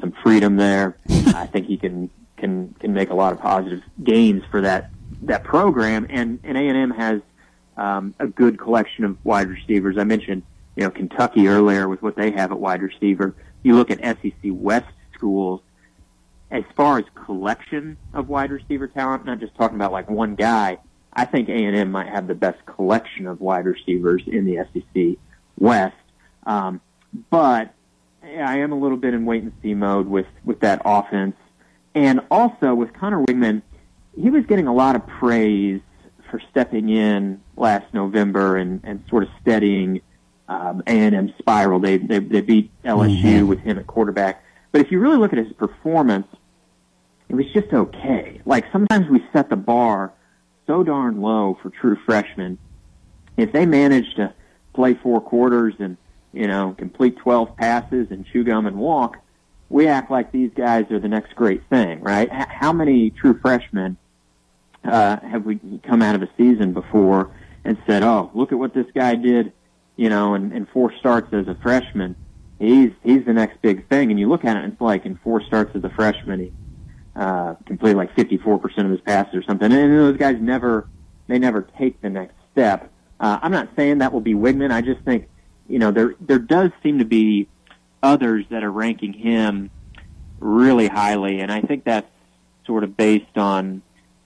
some 0.00 0.12
freedom 0.22 0.56
there, 0.56 0.96
I 1.08 1.46
think 1.46 1.66
he 1.66 1.76
can 1.76 2.10
can 2.36 2.74
can 2.80 2.92
make 2.92 3.10
a 3.10 3.14
lot 3.14 3.32
of 3.32 3.40
positive 3.40 3.82
gains 4.02 4.42
for 4.50 4.60
that 4.60 4.90
that 5.22 5.44
program. 5.44 6.06
And 6.10 6.40
and 6.44 6.58
A 6.58 6.60
and 6.60 6.76
M 6.76 6.90
has 6.90 7.20
um, 7.76 8.14
a 8.18 8.26
good 8.26 8.58
collection 8.58 9.04
of 9.04 9.24
wide 9.24 9.48
receivers. 9.48 9.96
I 9.96 10.04
mentioned 10.04 10.42
you 10.76 10.84
know 10.84 10.90
Kentucky 10.90 11.48
earlier 11.48 11.88
with 11.88 12.02
what 12.02 12.16
they 12.16 12.32
have 12.32 12.52
at 12.52 12.58
wide 12.58 12.82
receiver. 12.82 13.34
You 13.62 13.76
look 13.76 13.90
at 13.90 14.00
SEC 14.00 14.32
West 14.44 14.92
schools 15.14 15.60
as 16.50 16.64
far 16.76 16.98
as 16.98 17.04
collection 17.24 17.96
of 18.12 18.28
wide 18.28 18.50
receiver 18.50 18.86
talent, 18.86 19.24
not 19.24 19.40
just 19.40 19.54
talking 19.54 19.76
about 19.76 19.92
like 19.92 20.10
one 20.10 20.34
guy. 20.34 20.78
I 21.12 21.24
think 21.24 21.48
A 21.48 21.52
and 21.52 21.76
M 21.76 21.90
might 21.90 22.08
have 22.08 22.26
the 22.26 22.34
best 22.34 22.64
collection 22.66 23.26
of 23.26 23.40
wide 23.40 23.66
receivers 23.66 24.22
in 24.26 24.44
the 24.44 24.64
SEC 24.72 25.18
West. 25.58 25.96
Um, 26.46 26.80
but 27.30 27.74
I 28.22 28.58
am 28.58 28.72
a 28.72 28.78
little 28.78 28.96
bit 28.96 29.14
in 29.14 29.26
wait 29.26 29.42
and 29.42 29.52
see 29.62 29.74
mode 29.74 30.06
with 30.06 30.26
with 30.44 30.60
that 30.60 30.82
offense, 30.84 31.36
and 31.94 32.20
also 32.30 32.74
with 32.74 32.92
Conor 32.94 33.24
Weigman. 33.24 33.62
He 34.16 34.30
was 34.30 34.44
getting 34.46 34.66
a 34.66 34.74
lot 34.74 34.96
of 34.96 35.06
praise 35.06 35.80
for 36.30 36.40
stepping 36.50 36.88
in 36.88 37.40
last 37.56 37.92
November 37.92 38.56
and, 38.56 38.80
and 38.84 39.04
sort 39.08 39.22
of 39.22 39.28
steadying 39.40 40.00
um, 40.48 40.82
A&M 40.86 41.32
spiral. 41.38 41.78
They, 41.78 41.98
they 41.98 42.18
they 42.18 42.40
beat 42.40 42.70
LSU 42.84 43.46
with 43.46 43.60
him 43.60 43.78
at 43.78 43.86
quarterback. 43.86 44.44
But 44.70 44.80
if 44.80 44.90
you 44.90 44.98
really 44.98 45.18
look 45.18 45.32
at 45.32 45.38
his 45.38 45.52
performance, 45.52 46.26
it 47.28 47.34
was 47.34 47.46
just 47.52 47.72
okay. 47.72 48.40
Like 48.46 48.64
sometimes 48.72 49.08
we 49.08 49.22
set 49.32 49.50
the 49.50 49.56
bar 49.56 50.12
so 50.72 50.82
darn 50.82 51.20
low 51.20 51.58
for 51.62 51.68
true 51.68 51.98
freshmen. 52.06 52.56
If 53.36 53.52
they 53.52 53.66
manage 53.66 54.14
to 54.14 54.32
play 54.72 54.94
four 54.94 55.20
quarters 55.20 55.74
and 55.78 55.98
you 56.32 56.46
know 56.46 56.74
complete 56.78 57.18
12 57.18 57.56
passes 57.58 58.10
and 58.10 58.24
chew 58.26 58.42
gum 58.42 58.66
and 58.66 58.76
walk, 58.76 59.18
we 59.68 59.86
act 59.86 60.10
like 60.10 60.32
these 60.32 60.50
guys 60.54 60.90
are 60.90 60.98
the 60.98 61.08
next 61.08 61.34
great 61.34 61.62
thing, 61.68 62.00
right? 62.00 62.28
H- 62.32 62.48
how 62.48 62.72
many 62.72 63.10
true 63.10 63.38
freshmen 63.38 63.98
uh, 64.82 65.18
have 65.20 65.44
we 65.44 65.60
come 65.82 66.00
out 66.00 66.14
of 66.14 66.22
a 66.22 66.28
season 66.38 66.72
before 66.72 67.30
and 67.64 67.76
said, 67.86 68.02
"Oh, 68.02 68.30
look 68.32 68.50
at 68.50 68.58
what 68.58 68.72
this 68.72 68.86
guy 68.94 69.14
did," 69.14 69.52
you 69.96 70.08
know, 70.08 70.32
and, 70.34 70.52
and 70.54 70.66
four 70.70 70.90
starts 70.98 71.34
as 71.34 71.48
a 71.48 71.54
freshman. 71.56 72.16
He's 72.58 72.92
he's 73.02 73.26
the 73.26 73.34
next 73.34 73.60
big 73.60 73.86
thing. 73.90 74.10
And 74.10 74.18
you 74.18 74.26
look 74.26 74.46
at 74.46 74.56
it, 74.56 74.64
and 74.64 74.72
it's 74.72 74.80
like 74.80 75.04
in 75.04 75.16
four 75.16 75.42
starts 75.42 75.76
as 75.76 75.84
a 75.84 75.90
freshman, 75.90 76.40
he 76.40 76.52
uh, 77.14 77.54
completed 77.66 77.96
like 77.96 78.14
54% 78.16 78.84
of 78.84 78.90
his 78.90 79.00
passes 79.00 79.34
or 79.34 79.42
something. 79.42 79.70
And 79.70 79.98
those 79.98 80.16
guys 80.16 80.36
never 80.40 80.88
they 81.28 81.38
never 81.38 81.62
take 81.78 82.00
the 82.00 82.10
next 82.10 82.34
step. 82.52 82.90
Uh, 83.20 83.38
I'm 83.42 83.52
not 83.52 83.68
saying 83.76 83.98
that 83.98 84.12
will 84.12 84.20
be 84.20 84.34
Weigman. 84.34 84.72
I 84.72 84.80
just 84.80 85.00
think 85.02 85.28
you 85.68 85.78
know 85.78 85.90
there 85.90 86.14
there 86.20 86.38
does 86.38 86.70
seem 86.82 86.98
to 86.98 87.04
be 87.04 87.48
others 88.02 88.44
that 88.50 88.64
are 88.64 88.72
ranking 88.72 89.12
him 89.12 89.70
really 90.40 90.88
highly, 90.88 91.40
and 91.40 91.52
I 91.52 91.60
think 91.60 91.84
that's 91.84 92.10
sort 92.66 92.84
of 92.84 92.96
based 92.96 93.36
on 93.36 93.82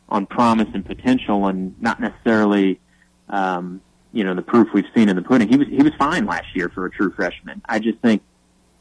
on 0.09 0.27
promise 0.27 0.69
and 0.73 0.85
potential, 0.85 1.47
and 1.47 1.81
not 1.81 2.01
necessarily 2.01 2.81
um, 3.29 3.81
you 4.13 4.25
know 4.25 4.35
the 4.35 4.43
proof 4.43 4.69
we've 4.73 4.87
seen 4.95 5.09
in 5.09 5.17
the 5.17 5.23
pudding. 5.23 5.49
He 5.49 5.57
was 5.57 5.69
he 5.69 5.83
was 5.83 5.93
fine 5.99 6.27
last 6.27 6.55
year 6.55 6.71
for 6.71 6.87
a 6.87 6.91
true 6.91 7.13
freshman. 7.13 7.61
I 7.67 7.79
just 7.79 7.99
think 7.99 8.23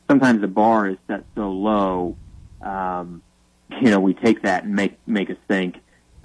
sometimes 0.09 0.41
the 0.41 0.47
bar 0.47 0.87
is 0.87 0.97
set 1.07 1.25
so 1.35 1.51
low. 1.51 2.15
Um, 2.61 3.21
you 3.81 3.89
know, 3.89 3.99
we 3.99 4.13
take 4.13 4.43
that 4.43 4.63
and 4.63 4.75
make 4.75 4.97
make 5.07 5.29
us 5.29 5.37
think, 5.47 5.77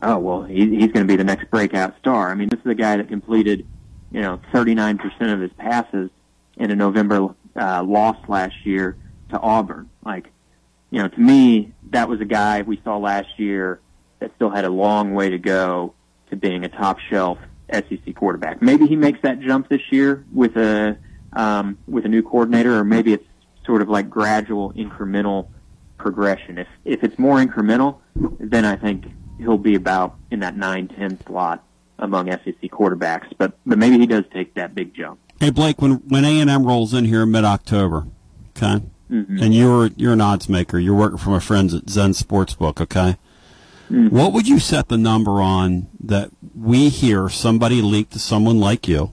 oh 0.03 0.19
well, 0.19 0.43
he, 0.43 0.69
he's 0.77 0.93
going 0.93 1.07
to 1.07 1.13
be 1.13 1.17
the 1.17 1.25
next 1.25 1.51
breakout 1.51 1.97
star. 1.99 2.31
I 2.31 2.35
mean, 2.35 2.49
this 2.49 2.61
is 2.61 2.67
a 2.67 2.75
guy 2.75 2.97
that 2.97 3.09
completed 3.09 3.67
you 4.11 4.21
know 4.21 4.41
39% 4.53 5.33
of 5.33 5.41
his 5.41 5.53
passes 5.59 6.11
in 6.57 6.71
a 6.71 6.77
November 6.77 7.35
uh, 7.57 7.83
loss 7.83 8.17
last 8.29 8.55
year 8.65 8.97
to 9.31 9.41
Auburn. 9.41 9.89
Like, 10.05 10.29
you 10.91 11.01
know, 11.01 11.09
to 11.09 11.21
me, 11.21 11.73
that 11.91 12.09
was 12.09 12.21
a 12.21 12.25
guy 12.25 12.63
we 12.63 12.81
saw 12.85 12.99
last 12.99 13.39
year 13.39 13.81
that 14.19 14.33
still 14.37 14.51
had 14.51 14.65
a 14.65 14.71
long 14.71 15.15
way 15.15 15.31
to 15.31 15.39
go 15.39 15.95
to 16.29 16.37
being 16.37 16.65
a 16.65 16.69
top 16.69 16.99
shelf 16.99 17.39
SEC 17.73 18.15
quarterback. 18.15 18.61
Maybe 18.61 18.87
he 18.87 18.97
makes 18.97 19.21
that 19.23 19.41
jump 19.41 19.69
this 19.69 19.81
year 19.91 20.25
with 20.33 20.57
a 20.57 20.99
um, 21.33 21.79
with 21.87 22.05
a 22.05 22.09
new 22.09 22.23
coordinator, 22.23 22.77
or 22.77 22.85
maybe 22.85 23.13
it's 23.13 23.27
sort 23.65 23.83
of 23.83 23.89
like 23.89 24.11
gradual, 24.11 24.73
incremental 24.73 25.49
progression. 26.01 26.59
If 26.59 26.69
if 26.85 27.05
it's 27.05 27.19
more 27.19 27.39
incremental, 27.39 27.99
then 28.15 28.65
I 28.65 28.77
think 28.77 29.05
he'll 29.39 29.59
be 29.59 29.75
about 29.75 30.17
in 30.31 30.41
that 30.41 30.57
nine 30.57 30.89
ten 30.89 31.19
slot 31.27 31.65
among 31.99 32.31
SEC 32.31 32.61
quarterbacks. 32.71 33.29
But 33.39 33.59
but 33.67 33.79
maybe 33.79 33.99
he 33.99 34.07
does 34.07 34.25
take 34.33 34.55
that 34.55 34.75
big 34.75 34.95
jump. 34.95 35.19
Hey 35.39 35.51
Blake, 35.51 35.81
when 35.81 35.93
when 36.09 36.25
A 36.25 36.41
and 36.41 36.51
M 36.51 36.65
rolls 36.67 36.95
in 36.95 37.05
here 37.05 37.25
mid 37.27 37.45
October, 37.45 38.07
okay, 38.57 38.85
Mhm. 39.11 39.41
and 39.43 39.55
you're 39.55 39.87
you're 39.97 40.13
an 40.13 40.21
odds 40.21 40.49
maker, 40.49 40.79
you're 40.79 40.95
working 40.95 41.19
for 41.19 41.31
my 41.31 41.39
friends 41.41 41.75
at 41.75 41.89
Zen 41.91 42.13
Sportsbook, 42.13 42.81
okay. 42.81 43.17
What 43.89 44.33
would 44.33 44.47
you 44.47 44.61
set 44.61 44.87
the 44.89 44.97
number 44.97 45.43
on 45.43 45.89
that 45.99 46.31
we 46.55 46.91
hear 46.91 47.29
somebody 47.29 47.83
leak 47.83 48.11
to 48.11 48.21
someone 48.21 48.61
like 48.61 48.87
you 48.87 49.11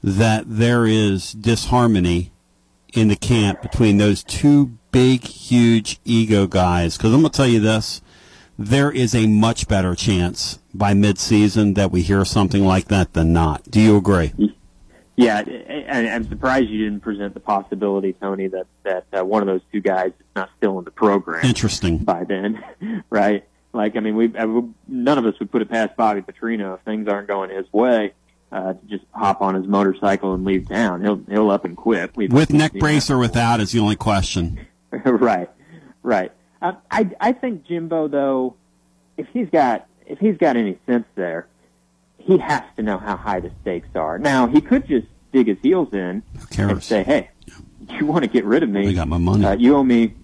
that 0.00 0.44
there 0.46 0.86
is 0.86 1.32
disharmony 1.32 2.30
in 2.94 3.08
the 3.08 3.16
camp 3.16 3.62
between 3.62 3.96
those 3.96 4.22
two 4.22 4.78
big, 4.90 5.24
huge 5.24 6.00
ego 6.04 6.46
guys? 6.46 6.96
Because 6.96 7.12
I'm 7.12 7.20
going 7.20 7.32
to 7.32 7.36
tell 7.36 7.46
you 7.46 7.60
this 7.60 8.02
there 8.58 8.92
is 8.92 9.14
a 9.14 9.26
much 9.26 9.66
better 9.68 9.94
chance 9.94 10.58
by 10.74 10.92
midseason 10.92 11.74
that 11.76 11.90
we 11.90 12.02
hear 12.02 12.24
something 12.26 12.64
like 12.64 12.88
that 12.88 13.14
than 13.14 13.32
not. 13.32 13.62
Do 13.70 13.80
you 13.80 13.96
agree? 13.96 14.34
Yeah, 15.16 15.42
I'm 15.90 16.28
surprised 16.28 16.68
you 16.68 16.84
didn't 16.84 17.00
present 17.00 17.34
the 17.34 17.40
possibility, 17.40 18.14
Tony, 18.14 18.48
that 18.48 18.66
that 18.84 19.06
uh, 19.12 19.24
one 19.24 19.42
of 19.42 19.46
those 19.48 19.60
two 19.72 19.80
guys 19.80 20.12
is 20.18 20.26
not 20.36 20.50
still 20.56 20.78
in 20.78 20.84
the 20.84 20.90
program. 20.90 21.44
Interesting. 21.44 21.98
by 21.98 22.24
then, 22.24 22.62
right? 23.10 23.44
Like, 23.72 23.96
I 23.96 24.00
mean, 24.00 24.16
we 24.16 24.28
none 24.28 25.18
of 25.18 25.26
us 25.26 25.38
would 25.38 25.50
put 25.50 25.62
it 25.62 25.70
past 25.70 25.96
Bobby 25.96 26.22
Petrino 26.22 26.74
if 26.74 26.80
things 26.84 27.08
aren't 27.08 27.28
going 27.28 27.50
his 27.50 27.70
way 27.72 28.14
uh, 28.52 28.72
to 28.72 28.78
just 28.88 29.04
hop 29.12 29.40
on 29.40 29.54
his 29.54 29.66
motorcycle 29.66 30.34
and 30.34 30.44
leave 30.44 30.68
town. 30.68 31.02
He'll 31.02 31.22
he'll 31.28 31.50
up 31.50 31.64
and 31.64 31.76
quit. 31.76 32.16
We've 32.16 32.32
With 32.32 32.52
neck 32.52 32.72
brace 32.74 33.10
or 33.10 33.18
without 33.18 33.60
is 33.60 33.72
the 33.72 33.78
only 33.78 33.96
question. 33.96 34.66
right, 35.04 35.50
right. 36.02 36.32
Uh, 36.62 36.72
I 36.90 37.10
I 37.20 37.32
think 37.32 37.64
Jimbo 37.64 38.08
though, 38.08 38.56
if 39.16 39.26
he's 39.28 39.48
got 39.50 39.86
if 40.06 40.18
he's 40.18 40.36
got 40.36 40.56
any 40.56 40.78
sense 40.86 41.06
there, 41.14 41.46
he 42.18 42.38
has 42.38 42.62
to 42.76 42.82
know 42.82 42.98
how 42.98 43.16
high 43.16 43.40
the 43.40 43.50
stakes 43.62 43.88
are. 43.94 44.18
Now 44.18 44.46
he 44.46 44.60
could 44.60 44.86
just 44.86 45.06
dig 45.32 45.46
his 45.46 45.58
heels 45.62 45.92
in 45.92 46.22
and 46.58 46.82
say, 46.82 47.02
"Hey, 47.02 47.30
you 47.88 48.06
want 48.06 48.24
to 48.24 48.30
get 48.30 48.44
rid 48.44 48.62
of 48.62 48.68
me? 48.68 48.88
I 48.88 48.92
got 48.92 49.08
my 49.08 49.18
money. 49.18 49.44
Uh, 49.44 49.56
you 49.56 49.76
owe 49.76 49.84
me 49.84 50.14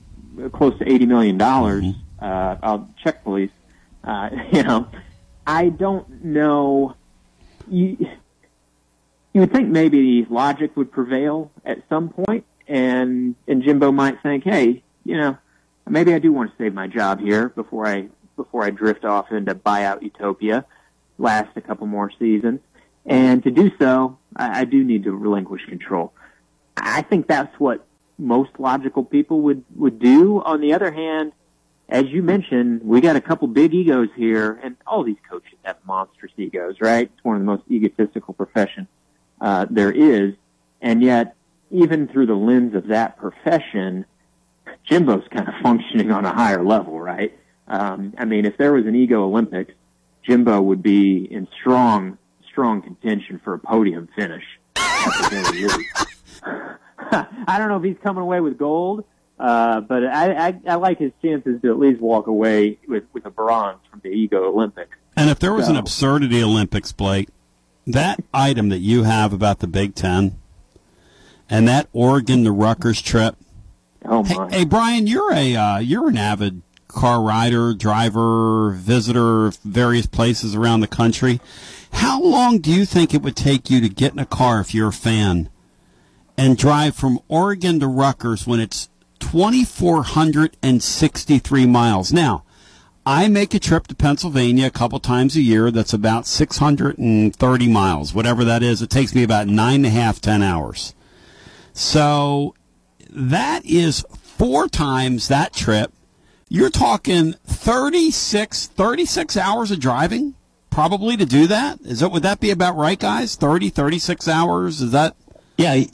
uh, 0.43 0.49
close 0.49 0.79
to 0.79 0.91
eighty 0.93 1.07
million 1.07 1.39
dollars. 1.39 1.85
Uh, 2.21 2.57
I'll 2.63 2.91
check 3.03 3.25
police." 3.25 3.51
Uh, 4.05 4.31
you 4.53 4.63
know, 4.63 4.89
I 5.47 5.69
don't 5.69 6.25
know. 6.25 6.95
You, 7.69 7.97
you 9.33 9.41
would 9.41 9.53
think 9.53 9.69
maybe 9.69 10.27
logic 10.29 10.77
would 10.77 10.91
prevail 10.91 11.51
at 11.65 11.83
some 11.89 12.09
point, 12.09 12.47
and 12.69 13.35
and 13.47 13.63
Jimbo 13.63 13.93
might 13.93 14.23
think, 14.23 14.45
hey, 14.45 14.83
you 15.05 15.17
know, 15.17 15.39
maybe 15.89 16.15
I 16.15 16.19
do 16.19 16.33
want 16.33 16.51
to 16.51 16.57
save 16.63 16.75
my 16.75 16.87
job 16.87 17.21
here 17.21 17.49
before 17.51 17.87
I 17.87 18.09
before 18.37 18.65
I 18.65 18.71
drift 18.71 19.05
off 19.05 19.33
into 19.33 19.55
buyout 19.55 20.03
utopia, 20.03 20.65
last 21.19 21.57
a 21.57 21.61
couple 21.61 21.87
more 21.87 22.11
seasons, 22.19 22.61
and 23.05 23.43
to 23.45 23.51
do 23.51 23.71
so, 23.79 24.19
I, 24.35 24.61
I 24.61 24.65
do 24.65 24.85
need 24.85 25.05
to 25.05 25.13
relinquish 25.13 25.65
control. 25.67 26.13
I 26.77 27.03
think 27.03 27.27
that's 27.27 27.59
what 27.59 27.87
most 28.19 28.51
logical 28.59 29.05
people 29.05 29.43
would 29.43 29.65
would 29.75 29.99
do. 29.99 30.43
On 30.43 30.61
the 30.61 30.73
other 30.73 30.91
hand, 30.91 31.33
as 31.89 32.07
you 32.07 32.23
mentioned, 32.23 32.83
we 32.83 33.01
got 33.01 33.17
a 33.17 33.21
couple 33.21 33.47
big 33.49 33.73
egos 33.73 34.09
here, 34.17 34.59
and 34.63 34.77
all 34.87 35.05
these 35.05 35.19
coaches 35.29 35.57
have 35.63 35.77
monstrous 35.87 36.33
egos, 36.37 36.81
right? 36.81 37.11
It's 37.15 37.25
one 37.25 37.37
of 37.37 37.43
the 37.43 37.47
most 37.47 37.63
egotistical 37.71 38.35
professions 38.35 38.89
uh, 39.41 39.67
there 39.71 39.93
is, 39.93 40.35
and 40.81 41.03
yet, 41.03 41.36
even 41.71 42.09
through 42.09 42.27
the 42.27 42.35
lens 42.35 42.75
of 42.75 42.89
that 42.89 43.17
profession, 43.19 44.05
Jimbo's 44.85 45.27
kind 45.31 45.49
of 45.49 45.55
functioning 45.63 46.11
on 46.13 46.25
a 46.25 46.33
higher 46.33 46.65
level, 46.65 47.01
right? 47.01 47.37
Um, 47.69 48.15
I 48.19 48.25
mean, 48.25 48.47
if 48.47 48.57
there 48.57 48.73
was 48.73 48.87
an 48.87 48.95
ego 48.95 49.25
Olympics, 49.25 49.73
Jimbo 50.23 50.61
would 50.63 50.83
be 50.83 51.19
in 51.31 51.49
strong, 51.61 52.19
strong 52.49 52.83
contention 52.83 53.41
for 53.43 53.55
a 53.55 53.59
podium 53.59 54.09
finish. 54.15 54.45
I 56.47 57.59
don't 57.59 57.69
know 57.69 57.77
if 57.77 57.85
he's 57.85 57.97
coming 58.03 58.23
away 58.23 58.41
with 58.41 58.59
gold, 58.59 59.05
uh, 59.39 59.81
but 59.81 60.05
I, 60.05 60.49
I, 60.49 60.61
I 60.69 60.75
like 60.77 60.99
his 60.99 61.13
chances 61.23 61.61
to 61.63 61.71
at 61.71 61.79
least 61.79 62.01
walk 62.01 62.27
away 62.27 62.79
with, 62.89 63.05
with 63.13 63.27
a 63.27 63.31
bronze 63.31 63.81
from 63.91 64.01
the 64.03 64.09
Ego 64.11 64.45
Olympics. 64.49 64.97
And 65.17 65.31
if 65.31 65.39
there 65.39 65.53
was 65.53 65.67
So- 65.67 65.73
an 65.73 65.77
absurdity 65.77 66.43
Olympics, 66.43 66.93
Blake, 66.93 67.29
that 67.87 68.21
item 68.35 68.69
that 68.71 68.79
you 68.81 69.05
have 69.05 69.33
about 69.33 69.61
the 69.61 69.67
Big 69.69 69.95
Ten 69.95 70.37
and 71.49 71.67
that 71.69 71.89
Oregon 71.93 72.45
to 72.45 72.53
Rutgers 72.53 73.03
trip. 73.03 73.37
Oh 74.05 74.23
hey, 74.23 74.35
my! 74.35 74.51
hey, 74.51 74.65
Brian, 74.65 75.07
you're 75.07 75.33
a 75.33 75.57
uh, 75.57 75.79
you're 75.79 76.09
an 76.09 76.17
avid 76.17 76.63
car 76.89 77.23
rider, 77.23 77.75
driver, 77.75 78.71
visitor, 78.71 79.47
of 79.47 79.57
various 79.59 80.07
places 80.07 80.55
around 80.55 80.81
the 80.81 80.87
country. 80.87 81.41
How 81.93 82.23
long 82.23 82.59
do 82.59 82.73
you 82.73 82.85
think 82.85 83.15
it 83.15 83.23
would 83.23 83.37
take 83.37 83.71
you 83.71 83.81
to 83.81 83.89
get 83.89 84.13
in 84.13 84.19
a 84.19 84.27
car 84.27 84.61
if 84.61 84.75
you're 84.75 84.89
a 84.89 84.93
fan 84.93 85.49
and 86.37 86.59
drive 86.59 86.95
from 86.95 87.21
Oregon 87.29 87.81
to 87.81 87.87
Rutgers 87.87 88.47
when 88.47 88.61
it's 88.61 88.91
2,463 89.21 91.67
miles? 91.67 92.13
Now, 92.13 92.45
I 93.05 93.29
make 93.29 93.55
a 93.55 93.61
trip 93.61 93.87
to 93.87 93.95
Pennsylvania 93.95 94.67
a 94.67 94.71
couple 94.71 94.99
times 94.99 95.37
a 95.37 95.41
year 95.41 95.71
that's 95.71 95.93
about 95.93 96.27
630 96.27 97.69
miles, 97.69 98.13
whatever 98.13 98.45
that 98.45 98.63
is. 98.63 98.83
It 98.83 98.91
takes 98.91 99.15
me 99.15 99.23
about 99.23 99.47
nine 99.47 99.77
and 99.77 99.87
a 99.87 99.91
half, 99.91 100.21
ten 100.21 100.43
hours. 100.43 100.95
So 101.77 102.55
that 103.11 103.67
is 103.67 104.03
four 104.15 104.67
times 104.67 105.29
that 105.29 105.53
trip. 105.53 105.93
You're 106.49 106.71
talking 106.71 107.35
36, 107.45 108.69
36 108.69 109.37
hours 109.37 109.71
of 109.71 109.79
driving 109.79 110.35
probably 110.71 111.19
to 111.19 111.27
do 111.27 111.47
that. 111.49 111.81
Is 111.83 112.01
that, 112.01 112.11
would 112.11 112.23
that 112.23 112.41
be 112.41 112.51
about 112.51 112.77
right, 112.77 112.99
guys? 112.99 113.37
30, 113.37 113.69
36 113.69 114.27
hours? 114.27 114.81
Is 114.81 114.93
that? 114.93 115.17
Yeah. 115.59 115.85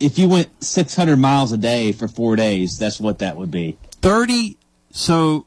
If 0.00 0.18
you 0.18 0.26
went 0.26 0.64
600 0.64 1.16
miles 1.16 1.52
a 1.52 1.58
day 1.58 1.92
for 1.92 2.08
four 2.08 2.36
days, 2.36 2.78
that's 2.78 2.98
what 2.98 3.18
that 3.18 3.36
would 3.36 3.50
be. 3.50 3.76
30 4.00 4.56
so 4.90 5.46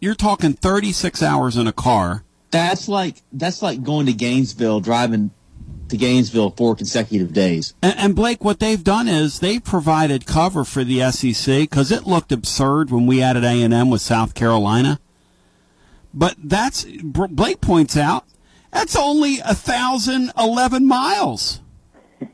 you're 0.00 0.14
talking 0.14 0.54
36 0.54 1.22
hours 1.22 1.56
in 1.58 1.66
a 1.66 1.72
car 1.72 2.24
That's 2.50 2.88
like 2.88 3.22
that's 3.32 3.60
like 3.60 3.82
going 3.82 4.06
to 4.06 4.12
Gainesville, 4.14 4.80
driving 4.80 5.30
to 5.88 5.96
Gainesville 5.96 6.50
four 6.50 6.74
consecutive 6.74 7.32
days. 7.32 7.74
and, 7.82 7.94
and 7.98 8.16
blake 8.16 8.44
what 8.44 8.60
they've 8.60 8.82
done 8.84 9.08
is 9.08 9.40
they've 9.40 9.62
provided 9.64 10.26
cover 10.26 10.64
for 10.64 10.84
the 10.84 11.00
sec 11.10 11.60
because 11.60 11.90
it 11.90 12.06
looked 12.06 12.32
absurd 12.32 12.90
when 12.90 13.06
we 13.06 13.22
added 13.22 13.44
a&m 13.44 13.90
with 13.90 14.00
south 14.00 14.34
carolina 14.34 14.98
but 16.12 16.34
that's 16.42 16.84
blake 17.02 17.60
points 17.60 17.96
out 17.96 18.24
that's 18.72 18.96
only 18.96 19.38
a 19.40 19.54
thousand 19.54 20.32
eleven 20.38 20.86
miles 20.86 21.60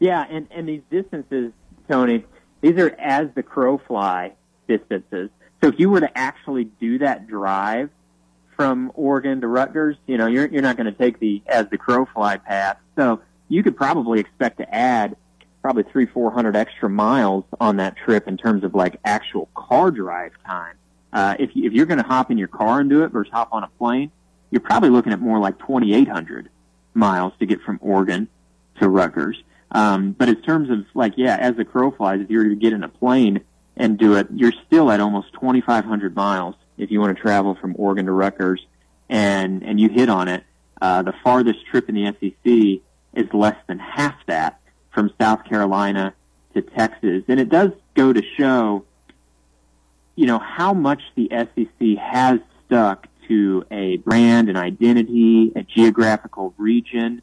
Yeah, 0.00 0.24
and 0.30 0.46
and 0.52 0.68
these 0.68 0.82
distances, 0.90 1.52
Tony, 1.90 2.24
these 2.60 2.76
are 2.78 2.94
as 3.00 3.28
the 3.34 3.42
crow 3.42 3.78
fly 3.78 4.32
distances. 4.68 5.30
So 5.60 5.70
if 5.70 5.80
you 5.80 5.90
were 5.90 5.98
to 6.00 6.16
actually 6.16 6.64
do 6.64 6.98
that 6.98 7.26
drive 7.26 7.90
from 8.58 8.90
Oregon 8.96 9.40
to 9.40 9.46
Rutgers, 9.46 9.96
you 10.08 10.18
know, 10.18 10.26
you're 10.26 10.46
you're 10.46 10.62
not 10.62 10.76
going 10.76 10.92
to 10.92 10.98
take 10.98 11.20
the 11.20 11.40
as 11.46 11.68
the 11.70 11.78
crow 11.78 12.06
fly 12.12 12.38
path. 12.38 12.76
So 12.96 13.20
you 13.48 13.62
could 13.62 13.76
probably 13.76 14.18
expect 14.18 14.58
to 14.58 14.74
add 14.74 15.16
probably 15.62 15.84
three, 15.84 16.06
four 16.06 16.32
hundred 16.32 16.56
extra 16.56 16.90
miles 16.90 17.44
on 17.60 17.76
that 17.76 17.96
trip 17.96 18.26
in 18.26 18.36
terms 18.36 18.64
of 18.64 18.74
like 18.74 18.98
actual 19.04 19.48
car 19.54 19.92
drive 19.92 20.32
time. 20.44 20.74
Uh, 21.12 21.36
if 21.38 21.54
you, 21.54 21.66
if 21.68 21.72
you're 21.72 21.86
going 21.86 22.02
to 22.02 22.06
hop 22.06 22.32
in 22.32 22.36
your 22.36 22.48
car 22.48 22.80
and 22.80 22.90
do 22.90 23.04
it 23.04 23.12
versus 23.12 23.32
hop 23.32 23.48
on 23.52 23.62
a 23.62 23.68
plane, 23.78 24.10
you're 24.50 24.60
probably 24.60 24.90
looking 24.90 25.12
at 25.12 25.20
more 25.20 25.38
like 25.38 25.56
2,800 25.60 26.50
miles 26.94 27.32
to 27.38 27.46
get 27.46 27.62
from 27.62 27.78
Oregon 27.80 28.28
to 28.80 28.88
Rutgers. 28.88 29.40
Um, 29.70 30.12
but 30.12 30.28
in 30.28 30.42
terms 30.42 30.68
of 30.68 30.84
like, 30.94 31.14
yeah, 31.16 31.36
as 31.36 31.54
the 31.54 31.64
crow 31.64 31.92
flies, 31.92 32.20
if 32.20 32.28
you 32.28 32.38
were 32.38 32.48
to 32.48 32.56
get 32.56 32.72
in 32.72 32.82
a 32.82 32.88
plane 32.88 33.40
and 33.76 33.96
do 33.96 34.16
it, 34.16 34.26
you're 34.34 34.52
still 34.66 34.90
at 34.90 34.98
almost 34.98 35.32
2,500 35.34 36.16
miles 36.16 36.56
if 36.78 36.90
you 36.90 37.00
want 37.00 37.16
to 37.16 37.22
travel 37.22 37.54
from 37.54 37.74
Oregon 37.76 38.06
to 38.06 38.12
Rutgers, 38.12 38.64
and 39.08 39.62
and 39.62 39.80
you 39.80 39.88
hit 39.88 40.08
on 40.08 40.28
it. 40.28 40.44
Uh, 40.80 41.02
the 41.02 41.14
farthest 41.24 41.66
trip 41.66 41.88
in 41.88 41.94
the 41.96 42.06
SEC 42.20 42.82
is 43.14 43.32
less 43.32 43.56
than 43.66 43.78
half 43.78 44.14
that 44.26 44.60
from 44.92 45.10
South 45.20 45.44
Carolina 45.44 46.14
to 46.54 46.62
Texas, 46.62 47.24
and 47.28 47.40
it 47.40 47.48
does 47.48 47.70
go 47.94 48.12
to 48.12 48.22
show, 48.36 48.84
you 50.14 50.26
know, 50.26 50.38
how 50.38 50.72
much 50.72 51.02
the 51.16 51.28
SEC 51.30 51.98
has 51.98 52.38
stuck 52.64 53.08
to 53.26 53.64
a 53.70 53.98
brand, 53.98 54.48
an 54.48 54.56
identity, 54.56 55.52
a 55.54 55.62
geographical 55.62 56.54
region 56.56 57.22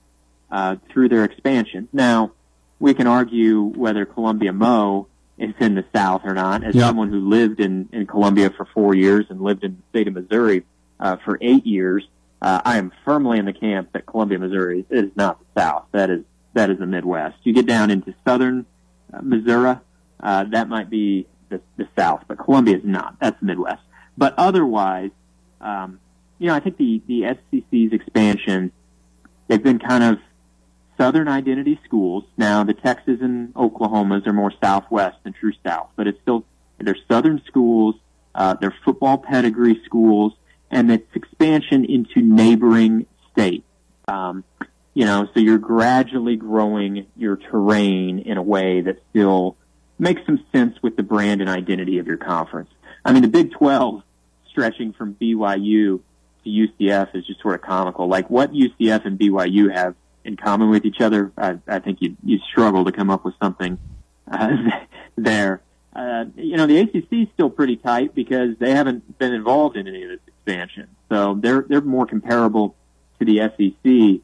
uh, 0.52 0.76
through 0.90 1.10
their 1.10 1.24
expansion. 1.24 1.88
Now, 1.92 2.32
we 2.80 2.94
can 2.94 3.08
argue 3.08 3.62
whether 3.62 4.06
Columbia 4.06 4.54
Mo 4.54 5.08
is 5.38 5.54
in 5.60 5.76
the 5.76 5.86
South 5.94 6.22
or 6.24 6.34
not. 6.34 6.64
As 6.64 6.76
Yeah. 6.76 6.88
someone 6.88 7.10
who 7.10 7.20
lived 7.30 7.60
in, 7.60 7.90
in 7.92 8.06
Columbia 8.08 8.50
for 8.52 8.66
four 8.66 8.94
years 8.96 9.26
and 9.30 9.42
lived 9.42 9.64
in 9.64 9.76
the 9.76 9.82
state 9.90 10.08
of 10.08 10.14
Missouri 10.14 10.64
uh, 11.00 11.18
for 11.26 11.38
eight 11.42 11.66
years, 11.66 12.08
uh, 12.42 12.62
I 12.64 12.78
am 12.78 12.92
firmly 13.04 13.38
in 13.40 13.46
the 13.46 13.54
camp 13.54 13.90
that 13.94 14.06
Columbia, 14.06 14.40
Missouri 14.40 14.86
is 14.90 15.12
not 15.16 15.40
the 15.40 15.62
South. 15.62 15.86
That 15.92 16.10
is 16.10 16.24
that 16.54 16.70
is 16.70 16.78
the 16.80 16.86
Midwest. 16.86 17.36
You 17.44 17.52
get 17.54 17.66
down 17.66 17.92
into 17.92 18.14
southern 18.26 18.66
uh, 19.14 19.20
Missouri, 19.22 19.76
uh, 20.22 20.46
that 20.46 20.70
might 20.70 20.90
be 20.90 21.28
the, 21.50 21.60
the 21.76 21.86
South, 21.98 22.24
but 22.30 22.38
Columbia 22.38 22.78
is 22.78 22.84
not. 22.86 23.18
That's 23.20 23.38
the 23.42 23.46
Midwest. 23.46 23.82
But 24.18 24.36
otherwise, 24.38 25.12
um, 25.60 26.00
you 26.40 26.48
know, 26.48 26.56
I 26.56 26.62
think 26.62 26.78
the 26.78 27.02
the 27.08 27.24
SEC's 27.52 27.92
expansion, 27.92 28.72
they've 29.50 29.62
been 29.62 29.80
kind 29.80 30.04
of 30.04 30.20
Southern 30.98 31.28
identity 31.28 31.80
schools. 31.86 32.24
Now, 32.38 32.64
the 32.64 32.74
Texas 32.74 33.20
and 33.22 33.54
Oklahomas 33.54 34.26
are 34.28 34.34
more 34.34 34.54
Southwest 34.64 35.18
than 35.24 35.34
true 35.34 35.54
South, 35.66 35.90
but 35.96 36.08
it's 36.08 36.20
still 36.22 36.46
they're 36.78 36.98
Southern 37.10 37.42
schools. 37.48 37.96
Uh, 38.34 38.56
they're 38.60 38.76
football 38.84 39.18
pedigree 39.18 39.82
schools, 39.86 40.34
and 40.70 40.92
it's 40.92 41.08
expansion 41.16 41.86
into 41.86 42.22
neighboring 42.22 43.06
states. 43.32 43.66
Um, 44.08 44.44
you 44.94 45.06
know, 45.06 45.28
so 45.34 45.40
you're 45.40 45.58
gradually 45.58 46.36
growing 46.36 47.08
your 47.16 47.38
terrain 47.38 48.20
in 48.20 48.38
a 48.38 48.44
way 48.44 48.82
that 48.82 49.02
still 49.10 49.58
makes 49.98 50.22
some 50.26 50.44
sense 50.52 50.76
with 50.82 50.96
the 50.96 51.04
brand 51.04 51.42
and 51.42 51.50
identity 51.50 52.00
of 52.00 52.08
your 52.08 52.18
conference. 52.18 52.70
I 53.04 53.14
mean, 53.14 53.22
the 53.22 53.28
Big 53.28 53.52
12 53.52 54.04
stretching 54.50 54.94
from 54.94 55.16
BYU 55.16 56.00
to 56.44 56.50
UCF 56.50 57.16
is 57.16 57.26
just 57.26 57.42
sort 57.42 57.56
of 57.56 57.62
comical. 57.62 58.08
Like 58.08 58.30
what 58.30 58.52
UCF 58.52 59.06
and 59.06 59.20
BYU 59.20 59.74
have 59.74 59.96
in 60.26 60.36
common 60.36 60.70
with 60.70 60.86
each 60.86 61.00
other, 61.00 61.32
I, 61.38 61.60
I 61.68 61.80
think 61.80 62.02
you 62.02 62.18
you 62.24 62.40
struggle 62.40 62.86
to 62.86 62.92
come 62.92 63.10
up 63.10 63.24
with 63.24 63.36
something 63.42 63.78
uh, 64.30 64.50
there. 65.16 65.62
Uh, 65.96 66.26
you 66.36 66.58
know, 66.58 66.66
the 66.66 66.80
ACC 66.80 67.08
is 67.12 67.28
still 67.34 67.50
pretty 67.50 67.78
tight 67.78 68.14
because 68.14 68.58
they 68.60 68.72
haven't 68.72 69.18
been 69.18 69.34
involved 69.34 69.78
in 69.78 69.88
any 69.88 70.04
of 70.04 70.10
this 70.10 70.20
expansion, 70.28 70.88
so 71.10 71.36
they're 71.40 71.66
they're 71.70 71.82
more 71.82 72.06
comparable 72.06 72.76
to 73.20 73.26
the 73.26 73.38
SEC 73.38 74.22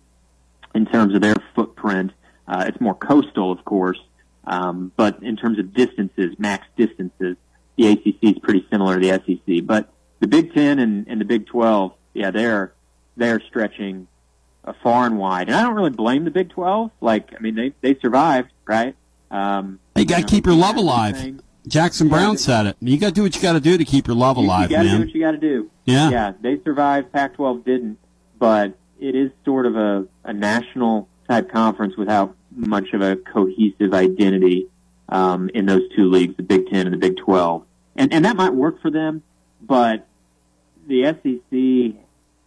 in 0.76 0.86
terms 0.88 1.16
of 1.16 1.22
their 1.22 1.36
footprint. 1.56 2.12
Uh, 2.48 2.66
it's 2.68 2.82
more 2.82 2.96
coastal, 2.96 3.52
of 3.52 3.64
course, 3.64 4.00
um, 4.46 4.92
but 4.98 5.22
in 5.24 5.38
terms 5.38 5.60
of 5.60 5.74
distances, 5.74 6.36
max 6.38 6.66
distances, 6.76 7.38
the 7.78 7.88
ACC 7.88 8.36
is 8.36 8.40
pretty 8.40 8.66
similar 8.70 9.00
to 9.00 9.08
the 9.08 9.22
SEC. 9.26 9.66
But 9.66 9.94
the 10.20 10.28
Big 10.28 10.54
Ten 10.54 10.80
and, 10.80 11.08
and 11.08 11.22
the 11.22 11.26
Big 11.26 11.48
Twelve, 11.48 11.94
yeah, 12.14 12.32
they're 12.32 12.74
they're 13.16 13.40
stretching 13.48 14.08
uh, 14.66 14.74
far 14.84 15.06
and 15.06 15.18
wide. 15.18 15.48
And 15.48 15.56
I 15.56 15.64
don't 15.64 15.76
really 15.76 15.90
blame 15.92 16.26
the 16.26 16.32
Big 16.32 16.50
Twelve. 16.50 16.92
Like, 17.02 17.30
I 17.38 17.40
mean, 17.42 17.56
they 17.56 17.74
they 17.82 18.00
survived, 18.00 18.52
right? 18.66 18.96
Um, 19.30 19.80
you 19.96 20.06
got 20.06 20.16
to 20.18 20.22
know, 20.22 20.28
keep 20.28 20.46
your 20.46 20.56
love 20.56 20.76
alive 20.76 21.16
everything. 21.16 21.42
Jackson 21.68 22.10
Browne 22.10 22.38
said 22.38 22.66
it. 22.66 22.78
You 22.82 22.98
got 22.98 23.08
to 23.10 23.14
do 23.14 23.22
what 23.24 23.36
you 23.36 23.42
got 23.42 23.54
to 23.54 23.60
do 23.60 23.78
to 23.78 23.86
keep 23.86 24.08
your 24.08 24.16
love 24.16 24.38
You- 24.38 24.44
alive, 24.46 24.72
you 24.72 24.78
gotta 24.78 24.90
man. 24.90 24.98
do 25.02 25.06
what 25.06 25.16
you 25.16 25.22
got 25.22 25.32
to 25.32 25.38
do. 25.38 25.70
Yeah. 25.86 26.10
yeah. 26.10 26.34
They 26.42 26.60
survived. 26.64 27.12
Pac-12 27.12 27.64
didn't, 27.64 27.98
but 28.40 28.76
it 29.00 29.16
is 29.16 29.32
sort 29.46 29.66
of 29.68 29.76
a, 29.76 30.06
a 30.24 30.34
national 30.34 31.08
type 31.30 31.52
conference 31.52 31.96
without 31.98 32.36
much 32.52 32.94
of 32.94 33.02
a 33.02 33.16
cohesive 33.16 33.94
identity 33.94 34.68
um, 35.10 35.50
in 35.54 35.66
those 35.66 35.84
two 35.96 36.10
leagues, 36.10 36.36
the 36.38 36.44
Big 36.44 36.68
Ten 36.70 36.88
and 36.88 36.94
the 36.94 36.98
Big 36.98 37.18
12, 37.18 37.64
and 37.96 38.12
and 38.14 38.26
that 38.26 38.36
might 38.36 38.54
work 38.54 38.82
for 38.82 38.90
them, 38.90 39.22
but 39.62 40.08
the 40.88 41.04
SEC, 41.06 42.02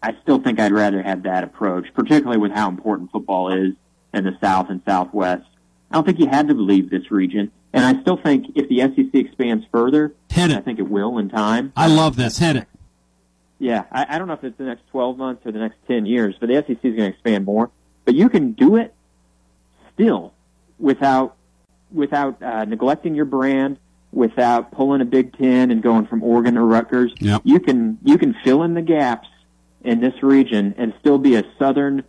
I 0.04 0.14
still 0.22 0.38
think 0.38 0.60
I'd 0.60 0.72
rather 0.72 1.02
have 1.02 1.22
that 1.22 1.44
approach, 1.44 1.86
particularly 1.94 2.36
with 2.36 2.52
how 2.52 2.68
important 2.68 3.10
football 3.10 3.50
is 3.50 3.72
in 4.12 4.24
the 4.24 4.36
South 4.38 4.68
and 4.68 4.82
Southwest. 4.86 5.46
I 5.90 5.94
don't 5.94 6.04
think 6.04 6.18
you 6.18 6.26
had 6.26 6.46
to 6.48 6.54
leave 6.54 6.90
this 6.90 7.10
region. 7.10 7.50
And 7.72 7.86
I 7.86 7.98
still 8.02 8.18
think 8.18 8.48
if 8.54 8.68
the 8.68 8.80
SEC 8.80 9.14
expands 9.14 9.64
further, 9.72 10.14
Hit 10.28 10.50
it. 10.50 10.58
I 10.58 10.60
think 10.60 10.78
it 10.78 10.90
will 10.90 11.16
in 11.16 11.30
time. 11.30 11.72
I 11.74 11.86
love 11.86 12.16
this. 12.16 12.36
Hit 12.36 12.56
it. 12.56 12.68
Yeah, 13.58 13.84
I, 13.90 14.04
I 14.10 14.18
don't 14.18 14.28
know 14.28 14.34
if 14.34 14.44
it's 14.44 14.58
the 14.58 14.64
next 14.64 14.82
12 14.90 15.16
months 15.16 15.46
or 15.46 15.52
the 15.52 15.58
next 15.58 15.78
10 15.88 16.04
years, 16.04 16.34
but 16.38 16.50
the 16.50 16.56
SEC 16.56 16.68
is 16.68 16.76
going 16.82 16.96
to 16.96 17.06
expand 17.06 17.46
more. 17.46 17.70
But 18.04 18.14
you 18.14 18.28
can 18.28 18.52
do 18.52 18.76
it 18.76 18.94
still 19.94 20.34
without 20.78 21.36
without 21.90 22.42
uh, 22.42 22.66
neglecting 22.66 23.14
your 23.14 23.24
brand, 23.24 23.78
without 24.12 24.70
pulling 24.72 25.00
a 25.00 25.04
Big 25.06 25.38
Ten 25.38 25.70
and 25.70 25.82
going 25.82 26.06
from 26.06 26.22
Oregon 26.22 26.54
to 26.54 26.60
Rutgers. 26.60 27.14
Yep. 27.20 27.42
You 27.44 27.58
can 27.60 27.98
you 28.04 28.18
can 28.18 28.34
fill 28.44 28.64
in 28.64 28.74
the 28.74 28.82
gaps 28.82 29.28
in 29.84 30.00
this 30.00 30.22
region 30.22 30.74
and 30.78 30.94
still 31.00 31.18
be 31.18 31.36
a 31.36 31.44
southern 31.58 32.02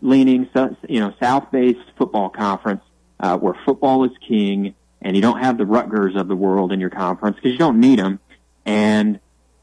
leaning, 0.00 0.48
you 0.88 1.00
know, 1.00 1.12
south 1.20 1.50
based 1.52 1.78
football 1.96 2.30
conference 2.30 2.82
uh, 3.20 3.36
where 3.38 3.54
football 3.66 4.04
is 4.04 4.10
king, 4.26 4.74
and 5.02 5.14
you 5.14 5.22
don't 5.22 5.38
have 5.40 5.58
the 5.58 5.66
Rutgers 5.66 6.16
of 6.16 6.26
the 6.28 6.36
world 6.36 6.72
in 6.72 6.80
your 6.80 6.90
conference 6.90 7.36
because 7.36 7.52
you 7.52 7.58
don't 7.58 7.78
need 7.80 7.98
them, 7.98 8.18
and 8.64 9.20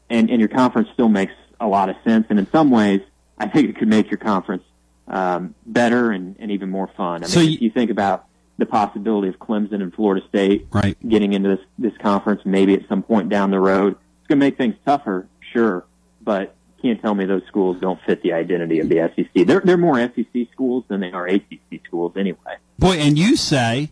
and 0.08 0.30
and 0.30 0.38
your 0.40 0.48
conference 0.48 0.88
still 0.94 1.08
makes 1.08 1.32
a 1.60 1.66
lot 1.66 1.88
of 1.90 1.96
sense. 2.04 2.26
And 2.30 2.38
in 2.38 2.48
some 2.50 2.70
ways, 2.70 3.00
I 3.36 3.48
think 3.48 3.68
it 3.68 3.76
could 3.76 3.88
make 3.88 4.10
your 4.10 4.18
conference 4.18 4.62
um, 5.08 5.54
better 5.66 6.12
and, 6.12 6.36
and 6.38 6.50
even 6.52 6.70
more 6.70 6.88
fun. 6.96 7.24
I 7.24 7.26
So 7.26 7.40
mean, 7.40 7.48
you- 7.50 7.54
if 7.56 7.62
you 7.62 7.70
think 7.70 7.90
about 7.90 8.26
the 8.58 8.66
possibility 8.66 9.28
of 9.28 9.38
Clemson 9.38 9.82
and 9.82 9.92
Florida 9.94 10.24
State 10.28 10.66
Right. 10.72 10.96
getting 11.08 11.32
into 11.32 11.48
this 11.48 11.60
this 11.78 11.96
conference, 12.00 12.42
maybe 12.44 12.74
at 12.74 12.88
some 12.88 13.02
point 13.02 13.28
down 13.28 13.50
the 13.50 13.58
road, 13.60 13.92
it's 14.20 14.28
going 14.28 14.38
to 14.38 14.46
make 14.46 14.56
things 14.56 14.74
tougher, 14.84 15.26
sure, 15.52 15.84
but 16.22 16.54
can't 16.80 17.00
tell 17.00 17.14
me 17.14 17.24
those 17.24 17.42
schools 17.48 17.80
don't 17.80 18.00
fit 18.06 18.22
the 18.22 18.32
identity 18.32 18.80
of 18.80 18.88
the 18.88 19.10
SEC. 19.14 19.46
They're 19.46 19.60
they're 19.60 19.76
more 19.76 19.98
SEC 19.98 20.48
schools 20.52 20.84
than 20.88 21.00
they 21.00 21.10
are 21.10 21.26
ACC 21.26 21.84
schools 21.86 22.12
anyway. 22.16 22.56
Boy, 22.78 22.96
and 22.98 23.18
you 23.18 23.36
say, 23.36 23.90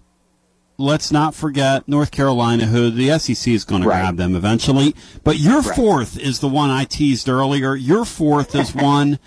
let's 0.78 1.10
not 1.10 1.34
forget 1.34 1.88
North 1.88 2.10
Carolina, 2.10 2.66
who 2.66 2.90
the 2.90 3.18
SEC 3.18 3.52
is 3.52 3.64
going 3.64 3.82
to 3.82 3.88
grab 3.88 4.16
them 4.16 4.36
eventually. 4.36 4.94
But 5.24 5.38
your 5.38 5.62
fourth 5.62 6.18
is 6.18 6.40
the 6.40 6.48
one 6.48 6.70
I 6.70 6.84
teased 6.84 7.28
earlier. 7.28 7.74
Your 7.74 8.04
fourth 8.04 8.54
is 8.54 8.74
one 8.74 9.18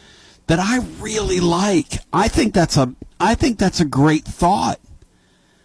that 0.48 0.60
I 0.60 0.80
really 1.00 1.40
like. 1.40 2.00
I 2.14 2.28
think 2.28 2.54
that's 2.54 2.78
a 2.78 2.94
I 3.20 3.36
think 3.36 3.60
that's 3.60 3.80
a 3.80 3.86
great 3.86 4.26
thought. 4.26 4.80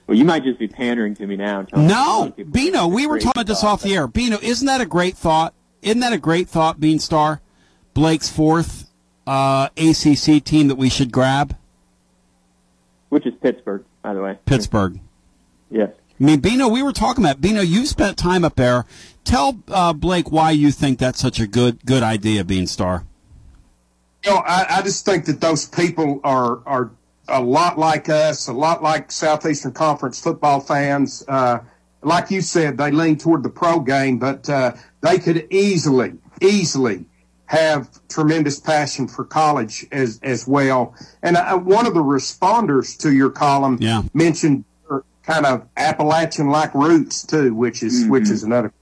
Well, 0.06 0.18
you 0.18 0.24
might 0.24 0.44
just 0.44 0.58
be 0.58 0.68
pandering 0.68 1.14
to 1.14 1.26
me 1.26 1.36
now. 1.36 1.60
and 1.60 1.68
telling 1.68 1.86
me 1.86 1.92
a 1.92 1.96
lot 1.96 2.38
No, 2.38 2.44
Bino, 2.44 2.86
we 2.88 3.06
were 3.06 3.18
talking 3.18 3.40
about 3.40 3.46
this 3.46 3.64
off 3.64 3.82
the 3.82 3.94
air. 3.94 4.06
Bino, 4.06 4.38
isn't 4.42 4.66
that 4.66 4.82
a 4.82 4.86
great 4.86 5.16
thought? 5.16 5.54
Isn't 5.80 6.00
that 6.00 6.12
a 6.12 6.18
great 6.18 6.48
thought, 6.48 6.78
Beanstar? 6.78 7.40
Blake's 7.94 8.28
fourth 8.28 8.90
uh, 9.26 9.68
ACC 9.76 10.42
team 10.44 10.68
that 10.68 10.76
we 10.76 10.88
should 10.88 11.12
grab? 11.12 11.56
Which 13.08 13.26
is 13.26 13.34
Pittsburgh, 13.40 13.84
by 14.02 14.14
the 14.14 14.20
way. 14.20 14.38
Pittsburgh. 14.44 15.00
Yes. 15.70 15.90
I 16.20 16.24
mean, 16.24 16.40
Bino, 16.40 16.68
we 16.68 16.82
were 16.82 16.92
talking 16.92 17.24
about 17.24 17.40
Bino. 17.40 17.60
You've 17.60 17.88
spent 17.88 18.16
time 18.16 18.44
up 18.44 18.56
there. 18.56 18.84
Tell 19.24 19.58
uh, 19.68 19.92
Blake 19.92 20.30
why 20.30 20.50
you 20.50 20.70
think 20.70 20.98
that's 20.98 21.20
such 21.20 21.40
a 21.40 21.46
good 21.46 21.84
good 21.84 22.02
idea, 22.02 22.44
Beanstar. 22.44 23.04
You 24.24 24.32
know, 24.32 24.36
I, 24.38 24.66
I 24.78 24.82
just 24.82 25.04
think 25.04 25.24
that 25.26 25.40
those 25.40 25.66
people 25.66 26.20
are 26.22 26.60
are 26.66 26.90
a 27.28 27.42
lot 27.42 27.78
like 27.78 28.08
us, 28.08 28.48
a 28.48 28.52
lot 28.52 28.82
like 28.82 29.10
Southeastern 29.10 29.72
Conference 29.72 30.20
football 30.20 30.60
fans. 30.60 31.24
Uh, 31.26 31.60
like 32.02 32.30
you 32.30 32.42
said, 32.42 32.76
they 32.76 32.90
lean 32.90 33.16
toward 33.16 33.42
the 33.42 33.48
pro 33.48 33.80
game, 33.80 34.18
but 34.18 34.48
uh, 34.48 34.72
they 35.00 35.18
could 35.18 35.46
easily, 35.50 36.14
easily 36.40 37.06
have 37.46 37.88
tremendous 38.08 38.58
passion 38.58 39.06
for 39.06 39.24
college 39.24 39.86
as 39.92 40.18
as 40.22 40.46
well. 40.46 40.94
And 41.22 41.36
uh, 41.36 41.58
one 41.58 41.86
of 41.86 41.94
the 41.94 42.02
responders 42.02 42.98
to 43.00 43.12
your 43.12 43.30
column 43.30 43.78
Yeah. 43.80 44.02
mentioned 44.14 44.64
kind 45.22 45.46
of 45.46 45.66
Appalachian 45.76 46.48
like 46.48 46.74
roots 46.74 47.24
too, 47.24 47.54
which 47.54 47.82
is 47.82 48.06
which 48.06 48.30
is 48.30 48.42
another. 48.42 48.72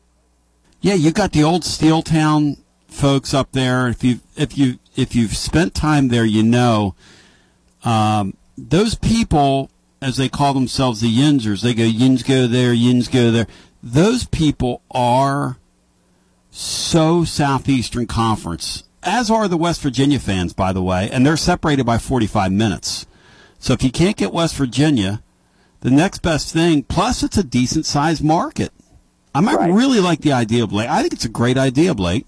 Yeah, 0.80 0.94
you 0.94 1.12
got 1.12 1.32
the 1.32 1.44
old 1.44 1.64
Steel 1.64 2.02
Town 2.02 2.56
folks 2.88 3.32
up 3.32 3.52
there. 3.52 3.88
If 3.88 4.02
you 4.02 4.20
if 4.36 4.58
you 4.58 4.78
if 4.96 5.14
you've 5.14 5.36
spent 5.36 5.74
time 5.74 6.08
there, 6.08 6.24
you 6.24 6.42
know 6.42 6.94
um, 7.84 8.34
those 8.58 8.94
people, 8.94 9.70
as 10.00 10.16
they 10.16 10.28
call 10.28 10.54
themselves, 10.54 11.00
the 11.00 11.08
Yinzers. 11.16 11.62
They 11.62 11.74
go 11.74 11.84
Yins 11.84 12.22
go 12.22 12.46
there, 12.46 12.72
Yins 12.72 13.08
go 13.08 13.30
there. 13.30 13.46
Those 13.82 14.26
people 14.26 14.82
are 14.90 15.56
so 16.54 17.24
Southeastern 17.24 18.06
Conference, 18.06 18.84
as 19.02 19.30
are 19.30 19.48
the 19.48 19.56
West 19.56 19.80
Virginia 19.80 20.18
fans, 20.18 20.52
by 20.52 20.72
the 20.72 20.82
way, 20.82 21.08
and 21.10 21.24
they're 21.24 21.36
separated 21.36 21.86
by 21.86 21.96
45 21.96 22.52
minutes. 22.52 23.06
So 23.58 23.72
if 23.72 23.82
you 23.82 23.90
can't 23.90 24.18
get 24.18 24.34
West 24.34 24.54
Virginia, 24.56 25.22
the 25.80 25.90
next 25.90 26.20
best 26.20 26.52
thing, 26.52 26.82
plus 26.82 27.22
it's 27.22 27.38
a 27.38 27.42
decent 27.42 27.86
sized 27.86 28.22
market. 28.22 28.70
I 29.34 29.40
might 29.40 29.70
really 29.70 30.00
like 30.00 30.20
the 30.20 30.32
idea, 30.32 30.66
Blake. 30.66 30.90
I 30.90 31.00
think 31.00 31.14
it's 31.14 31.24
a 31.24 31.30
great 31.30 31.56
idea, 31.56 31.94
Blake. 31.94 32.26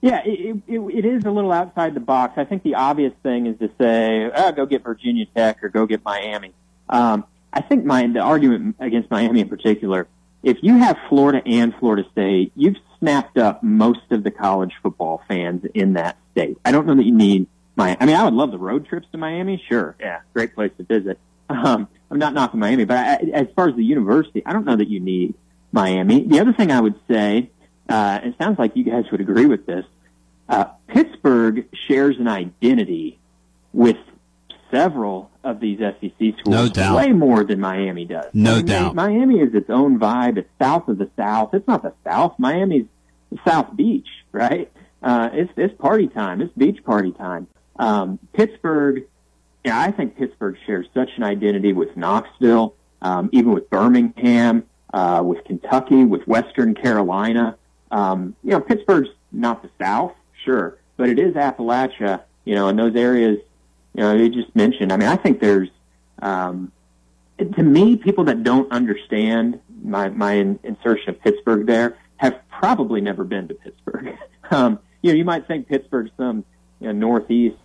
Yeah, 0.00 0.22
it, 0.24 0.62
it, 0.68 0.78
it 0.78 1.04
is 1.04 1.24
a 1.24 1.30
little 1.32 1.50
outside 1.50 1.94
the 1.94 2.00
box. 2.00 2.34
I 2.38 2.44
think 2.44 2.62
the 2.62 2.76
obvious 2.76 3.12
thing 3.24 3.46
is 3.46 3.58
to 3.58 3.68
say, 3.80 4.30
oh, 4.32 4.52
go 4.52 4.64
get 4.64 4.84
Virginia 4.84 5.26
Tech 5.34 5.64
or 5.64 5.70
go 5.70 5.86
get 5.86 6.04
Miami. 6.04 6.52
Um, 6.88 7.24
I 7.52 7.62
think 7.62 7.84
my 7.84 8.06
the 8.06 8.20
argument 8.20 8.76
against 8.78 9.10
Miami 9.10 9.40
in 9.40 9.48
particular, 9.48 10.06
if 10.44 10.58
you 10.62 10.78
have 10.78 10.96
Florida 11.08 11.42
and 11.44 11.74
Florida 11.80 12.08
State, 12.12 12.52
you've 12.54 12.76
snapped 12.98 13.38
up 13.38 13.62
most 13.62 14.10
of 14.10 14.22
the 14.22 14.30
college 14.30 14.72
football 14.82 15.22
fans 15.28 15.64
in 15.74 15.94
that 15.94 16.16
state. 16.32 16.58
I 16.64 16.72
don't 16.72 16.86
know 16.86 16.94
that 16.94 17.04
you 17.04 17.12
need 17.12 17.46
my. 17.76 17.96
I 18.00 18.06
mean, 18.06 18.16
I 18.16 18.24
would 18.24 18.34
love 18.34 18.50
the 18.50 18.58
road 18.58 18.86
trips 18.86 19.06
to 19.12 19.18
Miami. 19.18 19.62
Sure, 19.68 19.94
yeah, 20.00 20.20
great 20.34 20.54
place 20.54 20.72
to 20.78 20.84
visit. 20.84 21.18
Um, 21.48 21.88
I'm 22.10 22.18
not 22.18 22.34
knocking 22.34 22.60
Miami, 22.60 22.84
but 22.84 22.96
I, 22.96 23.14
as 23.32 23.46
far 23.54 23.68
as 23.68 23.76
the 23.76 23.84
university, 23.84 24.42
I 24.44 24.52
don't 24.52 24.64
know 24.64 24.76
that 24.76 24.88
you 24.88 25.00
need 25.00 25.34
Miami. 25.72 26.24
The 26.24 26.40
other 26.40 26.52
thing 26.52 26.70
I 26.70 26.80
would 26.80 26.98
say, 27.08 27.50
uh, 27.88 28.20
it 28.22 28.34
sounds 28.38 28.58
like 28.58 28.76
you 28.76 28.84
guys 28.84 29.04
would 29.10 29.20
agree 29.20 29.46
with 29.46 29.66
this. 29.66 29.84
Uh, 30.48 30.66
Pittsburgh 30.86 31.66
shares 31.72 32.18
an 32.18 32.28
identity 32.28 33.18
with 33.72 33.98
several 34.76 35.30
of 35.44 35.60
these 35.60 35.78
SEC 35.78 36.12
schools, 36.18 36.46
No 36.46 36.68
doubt. 36.68 36.96
way 36.96 37.12
more 37.12 37.44
than 37.44 37.60
Miami 37.60 38.04
does. 38.04 38.26
No 38.34 38.52
I 38.52 38.56
mean, 38.56 38.66
doubt. 38.66 38.94
Miami 38.94 39.40
is 39.40 39.54
its 39.54 39.70
own 39.70 39.98
vibe. 39.98 40.36
It's 40.38 40.48
south 40.60 40.88
of 40.88 40.98
the 40.98 41.08
South. 41.16 41.54
It's 41.54 41.66
not 41.66 41.82
the 41.82 41.92
South. 42.04 42.34
Miami's 42.38 42.86
South 43.46 43.74
Beach, 43.76 44.08
right? 44.32 44.70
Uh, 45.02 45.28
it's 45.32 45.52
it's 45.56 45.74
party 45.80 46.08
time. 46.08 46.40
It's 46.40 46.52
beach 46.56 46.82
party 46.84 47.12
time. 47.12 47.46
Um, 47.78 48.18
Pittsburgh, 48.32 49.04
yeah, 49.64 49.78
I 49.80 49.90
think 49.92 50.16
Pittsburgh 50.16 50.56
shares 50.66 50.86
such 50.94 51.10
an 51.16 51.22
identity 51.22 51.72
with 51.72 51.96
Knoxville, 51.96 52.74
um, 53.02 53.28
even 53.32 53.52
with 53.52 53.68
Birmingham, 53.70 54.64
uh, 54.92 55.22
with 55.24 55.44
Kentucky, 55.44 56.04
with 56.04 56.26
Western 56.26 56.74
Carolina. 56.74 57.56
Um, 57.90 58.34
you 58.42 58.50
know, 58.50 58.60
Pittsburgh's 58.60 59.10
not 59.32 59.62
the 59.62 59.70
South, 59.80 60.12
sure, 60.44 60.78
but 60.96 61.08
it 61.08 61.18
is 61.18 61.34
Appalachia. 61.34 62.22
You 62.44 62.54
know, 62.54 62.68
in 62.68 62.76
those 62.76 62.96
areas, 62.96 63.38
you 63.96 64.02
know, 64.02 64.14
you 64.14 64.28
just 64.28 64.54
mentioned. 64.54 64.92
I 64.92 64.98
mean, 64.98 65.08
I 65.08 65.16
think 65.16 65.40
there's, 65.40 65.70
um, 66.20 66.70
to 67.38 67.62
me, 67.62 67.96
people 67.96 68.24
that 68.24 68.42
don't 68.42 68.70
understand 68.70 69.58
my 69.82 70.10
my 70.10 70.34
insertion 70.34 71.10
of 71.10 71.20
Pittsburgh 71.22 71.66
there 71.66 71.96
have 72.18 72.38
probably 72.50 73.00
never 73.00 73.24
been 73.24 73.48
to 73.48 73.54
Pittsburgh. 73.54 74.16
um, 74.50 74.78
you 75.02 75.12
know, 75.12 75.16
you 75.16 75.24
might 75.24 75.46
think 75.46 75.66
Pittsburgh's 75.68 76.10
some 76.18 76.44
you 76.80 76.88
know, 76.88 76.92
northeast 76.92 77.56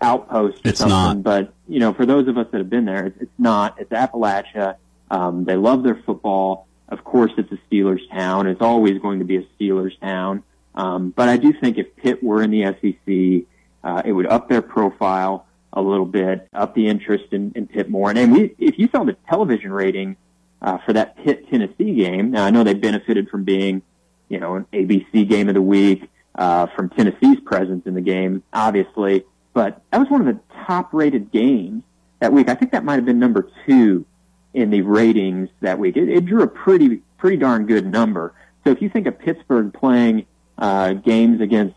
outpost 0.00 0.64
or 0.64 0.68
It's 0.70 0.78
something, 0.78 1.22
not. 1.22 1.22
but 1.22 1.52
you 1.68 1.80
know, 1.80 1.92
for 1.92 2.06
those 2.06 2.28
of 2.28 2.38
us 2.38 2.46
that 2.52 2.58
have 2.58 2.70
been 2.70 2.84
there, 2.84 3.06
it's, 3.06 3.22
it's 3.22 3.38
not. 3.38 3.80
It's 3.80 3.90
Appalachia. 3.90 4.76
Um, 5.10 5.44
they 5.44 5.56
love 5.56 5.82
their 5.82 6.00
football. 6.06 6.68
Of 6.88 7.02
course, 7.02 7.32
it's 7.38 7.50
a 7.50 7.58
Steelers 7.68 8.08
town. 8.10 8.46
It's 8.46 8.60
always 8.60 9.00
going 9.00 9.18
to 9.18 9.24
be 9.24 9.36
a 9.36 9.46
Steelers 9.58 9.98
town. 10.00 10.44
Um, 10.76 11.10
but 11.10 11.28
I 11.28 11.38
do 11.38 11.52
think 11.52 11.76
if 11.78 11.96
Pitt 11.96 12.22
were 12.22 12.42
in 12.42 12.50
the 12.50 12.64
SEC, 12.64 13.48
uh, 13.82 14.02
it 14.04 14.12
would 14.12 14.26
up 14.26 14.48
their 14.48 14.62
profile 14.62 15.46
a 15.72 15.80
little 15.80 16.06
bit, 16.06 16.48
up 16.52 16.74
the 16.74 16.88
interest 16.88 17.32
in, 17.32 17.52
in 17.54 17.66
Pitt 17.66 17.88
more. 17.88 18.10
And, 18.10 18.18
and 18.18 18.32
we, 18.32 18.54
if 18.58 18.78
you 18.78 18.88
saw 18.94 19.04
the 19.04 19.16
television 19.28 19.72
rating 19.72 20.16
uh, 20.60 20.78
for 20.78 20.92
that 20.92 21.16
Pitt 21.16 21.48
Tennessee 21.50 21.94
game, 21.94 22.32
now 22.32 22.44
I 22.44 22.50
know 22.50 22.64
they 22.64 22.74
benefited 22.74 23.28
from 23.28 23.44
being, 23.44 23.82
you 24.28 24.38
know, 24.38 24.56
an 24.56 24.66
ABC 24.72 25.28
game 25.28 25.48
of 25.48 25.54
the 25.54 25.62
week, 25.62 26.08
uh, 26.34 26.66
from 26.74 26.88
Tennessee's 26.90 27.40
presence 27.40 27.86
in 27.86 27.94
the 27.94 28.00
game, 28.00 28.42
obviously. 28.52 29.24
But 29.54 29.82
that 29.90 29.98
was 29.98 30.08
one 30.08 30.26
of 30.26 30.34
the 30.34 30.40
top 30.66 30.92
rated 30.92 31.30
games 31.30 31.82
that 32.20 32.32
week. 32.32 32.48
I 32.48 32.54
think 32.54 32.72
that 32.72 32.84
might 32.84 32.96
have 32.96 33.04
been 33.04 33.18
number 33.18 33.50
two 33.66 34.06
in 34.54 34.70
the 34.70 34.82
ratings 34.82 35.48
that 35.60 35.78
week. 35.78 35.96
It, 35.96 36.08
it 36.08 36.26
drew 36.26 36.42
a 36.42 36.46
pretty, 36.46 37.02
pretty 37.18 37.36
darn 37.36 37.66
good 37.66 37.86
number. 37.86 38.34
So 38.64 38.70
if 38.70 38.80
you 38.80 38.88
think 38.88 39.06
of 39.06 39.18
Pittsburgh 39.18 39.72
playing 39.72 40.26
uh, 40.58 40.94
games 40.94 41.40
against, 41.40 41.74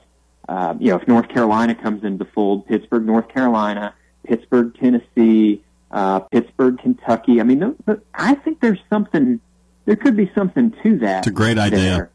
uh, 0.48 0.76
you 0.80 0.92
know, 0.92 0.98
if 0.98 1.08
North 1.08 1.28
Carolina 1.30 1.76
comes 1.76 2.04
into 2.04 2.24
the 2.24 2.30
fold, 2.32 2.68
Pittsburgh, 2.68 3.06
North 3.06 3.28
Carolina, 3.30 3.94
Pittsburgh, 4.26 4.76
Tennessee, 4.80 5.64
uh, 5.92 6.20
Pittsburgh, 6.20 6.78
Kentucky. 6.80 7.40
I 7.40 7.44
mean, 7.44 7.76
I 8.14 8.36
think 8.36 8.60
there's 8.62 8.80
something. 8.90 9.40
There 9.86 9.96
could 9.96 10.18
be 10.18 10.32
something 10.36 10.74
to 10.84 10.98
that. 11.00 11.20
It's 11.20 11.28
a 11.28 11.32
great 11.32 11.58
idea. 11.60 11.80
there. 11.80 12.10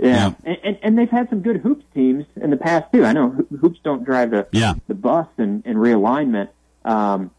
Yeah, 0.00 0.32
And, 0.44 0.58
and 0.62 0.78
and 0.82 0.98
they've 0.98 1.10
had 1.10 1.28
some 1.28 1.40
good 1.40 1.56
hoops 1.56 1.84
teams 1.92 2.24
in 2.40 2.50
the 2.50 2.56
past 2.56 2.92
too. 2.92 3.04
I 3.04 3.12
know 3.12 3.30
hoops 3.60 3.80
don't 3.82 4.04
drive 4.04 4.30
the 4.30 4.46
Yeah. 4.52 4.74
the 4.86 4.94
bus 4.94 5.26
and, 5.38 5.64
and 5.66 5.76
realignment, 5.76 6.50
um, 6.84 7.32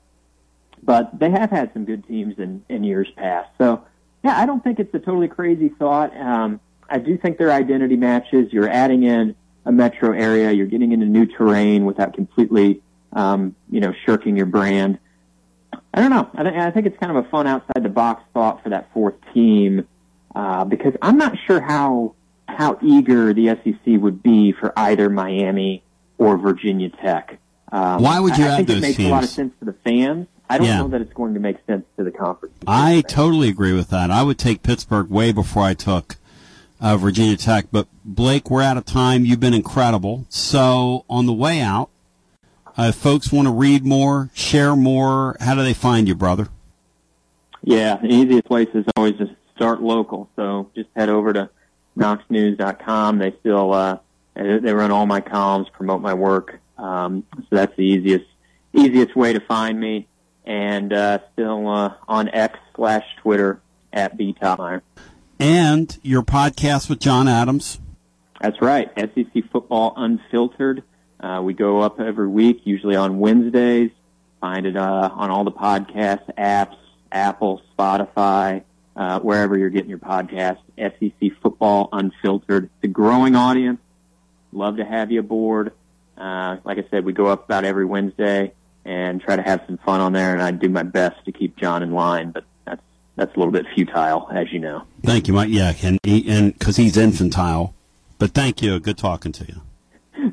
but 0.84 1.18
they 1.18 1.30
have 1.30 1.50
had 1.52 1.72
some 1.74 1.86
good 1.86 2.06
teams 2.06 2.36
in, 2.38 2.64
in 2.68 2.84
years 2.84 3.08
past. 3.16 3.50
So 3.58 3.84
yeah, 4.26 4.38
I 4.38 4.46
don't 4.46 4.62
think 4.62 4.80
it's 4.80 4.94
a 4.94 5.00
totally 5.00 5.30
crazy 5.30 5.70
thought. 5.70 6.16
Um, 6.18 6.60
I 6.90 6.98
do 6.98 7.18
think 7.18 7.38
their 7.38 7.52
identity 7.52 7.96
matches. 7.96 8.52
You're 8.52 8.70
adding 8.70 9.04
in 9.04 9.36
a 9.66 9.72
metro 9.72 10.12
area. 10.14 10.52
You're 10.52 10.68
getting 10.68 10.92
into 10.92 11.06
new 11.06 11.26
terrain 11.26 11.86
without 11.86 12.14
completely, 12.14 12.82
um, 13.14 13.56
you 13.70 13.80
know, 13.80 13.94
shirking 14.06 14.36
your 14.36 14.46
brand. 14.46 15.00
I 15.94 16.02
don't 16.02 16.10
know. 16.12 16.30
I, 16.36 16.44
th- 16.44 16.56
I 16.56 16.72
think 16.72 16.86
it's 16.88 16.98
kind 16.98 17.16
of 17.16 17.26
a 17.26 17.30
fun 17.30 17.48
outside 17.48 17.84
the 17.84 17.90
box 17.90 18.24
thought 18.34 18.64
for 18.64 18.70
that 18.70 18.92
fourth 18.94 19.16
team 19.34 19.88
uh, 20.36 20.64
because 20.66 20.94
I'm 21.02 21.18
not 21.18 21.38
sure 21.46 21.60
how 21.62 22.16
how 22.48 22.78
eager 22.82 23.34
the 23.34 23.48
SEC 23.64 24.02
would 24.02 24.24
be 24.24 24.52
for 24.52 24.74
either 24.78 25.10
Miami 25.10 25.84
or 26.18 26.38
Virginia 26.38 26.90
Tech. 26.90 27.38
Um, 27.72 28.02
Why 28.02 28.20
would 28.20 28.38
you 28.38 28.46
I, 28.46 28.54
I 28.54 28.58
think 28.58 28.70
it 28.70 28.82
makes 28.82 29.00
a 29.00 29.08
lot 29.10 29.24
of 29.24 29.30
sense 29.30 29.54
to 29.60 29.66
the 29.66 29.74
fans. 29.74 30.28
I 30.50 30.58
don't 30.58 30.66
Yeah. 30.66 30.78
know 30.80 30.88
that 30.88 31.02
it's 31.02 31.14
going 31.14 31.36
to 31.36 31.40
make 31.40 31.58
sense 31.68 31.86
to 31.98 32.04
the 32.04 32.10
conference. 32.12 32.56
I 32.66 33.02
totally 33.08 33.50
agree 33.50 33.74
with 33.74 33.90
that. 33.92 34.10
I 34.10 34.24
would 34.24 34.40
take 34.40 34.64
Pittsburgh 34.64 35.10
way 35.12 35.32
before 35.32 35.62
I 35.64 35.76
took 35.76 36.16
uh, 36.82 36.98
Virginia 36.98 37.38
Tech. 37.38 37.68
But 37.72 37.88
Blake, 38.04 38.50
we're 38.50 38.62
out 38.62 38.78
of 38.78 38.86
time. 38.86 39.26
You've 39.26 39.40
been 39.40 39.54
incredible. 39.54 40.26
So 40.30 41.06
on 41.10 41.26
the 41.26 41.34
way 41.34 41.62
out, 41.62 41.90
uh, 42.78 42.88
if 42.90 42.96
folks 42.96 43.32
want 43.32 43.48
to 43.48 43.54
read 43.54 43.86
more, 43.86 44.30
share 44.34 44.76
more, 44.76 45.36
how 45.40 45.56
do 45.56 45.64
they 45.64 45.74
find 45.74 46.08
you, 46.08 46.16
brother? 46.16 46.48
Yeah, 47.62 47.98
the 47.98 48.08
easiest 48.08 48.46
place 48.46 48.70
is 48.74 48.86
always 48.96 49.16
just 49.16 49.34
start 49.56 49.82
local. 49.82 50.30
So 50.36 50.70
just 50.76 50.90
head 50.96 51.10
over 51.10 51.34
to 51.34 51.50
knoxnews.com. 51.98 53.18
They 53.18 53.36
still 53.42 53.74
uh, 53.74 53.98
they 54.36 54.74
run 54.74 54.92
all 54.92 55.06
my 55.06 55.20
columns, 55.20 55.68
promote 55.70 56.02
my 56.02 56.14
work. 56.14 56.60
Um, 56.78 57.26
so 57.36 57.48
that's 57.52 57.76
the 57.76 57.84
easiest 57.84 58.26
easiest 58.74 59.16
way 59.16 59.34
to 59.34 59.42
find 59.42 59.80
me. 59.80 60.08
And 60.46 60.94
uh, 60.94 61.20
still 61.34 61.68
uh, 61.68 61.94
on 62.08 62.30
X 62.30 62.58
slash 62.76 63.06
Twitter 63.22 63.62
at 63.92 64.18
btoppmeyer. 64.18 64.82
And 65.40 65.98
your 66.04 66.22
podcast 66.22 66.90
with 66.90 67.00
John 67.00 67.30
Adams. 67.30 67.80
That's 68.42 68.62
right. 68.62 68.92
SEC 68.98 69.50
Football 69.52 69.94
Unfiltered. 69.96 70.84
Uh, 71.20 71.42
we 71.44 71.54
go 71.54 71.80
up 71.80 72.02
every 72.02 72.28
week, 72.28 72.62
usually 72.66 72.98
on 72.98 73.20
Wednesdays. 73.20 73.92
Find 74.42 74.66
it 74.66 74.76
uh, 74.76 75.10
on 75.14 75.32
all 75.32 75.46
the 75.46 75.52
podcast 75.52 76.34
apps, 76.38 76.76
Apple, 77.12 77.62
Spotify, 77.78 78.64
uh, 78.98 79.20
wherever 79.20 79.58
you're 79.58 79.70
getting 79.70 79.90
your 79.90 80.00
podcast. 80.00 80.58
SEC 80.78 81.32
Football 81.42 81.88
Unfiltered. 81.94 82.70
The 82.82 82.90
growing 82.90 83.38
audience. 83.38 83.80
Love 84.52 84.78
to 84.78 84.86
have 84.86 85.10
you 85.10 85.22
aboard. 85.22 85.72
Uh, 86.18 86.58
like 86.66 86.78
I 86.80 86.86
said, 86.92 87.06
we 87.06 87.14
go 87.14 87.28
up 87.28 87.46
about 87.46 87.64
every 87.64 87.86
Wednesday 87.86 88.52
and 88.84 89.22
try 89.22 89.38
to 89.38 89.42
have 89.42 89.64
some 89.68 89.78
fun 89.86 90.02
on 90.02 90.12
there, 90.12 90.34
and 90.34 90.42
I 90.42 90.52
do 90.52 90.68
my 90.68 90.84
best 90.84 91.24
to 91.26 91.32
keep 91.32 91.56
John 91.56 91.82
in 91.84 91.94
line, 91.94 92.32
but 92.32 92.44
that's 93.20 93.36
a 93.36 93.38
little 93.38 93.52
bit 93.52 93.68
futile, 93.76 94.28
as 94.32 94.52
you 94.54 94.60
know. 94.60 94.84
Thank 95.04 95.28
you, 95.28 95.34
Mike. 95.34 95.50
Yeah, 95.52 95.74
and 95.84 96.00
and 96.06 96.58
because 96.58 96.78
he's 96.78 96.96
infantile. 96.96 97.74
But 98.18 98.32
thank 98.32 98.62
you. 98.62 98.80
Good 98.80 98.98
talking 98.98 99.34
to 99.34 99.46
you. 99.46 99.62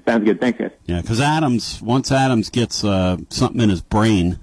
Sounds 0.07 0.25
good. 0.25 0.41
Thanks, 0.41 0.57
guys. 0.59 0.71
Yeah, 0.87 1.01
because 1.01 1.21
Adams, 1.21 1.83
once 1.83 2.13
Adams 2.13 2.49
gets 2.49 2.85
uh, 2.85 3.17
something 3.29 3.61
in 3.61 3.71
his 3.71 3.83
brain, 3.83 4.39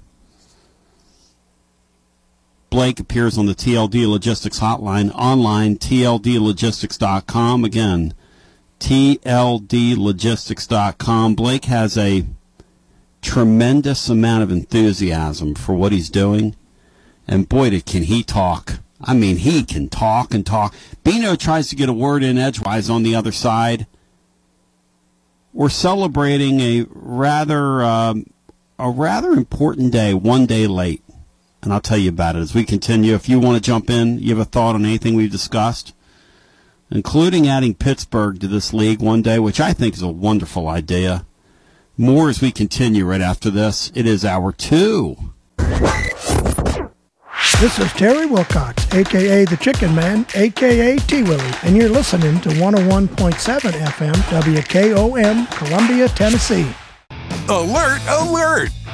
Blake 2.68 3.00
appears 3.00 3.38
on 3.38 3.46
the 3.46 3.54
TLD 3.54 4.06
Logistics 4.06 4.60
Hotline 4.60 5.10
online, 5.14 5.78
tldlogistics.com. 5.78 7.64
Again, 7.64 8.12
tldlogistics.com. 8.78 11.34
Blake 11.34 11.64
has 11.64 11.96
a 11.96 12.26
tremendous 13.22 14.10
amount 14.10 14.42
of 14.42 14.50
enthusiasm 14.50 15.54
for 15.54 15.74
what 15.74 15.92
he's 15.92 16.10
doing. 16.10 16.54
And 17.26 17.48
boy, 17.48 17.70
did, 17.70 17.86
can 17.86 18.04
he 18.04 18.22
talk. 18.22 18.80
I 19.00 19.14
mean, 19.14 19.36
he 19.36 19.64
can 19.64 19.88
talk 19.88 20.32
and 20.34 20.44
talk. 20.44 20.74
Bino 21.02 21.36
tries 21.36 21.68
to 21.68 21.76
get 21.76 21.88
a 21.88 21.92
word 21.92 22.22
in 22.22 22.38
edgewise 22.38 22.88
on 22.88 23.02
the 23.02 23.14
other 23.14 23.32
side. 23.32 23.86
We're 25.52 25.68
celebrating 25.68 26.60
a 26.60 26.86
rather 26.90 27.82
um, 27.82 28.26
a 28.78 28.90
rather 28.90 29.32
important 29.32 29.92
day, 29.92 30.14
one 30.14 30.46
day 30.46 30.66
late, 30.66 31.02
and 31.62 31.72
I'll 31.72 31.80
tell 31.80 31.98
you 31.98 32.08
about 32.08 32.34
it 32.34 32.40
as 32.40 32.54
we 32.54 32.64
continue. 32.64 33.14
If 33.14 33.28
you 33.28 33.38
want 33.38 33.56
to 33.56 33.62
jump 33.62 33.88
in, 33.88 34.18
you 34.18 34.30
have 34.30 34.46
a 34.46 34.50
thought 34.50 34.74
on 34.74 34.84
anything 34.84 35.14
we've 35.14 35.30
discussed, 35.30 35.94
including 36.90 37.46
adding 37.46 37.74
Pittsburgh 37.74 38.40
to 38.40 38.48
this 38.48 38.72
league 38.72 39.00
one 39.00 39.22
day, 39.22 39.38
which 39.38 39.60
I 39.60 39.72
think 39.72 39.94
is 39.94 40.02
a 40.02 40.08
wonderful 40.08 40.66
idea. 40.66 41.24
More 41.96 42.28
as 42.28 42.40
we 42.40 42.50
continue 42.50 43.04
right 43.04 43.20
after 43.20 43.50
this. 43.50 43.92
It 43.94 44.06
is 44.06 44.24
hour 44.24 44.50
two. 44.50 45.16
This 47.60 47.78
is 47.78 47.90
Terry 47.92 48.26
Wilcox, 48.26 48.92
aka 48.92 49.44
the 49.44 49.56
Chicken 49.56 49.94
Man, 49.94 50.26
aka 50.34 50.96
T 50.96 51.22
Willie, 51.22 51.54
and 51.62 51.76
you're 51.76 51.88
listening 51.88 52.40
to 52.40 52.48
101.7 52.50 53.08
FM 53.08 54.14
WKOM, 54.14 55.50
Columbia, 55.52 56.08
Tennessee. 56.08 56.66
Alert, 57.48 58.00
alert! 58.08 58.70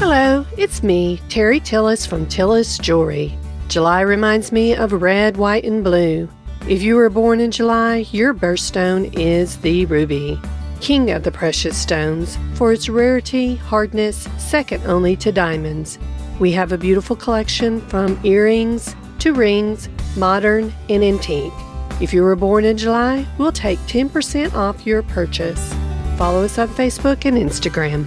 Hello, 0.00 0.46
it's 0.56 0.82
me, 0.82 1.20
Terry 1.28 1.60
Tillis 1.60 2.08
from 2.08 2.24
Tillis 2.24 2.80
Jewelry. 2.80 3.36
July 3.68 4.00
reminds 4.00 4.50
me 4.50 4.74
of 4.74 4.94
red, 4.94 5.36
white, 5.36 5.64
and 5.64 5.84
blue. 5.84 6.26
If 6.66 6.80
you 6.80 6.96
were 6.96 7.10
born 7.10 7.38
in 7.38 7.50
July, 7.50 8.06
your 8.10 8.32
birthstone 8.32 9.12
is 9.12 9.58
the 9.58 9.84
ruby, 9.84 10.40
king 10.80 11.10
of 11.10 11.22
the 11.22 11.30
precious 11.30 11.76
stones, 11.76 12.38
for 12.54 12.72
its 12.72 12.88
rarity, 12.88 13.56
hardness, 13.56 14.26
second 14.38 14.82
only 14.86 15.16
to 15.16 15.32
diamonds. 15.32 15.98
We 16.38 16.50
have 16.52 16.72
a 16.72 16.78
beautiful 16.78 17.14
collection 17.14 17.82
from 17.88 18.18
earrings 18.24 18.96
to 19.18 19.34
rings, 19.34 19.90
modern 20.16 20.72
and 20.88 21.04
antique. 21.04 21.52
If 22.00 22.14
you 22.14 22.22
were 22.22 22.36
born 22.36 22.64
in 22.64 22.78
July, 22.78 23.26
we'll 23.36 23.52
take 23.52 23.78
10% 23.80 24.54
off 24.54 24.86
your 24.86 25.02
purchase. 25.02 25.74
Follow 26.16 26.44
us 26.44 26.58
on 26.58 26.68
Facebook 26.68 27.26
and 27.26 27.36
Instagram. 27.36 28.06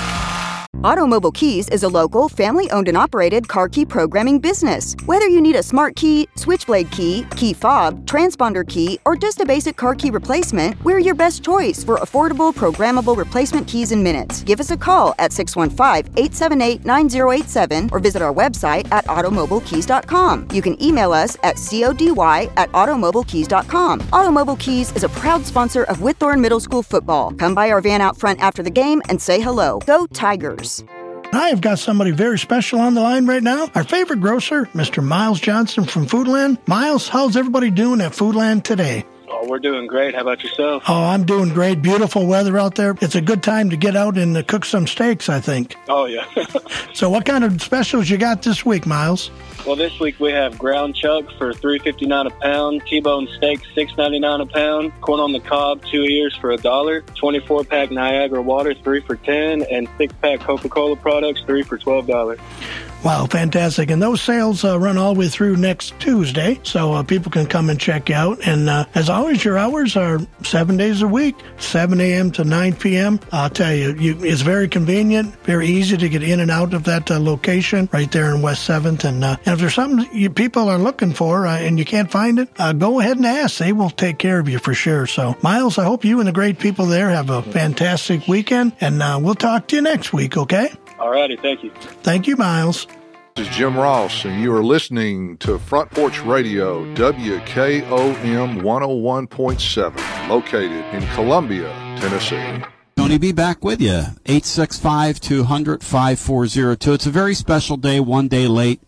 Automobile 0.83 1.31
Keys 1.31 1.69
is 1.69 1.83
a 1.83 1.87
local, 1.87 2.27
family 2.27 2.67
owned 2.71 2.87
and 2.87 2.97
operated 2.97 3.47
car 3.47 3.69
key 3.69 3.85
programming 3.85 4.39
business. 4.39 4.95
Whether 5.05 5.27
you 5.27 5.39
need 5.39 5.55
a 5.55 5.61
smart 5.61 5.95
key, 5.95 6.27
switchblade 6.35 6.89
key, 6.89 7.23
key 7.35 7.53
fob, 7.53 8.03
transponder 8.07 8.67
key, 8.67 8.97
or 9.05 9.15
just 9.15 9.39
a 9.41 9.45
basic 9.45 9.75
car 9.75 9.93
key 9.93 10.09
replacement, 10.09 10.83
we're 10.83 10.97
your 10.97 11.13
best 11.13 11.43
choice 11.43 11.83
for 11.83 11.97
affordable, 11.97 12.51
programmable 12.51 13.15
replacement 13.15 13.67
keys 13.67 13.91
in 13.91 14.01
minutes. 14.01 14.41
Give 14.41 14.59
us 14.59 14.71
a 14.71 14.77
call 14.77 15.13
at 15.19 15.31
615 15.31 16.13
878 16.17 16.83
9087 16.83 17.89
or 17.91 17.99
visit 17.99 18.23
our 18.23 18.33
website 18.33 18.91
at 18.91 19.05
automobilekeys.com. 19.05 20.47
You 20.51 20.63
can 20.63 20.81
email 20.81 21.13
us 21.13 21.37
at 21.43 21.57
CODY 21.57 22.49
at 22.57 22.71
automobilekeys.com. 22.71 24.01
Automobile 24.11 24.55
Keys 24.55 24.91
is 24.95 25.03
a 25.03 25.09
proud 25.09 25.45
sponsor 25.45 25.83
of 25.83 25.97
Whitthorne 25.97 26.39
Middle 26.39 26.59
School 26.59 26.81
football. 26.81 27.33
Come 27.33 27.53
by 27.53 27.69
our 27.69 27.81
van 27.81 28.01
out 28.01 28.17
front 28.17 28.39
after 28.39 28.63
the 28.63 28.71
game 28.71 29.01
and 29.09 29.21
say 29.21 29.39
hello. 29.39 29.77
Go 29.85 30.07
Tigers! 30.07 30.60
I 31.33 31.49
have 31.49 31.61
got 31.61 31.79
somebody 31.79 32.11
very 32.11 32.37
special 32.37 32.79
on 32.79 32.93
the 32.93 33.01
line 33.01 33.25
right 33.25 33.41
now. 33.41 33.69
Our 33.73 33.83
favorite 33.83 34.19
grocer, 34.19 34.65
Mr. 34.73 35.03
Miles 35.03 35.39
Johnson 35.39 35.85
from 35.85 36.05
Foodland. 36.05 36.57
Miles, 36.67 37.07
how's 37.07 37.37
everybody 37.37 37.71
doing 37.71 38.01
at 38.01 38.11
Foodland 38.11 38.63
today? 38.63 39.05
Oh, 39.33 39.47
we're 39.47 39.59
doing 39.59 39.87
great. 39.87 40.13
How 40.13 40.21
about 40.21 40.43
yourself? 40.43 40.83
Oh, 40.87 41.05
I'm 41.05 41.25
doing 41.25 41.49
great. 41.49 41.81
Beautiful 41.81 42.27
weather 42.27 42.57
out 42.57 42.75
there. 42.75 42.95
It's 43.01 43.15
a 43.15 43.21
good 43.21 43.41
time 43.41 43.69
to 43.69 43.77
get 43.77 43.95
out 43.95 44.17
and 44.17 44.45
cook 44.47 44.65
some 44.65 44.85
steaks, 44.85 45.29
I 45.29 45.39
think. 45.39 45.75
Oh, 45.87 46.05
yeah. 46.05 46.25
so, 46.93 47.09
what 47.09 47.25
kind 47.25 47.43
of 47.43 47.61
specials 47.61 48.09
you 48.09 48.17
got 48.17 48.41
this 48.41 48.65
week, 48.65 48.85
Miles? 48.85 49.31
Well, 49.65 49.75
this 49.75 49.99
week 49.99 50.19
we 50.19 50.31
have 50.31 50.57
ground 50.57 50.95
chuck 50.95 51.25
for 51.37 51.53
three 51.53 51.77
fifty 51.77 52.07
nine 52.07 52.25
a 52.25 52.31
pound, 52.31 52.81
T-bone 52.87 53.27
steak 53.37 53.61
six 53.75 53.95
ninety 53.95 54.17
nine 54.19 54.41
a 54.41 54.45
pound, 54.47 54.91
corn 55.01 55.19
on 55.19 55.33
the 55.33 55.39
cob 55.39 55.85
two 55.85 56.01
ears 56.01 56.35
for 56.35 56.49
a 56.51 56.57
dollar, 56.57 57.01
twenty 57.13 57.39
four 57.39 57.63
pack 57.63 57.91
Niagara 57.91 58.41
water 58.41 58.73
three 58.73 59.01
for 59.01 59.17
ten, 59.17 59.61
and 59.63 59.87
six 59.99 60.13
pack 60.19 60.39
Coca 60.39 60.67
Cola 60.67 60.95
products 60.95 61.41
three 61.45 61.61
for 61.61 61.77
twelve 61.77 62.07
dollars. 62.07 62.39
Wow, 63.03 63.25
fantastic. 63.25 63.89
And 63.89 63.99
those 63.99 64.21
sales 64.21 64.63
uh, 64.63 64.77
run 64.77 64.95
all 64.95 65.15
the 65.15 65.21
way 65.21 65.27
through 65.27 65.57
next 65.57 65.99
Tuesday, 65.99 66.59
so 66.61 66.93
uh, 66.93 67.01
people 67.01 67.31
can 67.31 67.47
come 67.47 67.71
and 67.71 67.79
check 67.79 68.11
out. 68.11 68.39
And 68.45 68.69
uh, 68.69 68.85
as 68.93 69.09
always, 69.09 69.43
your 69.43 69.57
hours 69.57 69.97
are 69.97 70.19
seven 70.43 70.77
days 70.77 71.01
a 71.01 71.07
week, 71.07 71.35
7 71.57 71.99
a.m. 71.99 72.31
to 72.33 72.43
9 72.43 72.75
p.m. 72.75 73.19
I'll 73.31 73.49
tell 73.49 73.73
you, 73.73 73.95
you 73.95 74.23
it's 74.23 74.41
very 74.41 74.67
convenient, 74.67 75.33
very 75.45 75.65
easy 75.65 75.97
to 75.97 76.09
get 76.09 76.21
in 76.21 76.39
and 76.39 76.51
out 76.51 76.75
of 76.75 76.83
that 76.83 77.09
uh, 77.09 77.19
location 77.19 77.89
right 77.91 78.11
there 78.11 78.35
in 78.35 78.43
West 78.43 78.69
7th. 78.69 79.03
And, 79.03 79.23
uh, 79.23 79.37
and 79.45 79.53
if 79.53 79.59
there's 79.59 79.73
something 79.73 80.07
you 80.15 80.29
people 80.29 80.69
are 80.69 80.77
looking 80.77 81.13
for 81.13 81.47
uh, 81.47 81.57
and 81.57 81.79
you 81.79 81.85
can't 81.85 82.11
find 82.11 82.37
it, 82.37 82.49
go 82.77 82.99
ahead 82.99 83.17
and 83.17 83.25
ask. 83.25 83.57
They 83.57 83.73
will 83.73 83.89
take 83.89 84.19
care 84.19 84.39
of 84.39 84.47
you 84.47 84.59
for 84.59 84.75
sure. 84.75 85.07
So, 85.07 85.35
Miles, 85.41 85.79
I 85.79 85.85
hope 85.85 86.05
you 86.05 86.19
and 86.19 86.27
the 86.27 86.31
great 86.31 86.59
people 86.59 86.85
there 86.85 87.09
have 87.09 87.31
a 87.31 87.41
fantastic 87.41 88.27
weekend, 88.27 88.73
and 88.79 88.99
we'll 89.23 89.33
talk 89.33 89.67
to 89.69 89.77
you 89.77 89.81
next 89.81 90.13
week, 90.13 90.37
okay? 90.37 90.71
All 91.01 91.09
righty, 91.09 91.35
thank 91.35 91.63
you. 91.63 91.71
Thank 92.03 92.27
you, 92.27 92.35
Miles. 92.35 92.85
This 93.35 93.47
is 93.47 93.55
Jim 93.55 93.75
Ross, 93.75 94.23
and 94.23 94.39
you 94.39 94.53
are 94.53 94.63
listening 94.63 95.35
to 95.37 95.57
Front 95.57 95.89
Porch 95.89 96.21
Radio, 96.21 96.85
WKOM 96.93 98.61
101.7, 98.61 100.29
located 100.29 100.85
in 100.93 101.01
Columbia, 101.15 101.69
Tennessee. 101.99 102.63
Tony 102.97 103.17
be 103.17 103.31
back 103.31 103.63
with 103.63 103.81
you. 103.81 103.97
865 104.27 105.19
200 105.19 105.83
5402. 105.83 106.93
It's 106.93 107.07
a 107.07 107.09
very 107.09 107.33
special 107.33 107.77
day, 107.77 107.99
one 107.99 108.27
day 108.27 108.45
late, 108.45 108.79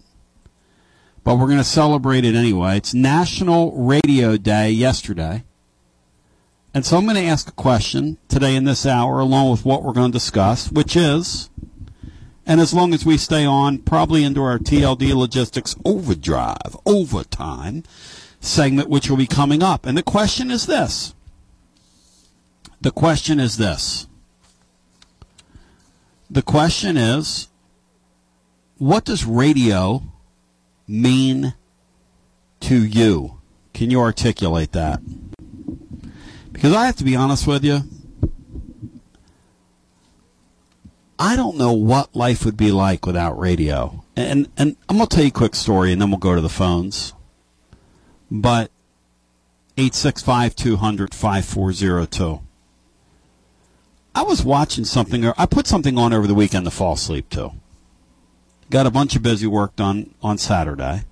but 1.23 1.39
we're 1.39 1.47
going 1.47 1.57
to 1.57 1.63
celebrate 1.63 2.25
it 2.25 2.35
anyway. 2.35 2.77
It's 2.77 2.93
National 2.93 3.71
Radio 3.71 4.37
Day 4.37 4.69
yesterday. 4.69 5.45
And 6.75 6.85
so 6.85 6.95
I'm 6.95 7.05
going 7.05 7.15
to 7.15 7.23
ask 7.23 7.47
a 7.47 7.53
question 7.53 8.19
today 8.27 8.55
in 8.55 8.65
this 8.65 8.85
hour, 8.85 9.17
along 9.17 9.49
with 9.49 9.65
what 9.65 9.81
we're 9.81 9.93
going 9.93 10.11
to 10.11 10.15
discuss, 10.15 10.71
which 10.71 10.95
is 10.95 11.49
and 12.45 12.59
as 12.59 12.73
long 12.73 12.93
as 12.93 13.05
we 13.05 13.17
stay 13.17 13.45
on, 13.45 13.79
probably 13.79 14.23
into 14.23 14.41
our 14.41 14.59
TLD 14.59 15.13
Logistics 15.13 15.75
Overdrive, 15.85 16.75
Overtime 16.85 17.83
segment, 18.39 18.89
which 18.89 19.09
will 19.09 19.17
be 19.17 19.27
coming 19.27 19.63
up. 19.63 19.85
And 19.85 19.97
the 19.97 20.03
question 20.03 20.51
is 20.51 20.65
this. 20.65 21.13
The 22.81 22.91
question 22.91 23.39
is 23.39 23.57
this. 23.57 24.07
The 26.29 26.41
question 26.41 26.97
is, 26.97 27.47
what 28.77 29.05
does 29.05 29.23
radio 29.23 30.03
mean 30.87 31.53
to 32.61 32.83
you? 32.83 33.39
Can 33.73 33.89
you 33.89 34.01
articulate 34.01 34.73
that? 34.73 34.99
Because 36.51 36.73
I 36.73 36.85
have 36.85 36.97
to 36.97 37.03
be 37.03 37.15
honest 37.15 37.47
with 37.47 37.63
you, 37.63 37.81
I 41.23 41.37
don't 41.37 41.55
know 41.55 41.71
what 41.71 42.13
life 42.13 42.43
would 42.43 42.57
be 42.57 42.73
like 42.73 43.05
without 43.05 43.39
radio. 43.39 44.03
And 44.13 44.49
and 44.57 44.75
I'm 44.89 44.97
gonna 44.97 45.07
tell 45.07 45.23
you 45.23 45.29
a 45.29 45.31
quick 45.31 45.55
story, 45.55 45.93
and 45.93 46.01
then 46.01 46.09
we'll 46.09 46.17
go 46.17 46.35
to 46.35 46.41
the 46.41 46.49
phones. 46.49 47.13
But 48.29 48.71
eight 49.77 49.95
six 49.95 50.21
five 50.21 50.53
two 50.53 50.75
hundred 50.75 51.15
five 51.15 51.45
four 51.45 51.71
zero 51.71 52.05
two. 52.05 52.41
I 54.13 54.23
was 54.23 54.43
watching 54.43 54.83
something. 54.83 55.23
or 55.23 55.33
I 55.37 55.45
put 55.45 55.65
something 55.65 55.97
on 55.97 56.11
over 56.11 56.27
the 56.27 56.35
weekend 56.35 56.65
to 56.65 56.71
fall 56.71 56.95
asleep 56.95 57.29
to. 57.29 57.51
Got 58.69 58.85
a 58.85 58.91
bunch 58.91 59.15
of 59.15 59.23
busy 59.23 59.47
work 59.47 59.77
done 59.77 60.13
on 60.21 60.37
Saturday, 60.37 61.05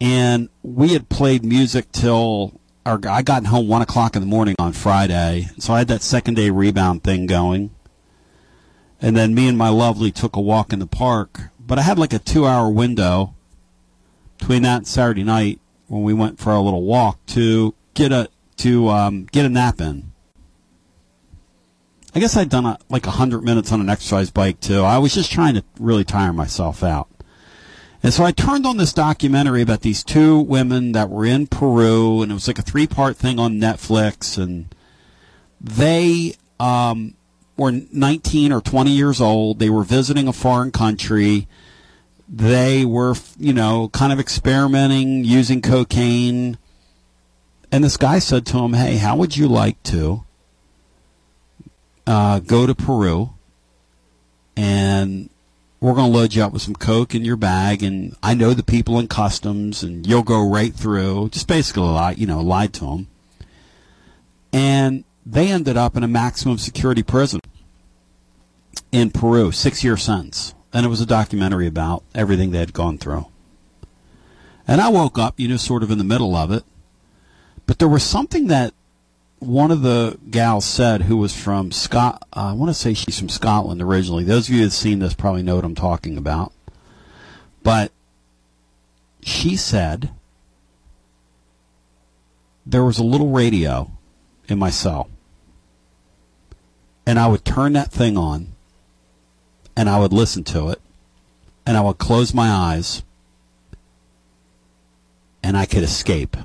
and 0.00 0.48
we 0.62 0.94
had 0.94 1.10
played 1.10 1.44
music 1.44 1.92
till. 1.92 2.58
Our, 2.86 3.00
I 3.06 3.22
got 3.22 3.44
home 3.46 3.68
one 3.68 3.82
o'clock 3.82 4.16
in 4.16 4.22
the 4.22 4.28
morning 4.28 4.54
on 4.58 4.72
Friday, 4.72 5.50
so 5.58 5.74
I 5.74 5.78
had 5.78 5.88
that 5.88 6.02
second 6.02 6.34
day 6.34 6.48
rebound 6.48 7.02
thing 7.02 7.26
going 7.26 7.75
And 9.00 9.16
then 9.16 9.34
me 9.34 9.48
and 9.48 9.58
my 9.58 9.68
lovely 9.68 10.10
took 10.10 10.36
a 10.36 10.40
walk 10.40 10.72
in 10.72 10.78
the 10.78 10.86
park. 10.86 11.50
But 11.60 11.78
I 11.78 11.82
had 11.82 11.98
like 11.98 12.12
a 12.12 12.18
two 12.18 12.46
hour 12.46 12.70
window 12.70 13.34
between 14.38 14.62
that 14.62 14.78
and 14.78 14.86
Saturday 14.86 15.24
night 15.24 15.60
when 15.88 16.02
we 16.02 16.14
went 16.14 16.38
for 16.38 16.52
a 16.52 16.60
little 16.60 16.82
walk 16.82 17.24
to 17.26 17.74
get 17.94 18.12
a 18.12 18.28
to 18.58 18.88
um, 18.88 19.24
get 19.26 19.44
a 19.44 19.48
nap 19.48 19.80
in. 19.80 20.12
I 22.14 22.20
guess 22.20 22.36
I'd 22.36 22.48
done 22.48 22.64
a, 22.64 22.78
like 22.88 23.06
a 23.06 23.10
hundred 23.10 23.44
minutes 23.44 23.72
on 23.72 23.80
an 23.80 23.90
exercise 23.90 24.30
bike 24.30 24.60
too. 24.60 24.80
I 24.80 24.96
was 24.98 25.14
just 25.14 25.30
trying 25.30 25.54
to 25.54 25.64
really 25.78 26.04
tire 26.04 26.32
myself 26.32 26.82
out. 26.82 27.08
And 28.02 28.14
so 28.14 28.24
I 28.24 28.32
turned 28.32 28.66
on 28.66 28.76
this 28.76 28.92
documentary 28.92 29.62
about 29.62 29.82
these 29.82 30.04
two 30.04 30.38
women 30.38 30.92
that 30.92 31.10
were 31.10 31.26
in 31.26 31.46
Peru, 31.46 32.22
and 32.22 32.30
it 32.30 32.34
was 32.34 32.46
like 32.46 32.58
a 32.58 32.62
three 32.62 32.86
part 32.86 33.16
thing 33.16 33.38
on 33.38 33.54
Netflix. 33.54 34.38
And 34.40 34.74
they 35.60 36.36
um, 36.60 37.15
were 37.56 37.72
19 37.72 38.52
or 38.52 38.60
20 38.60 38.90
years 38.90 39.20
old. 39.20 39.58
They 39.58 39.70
were 39.70 39.84
visiting 39.84 40.28
a 40.28 40.32
foreign 40.32 40.70
country. 40.70 41.48
They 42.28 42.84
were, 42.84 43.14
you 43.38 43.52
know, 43.52 43.88
kind 43.88 44.12
of 44.12 44.20
experimenting, 44.20 45.24
using 45.24 45.62
cocaine. 45.62 46.58
And 47.72 47.82
this 47.82 47.96
guy 47.96 48.18
said 48.18 48.46
to 48.46 48.58
him, 48.58 48.74
Hey, 48.74 48.96
how 48.96 49.16
would 49.16 49.36
you 49.36 49.48
like 49.48 49.82
to 49.84 50.24
uh, 52.06 52.40
go 52.40 52.66
to 52.66 52.74
Peru 52.74 53.30
and 54.56 55.28
we're 55.80 55.94
going 55.94 56.10
to 56.10 56.18
load 56.18 56.34
you 56.34 56.42
up 56.42 56.52
with 56.52 56.62
some 56.62 56.74
coke 56.74 57.14
in 57.14 57.24
your 57.24 57.36
bag 57.36 57.82
and 57.82 58.16
i 58.22 58.34
know 58.34 58.54
the 58.54 58.62
people 58.62 58.98
in 58.98 59.06
customs 59.06 59.82
and 59.82 60.06
you'll 60.06 60.22
go 60.22 60.48
right 60.48 60.74
through 60.74 61.28
just 61.28 61.46
basically 61.46 61.82
lied 61.82 62.18
you 62.18 62.26
know 62.26 62.40
lied 62.40 62.72
to 62.72 62.84
them 62.84 63.06
and 64.52 65.04
they 65.26 65.48
ended 65.48 65.76
up 65.76 65.96
in 65.96 66.04
a 66.04 66.08
maximum 66.08 66.56
security 66.56 67.02
prison 67.02 67.40
in 68.92 69.10
peru 69.10 69.50
six 69.50 69.82
year 69.82 69.96
sentence 69.96 70.54
and 70.72 70.86
it 70.86 70.88
was 70.88 71.00
a 71.00 71.06
documentary 71.06 71.66
about 71.66 72.02
everything 72.14 72.52
they 72.52 72.58
had 72.58 72.72
gone 72.72 72.96
through 72.96 73.26
and 74.66 74.80
i 74.80 74.88
woke 74.88 75.18
up 75.18 75.38
you 75.38 75.48
know 75.48 75.56
sort 75.56 75.82
of 75.82 75.90
in 75.90 75.98
the 75.98 76.04
middle 76.04 76.34
of 76.36 76.52
it 76.52 76.64
but 77.66 77.78
there 77.78 77.88
was 77.88 78.04
something 78.04 78.46
that 78.46 78.72
one 79.38 79.70
of 79.70 79.82
the 79.82 80.18
gals 80.30 80.64
said 80.64 81.02
who 81.02 81.16
was 81.16 81.36
from 81.36 81.70
Scot. 81.70 82.26
Uh, 82.34 82.50
I 82.50 82.52
want 82.52 82.70
to 82.70 82.74
say 82.74 82.94
she's 82.94 83.18
from 83.18 83.28
Scotland 83.28 83.82
originally. 83.82 84.24
Those 84.24 84.48
of 84.48 84.54
you 84.54 84.62
who've 84.62 84.72
seen 84.72 84.98
this 84.98 85.14
probably 85.14 85.42
know 85.42 85.56
what 85.56 85.64
I'm 85.64 85.74
talking 85.74 86.16
about. 86.16 86.52
But 87.62 87.92
she 89.22 89.56
said 89.56 90.10
there 92.64 92.84
was 92.84 92.98
a 92.98 93.04
little 93.04 93.30
radio 93.30 93.90
in 94.48 94.58
my 94.58 94.70
cell, 94.70 95.10
and 97.06 97.18
I 97.20 97.28
would 97.28 97.44
turn 97.44 97.74
that 97.74 97.92
thing 97.92 98.18
on, 98.18 98.48
and 99.76 99.88
I 99.88 100.00
would 100.00 100.12
listen 100.12 100.42
to 100.44 100.70
it, 100.70 100.80
and 101.64 101.76
I 101.76 101.80
would 101.80 101.98
close 101.98 102.34
my 102.34 102.50
eyes, 102.50 103.04
and 105.42 105.56
I 105.56 105.64
could 105.64 105.84
escape. 105.84 106.36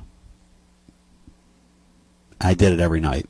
I 2.39 2.53
did 2.53 2.73
it 2.73 2.79
every 2.79 2.99
night. 2.99 3.27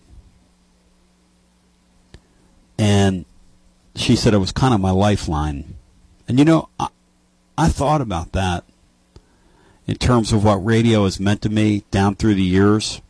And 2.77 3.25
she 3.95 4.15
said 4.15 4.33
it 4.33 4.39
was 4.39 4.51
kind 4.51 4.73
of 4.73 4.81
my 4.81 4.91
lifeline. 4.91 5.75
And 6.27 6.39
you 6.39 6.45
know, 6.45 6.69
I, 6.79 6.87
I 7.57 7.69
thought 7.69 8.01
about 8.01 8.31
that 8.31 8.63
in 9.85 9.95
terms 9.95 10.33
of 10.33 10.43
what 10.43 10.65
radio 10.65 11.03
has 11.03 11.19
meant 11.19 11.41
to 11.43 11.49
me 11.49 11.83
down 11.91 12.15
through 12.15 12.35
the 12.35 12.43
years. 12.43 13.01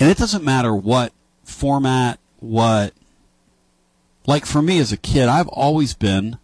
And 0.00 0.10
it 0.10 0.16
doesn't 0.16 0.44
matter 0.44 0.74
what 0.74 1.12
format, 1.52 2.18
what. 2.40 2.92
Like 4.26 4.46
for 4.46 4.62
me 4.62 4.78
as 4.78 4.92
a 4.92 4.96
kid, 4.96 5.28
I've 5.28 5.48
always 5.48 5.94
been 5.94 6.38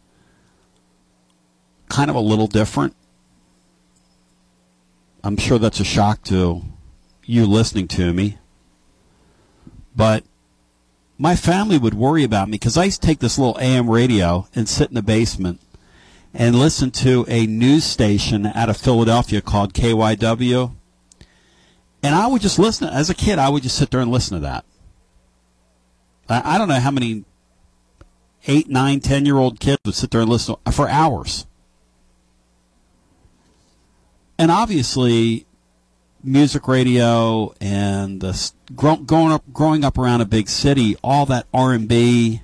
kind 1.89 2.11
of 2.11 2.17
a 2.17 2.21
little 2.21 2.47
different. 2.47 2.95
I'm 5.25 5.37
sure 5.37 5.59
that's 5.59 5.81
a 5.81 5.85
shock 5.85 6.23
to 6.25 6.63
you 7.25 7.47
listening 7.47 7.89
to 7.89 8.13
me. 8.13 8.39
But 9.95 10.25
my 11.19 11.35
family 11.35 11.77
would 11.77 11.95
worry 11.95 12.23
about 12.23 12.49
me 12.49 12.53
because 12.53 12.77
I 12.77 12.85
used 12.85 13.03
to 13.03 13.07
take 13.07 13.19
this 13.19 13.39
little 13.39 13.59
AM 13.61 13.91
radio 13.91 14.47
and 14.55 14.69
sit 14.69 14.89
in 14.89 14.95
the 14.95 15.03
basement 15.03 15.61
and 16.33 16.55
listen 16.55 16.91
to 16.93 17.25
a 17.29 17.47
news 17.47 17.85
station 17.85 18.47
out 18.47 18.69
of 18.69 18.77
Philadelphia 18.77 19.41
called 19.41 19.75
KYW. 19.75 20.75
And 22.03 22.15
I 22.15 22.29
would 22.29 22.43
just 22.43 22.59
listen. 22.59 22.89
As 22.89 23.11
a 23.11 23.15
kid, 23.15 23.39
I 23.39 23.49
would 23.49 23.65
just 23.65 23.77
sit 23.77 23.91
there 23.91 24.01
and 24.01 24.11
listen 24.11 24.37
to 24.37 24.41
that. 24.43 24.65
I, 26.29 26.59
don't 26.59 26.69
know 26.69 26.81
how 26.81 26.91
many 26.91 27.25
eight, 28.47 28.69
nine, 28.69 29.01
ten 29.01 29.25
year 29.25 29.37
old 29.37 29.61
kids 29.61 29.79
would 29.85 29.95
sit 29.95 30.11
there 30.11 30.21
and 30.21 30.31
listen 30.31 30.57
for 30.73 30.89
hours. 30.89 31.47
And 34.39 34.51
obviously, 34.51 35.47
music 36.23 36.69
radio 36.69 37.55
and 37.61 38.21
the 38.21 38.53
growing 38.75 39.33
up 39.33 39.45
growing 39.53 39.85
up 39.85 39.99
around 39.99 40.21
a 40.21 40.27
big 40.27 40.49
city, 40.49 40.97
all 41.03 41.27
that 41.27 41.47
R 41.53 41.73
and 41.73 41.89
B, 41.89 42.43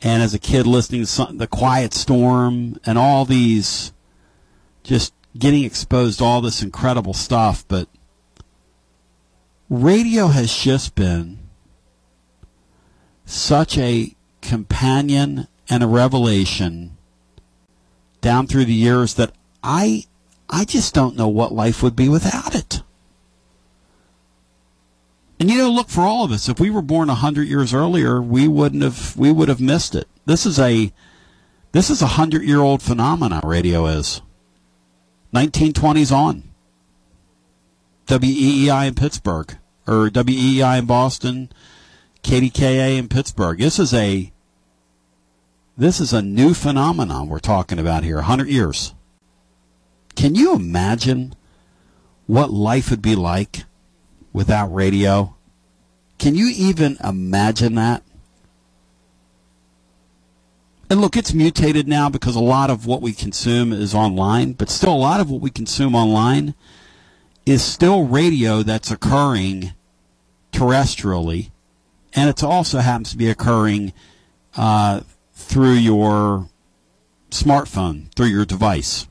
and 0.00 0.22
as 0.22 0.34
a 0.34 0.38
kid 0.38 0.66
listening 0.66 1.02
to 1.02 1.06
some, 1.06 1.38
the 1.38 1.46
Quiet 1.46 1.94
Storm 1.94 2.78
and 2.84 2.98
all 2.98 3.24
these, 3.24 3.92
just 4.82 5.14
getting 5.38 5.64
exposed 5.64 6.18
to 6.18 6.24
all 6.24 6.40
this 6.40 6.62
incredible 6.62 7.14
stuff. 7.14 7.66
But 7.68 7.88
radio 9.68 10.28
has 10.28 10.54
just 10.54 10.94
been 10.94 11.41
such 13.32 13.78
a 13.78 14.14
companion 14.40 15.48
and 15.68 15.82
a 15.82 15.86
revelation 15.86 16.96
down 18.20 18.46
through 18.46 18.64
the 18.64 18.74
years 18.74 19.14
that 19.14 19.32
I 19.62 20.04
I 20.48 20.64
just 20.64 20.92
don't 20.94 21.16
know 21.16 21.28
what 21.28 21.52
life 21.52 21.82
would 21.82 21.96
be 21.96 22.08
without 22.08 22.54
it. 22.54 22.82
And 25.40 25.50
you 25.50 25.58
know, 25.58 25.70
look 25.70 25.88
for 25.88 26.02
all 26.02 26.24
of 26.24 26.30
us. 26.30 26.48
If 26.48 26.60
we 26.60 26.70
were 26.70 26.82
born 26.82 27.08
hundred 27.08 27.48
years 27.48 27.74
earlier, 27.74 28.20
we 28.22 28.46
wouldn't 28.46 28.82
have. 28.82 29.16
We 29.16 29.32
would 29.32 29.48
have 29.48 29.60
missed 29.60 29.94
it. 29.94 30.06
This 30.24 30.46
is 30.46 30.60
a, 30.60 30.92
this 31.72 31.90
is 31.90 32.00
a 32.00 32.06
hundred 32.18 32.42
year 32.44 32.60
old 32.60 32.80
phenomenon. 32.80 33.40
Radio 33.44 33.86
is. 33.86 34.20
1920s 35.34 36.12
on. 36.14 36.50
WEEI 38.06 38.88
in 38.88 38.94
Pittsburgh 38.94 39.56
or 39.86 40.10
WEEI 40.10 40.80
in 40.80 40.86
Boston, 40.86 41.50
KDKA 42.22 42.98
in 42.98 43.08
Pittsburgh. 43.08 43.58
This 43.58 43.78
is 43.78 43.92
a. 43.92 44.32
This 45.76 46.00
is 46.00 46.12
a 46.12 46.22
new 46.22 46.52
phenomenon 46.54 47.28
we're 47.28 47.38
talking 47.38 47.78
about 47.78 48.04
here. 48.04 48.16
100 48.16 48.48
years. 48.48 48.94
Can 50.14 50.34
you 50.34 50.54
imagine 50.54 51.34
what 52.26 52.50
life 52.50 52.90
would 52.90 53.02
be 53.02 53.16
like 53.16 53.64
without 54.32 54.72
radio? 54.72 55.34
Can 56.18 56.34
you 56.34 56.52
even 56.54 56.98
imagine 57.02 57.74
that? 57.76 58.02
And 60.90 61.00
look, 61.00 61.16
it's 61.16 61.32
mutated 61.32 61.88
now 61.88 62.10
because 62.10 62.36
a 62.36 62.40
lot 62.40 62.68
of 62.68 62.84
what 62.84 63.00
we 63.00 63.14
consume 63.14 63.72
is 63.72 63.94
online, 63.94 64.52
but 64.52 64.68
still 64.68 64.92
a 64.92 64.94
lot 64.94 65.20
of 65.20 65.30
what 65.30 65.40
we 65.40 65.48
consume 65.48 65.94
online 65.94 66.54
is 67.46 67.64
still 67.64 68.04
radio 68.04 68.62
that's 68.62 68.90
occurring 68.90 69.72
terrestrially, 70.52 71.50
and 72.14 72.28
it 72.28 72.42
also 72.42 72.78
happens 72.78 73.10
to 73.10 73.16
be 73.16 73.28
occurring 73.28 73.92
uh, 74.56 75.00
through 75.32 75.74
your 75.74 76.48
smartphone, 77.30 78.12
through 78.14 78.26
your 78.26 78.44
device 78.44 79.06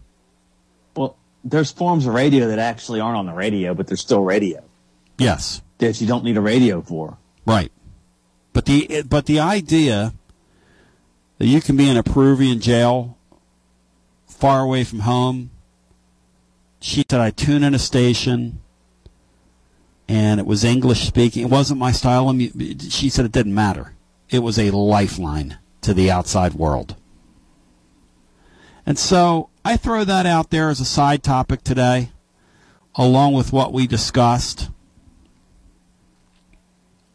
Well, 0.95 1.17
there's 1.43 1.71
forms 1.71 2.05
of 2.05 2.13
radio 2.13 2.47
that 2.47 2.59
actually 2.59 2.99
aren't 2.99 3.17
on 3.17 3.25
the 3.25 3.33
radio, 3.33 3.73
but 3.73 3.87
they're 3.87 3.97
still 3.97 4.23
radio. 4.23 4.63
Yes. 5.17 5.61
That 5.79 5.99
you 5.99 6.07
don't 6.07 6.23
need 6.23 6.37
a 6.37 6.41
radio 6.41 6.81
for. 6.81 7.17
Right. 7.45 7.71
But 8.53 8.65
the 8.65 9.03
but 9.07 9.25
the 9.25 9.39
idea 9.39 10.13
that 11.37 11.47
you 11.47 11.61
can 11.61 11.77
be 11.77 11.89
in 11.89 11.97
a 11.97 12.03
Peruvian 12.03 12.59
jail 12.59 13.17
far 14.27 14.61
away 14.61 14.83
from 14.83 14.99
home. 14.99 15.49
She 16.79 17.03
said 17.09 17.19
I 17.21 17.31
tune 17.31 17.63
in 17.63 17.73
a 17.73 17.79
station 17.79 18.61
and 20.11 20.41
it 20.41 20.45
was 20.45 20.65
English 20.65 21.07
speaking. 21.07 21.43
It 21.43 21.49
wasn't 21.49 21.79
my 21.79 21.93
style. 21.93 22.37
She 22.89 23.07
said 23.07 23.23
it 23.23 23.31
didn't 23.31 23.55
matter. 23.55 23.93
It 24.29 24.39
was 24.39 24.59
a 24.59 24.69
lifeline 24.71 25.57
to 25.79 25.93
the 25.93 26.11
outside 26.11 26.53
world. 26.53 26.97
And 28.85 28.99
so 28.99 29.47
I 29.63 29.77
throw 29.77 30.03
that 30.03 30.25
out 30.25 30.49
there 30.49 30.69
as 30.69 30.81
a 30.81 30.85
side 30.85 31.23
topic 31.23 31.63
today, 31.63 32.11
along 32.95 33.35
with 33.35 33.53
what 33.53 33.71
we 33.71 33.87
discussed. 33.87 34.69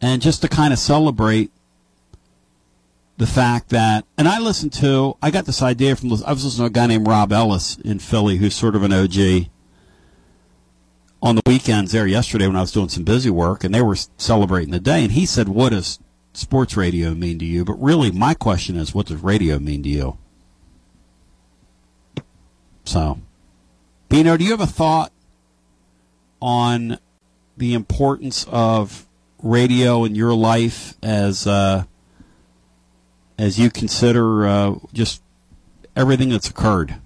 And 0.01 0.23
just 0.23 0.40
to 0.40 0.48
kind 0.48 0.73
of 0.73 0.78
celebrate 0.78 1.51
the 3.18 3.27
fact 3.27 3.68
that, 3.70 4.06
and 4.16 4.27
I 4.27 4.39
listened 4.39 4.73
to, 4.74 5.18
I 5.20 5.31
got 5.31 5.44
this 5.44 5.60
idea 5.60 5.97
from, 5.97 6.12
I 6.24 6.32
was 6.32 6.47
listening 6.47 6.64
to 6.64 6.64
a 6.64 6.70
guy 6.70 6.86
named 6.86 7.06
Rob 7.06 7.31
Ellis 7.31 7.77
in 7.77 7.98
Philly, 7.98 8.39
who's 8.39 8.55
sort 8.55 8.74
of 8.74 8.82
an 8.82 8.93
OG, 8.94 9.51
on 11.26 11.34
the 11.34 11.42
weekends 11.44 11.90
there 11.90 12.06
yesterday 12.06 12.46
when 12.46 12.56
I 12.56 12.60
was 12.60 12.72
doing 12.72 12.88
some 12.88 13.02
busy 13.02 13.30
work, 13.30 13.64
and 13.64 13.74
they 13.74 13.82
were 13.82 13.96
celebrating 14.16 14.70
the 14.70 14.80
day, 14.80 15.02
and 15.02 15.12
he 15.12 15.26
said, 15.26 15.48
"What 15.48 15.70
does 15.70 15.98
sports 16.32 16.76
radio 16.76 17.14
mean 17.14 17.38
to 17.40 17.44
you? 17.44 17.64
But 17.64 17.82
really, 17.82 18.10
my 18.10 18.34
question 18.34 18.76
is, 18.76 18.94
what 18.94 19.06
does 19.06 19.22
radio 19.22 19.58
mean 19.58 19.82
to 19.82 19.88
you? 19.88 20.18
So, 22.84 23.18
Bino, 24.08 24.36
do 24.36 24.44
you 24.44 24.50
have 24.50 24.60
a 24.60 24.66
thought 24.66 25.10
on 26.40 26.98
the 27.56 27.74
importance 27.74 28.46
of 28.50 29.06
radio 29.42 30.04
in 30.04 30.14
your 30.14 30.34
life 30.34 30.94
as 31.02 31.46
uh, 31.46 31.84
as 33.36 33.58
you 33.58 33.70
consider 33.70 34.46
uh, 34.46 34.74
just 34.92 35.22
everything 35.96 36.28
that's 36.28 36.48
occurred? 36.48 36.96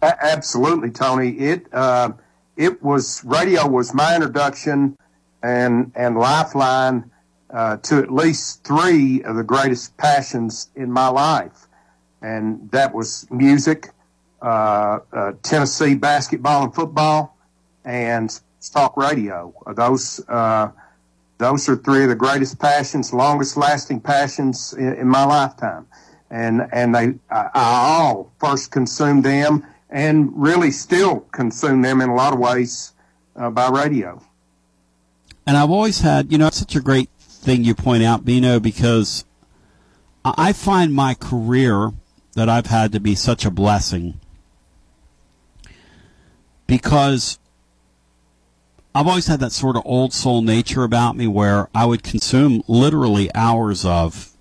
Absolutely, 0.00 0.90
Tony. 0.90 1.30
It 1.30 1.66
uh, 1.72 2.12
it 2.56 2.82
was 2.82 3.22
radio 3.24 3.66
was 3.68 3.94
my 3.94 4.14
introduction 4.14 4.96
and 5.42 5.92
and 5.94 6.16
lifeline 6.16 7.10
uh, 7.50 7.76
to 7.78 7.98
at 7.98 8.12
least 8.12 8.64
three 8.64 9.22
of 9.22 9.36
the 9.36 9.44
greatest 9.44 9.96
passions 9.96 10.70
in 10.74 10.90
my 10.90 11.08
life, 11.08 11.68
and 12.22 12.70
that 12.72 12.92
was 12.92 13.26
music, 13.30 13.90
uh, 14.42 14.98
uh, 15.12 15.32
Tennessee 15.42 15.94
basketball 15.94 16.64
and 16.64 16.74
football, 16.74 17.36
and 17.84 18.40
talk 18.72 18.96
radio. 18.96 19.54
Those 19.74 20.20
uh, 20.28 20.70
those 21.38 21.68
are 21.68 21.76
three 21.76 22.02
of 22.02 22.08
the 22.08 22.16
greatest 22.16 22.58
passions, 22.58 23.12
longest 23.12 23.56
lasting 23.56 24.00
passions 24.00 24.72
in, 24.72 24.94
in 24.94 25.08
my 25.08 25.24
lifetime, 25.24 25.86
and 26.30 26.66
and 26.72 26.94
they 26.94 27.14
I, 27.30 27.50
I 27.54 28.00
all 28.00 28.32
first 28.40 28.70
consumed 28.70 29.24
them 29.24 29.64
and 29.90 30.30
really 30.34 30.70
still 30.70 31.20
consume 31.32 31.82
them 31.82 32.00
in 32.00 32.10
a 32.10 32.14
lot 32.14 32.32
of 32.32 32.38
ways 32.38 32.92
uh, 33.36 33.50
by 33.50 33.68
radio. 33.68 34.20
And 35.46 35.56
I've 35.56 35.70
always 35.70 36.00
had, 36.00 36.32
you 36.32 36.38
know, 36.38 36.48
it's 36.48 36.58
such 36.58 36.74
a 36.74 36.80
great 36.80 37.08
thing 37.20 37.64
you 37.64 37.74
point 37.74 38.02
out, 38.02 38.24
Bino, 38.24 38.58
because 38.58 39.24
I 40.24 40.52
find 40.52 40.92
my 40.92 41.14
career 41.14 41.92
that 42.34 42.48
I've 42.48 42.66
had 42.66 42.92
to 42.92 43.00
be 43.00 43.14
such 43.14 43.44
a 43.44 43.50
blessing 43.50 44.20
because 46.66 47.38
I've 48.94 49.06
always 49.06 49.26
had 49.26 49.40
that 49.40 49.52
sort 49.52 49.76
of 49.76 49.82
old 49.84 50.12
soul 50.12 50.42
nature 50.42 50.82
about 50.82 51.16
me 51.16 51.26
where 51.26 51.68
I 51.74 51.86
would 51.86 52.02
consume 52.02 52.62
literally 52.66 53.32
hours 53.34 53.84
of 53.84 54.32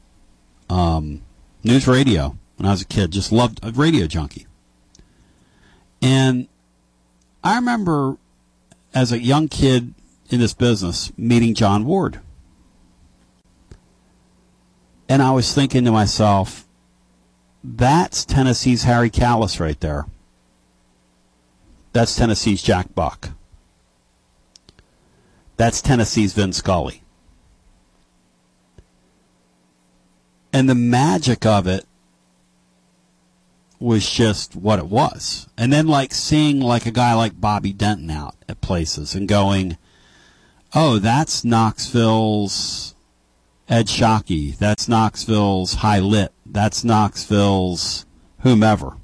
um, 0.69 1.21
news 1.63 1.87
radio 1.87 2.37
when 2.57 2.65
I 2.65 2.71
was 2.71 2.81
a 2.81 2.85
kid. 2.85 3.11
Just 3.11 3.31
loved 3.31 3.59
a 3.63 3.71
radio 3.71 4.07
junkie. 4.07 4.47
And 6.05 6.47
I 7.43 7.55
remember 7.55 8.17
as 8.93 9.11
a 9.11 9.19
young 9.19 9.47
kid 9.47 9.95
in 10.29 10.39
this 10.39 10.53
business 10.53 11.11
meeting 11.17 11.55
John 11.55 11.83
Ward. 11.83 12.19
And 15.09 15.23
I 15.23 15.31
was 15.31 15.51
thinking 15.51 15.83
to 15.85 15.91
myself, 15.91 16.67
that's 17.63 18.23
Tennessee's 18.23 18.83
Harry 18.83 19.09
Kalas 19.09 19.59
right 19.59 19.79
there. 19.79 20.05
That's 21.91 22.15
Tennessee's 22.15 22.61
Jack 22.61 22.93
Buck. 22.93 23.31
That's 25.57 25.81
Tennessee's 25.81 26.33
Vin 26.33 26.53
Scully. 26.53 27.01
And 30.53 30.69
the 30.69 30.75
magic 30.75 31.47
of 31.47 31.65
it 31.65 31.87
was 33.79 34.09
just 34.09 34.55
what 34.55 34.79
it 34.79 34.87
was. 34.87 35.47
And 35.57 35.71
then 35.71 35.87
like 35.87 36.13
seeing 36.13 36.59
like 36.59 36.85
a 36.85 36.91
guy 36.91 37.13
like 37.13 37.39
Bobby 37.39 37.73
Denton 37.73 38.09
out 38.09 38.35
at 38.47 38.61
places 38.61 39.15
and 39.15 39.27
going, 39.27 39.77
oh, 40.73 40.99
that's 40.99 41.43
Knoxville's 41.43 42.95
Ed 43.67 43.87
Sciaky. 43.87 44.57
That's 44.57 44.87
Knoxville's 44.87 45.75
Hy 45.75 45.99
Lit. 45.99 46.31
That's 46.45 46.83
Knoxville's 46.83 48.05
whomever. 48.41 48.97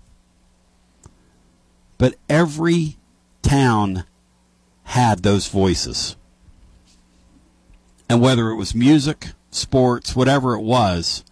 But 1.98 2.15
every 2.30 2.98
town 3.41 4.06
had 4.84 5.23
those 5.23 5.48
voices. 5.48 6.15
And 8.10 8.22
whether 8.22 8.49
it 8.49 8.56
was 8.56 8.76
music, 8.76 9.30
sports, 9.52 10.15
whatever 10.15 10.53
it 10.53 10.61
was, 10.61 11.23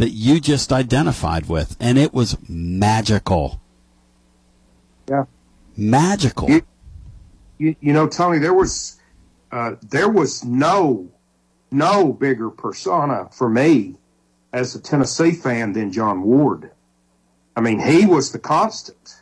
that 0.00 0.12
you 0.12 0.40
just 0.40 0.72
identified 0.72 1.46
with, 1.46 1.76
and 1.78 1.98
it 1.98 2.14
was 2.14 2.38
magical. 2.48 3.60
Yeah, 5.06 5.26
magical. 5.76 6.48
You, 6.48 6.62
you, 7.58 7.76
you 7.80 7.92
know, 7.92 8.08
Tony, 8.08 8.38
there 8.38 8.54
was 8.54 8.98
uh, 9.52 9.72
there 9.82 10.08
was 10.08 10.42
no 10.42 11.10
no 11.70 12.14
bigger 12.14 12.48
persona 12.48 13.28
for 13.30 13.50
me 13.50 13.96
as 14.54 14.74
a 14.74 14.80
Tennessee 14.80 15.32
fan 15.32 15.74
than 15.74 15.92
John 15.92 16.22
Ward. 16.22 16.70
I 17.54 17.60
mean, 17.60 17.78
he 17.78 18.06
was 18.06 18.32
the 18.32 18.38
constant. 18.38 19.20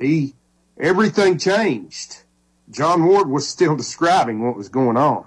He 0.00 0.34
everything 0.80 1.38
changed. 1.38 2.24
John 2.72 3.04
Ward 3.04 3.30
was 3.30 3.46
still 3.46 3.76
describing 3.76 4.44
what 4.44 4.56
was 4.56 4.68
going 4.68 4.96
on. 4.96 5.26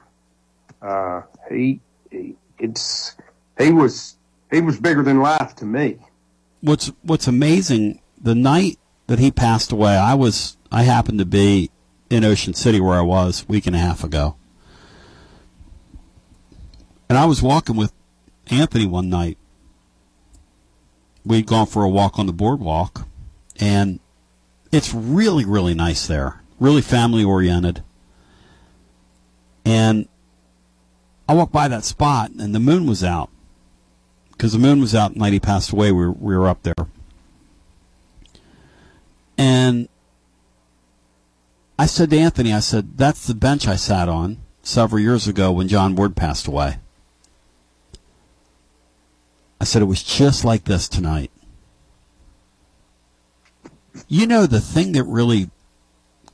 Uh, 0.82 1.22
he, 1.49 1.80
he 2.11 2.36
it's 2.60 3.15
he 3.57 3.72
was 3.72 4.18
he 4.53 4.61
was 4.61 4.80
bigger 4.80 5.03
than 5.03 5.19
life 5.19 5.55
to 5.57 5.65
me. 5.65 5.97
What's 6.61 6.91
What's 7.01 7.27
amazing 7.27 7.99
the 8.21 8.35
night 8.35 8.77
that 9.07 9.19
he 9.19 9.31
passed 9.31 9.71
away, 9.71 9.95
I 9.95 10.13
was 10.13 10.57
I 10.71 10.84
happened 10.84 11.19
to 11.19 11.25
be 11.25 11.71
in 12.09 12.23
Ocean 12.23 12.53
City 12.53 12.80
where 12.80 12.97
I 12.97 13.01
was 13.01 13.43
a 13.43 13.51
week 13.51 13.67
and 13.67 13.75
a 13.75 13.80
half 13.80 14.03
ago, 14.03 14.35
and 17.09 17.17
I 17.17 17.25
was 17.25 17.41
walking 17.41 17.75
with 17.75 17.91
Anthony 18.47 18.85
one 18.85 19.09
night. 19.09 19.38
We'd 21.25 21.47
gone 21.47 21.67
for 21.67 21.84
a 21.84 21.89
walk 21.89 22.19
on 22.19 22.27
the 22.27 22.34
boardwalk, 22.34 23.07
and 23.59 23.99
it's 24.71 24.93
really 24.93 25.45
really 25.45 25.73
nice 25.73 26.07
there, 26.07 26.41
really 26.59 26.81
family 26.81 27.23
oriented, 27.23 27.84
and 29.65 30.07
I 31.27 31.34
walked 31.34 31.53
by 31.53 31.67
that 31.67 31.84
spot 31.84 32.31
and 32.31 32.53
the 32.53 32.59
moon 32.59 32.85
was 32.85 33.03
out 33.03 33.30
because 34.44 34.52
the 34.52 34.60
moon 34.60 34.82
was 34.82 34.94
out 34.94 35.14
the 35.14 35.20
night 35.20 35.32
he 35.32 35.40
passed 35.40 35.72
away. 35.72 35.90
We 35.94 36.06
were, 36.06 36.11
we 36.11 36.36
were 36.36 36.49
up 36.49 36.64
there. 36.64 36.88
And 39.38 39.88
I 41.80 41.86
said 41.86 42.10
to 42.10 42.18
Anthony, 42.20 42.52
I 42.52 42.60
said, 42.60 42.98
that's 42.98 43.26
the 43.26 43.36
bench 43.36 43.70
I 43.70 43.78
sat 43.78 44.10
on 44.10 44.40
several 44.61 45.02
years 45.02 45.30
ago 45.30 45.53
when 45.53 45.70
John 45.70 45.95
Ward 45.95 46.18
passed 46.18 46.45
away. 46.45 46.80
I 49.61 49.64
said, 49.64 49.82
it 49.82 49.86
was 49.86 50.03
just 50.03 50.44
like 50.44 50.65
this 50.65 50.90
tonight. 50.90 51.32
You 54.10 54.28
know, 54.28 54.45
the 54.45 54.60
thing 54.60 54.91
that 54.91 55.06
really 55.06 55.52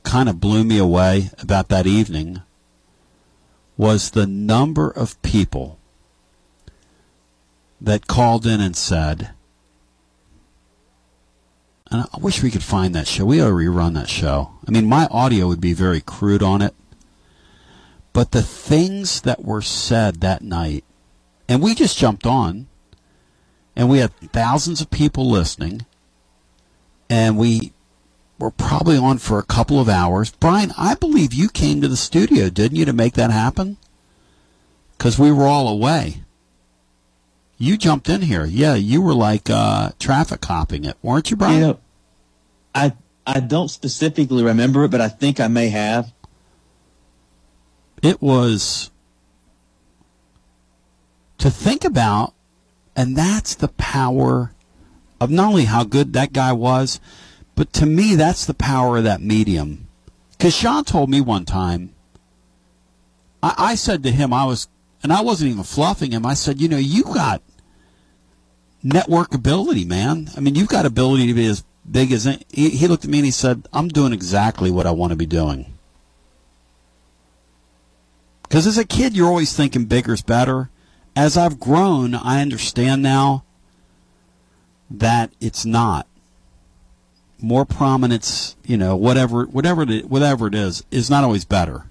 kind 0.02 0.28
of 0.28 0.40
blew 0.40 0.64
me 0.64 0.78
away 0.78 1.30
about 1.40 1.68
that 1.68 1.86
evening 1.86 2.42
was 3.76 4.10
the 4.10 4.26
number 4.26 4.90
of 4.90 5.22
people 5.22 5.78
that 7.80 8.06
called 8.06 8.46
in 8.46 8.60
and 8.60 8.76
said, 8.76 9.30
and 11.90 12.06
I 12.12 12.18
wish 12.18 12.42
we 12.42 12.50
could 12.50 12.62
find 12.62 12.94
that 12.94 13.08
show. 13.08 13.24
We 13.24 13.40
ought 13.40 13.48
to 13.48 13.52
rerun 13.52 13.94
that 13.94 14.08
show. 14.08 14.52
I 14.66 14.70
mean, 14.70 14.86
my 14.86 15.06
audio 15.10 15.48
would 15.48 15.60
be 15.60 15.72
very 15.72 16.00
crude 16.00 16.42
on 16.42 16.62
it. 16.62 16.74
But 18.12 18.30
the 18.30 18.42
things 18.42 19.22
that 19.22 19.44
were 19.44 19.62
said 19.62 20.20
that 20.20 20.42
night, 20.42 20.84
and 21.48 21.62
we 21.62 21.74
just 21.74 21.98
jumped 21.98 22.26
on, 22.26 22.68
and 23.74 23.88
we 23.88 23.98
had 23.98 24.14
thousands 24.32 24.80
of 24.80 24.90
people 24.90 25.28
listening, 25.28 25.86
and 27.08 27.36
we 27.36 27.72
were 28.38 28.50
probably 28.50 28.96
on 28.96 29.18
for 29.18 29.38
a 29.38 29.44
couple 29.44 29.80
of 29.80 29.88
hours. 29.88 30.30
Brian, 30.32 30.72
I 30.78 30.94
believe 30.94 31.34
you 31.34 31.48
came 31.48 31.80
to 31.80 31.88
the 31.88 31.96
studio, 31.96 32.50
didn't 32.50 32.78
you, 32.78 32.84
to 32.84 32.92
make 32.92 33.14
that 33.14 33.30
happen? 33.30 33.76
Because 34.96 35.18
we 35.18 35.32
were 35.32 35.46
all 35.46 35.68
away. 35.68 36.22
You 37.62 37.76
jumped 37.76 38.08
in 38.08 38.22
here. 38.22 38.46
Yeah, 38.46 38.74
you 38.74 39.02
were 39.02 39.12
like 39.12 39.50
uh, 39.50 39.90
traffic 39.98 40.42
hopping 40.42 40.86
it, 40.86 40.96
weren't 41.02 41.30
you, 41.30 41.36
Brian? 41.36 41.60
Know, 41.60 41.80
I 42.74 42.94
I 43.26 43.40
don't 43.40 43.68
specifically 43.68 44.42
remember 44.42 44.84
it, 44.84 44.90
but 44.90 45.02
I 45.02 45.08
think 45.08 45.38
I 45.38 45.48
may 45.48 45.68
have. 45.68 46.10
It 48.02 48.22
was 48.22 48.90
to 51.36 51.50
think 51.50 51.84
about, 51.84 52.32
and 52.96 53.14
that's 53.14 53.54
the 53.54 53.68
power 53.68 54.54
of 55.20 55.30
not 55.30 55.48
only 55.48 55.66
how 55.66 55.84
good 55.84 56.14
that 56.14 56.32
guy 56.32 56.54
was, 56.54 56.98
but 57.56 57.74
to 57.74 57.84
me, 57.84 58.14
that's 58.14 58.46
the 58.46 58.54
power 58.54 58.96
of 58.96 59.04
that 59.04 59.20
medium. 59.20 59.86
Because 60.30 60.54
Sean 60.56 60.82
told 60.82 61.10
me 61.10 61.20
one 61.20 61.44
time, 61.44 61.92
I, 63.42 63.54
I 63.58 63.74
said 63.74 64.02
to 64.04 64.10
him, 64.10 64.32
I 64.32 64.46
was, 64.46 64.66
and 65.02 65.12
I 65.12 65.20
wasn't 65.20 65.50
even 65.50 65.64
fluffing 65.64 66.12
him. 66.12 66.24
I 66.24 66.32
said, 66.32 66.58
you 66.58 66.68
know, 66.68 66.78
you 66.78 67.04
got 67.04 67.42
network 68.82 69.34
ability, 69.34 69.84
man. 69.84 70.30
I 70.36 70.40
mean, 70.40 70.54
you've 70.54 70.68
got 70.68 70.86
ability 70.86 71.26
to 71.26 71.34
be 71.34 71.46
as 71.46 71.64
big 71.90 72.12
as 72.12 72.24
he, 72.24 72.70
he 72.70 72.88
looked 72.88 73.04
at 73.04 73.10
me 73.10 73.18
and 73.18 73.24
he 73.24 73.30
said, 73.30 73.68
"I'm 73.72 73.88
doing 73.88 74.12
exactly 74.12 74.70
what 74.70 74.86
I 74.86 74.90
want 74.90 75.10
to 75.10 75.16
be 75.16 75.26
doing." 75.26 75.72
Because 78.42 78.66
as 78.66 78.78
a 78.78 78.84
kid, 78.84 79.16
you're 79.16 79.28
always 79.28 79.52
thinking 79.56 79.84
bigger's 79.84 80.22
better, 80.22 80.70
as 81.14 81.36
I've 81.36 81.60
grown, 81.60 82.14
I 82.14 82.42
understand 82.42 83.02
now 83.02 83.44
that 84.90 85.30
it's 85.40 85.64
not. 85.64 86.06
More 87.40 87.64
prominence, 87.64 88.56
you 88.64 88.76
know, 88.76 88.96
whatever, 88.96 89.44
whatever 89.44 89.82
it, 89.82 90.06
whatever 90.06 90.46
it 90.48 90.54
is, 90.54 90.84
is 90.90 91.08
not 91.08 91.24
always 91.24 91.44
better. 91.44 91.90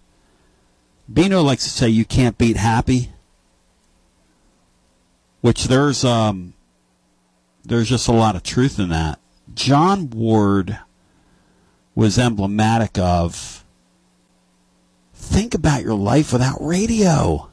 Bino 1.11 1.41
likes 1.41 1.64
to 1.64 1.70
say 1.70 1.90
you 1.90 2.06
can't 2.06 2.38
beat 2.38 2.57
happy, 2.57 3.11
which 5.41 5.66
there's 5.66 6.03
um, 6.03 6.53
there's 7.70 7.88
just 7.88 8.08
a 8.08 8.12
lot 8.12 8.36
of 8.36 8.44
truth 8.44 8.80
in 8.80 8.90
that. 8.90 9.20
John 9.54 10.10
Ward 10.10 10.80
was 11.96 12.18
emblematic 12.18 12.98
of 12.98 13.64
think 15.14 15.54
about 15.54 15.84
your 15.84 15.94
life 15.96 16.34
without 16.34 16.58
radio. 16.60 17.50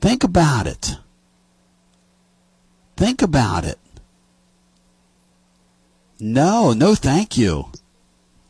Think 0.00 0.22
about 0.22 0.66
it. 0.66 0.96
Think 2.96 3.22
about 3.22 3.64
it. 3.64 3.78
No, 6.20 6.72
no, 6.72 6.94
thank 6.94 7.36
you. 7.36 7.72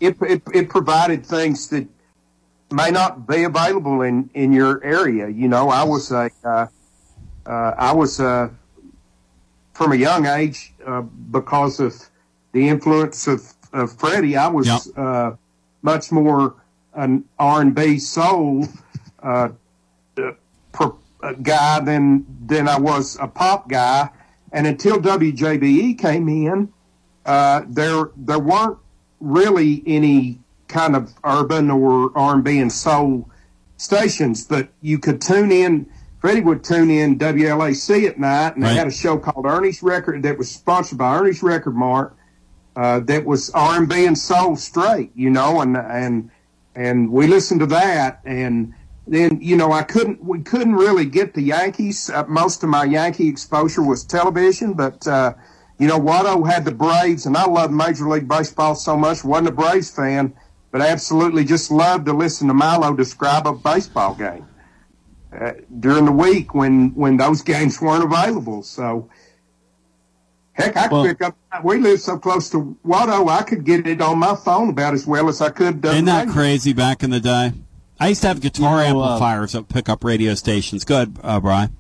It, 0.01 0.17
it, 0.21 0.43
it 0.53 0.69
provided 0.69 1.25
things 1.25 1.69
that 1.69 1.87
may 2.71 2.91
not 2.91 3.27
be 3.27 3.45
available 3.45 4.03
in, 4.03 4.31
in 4.35 4.53
your 4.53 4.83
area. 4.85 5.29
You 5.29 5.49
know, 5.49 5.69
I 5.69 5.85
was 5.85 6.11
a, 6.11 6.31
uh, 6.45 6.67
uh, 7.47 7.75
I 7.77 7.93
was 7.93 8.21
uh, 8.21 8.51
from 9.77 9.93
a 9.93 9.97
young 9.97 10.25
age 10.25 10.73
uh, 10.87 11.03
because 11.03 11.81
of 11.81 11.93
the 12.53 12.67
influence 12.67 13.27
of, 13.27 13.53
of 13.75 13.93
Freddie. 13.93 14.35
I 14.37 14.49
was 14.49 14.67
Yep. 14.67 14.81
uh, 14.97 15.31
much 15.83 16.11
more 16.11 16.55
an 16.95 17.25
R 17.39 17.61
and 17.61 17.75
B 17.75 17.99
soul 17.99 18.67
uh, 19.23 19.51
per, 20.73 20.93
uh, 21.23 21.33
guy 21.43 21.81
than 21.81 22.25
than 22.47 22.69
I 22.69 22.79
was 22.79 23.19
a 23.21 23.29
pop 23.29 23.69
guy. 23.69 24.09
And 24.51 24.67
until 24.67 24.99
WJBE 24.99 25.99
came 25.99 26.27
in, 26.31 26.73
uh, 27.27 27.63
there 27.69 28.09
there 28.17 28.39
weren't 28.39 28.79
really 29.21 29.83
any 29.87 30.39
kind 30.69 30.97
of 30.97 31.13
urban 31.23 31.71
or 31.71 32.11
R 32.17 32.35
and 32.37 32.43
B 32.45 32.59
and 32.59 32.73
soul 32.73 33.29
stations, 33.77 34.47
but 34.47 34.71
you 34.81 34.99
could 34.99 35.21
tune 35.21 35.53
in. 35.53 35.87
Freddie 36.19 36.41
would 36.41 36.65
tune 36.65 36.91
in 36.91 37.19
WLAC 37.19 38.07
at 38.09 38.19
night, 38.19 38.55
and 38.55 38.63
they 38.63 38.69
Right. 38.69 38.77
had 38.79 38.87
a 38.87 38.91
show 38.93 39.19
called 39.19 39.47
Ernie's 39.47 39.83
Record 39.83 40.23
that 40.23 40.39
was 40.39 40.51
sponsored 40.51 40.99
by 40.99 41.17
Ernie's 41.19 41.43
Record 41.43 41.75
Mart. 41.77 42.15
Uh, 42.75 43.01
that 43.01 43.25
was 43.25 43.51
R 43.51 43.77
and 43.79 43.89
B 43.89 44.05
and 44.07 44.19
soul 44.19 44.57
straight, 44.57 45.11
you 45.15 45.31
know, 45.31 45.61
and 45.61 45.77
and 45.77 46.31
and 46.75 47.11
we 47.11 47.27
listened 47.27 47.61
to 47.61 47.67
that, 47.67 48.21
and 48.25 48.75
then 49.07 49.39
you 49.41 49.57
know 49.57 49.73
I 49.73 49.83
couldn't 49.83 50.23
we 50.25 50.41
couldn't 50.41 50.75
really 50.75 51.05
get 51.07 51.33
the 51.35 51.43
Yankees. 51.43 52.11
Uh, 52.11 52.25
most 52.29 52.63
of 52.63 52.69
my 52.69 52.85
Yankee 52.85 53.29
exposure 53.29 53.83
was 53.83 54.05
television, 54.05 54.75
but 54.75 55.07
uh, 55.07 55.33
you 55.79 55.87
know 55.87 55.99
Watto 55.99 56.47
had 56.47 56.65
the 56.67 56.73
Braves, 56.73 57.25
and 57.25 57.37
I 57.37 57.47
loved 57.47 57.73
Major 57.73 58.09
League 58.09 58.29
Baseball 58.29 58.75
so 58.75 58.97
much. 58.97 59.25
wasn't 59.25 59.49
a 59.49 59.53
Braves 59.53 59.91
fan, 59.91 60.35
but 60.71 60.83
absolutely 60.83 61.45
just 61.45 61.71
loved 61.71 62.05
to 62.07 62.13
listen 62.13 62.49
to 62.49 62.55
Milo 62.55 62.95
describe 62.95 63.47
a 63.47 63.53
baseball 63.55 64.15
game 64.15 64.47
uh, 65.41 65.53
during 65.81 66.05
the 66.07 66.13
week 66.13 66.55
when 66.55 66.95
when 66.95 67.17
those 67.17 67.43
games 67.43 67.81
weren't 67.81 68.05
available. 68.05 68.63
So. 68.63 69.09
Heck, 70.53 70.75
I 70.75 70.85
could 70.85 70.93
Well- 70.93 71.05
pick 71.05 71.21
up. 71.23 71.37
We 71.63 71.79
live 71.79 72.01
so 72.01 72.17
close 72.19 72.49
to 72.51 72.77
Watto, 72.87 73.29
I 73.29 73.43
could 73.43 73.65
get 73.65 73.87
it 73.87 74.01
on 74.01 74.19
my 74.19 74.35
phone 74.35 74.71
about 74.71 74.95
as 74.95 75.07
well 75.07 75.29
as 75.29 75.43
I 75.43 75.51
could. 75.51 75.85
uh, 75.85 75.91
Isn't 75.91 76.07
that 76.07 76.21
radio. 76.21 76.33
crazy 76.33 76.73
back 76.73 77.03
in 77.03 77.11
the 77.11 77.21
day? 77.21 77.53
I 78.01 78.09
used 78.09 78.23
to 78.23 78.29
have 78.29 78.41
guitar 78.41 78.83
You 78.83 78.95
know, 78.95 79.01
uh, 79.03 79.05
amplifiers 79.15 79.53
that 79.53 79.69
pick 79.69 79.89
up 79.91 80.03
radio 80.03 80.35
stations. 80.35 80.85
Good, 80.85 81.19
uh, 81.23 81.41
Brian. 81.41 81.77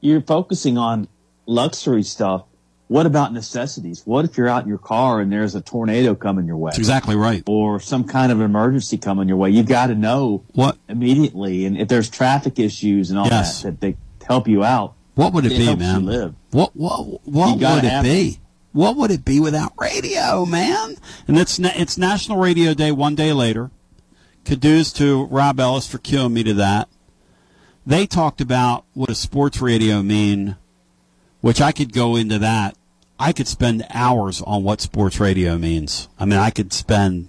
You're 0.00 0.20
focusing 0.22 0.76
on 0.78 1.08
luxury 1.46 2.02
stuff. 2.02 2.44
What 2.88 3.04
about 3.06 3.32
necessities? 3.32 4.02
What 4.04 4.24
if 4.24 4.36
you're 4.36 4.48
out 4.48 4.62
in 4.62 4.68
your 4.68 4.78
car 4.78 5.20
and 5.20 5.32
there's 5.32 5.56
a 5.56 5.60
tornado 5.60 6.14
coming 6.14 6.46
your 6.46 6.56
way? 6.56 6.68
That's 6.68 6.78
exactly 6.78 7.16
right. 7.16 7.42
Or 7.46 7.80
some 7.80 8.04
kind 8.04 8.30
of 8.30 8.40
emergency 8.40 8.96
coming 8.96 9.26
your 9.26 9.36
way. 9.38 9.50
You've 9.50 9.66
got 9.66 9.88
to 9.88 9.94
know 9.96 10.44
what 10.52 10.78
immediately. 10.88 11.66
And 11.66 11.76
if 11.76 11.88
there's 11.88 12.08
traffic 12.08 12.58
issues 12.60 13.10
and 13.10 13.18
all 13.18 13.26
Yes. 13.26 13.62
that, 13.62 13.80
that 13.80 13.80
they 13.80 13.96
help 14.26 14.46
you 14.46 14.62
out. 14.62 14.94
What 15.16 15.32
would 15.32 15.46
it, 15.46 15.50
be, 15.50 15.64
helps 15.64 15.80
man? 15.80 16.06
Live. 16.06 16.34
What 16.50 16.76
what 16.76 17.26
what 17.26 17.60
You 17.60 17.66
would 17.66 17.84
it 17.84 18.02
be? 18.02 18.38
What 18.72 18.96
would 18.96 19.10
it 19.10 19.24
be 19.24 19.40
without 19.40 19.72
radio, 19.80 20.44
man? 20.44 20.96
And 21.26 21.38
it's 21.38 21.58
it's 21.58 21.96
National 21.98 22.38
Radio 22.38 22.74
Day 22.74 22.92
one 22.92 23.14
day 23.14 23.32
later. 23.32 23.70
Kudos 24.44 24.92
to 24.92 25.24
Rob 25.24 25.58
Ellis 25.58 25.88
for 25.88 25.98
cueing 25.98 26.32
me 26.32 26.44
to 26.44 26.54
that. 26.54 26.88
They 27.84 28.06
talked 28.06 28.40
about 28.40 28.84
what 28.94 29.08
does 29.08 29.18
sports 29.18 29.60
radio 29.60 30.02
mean, 30.02 30.56
which 31.46 31.60
I 31.60 31.70
could 31.70 31.92
go 31.92 32.16
into 32.16 32.40
that. 32.40 32.76
I 33.20 33.32
could 33.32 33.46
spend 33.46 33.86
hours 33.90 34.42
on 34.42 34.64
what 34.64 34.80
sports 34.80 35.20
radio 35.20 35.56
means. 35.56 36.08
I 36.18 36.24
mean, 36.24 36.40
I 36.40 36.50
could 36.50 36.72
spend 36.72 37.28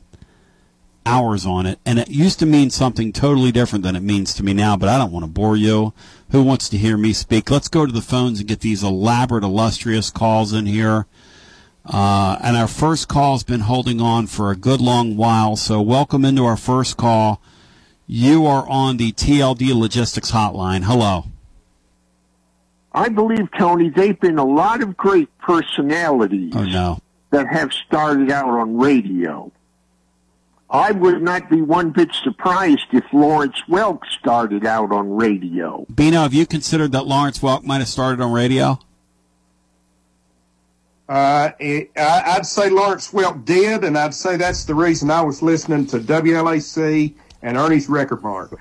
hours 1.05 1.45
on 1.45 1.67
it, 1.67 1.77
and 1.85 1.99
it 1.99 2.09
used 2.09 2.39
to 2.39 2.47
mean 2.47 2.71
something 2.71 3.13
totally 3.13 3.51
different 3.51 3.83
than 3.83 3.95
it 3.95 3.99
means 3.99 4.33
to 4.33 4.43
me 4.43 4.53
now. 4.53 4.75
But 4.75 4.89
I 4.89 4.97
don't 4.97 5.11
want 5.11 5.25
to 5.25 5.29
bore 5.29 5.55
you. 5.55 5.93
Who 6.31 6.41
wants 6.41 6.67
to 6.69 6.77
hear 6.77 6.97
me 6.97 7.13
speak? 7.13 7.51
Let's 7.51 7.67
go 7.67 7.85
to 7.85 7.91
the 7.91 8.01
phones 8.01 8.39
and 8.39 8.47
get 8.47 8.61
these 8.61 8.81
elaborate, 8.81 9.43
illustrious 9.43 10.09
calls 10.09 10.51
in 10.51 10.65
here. 10.65 11.05
Uh, 11.85 12.39
and 12.41 12.57
our 12.57 12.67
first 12.67 13.07
call's 13.07 13.43
been 13.43 13.59
holding 13.59 14.01
on 14.01 14.25
for 14.25 14.49
a 14.49 14.55
good 14.55 14.81
long 14.81 15.15
while. 15.15 15.55
So 15.55 15.79
welcome 15.79 16.25
into 16.25 16.43
our 16.43 16.57
first 16.57 16.97
call. 16.97 17.39
You 18.07 18.47
are 18.47 18.67
on 18.67 18.97
the 18.97 19.11
TLD 19.11 19.79
Logistics 19.79 20.31
Hotline. 20.31 20.85
Hello. 20.85 21.25
I 22.97 23.09
believe, 23.09 23.49
Tony, 23.57 23.89
they've 23.89 24.19
been 24.19 24.39
a 24.39 24.43
lot 24.45 24.81
of 24.81 24.97
great 24.97 25.29
personalities 25.37 26.53
Oh 26.55 26.63
no. 26.63 26.99
that 27.29 27.45
have 27.47 27.71
started 27.71 28.31
out 28.31 28.49
on 28.49 28.75
radio. 28.77 29.51
I 30.69 30.91
would 30.91 31.21
not 31.21 31.47
be 31.49 31.61
one 31.61 31.91
bit 31.91 32.11
surprised 32.13 32.87
if 32.91 33.03
Lawrence 33.13 33.61
Welk 33.69 33.99
started 34.19 34.65
out 34.65 34.91
on 34.91 35.15
radio. 35.15 35.85
Bino, 35.93 36.21
have 36.23 36.33
you 36.33 36.45
considered 36.47 36.91
that 36.93 37.05
Lawrence 37.05 37.39
Welk 37.39 37.63
might 37.63 37.77
have 37.77 37.87
started 37.87 38.19
on 38.19 38.31
radio? 38.33 38.79
Uh, 41.07 41.51
it, 41.59 41.91
I, 41.95 42.35
I'd 42.35 42.45
say 42.45 42.69
Lawrence 42.69 43.11
Welk 43.11 43.45
did, 43.45 43.83
and 43.85 43.97
I'd 43.97 44.13
say 44.13 44.35
that's 44.35 44.65
the 44.65 44.75
reason 44.75 45.09
I 45.09 45.21
was 45.21 45.41
listening 45.41 45.85
to 45.87 45.99
WLAC 45.99 47.13
and 47.43 47.57
Ernie's 47.57 47.87
Record 47.87 48.23
Mart. 48.23 48.51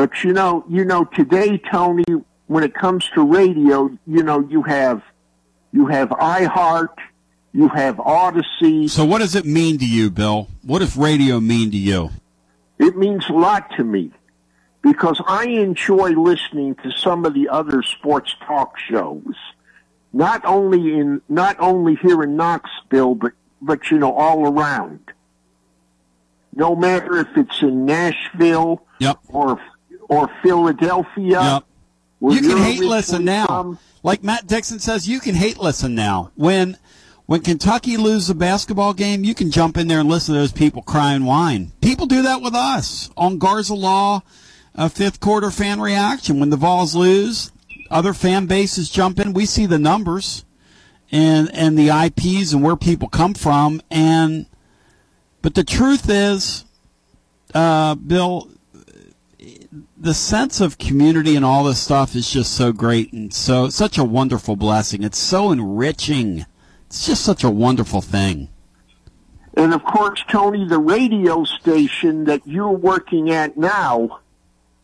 But 0.00 0.24
you 0.24 0.32
know, 0.32 0.64
you 0.66 0.86
know, 0.86 1.04
today, 1.04 1.58
Tony, 1.58 2.04
when 2.46 2.64
it 2.64 2.72
comes 2.72 3.06
to 3.14 3.22
radio, 3.22 3.90
you 4.06 4.22
know, 4.22 4.40
you 4.48 4.62
have, 4.62 5.02
you 5.72 5.88
have 5.88 6.08
iHeart, 6.08 6.96
you 7.52 7.68
have 7.68 7.96
Audacy. 7.96 8.88
So 8.88 9.04
what 9.04 9.18
does 9.18 9.34
it 9.34 9.44
mean 9.44 9.76
to 9.76 9.84
you, 9.86 10.10
Bill? 10.10 10.48
What 10.62 10.78
does 10.78 10.96
radio 10.96 11.38
mean 11.38 11.70
to 11.72 11.76
you? 11.76 12.08
It 12.78 12.96
means 12.96 13.28
a 13.28 13.34
lot 13.34 13.70
to 13.76 13.84
me 13.84 14.10
because 14.80 15.20
I 15.26 15.44
enjoy 15.48 16.12
listening 16.12 16.76
to 16.76 16.90
some 16.92 17.26
of 17.26 17.34
the 17.34 17.50
other 17.50 17.82
sports 17.82 18.34
talk 18.46 18.78
shows. 18.78 19.34
Not 20.14 20.42
only 20.46 20.94
in, 20.94 21.20
not 21.28 21.60
only 21.60 21.96
here 21.96 22.22
in 22.22 22.36
Knoxville, 22.36 23.16
but, 23.16 23.32
but 23.60 23.90
you 23.90 23.98
know, 23.98 24.14
all 24.14 24.48
around. 24.50 25.00
No 26.54 26.74
matter 26.74 27.18
if 27.18 27.28
it's 27.36 27.60
in 27.60 27.84
Nashville 27.84 28.82
Yep. 28.98 29.18
or, 29.28 29.60
or 30.10 30.28
Philadelphia. 30.42 31.40
Yep. 31.40 31.64
You 32.20 32.40
can 32.42 32.58
hate 32.58 32.80
listen 32.80 33.24
now. 33.24 33.46
from. 33.46 33.78
Like 34.02 34.22
Matt 34.22 34.46
Dixon 34.46 34.78
says, 34.78 35.08
you 35.08 35.20
can 35.20 35.34
hate 35.34 35.58
listen 35.58 35.94
now. 35.94 36.32
When 36.34 36.76
when 37.26 37.40
Kentucky 37.40 37.96
loses 37.96 38.28
a 38.28 38.34
basketball 38.34 38.92
game, 38.92 39.24
you 39.24 39.34
can 39.34 39.50
jump 39.50 39.76
in 39.78 39.88
there 39.88 40.00
and 40.00 40.08
listen 40.08 40.34
to 40.34 40.40
those 40.40 40.52
people 40.52 40.82
cry 40.82 41.14
and 41.14 41.24
whine. 41.24 41.72
People 41.80 42.06
do 42.06 42.22
that 42.22 42.42
with 42.42 42.54
us 42.54 43.08
on 43.16 43.38
Garza 43.38 43.74
Law, 43.74 44.22
a 44.74 44.90
fifth 44.90 45.20
quarter 45.20 45.50
fan 45.50 45.80
reaction. 45.80 46.40
When 46.40 46.50
the 46.50 46.56
Vols 46.56 46.94
lose, 46.94 47.52
other 47.90 48.12
fan 48.12 48.46
bases 48.46 48.90
jump 48.90 49.20
in. 49.20 49.32
We 49.32 49.46
see 49.46 49.66
the 49.66 49.78
numbers 49.78 50.44
and 51.12 51.50
and 51.54 51.78
the 51.78 51.88
IPs 51.88 52.52
and 52.52 52.62
where 52.62 52.76
people 52.76 53.08
come 53.08 53.34
from. 53.34 53.80
And 53.90 54.46
but 55.40 55.54
the 55.54 55.64
truth 55.64 56.10
is, 56.10 56.64
uh, 57.54 57.94
Bill, 57.94 58.48
the 59.96 60.14
sense 60.14 60.60
of 60.60 60.78
community 60.78 61.36
and 61.36 61.44
all 61.44 61.64
this 61.64 61.80
stuff 61.80 62.14
is 62.14 62.30
just 62.30 62.52
so 62.52 62.72
great 62.72 63.12
and 63.12 63.32
so 63.32 63.68
such 63.68 63.98
a 63.98 64.04
wonderful 64.04 64.56
blessing. 64.56 65.02
It's 65.02 65.18
so 65.18 65.52
enriching. 65.52 66.46
It's 66.86 67.06
just 67.06 67.24
such 67.24 67.44
a 67.44 67.50
wonderful 67.50 68.00
thing. 68.00 68.48
And 69.56 69.74
of 69.74 69.84
course, 69.84 70.24
Tony, 70.28 70.66
the 70.66 70.78
radio 70.78 71.44
station 71.44 72.24
that 72.24 72.46
you're 72.46 72.70
working 72.70 73.30
at 73.30 73.56
now, 73.56 74.20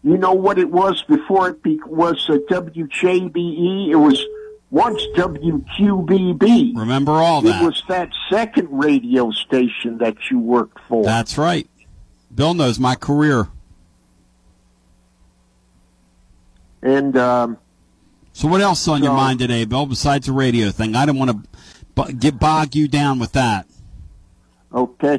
you 0.02 0.18
know 0.18 0.34
what 0.34 0.58
it 0.58 0.70
was 0.70 1.02
before 1.02 1.48
it 1.48 1.62
be- 1.62 1.80
was 1.86 2.28
a 2.28 2.38
WJBE? 2.38 3.88
It 3.90 3.96
was 3.96 4.22
once 4.70 5.02
WQBB. 5.16 6.76
Remember 6.76 7.12
all 7.12 7.42
that. 7.42 7.62
It 7.62 7.64
was 7.64 7.82
that 7.88 8.10
second 8.28 8.68
radio 8.70 9.30
station 9.30 9.98
that 9.98 10.16
you 10.30 10.38
worked 10.38 10.78
for. 10.80 11.04
That's 11.04 11.38
right. 11.38 11.68
Bill 12.34 12.54
knows 12.54 12.78
my 12.78 12.94
career. 12.94 13.48
And 16.86 17.16
um, 17.16 17.58
So 18.32 18.46
what 18.46 18.60
else 18.60 18.82
is 18.82 18.88
on 18.88 19.02
your 19.02 19.12
mind 19.12 19.40
today, 19.40 19.64
Bill? 19.64 19.86
Besides 19.86 20.26
the 20.26 20.32
radio 20.32 20.70
thing, 20.70 20.94
I 20.94 21.04
don't 21.04 21.18
want 21.18 21.32
to 21.32 22.04
b- 22.04 22.12
get 22.12 22.38
bog 22.38 22.76
you 22.76 22.86
down 22.86 23.18
with 23.18 23.32
that. 23.32 23.66
Okay. 24.72 25.18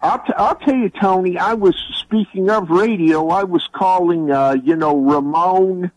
I'll, 0.00 0.18
t- 0.20 0.32
I'll 0.36 0.54
tell 0.54 0.76
you, 0.76 0.88
Tony, 0.90 1.38
I 1.38 1.54
was, 1.54 1.74
speaking 1.98 2.48
of 2.50 2.70
radio, 2.70 3.28
I 3.30 3.42
was 3.42 3.68
calling, 3.72 4.30
uh, 4.30 4.54
you 4.62 4.76
know, 4.76 4.96
Ramon, 4.96 5.90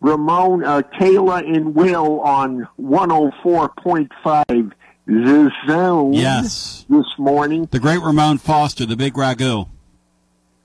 Ramon, 0.00 0.64
uh, 0.64 0.80
Taylor 0.98 1.38
and 1.40 1.74
Will 1.74 2.20
on 2.20 2.66
104.5 2.80 4.72
The 5.06 5.52
Zone. 5.68 6.14
Yes. 6.14 6.86
This 6.88 7.18
morning. 7.18 7.68
The 7.70 7.78
great 7.80 8.00
Ramon 8.00 8.38
Foster, 8.38 8.86
the 8.86 8.96
big 8.96 9.12
ragu. 9.14 9.68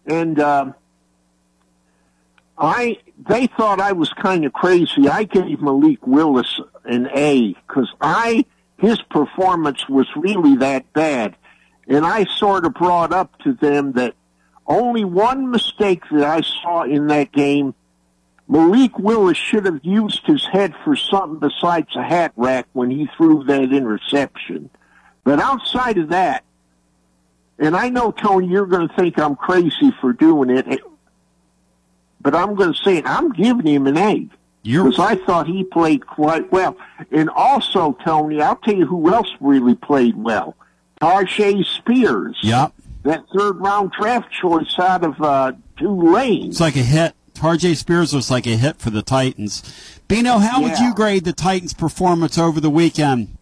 And, 0.06 0.40
um, 0.40 0.76
I, 2.58 3.00
they 3.18 3.48
thought 3.48 3.80
I 3.80 3.94
was 3.94 4.12
kind 4.14 4.46
of 4.46 4.54
crazy. 4.54 5.08
I 5.10 5.24
gave 5.24 5.62
Malik 5.62 6.06
Willis 6.06 6.60
an 6.86 7.10
A 7.16 7.54
because 7.68 7.92
I, 8.00 8.46
his 8.78 9.02
performance 9.02 9.88
was 9.90 10.08
really 10.16 10.58
that 10.58 10.92
bad. 10.94 11.36
And 11.88 12.06
I 12.06 12.26
sort 12.26 12.66
of 12.66 12.74
brought 12.74 13.14
up 13.14 13.38
to 13.40 13.54
them 13.54 13.94
that 13.94 14.14
only 14.66 15.06
one 15.06 15.50
mistake 15.50 16.04
that 16.12 16.24
I 16.24 16.42
saw 16.42 16.84
in 16.84 17.08
that 17.08 17.32
game, 17.32 17.74
Malik 18.48 19.00
Willis 19.00 19.38
should 19.38 19.66
have 19.66 19.80
used 19.84 20.26
his 20.26 20.46
head 20.46 20.74
for 20.84 20.96
something 20.96 21.40
besides 21.40 21.96
a 21.96 22.04
hat 22.04 22.34
rack 22.36 22.68
when 22.74 22.92
he 22.92 23.10
threw 23.18 23.44
that 23.46 23.72
interception. 23.74 24.70
But 25.24 25.40
outside 25.40 25.98
of 25.98 26.10
that, 26.10 26.44
and 27.60 27.76
I 27.76 27.90
know, 27.90 28.12
Tony, 28.12 28.48
you're 28.48 28.68
going 28.68 28.88
to 28.88 28.96
think 28.96 29.18
I'm 29.18 29.36
crazy 29.36 29.92
for 30.00 30.14
doing 30.14 30.50
it, 30.50 30.68
but 32.22 32.36
I'm 32.36 32.56
going 32.56 32.74
to 32.74 32.80
say 32.84 32.98
it. 32.98 33.06
I'm 33.06 33.32
giving 33.32 33.68
him 33.68 33.88
an 33.88 33.98
A. 33.98 34.28
Because 34.64 35.00
I 35.00 35.16
thought 35.16 35.48
he 35.48 35.64
played 35.64 36.06
quite 36.06 36.52
well. 36.52 36.76
And 37.12 37.30
also, 37.30 37.98
Tony, 38.04 38.42
I'll 38.42 38.58
tell 38.58 38.76
you 38.76 38.86
who 38.86 39.14
else 39.14 39.30
really 39.40 39.76
played 39.76 40.18
well. 40.18 40.56
Tyjae 41.02 41.66
Spears. 41.66 42.38
Yep. 42.42 42.74
That 43.04 43.24
third 43.34 43.58
round 43.62 43.92
draft 43.92 44.30
choice 44.32 44.78
out 44.78 45.06
of 45.06 45.22
uh, 45.22 45.54
Tulane. 45.78 46.50
It's 46.50 46.60
like 46.60 46.76
a 46.76 46.80
hit. 46.80 47.14
Tyjae 47.34 47.78
Spears 47.78 48.14
was 48.14 48.30
like 48.30 48.46
a 48.46 48.58
hit 48.58 48.78
for 48.78 48.90
the 48.90 49.02
Titans. 49.02 49.64
Bino, 50.10 50.38
how 50.40 50.62
would 50.62 50.78
you 50.80 50.94
grade 50.94 51.24
the 51.24 51.34
Titans' 51.34 51.74
performance 51.74 52.38
over 52.38 52.60
the 52.60 52.70
weekend? 52.70 53.38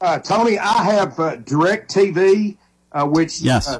Uh, 0.00 0.18
Tony, 0.18 0.58
I 0.58 0.84
have 0.84 1.18
uh, 1.18 1.36
Direct 1.36 1.92
TV, 1.92 2.56
uh, 2.92 3.06
which 3.06 3.40
Yes. 3.40 3.78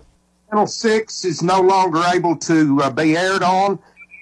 Channel 0.55 0.66
Six 0.68 1.24
is 1.24 1.43
no 1.43 1.60
longer 1.60 2.01
able 2.14 2.36
to 2.36 2.81
uh, 2.81 2.89
be 2.89 3.16
aired 3.16 3.43
on, 3.43 3.76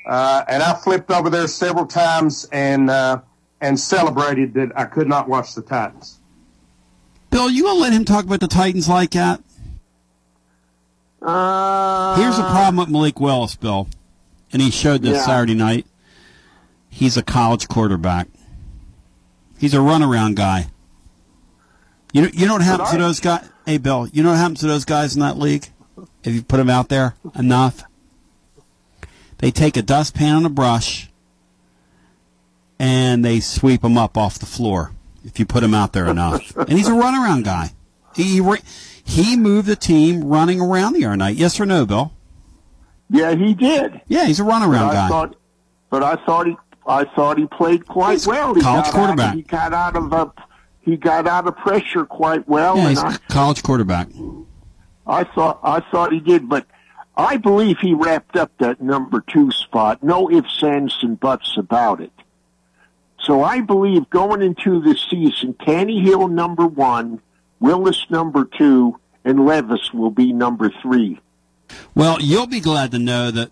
uh, 0.06 0.42
and 0.48 0.62
I 0.62 0.72
flipped 0.72 1.10
over 1.10 1.28
there 1.28 1.46
several 1.46 1.84
times 1.84 2.48
and 2.50 2.88
uh, 2.88 3.20
and 3.60 3.78
celebrated 3.78 4.54
that 4.54 4.72
I 4.74 4.86
could 4.86 5.06
not 5.06 5.28
watch 5.28 5.54
the 5.54 5.60
Titans. 5.60 6.20
Bill, 7.28 7.50
you 7.50 7.64
gonna 7.64 7.78
let 7.78 7.92
him 7.92 8.06
talk 8.06 8.24
about 8.24 8.40
the 8.40 8.48
Titans 8.48 8.88
like 8.88 9.10
that? 9.10 9.42
Uh, 11.20 12.16
Here's 12.16 12.38
the 12.38 12.44
problem 12.44 12.76
with 12.78 12.88
Malik 12.88 13.20
Willis, 13.20 13.54
Bill, 13.54 13.86
and 14.54 14.62
he 14.62 14.70
showed 14.70 15.02
this 15.02 15.18
Yeah. 15.18 15.26
Saturday 15.26 15.54
night. 15.54 15.84
He's 16.88 17.18
a 17.18 17.22
college 17.22 17.68
quarterback. 17.68 18.28
He's 19.58 19.74
a 19.74 19.78
runaround 19.78 20.36
guy. 20.36 20.68
You 22.14 22.22
know, 22.22 22.28
you 22.32 22.46
know 22.46 22.54
what 22.54 22.62
happens 22.62 22.90
to 22.92 22.96
those 22.96 23.20
guys? 23.20 23.46
Hey, 23.66 23.76
Bill, 23.76 24.08
you 24.14 24.22
know 24.22 24.30
what 24.30 24.38
happens 24.38 24.60
to 24.60 24.66
those 24.66 24.86
guys 24.86 25.14
in 25.14 25.20
that 25.20 25.36
league? 25.38 25.68
If 26.24 26.34
you 26.34 26.42
put 26.42 26.58
them 26.58 26.70
out 26.70 26.88
there 26.88 27.14
enough, 27.34 27.82
they 29.38 29.50
take 29.50 29.76
a 29.76 29.82
dustpan 29.82 30.36
and 30.38 30.46
a 30.46 30.50
brush, 30.50 31.10
and 32.78 33.24
they 33.24 33.40
sweep 33.40 33.82
them 33.82 33.98
up 33.98 34.16
off 34.16 34.38
the 34.38 34.46
floor. 34.46 34.92
If 35.24 35.38
you 35.38 35.46
put 35.46 35.62
him 35.62 35.74
out 35.74 35.92
there 35.92 36.06
enough, 36.06 36.56
and 36.56 36.72
he's 36.72 36.88
a 36.88 36.92
runaround 36.92 37.44
guy. 37.44 37.70
He 38.14 38.42
he 39.04 39.36
moved 39.36 39.68
the 39.68 39.76
team 39.76 40.24
running 40.24 40.60
around 40.60 40.94
the 40.94 41.04
other 41.04 41.16
night. 41.16 41.36
Yes 41.36 41.58
or 41.60 41.66
no, 41.66 41.86
Bill? 41.86 42.12
Yeah, 43.08 43.34
he 43.34 43.54
did. 43.54 44.00
Yeah, 44.08 44.24
he's 44.24 44.40
a 44.40 44.42
runaround 44.42 44.88
but 44.88 44.92
guy. 44.92 45.08
Thought, 45.08 45.36
but 45.90 46.02
I 46.02 46.16
thought 46.24 46.46
he, 46.46 46.56
I 46.86 47.04
thought 47.04 47.38
he 47.38 47.46
played 47.46 47.86
quite 47.86 48.12
He's 48.12 48.26
well. 48.26 48.54
He 48.54 48.60
college 48.62 48.86
got 48.86 48.94
quarterback. 48.94 49.28
Out, 49.30 49.36
he 49.36 49.42
got 49.42 49.72
out 49.72 49.96
of 49.96 50.12
a, 50.12 50.32
he 50.80 50.96
got 50.96 51.26
out 51.26 51.46
of 51.46 51.56
pressure 51.56 52.04
quite 52.04 52.48
well, 52.48 52.76
yeah, 52.76 52.80
and 52.82 52.90
he's 52.90 52.98
I, 52.98 53.14
a 53.14 53.18
college 53.28 53.62
quarterback. 53.62 54.08
I 55.06 55.24
thought 55.24 55.60
I 55.62 55.80
thought 55.80 56.12
he 56.12 56.20
did, 56.20 56.48
but 56.48 56.66
I 57.16 57.36
believe 57.36 57.78
he 57.78 57.94
wrapped 57.94 58.36
up 58.36 58.52
that 58.58 58.80
number 58.80 59.20
two 59.20 59.50
spot. 59.50 60.02
No 60.02 60.30
ifs, 60.30 60.62
ands, 60.62 60.98
and 61.02 61.18
buts 61.18 61.56
about 61.56 62.00
it. 62.00 62.12
So 63.20 63.42
I 63.42 63.60
believe 63.60 64.10
going 64.10 64.42
into 64.42 64.80
this 64.80 65.06
season, 65.08 65.54
Tannehill 65.54 66.30
number 66.30 66.66
one, 66.66 67.20
Willis 67.60 68.06
number 68.10 68.44
two, 68.44 68.98
and 69.24 69.46
Levis 69.46 69.92
will 69.92 70.10
be 70.10 70.32
number 70.32 70.72
three. 70.82 71.20
Well, 71.94 72.20
you'll 72.20 72.48
be 72.48 72.60
glad 72.60 72.90
to 72.90 72.98
know 72.98 73.30
that 73.30 73.50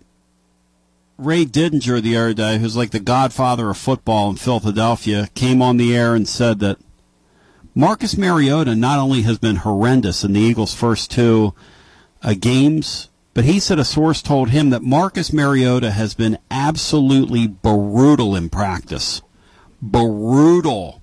Ray 1.17 1.45
Didinger 1.45 2.01
the 2.01 2.17
other 2.17 2.33
day, 2.33 2.57
who's 2.57 2.75
like 2.75 2.91
the 2.91 2.99
godfather 2.99 3.69
of 3.69 3.77
football 3.77 4.29
in 4.29 4.35
Philadelphia, 4.37 5.29
came 5.35 5.61
on 5.61 5.77
the 5.77 5.95
air 5.95 6.15
and 6.15 6.27
said 6.27 6.59
that 6.59 6.79
Marcus 7.73 8.17
Mariota 8.17 8.75
not 8.75 8.99
only 8.99 9.21
has 9.21 9.39
been 9.39 9.57
horrendous 9.57 10.23
in 10.23 10.33
the 10.33 10.41
Eagles' 10.41 10.73
first 10.73 11.09
two 11.09 11.53
uh, 12.21 12.33
games, 12.37 13.09
but 13.33 13.45
he 13.45 13.59
said 13.61 13.79
a 13.79 13.85
source 13.85 14.21
told 14.21 14.49
him 14.49 14.71
that 14.71 14.83
Marcus 14.83 15.31
Mariota 15.31 15.91
has 15.91 16.13
been 16.13 16.37
absolutely 16.49 17.47
brutal 17.47 18.35
in 18.35 18.49
practice. 18.49 19.21
Brutal. 19.81 21.01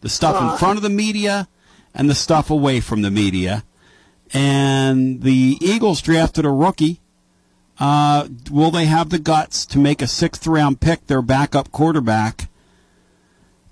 The 0.00 0.08
stuff 0.08 0.42
in 0.42 0.58
front 0.58 0.78
of 0.78 0.82
the 0.82 0.90
media 0.90 1.48
and 1.94 2.10
the 2.10 2.14
stuff 2.14 2.50
away 2.50 2.80
from 2.80 3.02
the 3.02 3.10
media. 3.10 3.64
And 4.32 5.22
the 5.22 5.58
Eagles 5.60 6.02
drafted 6.02 6.44
a 6.44 6.50
rookie. 6.50 7.00
Uh, 7.78 8.28
will 8.50 8.70
they 8.70 8.86
have 8.86 9.10
the 9.10 9.18
guts 9.18 9.64
to 9.66 9.78
make 9.78 10.02
a 10.02 10.06
sixth 10.06 10.46
round 10.46 10.80
pick 10.80 11.06
their 11.06 11.22
backup 11.22 11.70
quarterback? 11.70 12.49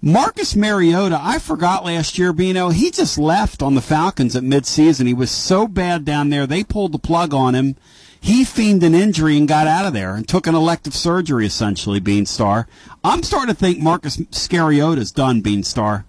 Marcus 0.00 0.54
Mariota, 0.54 1.18
I 1.20 1.40
forgot 1.40 1.84
last 1.84 2.18
year, 2.18 2.32
Bino, 2.32 2.68
he 2.68 2.92
just 2.92 3.18
left 3.18 3.62
on 3.62 3.74
the 3.74 3.80
Falcons 3.80 4.36
at 4.36 4.44
midseason. 4.44 5.08
He 5.08 5.14
was 5.14 5.30
so 5.30 5.66
bad 5.66 6.04
down 6.04 6.30
there, 6.30 6.46
they 6.46 6.62
pulled 6.62 6.92
the 6.92 6.98
plug 6.98 7.34
on 7.34 7.54
him. 7.56 7.74
He 8.20 8.44
feigned 8.44 8.82
an 8.84 8.94
injury 8.94 9.36
and 9.36 9.48
got 9.48 9.66
out 9.66 9.86
of 9.86 9.92
there 9.92 10.14
and 10.14 10.28
took 10.28 10.46
an 10.46 10.54
elective 10.54 10.94
surgery, 10.94 11.46
essentially, 11.46 12.00
Beanstar. 12.00 12.66
I'm 13.02 13.22
starting 13.22 13.54
to 13.54 13.58
think 13.58 13.80
Marcus 13.80 14.20
Scariota's 14.30 15.12
done, 15.12 15.42
Beanstar. 15.42 16.04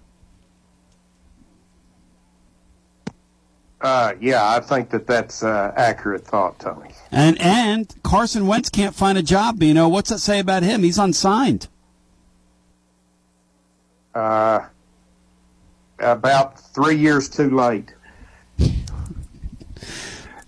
Uh, 3.80 4.12
yeah, 4.20 4.54
I 4.56 4.60
think 4.60 4.90
that 4.90 5.06
that's 5.06 5.42
uh, 5.42 5.72
accurate 5.76 6.24
thought, 6.26 6.58
Tony. 6.58 6.90
And 7.10 7.40
and 7.40 7.94
Carson 8.02 8.46
Wentz 8.46 8.68
can't 8.68 8.94
find 8.94 9.16
a 9.16 9.22
job, 9.22 9.58
Bino. 9.58 9.88
What's 9.88 10.10
that 10.10 10.18
say 10.18 10.38
about 10.38 10.62
him? 10.62 10.82
He's 10.82 10.98
unsigned. 10.98 11.68
Uh, 14.14 14.60
about 15.98 16.58
three 16.58 16.96
years 16.96 17.28
too 17.28 17.50
late. 17.50 17.94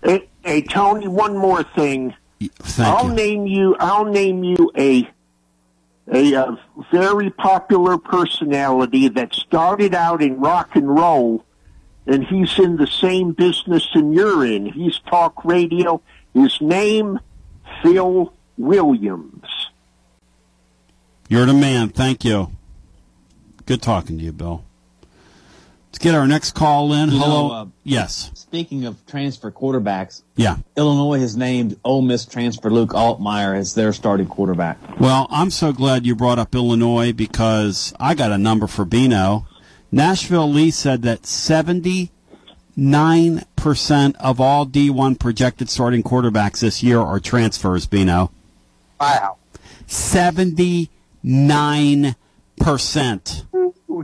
Hey, 0.03 0.27
hey 0.43 0.61
Tony, 0.61 1.07
one 1.07 1.37
more 1.37 1.63
thing. 1.63 2.13
Thank 2.41 2.89
I'll 2.89 3.09
you. 3.09 3.13
name 3.13 3.47
you. 3.47 3.75
I'll 3.79 4.05
name 4.05 4.43
you 4.43 4.71
a 4.77 5.09
a, 6.11 6.35
uh 6.35 6.55
very 6.91 7.29
popular 7.29 7.97
personality 7.97 9.07
that 9.07 9.33
started 9.33 9.95
out 9.95 10.21
in 10.21 10.39
rock 10.39 10.75
and 10.75 10.93
roll, 10.93 11.45
and 12.05 12.25
he's 12.25 12.59
in 12.59 12.75
the 12.75 12.87
same 12.87 13.31
business 13.31 13.87
than 13.93 14.11
you're 14.11 14.45
in. 14.45 14.65
He's 14.65 14.99
talk 14.99 15.45
radio. 15.45 16.01
His 16.33 16.59
name, 16.59 17.19
Phil 17.81 18.33
Williams. 18.57 19.69
You're 21.29 21.45
the 21.45 21.53
man. 21.53 21.89
Thank 21.89 22.25
you. 22.25 22.51
Good 23.65 23.81
talking 23.81 24.17
to 24.17 24.23
you, 24.23 24.31
Bill. 24.31 24.63
Let's 25.87 25.99
get 25.99 26.15
our 26.15 26.25
next 26.27 26.53
call 26.53 26.91
in. 26.93 27.11
You 27.11 27.19
know, 27.19 27.23
Hello. 27.25 27.51
uh, 27.51 27.65
yes. 27.83 28.31
Speaking 28.33 28.85
of 28.85 29.05
transfer 29.05 29.51
quarterbacks, 29.51 30.23
Yeah. 30.35 30.57
Illinois 30.75 31.19
has 31.19 31.37
named 31.37 31.77
Ole 31.85 32.01
Miss 32.01 32.25
transfer 32.25 32.71
Luke 32.71 32.89
Altmyer 32.91 33.55
as 33.55 33.75
their 33.75 33.93
starting 33.93 34.25
quarterback. 34.25 34.77
Well, 34.99 35.27
I'm 35.29 35.51
so 35.51 35.71
glad 35.71 36.05
you 36.05 36.15
brought 36.15 36.39
up 36.39 36.55
Illinois 36.55 37.13
because 37.13 37.93
I 37.99 38.15
got 38.15 38.31
a 38.31 38.37
number 38.39 38.65
for 38.67 38.85
Bino. 38.85 39.45
Nashville 39.91 40.51
Lee 40.51 40.71
said 40.71 41.03
that 41.03 41.21
79% 41.21 42.09
of 44.19 44.41
all 44.41 44.65
D1 44.65 45.19
projected 45.19 45.69
starting 45.69 46.01
quarterbacks 46.01 46.61
this 46.61 46.81
year 46.81 46.99
are 46.99 47.19
transfers, 47.19 47.85
Bino. 47.85 48.31
Wow. 48.99 49.37
79%. 49.87 52.15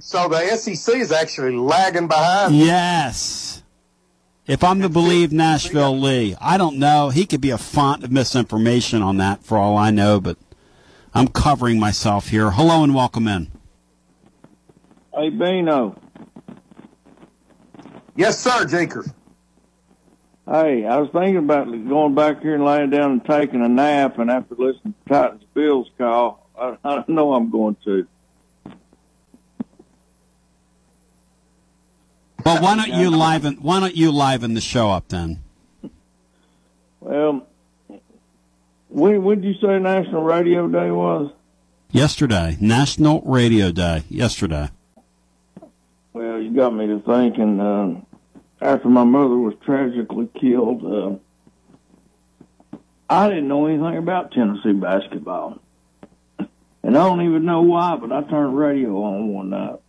So 0.02 0.27
the 0.27 0.56
SEC 0.57 0.95
is 0.95 1.11
actually 1.11 1.56
lagging 1.56 2.07
behind. 2.07 2.56
Yes. 2.56 3.64
If 4.48 4.64
I'm 4.64 4.81
to 4.81 4.90
believe 4.90 5.31
Nashville 5.31 5.98
Lee, 5.98 6.36
I 6.41 6.57
don't 6.57 6.77
know. 6.77 7.10
He 7.10 7.26
could 7.26 7.40
be 7.40 7.52
a 7.52 7.57
font 7.57 8.03
of 8.03 8.11
misinformation 8.11 9.02
on 9.02 9.18
that 9.18 9.44
for 9.44 9.57
all 9.57 9.77
I 9.77 9.91
know, 9.91 10.19
but 10.19 10.38
I'm 11.14 11.27
covering 11.27 11.80
myself 11.80 12.30
here. 12.30 12.52
Hello 12.52 12.84
and 12.84 12.94
welcome 12.94 13.27
in. 13.27 13.52
Hey, 15.14 15.30
Bino. 15.30 15.99
Yes, 18.15 18.40
sir, 18.40 18.65
Jaker. 18.65 19.10
Hey, 20.45 20.86
I 20.86 20.98
was 20.98 21.10
thinking 21.11 21.38
about 21.38 21.65
going 21.88 22.15
back 22.15 22.41
here 22.41 22.56
and 22.56 22.65
laying 22.65 22.90
down 22.90 23.11
and 23.11 23.26
taking 23.26 23.61
a 23.61 23.69
nap, 23.69 24.18
and 24.18 24.30
after 24.30 24.56
listening 24.56 24.95
to 25.07 25.14
Titans 25.14 25.44
Bills 25.53 25.90
call, 25.98 26.49
I, 26.60 26.77
I 26.84 27.06
know 27.07 27.34
I'm 27.34 27.49
going 27.49 27.77
to. 27.86 28.07
Well, 32.50 32.64
why 32.64 32.76
don't 32.76 33.00
you 33.00 33.12
liven 33.12 33.58
why 33.62 33.80
don't 33.80 33.96
you 33.96 34.12
liven 34.12 34.56
the 34.56 34.62
show 34.62 34.90
up 34.90 35.08
then? 35.10 35.44
Well, 37.00 37.48
when 38.90 39.24
when 39.24 39.42
did 39.42 39.56
you 39.56 39.62
say 39.62 39.78
National 39.78 40.24
Radio 40.24 40.68
Day 40.68 40.90
was? 40.90 41.32
Yesterday, 41.92 42.58
National 42.60 43.22
Radio 43.22 43.72
Day. 43.72 44.04
Yesterday. 44.10 44.70
Well, 46.14 46.42
you 46.42 46.52
got 46.56 46.74
me 46.74 46.88
to 46.88 47.00
thinking. 47.00 47.60
Uh, 47.60 48.02
after 48.62 48.90
my 48.90 49.04
mother 49.04 49.38
was 49.38 49.54
tragically 49.64 50.28
killed, 50.40 50.84
uh, 52.74 52.78
I 53.10 53.30
didn't 53.30 53.48
know 53.48 53.68
anything 53.68 53.98
about 53.98 54.32
Tennessee 54.32 54.74
basketball, 54.74 55.60
and 56.40 56.98
I 56.98 57.04
don't 57.06 57.22
even 57.22 57.46
know 57.46 57.62
why. 57.62 57.96
But 57.96 58.12
I 58.12 58.24
turned 58.24 58.58
radio 58.58 59.04
on 59.04 59.28
one 59.30 59.50
night. 59.52 59.80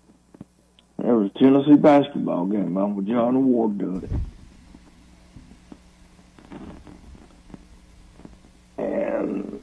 There 1.02 1.16
was 1.16 1.31
a 1.35 1.39
Tennessee 1.39 1.77
basketball 1.77 2.44
game 2.47 2.77
on 2.77 2.94
with 2.94 3.06
John 3.06 3.47
Ward 3.47 3.78
doing 3.78 4.02
it. 4.02 4.10
And 8.77 9.62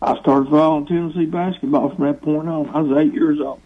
I 0.00 0.18
started 0.20 0.48
following 0.48 0.86
Tennessee 0.86 1.26
basketball 1.26 1.94
from 1.94 2.06
that 2.06 2.22
point 2.22 2.48
on. 2.48 2.70
I 2.70 2.80
was 2.80 2.96
eight 2.98 3.12
years 3.12 3.38
old. 3.38 3.60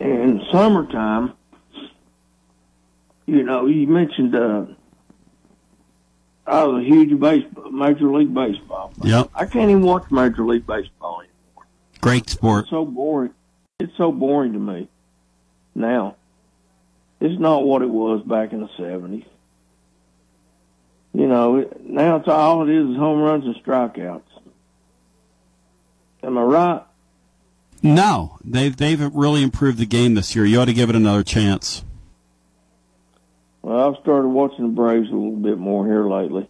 And 0.00 0.40
summertime, 0.50 1.34
you 3.26 3.44
know, 3.44 3.66
you 3.66 3.86
mentioned 3.86 4.34
uh, 4.34 4.64
I 6.46 6.64
was 6.64 6.82
a 6.82 6.84
huge 6.84 7.20
baseball, 7.20 7.70
Major 7.70 8.10
League 8.10 8.34
Baseball. 8.34 8.92
fan. 8.98 9.08
Yep. 9.08 9.30
I 9.36 9.46
can't 9.46 9.70
even 9.70 9.82
watch 9.82 10.10
Major 10.10 10.44
League 10.44 10.66
Baseball 10.66 11.20
anymore. 11.20 11.29
Great 12.00 12.30
sport. 12.30 12.62
It's 12.62 12.70
so 12.70 12.84
boring. 12.84 13.34
It's 13.78 13.96
so 13.96 14.12
boring 14.12 14.52
to 14.54 14.58
me. 14.58 14.88
Now, 15.74 16.16
it's 17.20 17.40
not 17.40 17.64
what 17.64 17.82
it 17.82 17.90
was 17.90 18.22
back 18.22 18.52
in 18.52 18.60
the 18.60 18.70
seventies. 18.76 19.24
You 21.12 21.26
know, 21.26 21.68
now 21.82 22.16
it's 22.16 22.28
all 22.28 22.68
it 22.68 22.72
is 22.72 22.90
is 22.90 22.96
home 22.96 23.20
runs 23.20 23.44
and 23.44 23.56
strikeouts. 23.56 24.22
Am 26.22 26.38
I 26.38 26.42
right? 26.42 26.82
No, 27.82 28.38
they've 28.44 28.76
they've 28.76 29.00
really 29.14 29.42
improved 29.42 29.78
the 29.78 29.86
game 29.86 30.14
this 30.14 30.36
year. 30.36 30.44
You 30.44 30.60
ought 30.60 30.66
to 30.66 30.74
give 30.74 30.90
it 30.90 30.96
another 30.96 31.22
chance. 31.22 31.84
Well, 33.62 33.88
I've 33.88 34.00
started 34.02 34.28
watching 34.28 34.66
the 34.66 34.72
Braves 34.72 35.08
a 35.10 35.14
little 35.14 35.36
bit 35.36 35.58
more 35.58 35.86
here 35.86 36.08
lately, 36.08 36.48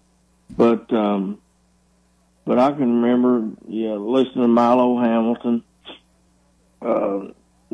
but 0.57 0.93
um, 0.93 1.41
but 2.45 2.59
I 2.59 2.73
can 2.73 3.03
remember, 3.03 3.49
yeah, 3.69 3.95
listening 3.95 4.45
to 4.45 4.49
Milo 4.49 4.99
Hamilton 5.01 5.63
uh, 6.83 7.19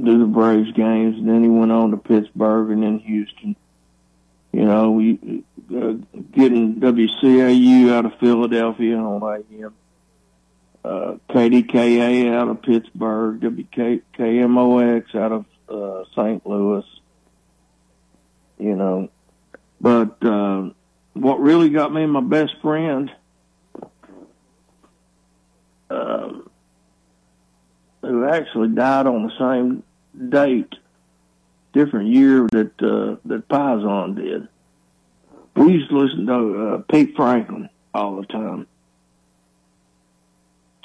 do 0.02 0.18
the 0.18 0.26
Braves 0.26 0.72
games, 0.72 1.16
and 1.16 1.28
then 1.28 1.42
he 1.42 1.48
went 1.48 1.72
on 1.72 1.92
to 1.92 1.96
Pittsburgh 1.96 2.70
and 2.70 2.82
then 2.82 2.98
Houston. 2.98 3.56
You 4.52 4.64
know, 4.64 4.90
we 4.92 5.44
uh, 5.70 5.94
getting 6.32 6.76
WCAU 6.76 7.92
out 7.92 8.06
of 8.06 8.18
Philadelphia 8.18 8.96
on 8.96 9.44
AM, 9.50 9.74
uh, 10.84 11.14
KDKA 11.30 12.32
out 12.34 12.48
of 12.48 12.62
Pittsburgh, 12.62 13.40
WKMOX 13.40 15.14
out 15.14 15.32
of 15.32 15.44
uh, 15.68 16.04
St. 16.14 16.46
Louis. 16.46 16.84
You 18.58 18.74
know, 18.74 19.10
but 19.80 20.22
uh, 20.24 20.70
what 21.12 21.40
really 21.40 21.68
got 21.68 21.92
me 21.92 22.06
my 22.06 22.20
best 22.20 22.54
friend, 22.62 23.10
um, 25.90 26.50
who 28.02 28.28
actually 28.28 28.68
died 28.68 29.06
on 29.06 29.24
the 29.24 29.32
same 29.38 29.82
date, 30.28 30.72
different 31.72 32.08
year 32.08 32.46
that 32.52 32.72
uh, 32.82 33.16
that 33.26 33.48
Pison 33.48 34.16
did. 34.16 34.48
We 35.54 35.72
used 35.72 35.90
to 35.90 35.98
listen 35.98 36.26
to 36.26 36.66
uh, 36.66 36.78
Pete 36.90 37.16
Franklin 37.16 37.68
all 37.94 38.16
the 38.16 38.26
time. 38.26 38.66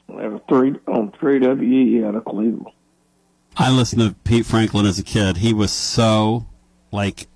There 0.08 0.40
three 0.50 0.76
on 0.88 1.12
three 1.20 1.40
WE 1.40 2.04
out 2.06 2.16
of 2.16 2.26
Cleveland. 2.26 2.68
I 3.58 3.72
listened 3.72 4.02
to 4.02 4.16
Pete 4.24 4.46
Franklin 4.46 4.86
as 4.86 5.00
a 5.00 5.04
kid. 5.04 5.38
He 5.38 5.54
was 5.54 5.72
so 5.72 6.48
like 6.92 7.28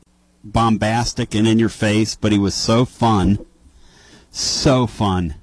bombastic 0.43 1.35
and 1.35 1.47
in 1.47 1.59
your 1.59 1.69
face, 1.69 2.15
but 2.15 2.31
he 2.31 2.37
was 2.37 2.53
so 2.53 2.85
fun. 2.85 3.45
So 4.31 4.87
fun. 4.87 5.35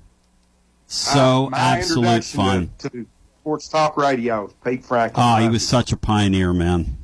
So 0.92 1.46
Uh, 1.46 1.50
my 1.50 1.58
absolute 1.58 2.22
fun. 2.22 2.70
To, 2.80 2.90
to 2.90 3.06
sports 3.40 3.66
talk 3.66 3.96
radio, 3.96 4.52
Pete 4.62 4.84
Franklin. 4.84 5.24
Oh, 5.26 5.36
he 5.36 5.48
was 5.48 5.66
such 5.66 5.90
a 5.90 5.96
pioneer, 5.96 6.52
man. 6.52 6.98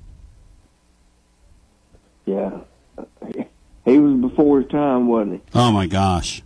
Yeah, 2.26 2.60
he 3.86 3.98
was 3.98 4.20
before 4.20 4.60
his 4.60 4.70
time, 4.70 5.08
wasn't 5.08 5.36
he? 5.36 5.40
Oh 5.54 5.72
my 5.72 5.86
gosh. 5.86 6.42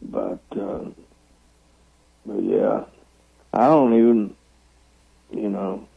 But, 0.00 0.38
uh, 0.52 0.84
but 2.24 2.42
yeah, 2.44 2.84
I 3.52 3.66
don't 3.66 3.92
even, 3.94 4.36
you 5.32 5.48
know. 5.48 5.88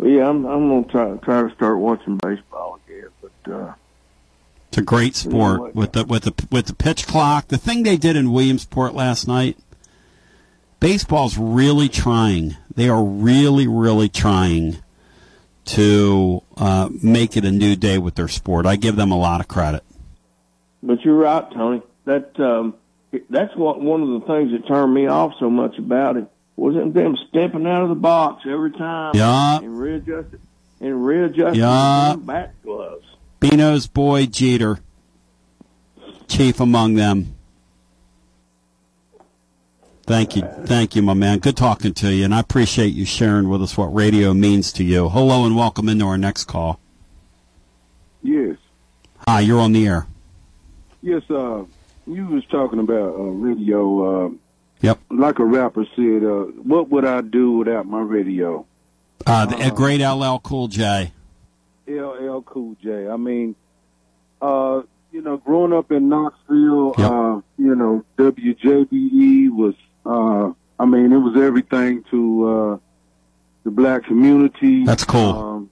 But 0.00 0.08
yeah, 0.08 0.28
I'm 0.28 0.44
I'm 0.44 0.68
gonna 0.68 0.84
try 0.88 1.16
try 1.24 1.48
to 1.48 1.54
start 1.54 1.78
watching 1.78 2.16
baseball 2.16 2.80
again. 2.84 3.10
But 3.22 3.52
uh, 3.52 3.74
It's 4.76 4.82
a 4.82 4.84
great 4.84 5.16
sport 5.16 5.74
with 5.74 5.92
the 5.92 6.04
with 6.04 6.24
the 6.24 6.46
with 6.52 6.66
the 6.66 6.74
pitch 6.74 7.06
clock. 7.06 7.48
The 7.48 7.56
thing 7.56 7.82
they 7.82 7.96
did 7.96 8.14
in 8.14 8.30
Williamsport 8.30 8.92
last 8.92 9.26
night. 9.26 9.56
Baseball's 10.80 11.38
really 11.38 11.88
trying. 11.88 12.58
They 12.74 12.90
are 12.90 13.02
really, 13.02 13.66
really 13.66 14.10
trying 14.10 14.76
to 15.64 16.42
uh, 16.58 16.90
make 17.02 17.38
it 17.38 17.46
a 17.46 17.50
new 17.50 17.74
day 17.74 17.96
with 17.96 18.16
their 18.16 18.28
sport. 18.28 18.66
I 18.66 18.76
give 18.76 18.96
them 18.96 19.10
a 19.12 19.16
lot 19.16 19.40
of 19.40 19.48
credit. 19.48 19.82
but 20.82 21.00
you're 21.00 21.14
right, 21.14 21.50
Tony. 21.54 21.80
That 22.04 22.38
um, 22.38 22.74
that's 23.30 23.56
what 23.56 23.80
one 23.80 24.02
of 24.02 24.20
the 24.20 24.26
things 24.26 24.52
that 24.52 24.68
turned 24.68 24.92
me 24.92 25.06
off 25.06 25.32
so 25.40 25.48
much 25.48 25.78
about 25.78 26.18
it 26.18 26.26
wasn't 26.56 26.92
them 26.92 27.16
stepping 27.30 27.66
out 27.66 27.82
of 27.82 27.88
the 27.88 27.94
box 27.94 28.42
every 28.46 28.72
time 28.72 29.12
Yeah. 29.14 29.56
and 29.56 29.78
readjusting 29.80 30.40
and 30.82 31.06
readjusting 31.06 31.54
Yeah. 31.62 32.16
bat 32.18 32.52
gloves. 32.62 33.06
Bino's 33.40 33.86
boy 33.86 34.26
Jeter, 34.26 34.78
chief 36.28 36.60
among 36.60 36.94
them. 36.94 37.34
Thank 40.04 40.36
you, 40.36 40.42
thank 40.64 40.94
you, 40.94 41.02
my 41.02 41.14
man. 41.14 41.38
Good 41.40 41.56
talking 41.56 41.92
to 41.94 42.14
you, 42.14 42.24
and 42.24 42.34
I 42.34 42.38
appreciate 42.40 42.94
you 42.94 43.04
sharing 43.04 43.48
with 43.48 43.60
us 43.62 43.76
what 43.76 43.86
radio 43.92 44.32
means 44.32 44.72
to 44.74 44.84
you. 44.84 45.08
Hello, 45.08 45.44
and 45.44 45.56
welcome 45.56 45.88
into 45.88 46.06
our 46.06 46.16
next 46.18 46.44
call. 46.44 46.78
Yes, 48.22 48.56
Hi, 49.28 49.40
you're 49.40 49.60
on 49.60 49.72
the 49.72 49.86
air. 49.86 50.06
yes. 51.02 51.22
Uh, 51.28 51.64
you 52.06 52.26
was 52.26 52.44
talking 52.46 52.78
about 52.78 53.14
uh, 53.14 53.22
radio. 53.22 54.26
Uh, 54.26 54.30
Yep. 54.82 54.98
Like 55.10 55.38
a 55.38 55.44
rapper 55.44 55.86
said, 55.96 56.22
uh, 56.22 56.44
"What 56.62 56.90
would 56.90 57.06
I 57.06 57.22
do 57.22 57.52
without 57.52 57.86
my 57.86 58.00
radio?" 58.02 58.66
Uh, 59.24 59.46
the, 59.46 59.68
a 59.68 59.70
great 59.70 60.02
LL 60.02 60.38
Cool 60.38 60.68
J. 60.68 61.12
LL 61.88 62.42
Cool 62.42 62.76
J. 62.82 63.08
I 63.08 63.16
mean, 63.16 63.54
uh, 64.40 64.82
you 65.12 65.22
know, 65.22 65.38
growing 65.38 65.72
up 65.72 65.90
in 65.92 66.08
Knoxville, 66.08 66.94
uh, 66.98 67.40
you 67.58 67.74
know, 67.74 68.04
WJBE 68.18 69.50
was, 69.50 69.74
uh, 70.04 70.52
I 70.78 70.84
mean, 70.84 71.12
it 71.12 71.18
was 71.18 71.36
everything 71.36 72.04
to 72.10 72.46
uh, 72.46 72.78
the 73.64 73.70
black 73.70 74.04
community. 74.04 74.84
That's 74.84 75.04
cool. 75.04 75.38
Um, 75.38 75.70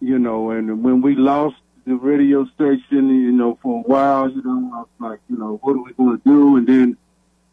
you 0.00 0.18
know, 0.18 0.50
and 0.50 0.84
when 0.84 1.02
we 1.02 1.16
lost 1.16 1.56
the 1.84 1.96
radio 1.96 2.46
station, 2.54 3.08
you 3.08 3.32
know, 3.32 3.58
for 3.62 3.80
a 3.80 3.82
while, 3.82 4.30
you 4.30 4.42
know, 4.42 4.70
I 4.74 4.78
was 4.78 4.88
like, 5.00 5.20
you 5.28 5.36
know, 5.36 5.58
what 5.62 5.72
are 5.74 5.82
we 5.82 5.92
going 5.94 6.18
to 6.18 6.22
do? 6.24 6.56
And 6.56 6.66
then 6.66 6.96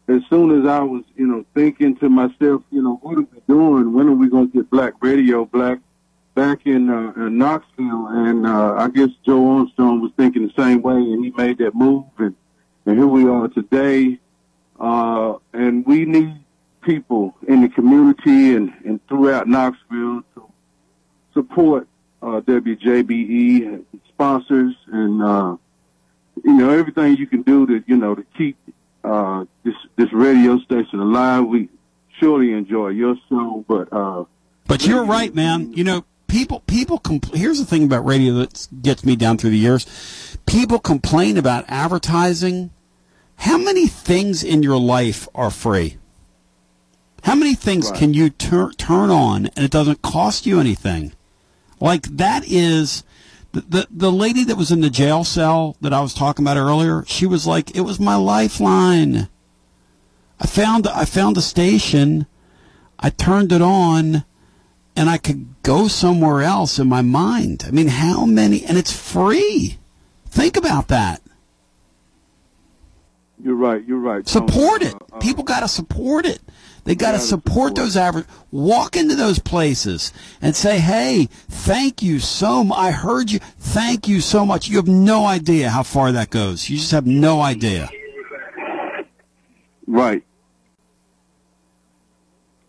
as 0.08 0.22
soon 0.30 0.60
as 0.60 0.68
I 0.68 0.80
was, 0.80 1.02
you 1.16 1.26
know, 1.26 1.44
thinking 1.54 1.96
to 1.96 2.08
myself, 2.08 2.62
you 2.70 2.82
know, 2.82 3.00
what 3.02 3.18
are 3.18 3.22
we 3.22 3.40
doing? 3.48 3.92
When 3.92 4.08
are 4.08 4.14
we 4.14 4.28
going 4.28 4.50
to 4.50 4.56
get 4.56 4.70
black 4.70 4.92
radio 5.00 5.44
black 5.46 5.80
back 6.36 6.60
in, 6.66 6.88
uh, 6.88 7.12
in 7.16 7.38
Knoxville? 7.38 8.06
And 8.08 8.46
uh, 8.46 8.74
I 8.78 8.88
guess 8.88 9.08
Joe 9.24 9.58
Armstrong 9.58 10.00
was 10.00 10.12
thinking 10.16 10.46
the 10.46 10.62
same 10.62 10.82
way, 10.82 10.94
and 10.94 11.24
he 11.24 11.32
made 11.32 11.58
that 11.58 11.74
move, 11.74 12.04
and, 12.18 12.36
and 12.84 12.96
here 12.96 13.08
we 13.08 13.26
are 13.26 13.48
today. 13.48 14.20
Uh, 14.78 15.38
and 15.52 15.84
we 15.86 16.04
need 16.04 16.38
people 16.82 17.34
in 17.48 17.62
the 17.62 17.68
community 17.68 18.54
and, 18.54 18.72
and 18.84 19.00
throughout 19.08 19.48
Knoxville 19.48 20.22
to 20.34 20.52
support 21.34 21.88
uh, 22.22 22.40
WJBE 22.42 23.84
sponsors 24.08 24.74
and 24.92 25.22
uh, 25.22 25.56
you 26.44 26.52
know 26.52 26.70
everything 26.70 27.16
you 27.16 27.26
can 27.26 27.42
do 27.42 27.66
to 27.66 27.84
you 27.86 27.96
know 27.96 28.14
to 28.14 28.24
keep 28.36 28.56
uh, 29.04 29.44
this 29.64 29.74
this 29.96 30.12
radio 30.12 30.58
station 30.60 31.00
alive. 31.00 31.44
We 31.46 31.68
surely 32.20 32.52
enjoy 32.52 32.88
your 32.88 33.16
show, 33.28 33.64
but 33.68 33.92
uh, 33.92 34.24
But 34.66 34.86
you're 34.86 35.04
right, 35.04 35.34
man. 35.34 35.72
You 35.72 35.84
know, 35.84 36.04
people 36.26 36.60
people 36.60 36.98
compl- 36.98 37.34
here's 37.34 37.58
the 37.58 37.64
thing 37.64 37.84
about 37.84 38.04
radio 38.04 38.34
that 38.34 38.66
gets 38.82 39.04
me 39.04 39.16
down 39.16 39.38
through 39.38 39.50
the 39.50 39.58
years. 39.58 39.86
People 40.46 40.78
complain 40.78 41.36
about 41.36 41.64
advertising. 41.68 42.70
How 43.40 43.58
many 43.58 43.86
things 43.86 44.42
in 44.42 44.62
your 44.62 44.78
life 44.78 45.28
are 45.34 45.50
free? 45.50 45.98
How 47.24 47.34
many 47.34 47.54
things 47.54 47.90
Right. 47.90 47.98
can 47.98 48.14
you 48.14 48.30
tur- 48.30 48.72
turn 48.72 49.10
on 49.10 49.46
and 49.56 49.64
it 49.64 49.70
doesn't 49.70 50.02
cost 50.02 50.46
you 50.46 50.60
anything? 50.60 51.12
Like 51.80 52.04
that 52.16 52.44
is 52.46 53.02
the, 53.52 53.60
the 53.62 53.86
the 53.90 54.12
lady 54.12 54.44
that 54.44 54.56
was 54.56 54.70
in 54.70 54.80
the 54.80 54.90
jail 54.90 55.24
cell 55.24 55.76
that 55.80 55.92
I 55.92 56.00
was 56.00 56.14
talking 56.14 56.44
about 56.44 56.56
earlier. 56.56 57.04
She 57.06 57.26
was 57.26 57.46
like, 57.46 57.74
it 57.76 57.82
was 57.82 57.98
my 58.00 58.16
lifeline. 58.16 59.28
I 60.40 60.46
found 60.46 60.86
I 60.86 61.04
found 61.04 61.36
a 61.36 61.42
station. 61.42 62.26
I 62.98 63.10
turned 63.10 63.52
it 63.52 63.60
on 63.60 64.24
and 64.96 65.10
I 65.10 65.18
could 65.18 65.62
go 65.62 65.88
somewhere 65.88 66.42
else 66.42 66.78
in 66.78 66.88
my 66.88 67.02
mind. 67.02 67.64
I 67.66 67.70
mean, 67.70 67.88
how 67.88 68.24
many? 68.24 68.64
And 68.64 68.78
it's 68.78 68.92
free. 68.92 69.78
Think 70.26 70.56
about 70.56 70.88
that. 70.88 71.20
you're 73.42 73.54
right. 73.54 73.84
You're 73.86 73.98
right. 73.98 74.26
Support 74.26 74.82
it. 74.82 74.94
People 75.20 75.44
got 75.44 75.60
to 75.60 75.68
support 75.68 76.26
it. 76.26 76.40
They 76.84 76.94
got 76.94 77.12
to 77.12 77.18
support 77.18 77.74
those 77.74 77.96
average. 77.96 78.26
Walk 78.52 78.96
into 78.96 79.16
those 79.16 79.40
places 79.40 80.12
and 80.40 80.54
say, 80.54 80.78
"Hey, 80.78 81.28
thank 81.48 82.00
you 82.00 82.20
so 82.20 82.62
much. 82.62 82.78
I 82.78 82.92
heard 82.92 83.30
you. 83.30 83.40
Thank 83.58 84.06
you 84.06 84.20
so 84.20 84.46
much. 84.46 84.68
You 84.68 84.76
have 84.76 84.86
no 84.86 85.26
idea 85.26 85.68
how 85.68 85.82
far 85.82 86.12
that 86.12 86.30
goes. 86.30 86.70
You 86.70 86.76
just 86.76 86.92
have 86.92 87.06
no 87.06 87.40
idea." 87.40 87.90
Right. 89.88 90.22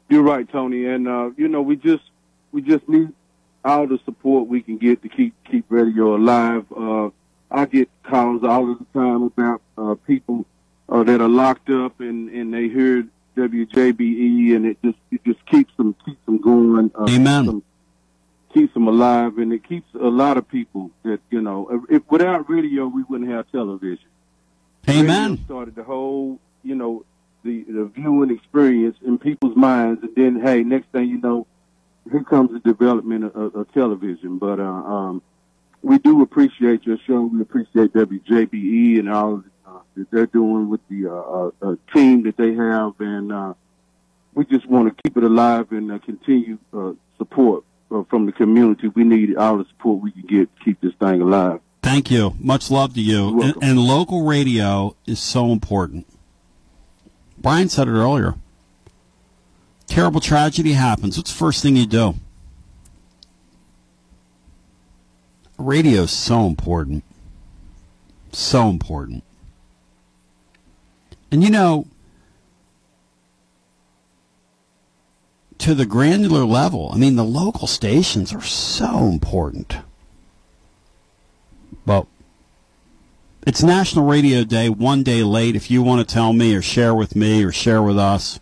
You're 0.09 0.23
right, 0.23 0.49
Tony. 0.51 0.85
And 0.85 1.07
uh, 1.07 1.29
you 1.37 1.47
know, 1.47 1.61
we 1.61 1.75
just 1.75 2.03
we 2.57 2.63
just 2.63 2.89
need 2.89 3.09
all 3.63 3.85
the 3.85 3.99
support 4.03 4.47
we 4.47 4.63
can 4.63 4.79
get 4.79 5.03
to 5.03 5.09
keep 5.09 5.35
keep 5.43 5.65
radio 5.69 6.15
alive. 6.15 6.65
Uh, 6.75 7.11
I 7.51 7.65
get 7.65 7.87
calls 8.01 8.43
all 8.43 8.71
of 8.71 8.79
the 8.79 8.85
time 8.99 9.21
about 9.21 9.61
uh, 9.77 9.93
people 10.07 10.43
uh, 10.89 11.03
that 11.03 11.21
are 11.21 11.29
locked 11.29 11.69
up 11.69 11.99
and 11.99 12.29
and 12.29 12.51
they 12.51 12.67
hear 12.67 13.07
WJBE 13.35 14.55
and 14.55 14.65
it 14.65 14.77
just 14.83 14.97
it 15.11 15.23
just 15.23 15.45
keeps 15.45 15.71
them 15.77 15.95
keeps 16.03 16.25
them 16.25 16.41
going. 16.41 16.89
Uh, 16.95 17.05
Amen. 17.07 17.43
Keeps 17.43 17.45
them, 17.45 17.63
keeps 18.55 18.73
them 18.73 18.87
alive 18.87 19.37
and 19.37 19.53
it 19.53 19.63
keeps 19.63 19.93
a 19.93 20.07
lot 20.07 20.37
of 20.37 20.49
people 20.49 20.89
that 21.03 21.19
you 21.29 21.41
know. 21.41 21.85
If, 21.91 22.01
without 22.09 22.49
radio, 22.49 22.87
we 22.87 23.03
wouldn't 23.03 23.29
have 23.29 23.51
television. 23.51 24.09
Amen. 24.89 25.29
Radio 25.31 25.45
started 25.45 25.75
the 25.75 25.83
whole, 25.83 26.39
you 26.63 26.73
know, 26.73 27.05
the 27.43 27.65
the 27.69 27.85
viewing 27.85 28.31
experience 28.31 28.97
in 29.05 29.19
people's 29.19 29.55
minds, 29.55 30.01
and 30.01 30.15
then 30.15 30.41
hey, 30.41 30.63
next 30.63 30.87
thing 30.87 31.07
you 31.07 31.21
know, 31.21 31.45
here 32.11 32.23
comes 32.23 32.51
the 32.51 32.59
development 32.59 33.25
of, 33.25 33.55
of, 33.55 33.73
television. 33.73 34.37
But 34.37 34.59
uh, 34.59 34.63
um, 34.63 35.21
we 35.81 35.97
do 35.99 36.21
appreciate 36.21 36.85
your 36.85 36.97
show. 37.05 37.21
We 37.21 37.41
appreciate 37.41 37.93
WJBE 37.93 38.99
and 38.99 39.09
all 39.09 39.43
uh, 39.65 39.79
that 39.95 40.11
they're 40.11 40.27
doing 40.27 40.69
with 40.69 40.81
the 40.89 41.07
uh, 41.07 41.13
uh, 41.13 41.51
uh, 41.61 41.75
team 41.93 42.23
that 42.23 42.37
they 42.37 42.53
have, 42.53 42.93
and 42.99 43.31
uh, 43.31 43.53
we 44.33 44.45
just 44.45 44.67
want 44.67 44.95
to 44.95 45.03
keep 45.03 45.17
it 45.17 45.23
alive 45.23 45.71
and 45.71 45.91
uh, 45.91 45.99
continue 45.99 46.57
uh, 46.71 46.93
support 47.17 47.63
uh, 47.91 48.03
from 48.09 48.25
the 48.25 48.31
community. 48.31 48.87
We 48.87 49.03
need 49.03 49.35
all 49.35 49.57
the 49.57 49.65
support 49.65 50.01
we 50.01 50.11
can 50.11 50.21
get 50.21 50.55
to 50.55 50.63
keep 50.63 50.79
this 50.81 50.93
thing 50.99 51.21
alive. 51.21 51.59
Thank 51.81 52.11
you. 52.11 52.35
Much 52.39 52.69
love 52.69 52.93
to 52.95 53.01
you. 53.01 53.41
And, 53.41 53.55
and 53.61 53.79
local 53.79 54.25
radio 54.25 54.95
is 55.05 55.19
so 55.19 55.51
important. 55.51 56.05
Brian 57.37 57.69
said 57.69 57.87
it 57.87 57.91
earlier. 57.91 58.35
Terrible 59.87 60.19
tragedy 60.19 60.73
happens. 60.73 61.17
What's 61.17 61.31
the 61.31 61.37
first 61.37 61.63
thing 61.63 61.75
you 61.75 61.85
do? 61.85 62.15
Radio 65.57 66.03
is 66.03 66.11
so 66.11 66.45
important. 66.45 67.03
So 68.31 68.69
important. 68.69 69.23
And 71.31 71.43
you 71.43 71.49
know, 71.49 71.87
to 75.57 75.73
the 75.73 75.85
granular 75.85 76.45
level, 76.45 76.91
I 76.93 76.97
mean, 76.97 77.15
the 77.15 77.23
local 77.23 77.67
stations 77.67 78.33
are 78.33 78.41
so 78.41 79.07
important. 79.07 79.77
Well, 81.85 82.07
it's 83.45 83.63
National 83.63 84.05
Radio 84.05 84.43
Day, 84.43 84.69
one 84.69 85.03
day 85.03 85.23
late. 85.23 85.55
If 85.55 85.71
you 85.71 85.81
want 85.81 86.07
to 86.07 86.13
tell 86.13 86.33
me 86.33 86.53
or 86.53 86.61
share 86.61 86.93
with 86.93 87.15
me 87.15 87.43
or 87.43 87.51
share 87.51 87.81
with 87.81 87.97
us 87.97 88.39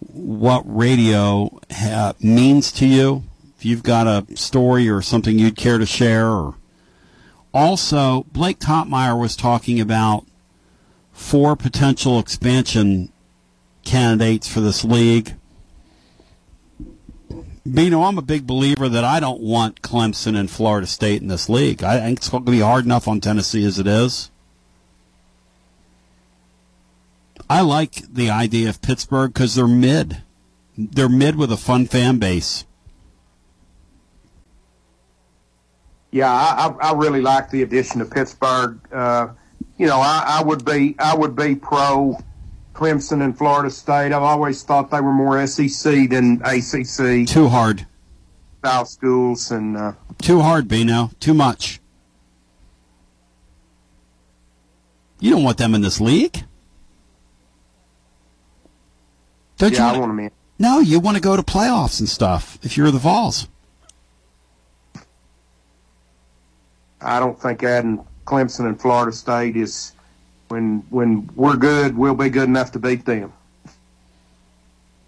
what 0.00 0.62
radio 0.64 1.60
ha- 1.70 2.14
means 2.20 2.72
to 2.72 2.86
you, 2.86 3.24
if 3.56 3.64
you've 3.64 3.82
got 3.82 4.06
a 4.06 4.36
story 4.36 4.88
or 4.88 5.02
something 5.02 5.38
you'd 5.38 5.56
care 5.56 5.78
to 5.78 5.86
share, 5.86 6.28
or 6.28 6.54
also 7.52 8.24
Blake 8.32 8.58
Toppmeyer 8.58 9.18
was 9.18 9.34
talking 9.36 9.80
about 9.80 10.24
four 11.12 11.56
potential 11.56 12.18
expansion 12.18 13.12
candidates 13.84 14.46
for 14.46 14.60
this 14.60 14.84
league. 14.84 15.34
You 17.64 17.90
know, 17.90 18.04
I'm 18.04 18.16
a 18.16 18.22
big 18.22 18.46
believer 18.46 18.88
that 18.88 19.04
I 19.04 19.20
don't 19.20 19.40
want 19.40 19.82
Clemson 19.82 20.38
and 20.38 20.50
Florida 20.50 20.86
State 20.86 21.20
in 21.20 21.28
this 21.28 21.48
league. 21.48 21.82
I 21.82 22.00
think 22.00 22.18
it's 22.18 22.28
going 22.28 22.44
to 22.44 22.50
be 22.50 22.60
hard 22.60 22.84
enough 22.84 23.08
on 23.08 23.20
Tennessee 23.20 23.64
as 23.64 23.78
it 23.78 23.86
is. 23.86 24.30
I 27.50 27.62
like 27.62 28.12
the 28.12 28.30
idea 28.30 28.68
of 28.68 28.82
Pittsburgh 28.82 29.32
because 29.32 29.54
they're 29.54 29.66
mid. 29.66 30.22
They're 30.76 31.08
mid 31.08 31.36
with 31.36 31.50
a 31.50 31.56
fun 31.56 31.86
fan 31.86 32.18
base. 32.18 32.64
Yeah, 36.10 36.30
I, 36.30 36.74
I 36.80 36.92
really 36.94 37.20
like 37.20 37.50
the 37.50 37.62
addition 37.62 38.00
of 38.00 38.10
Pittsburgh. 38.10 38.80
Uh, 38.92 39.28
you 39.76 39.86
know, 39.86 39.98
I, 39.98 40.24
I 40.40 40.42
would 40.42 40.64
be 40.64 40.94
I 40.98 41.14
would 41.14 41.36
be 41.36 41.54
pro 41.54 42.16
Clemson 42.74 43.22
and 43.22 43.36
Florida 43.36 43.70
State. 43.70 44.12
I've 44.12 44.22
always 44.22 44.62
thought 44.62 44.90
they 44.90 45.00
were 45.00 45.12
more 45.12 45.46
SEC 45.46 46.08
than 46.08 46.40
ACC 46.44 47.26
Too 47.28 47.48
hard. 47.48 47.86
style 48.60 48.84
schools, 48.86 49.50
and 49.50 49.76
uh, 49.76 49.92
Too 50.22 50.40
hard, 50.40 50.66
Bino. 50.68 51.10
Too 51.20 51.34
much. 51.34 51.80
You 55.20 55.30
don't 55.32 55.42
want 55.42 55.58
them 55.58 55.74
in 55.74 55.80
this 55.82 56.00
league. 56.00 56.44
Don't 59.58 59.72
yeah, 59.72 59.78
you 59.78 59.84
wanna- 59.84 59.98
want 60.00 60.10
them 60.10 60.20
in. 60.20 60.30
No, 60.60 60.80
you 60.80 60.98
want 60.98 61.16
to 61.16 61.20
go 61.20 61.36
to 61.36 61.42
playoffs 61.42 62.00
and 62.00 62.08
stuff 62.08 62.58
if 62.62 62.76
you're 62.76 62.90
the 62.90 62.98
Vols. 62.98 63.46
I 67.00 67.20
don't 67.20 67.40
think 67.40 67.62
adding 67.62 68.04
Clemson 68.26 68.66
and 68.66 68.80
Florida 68.80 69.12
State 69.12 69.56
is 69.56 69.92
when 70.48 70.82
when 70.90 71.30
we're 71.36 71.56
good, 71.56 71.96
we'll 71.96 72.14
be 72.14 72.28
good 72.28 72.48
enough 72.48 72.72
to 72.72 72.78
beat 72.78 73.04
them. 73.04 73.32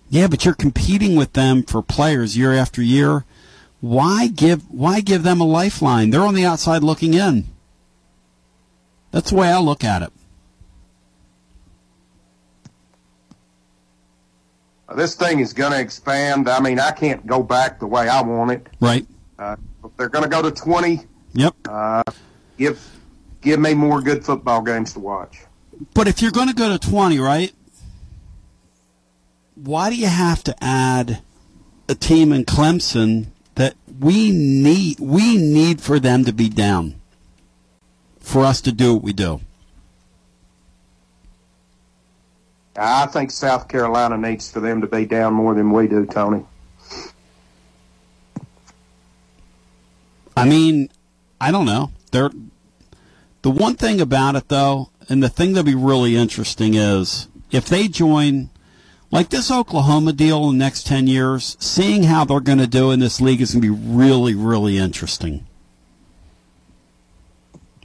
Yeah, 0.09 0.27
but 0.29 0.45
you're 0.45 0.55
competing 0.55 1.17
with 1.17 1.33
them 1.33 1.63
for 1.63 1.83
players 1.83 2.37
year 2.37 2.53
after 2.53 2.83
year. 2.83 3.25
Why 3.81 4.29
give 4.29 4.63
why 4.71 5.01
give 5.01 5.23
them 5.23 5.41
a 5.41 5.45
lifeline? 5.45 6.11
They're 6.11 6.23
on 6.27 6.35
the 6.35 6.45
outside 6.45 6.83
looking 6.85 7.15
in. 7.15 7.47
That's 9.11 9.31
the 9.31 9.37
way 9.37 9.49
I 9.51 9.59
look 9.59 9.83
at 9.83 10.03
it. 10.03 10.13
This 14.95 15.15
thing 15.15 15.41
is 15.41 15.53
going 15.53 15.73
to 15.73 15.81
expand. 15.81 16.49
I 16.49 16.61
mean, 16.61 16.81
I 16.81 16.91
can't 16.91 17.27
go 17.27 17.43
back 17.43 17.79
the 17.79 17.87
way 17.87 18.09
I 18.09 18.23
want 18.23 18.51
it. 18.51 18.67
Right. 18.81 19.07
Uh, 19.39 19.57
if 19.85 19.97
they're 19.97 20.09
going 20.09 20.25
to 20.25 20.31
go 20.31 20.43
to 20.43 20.51
twenty. 20.51 21.01
Yep. 21.33 21.55
Uh, 21.69 22.03
give 22.59 22.81
give 23.41 23.61
me 23.61 23.75
more 23.75 24.01
good 24.03 24.25
football 24.25 24.63
games 24.63 24.93
to 24.95 25.01
watch. 25.01 25.39
But 25.95 26.09
if 26.09 26.21
you're 26.21 26.31
going 26.31 26.49
to 26.49 26.55
go 26.55 26.77
to 26.77 26.79
20, 26.79 27.19
right? 27.19 27.53
Why 29.55 29.91
do 29.91 29.97
you 29.97 30.07
have 30.07 30.45
to 30.45 30.55
add 30.63 31.23
a 31.89 31.95
team 31.95 32.33
in 32.33 32.45
Clemson 32.45 33.27
that 33.55 33.75
we 33.99 34.31
need 34.31 35.01
we 35.01 35.37
need 35.37 35.81
for 35.81 35.99
them 35.99 36.25
to 36.25 36.33
be 36.33 36.49
down 36.49 37.01
for 38.19 38.45
us 38.45 38.61
to 38.63 38.73
do 38.73 38.95
what 38.95 39.03
we 39.03 39.13
do? 39.13 39.41
I 42.83 43.07
think 43.07 43.31
South 43.31 43.69
Carolina 43.69 44.17
needs 44.17 44.51
for 44.51 44.61
them 44.61 44.81
to 44.81 44.87
be 44.87 45.05
down 45.05 45.35
more 45.35 45.55
than 45.55 45.71
we 45.71 45.87
do, 45.87 46.07
Tony. 46.07 46.45
I 50.35 50.47
mean, 50.47 50.89
I 51.39 51.51
don't 51.51 51.67
know. 51.67 51.91
They're, 52.11 52.31
the 53.43 53.51
one 53.51 53.75
thing 53.75 54.01
about 54.01 54.35
it, 54.35 54.49
though, 54.49 54.91
and 55.11 55.23
the 55.23 55.29
thing 55.29 55.53
that'll 55.53 55.67
be 55.67 55.75
really 55.75 56.17
interesting 56.17 56.73
is 56.75 57.29
if 57.51 57.67
they 57.67 57.87
join 57.87 58.49
Like 59.13 59.31
this 59.31 59.51
Oklahoma 59.51 60.13
deal 60.13 60.49
in 60.51 60.59
the 60.59 60.65
next 60.65 60.87
10 60.87 61.09
years, 61.09 61.57
seeing 61.59 62.05
how 62.05 62.25
they're 62.25 62.39
going 62.39 62.59
to 62.59 62.69
do 62.69 62.93
in 62.93 63.01
this 63.01 63.21
league 63.21 63.41
is 63.41 63.53
going 63.53 63.63
to 63.63 63.75
be 63.75 63.89
really, 63.95 64.35
really 64.35 64.79
interesting. 64.79 65.47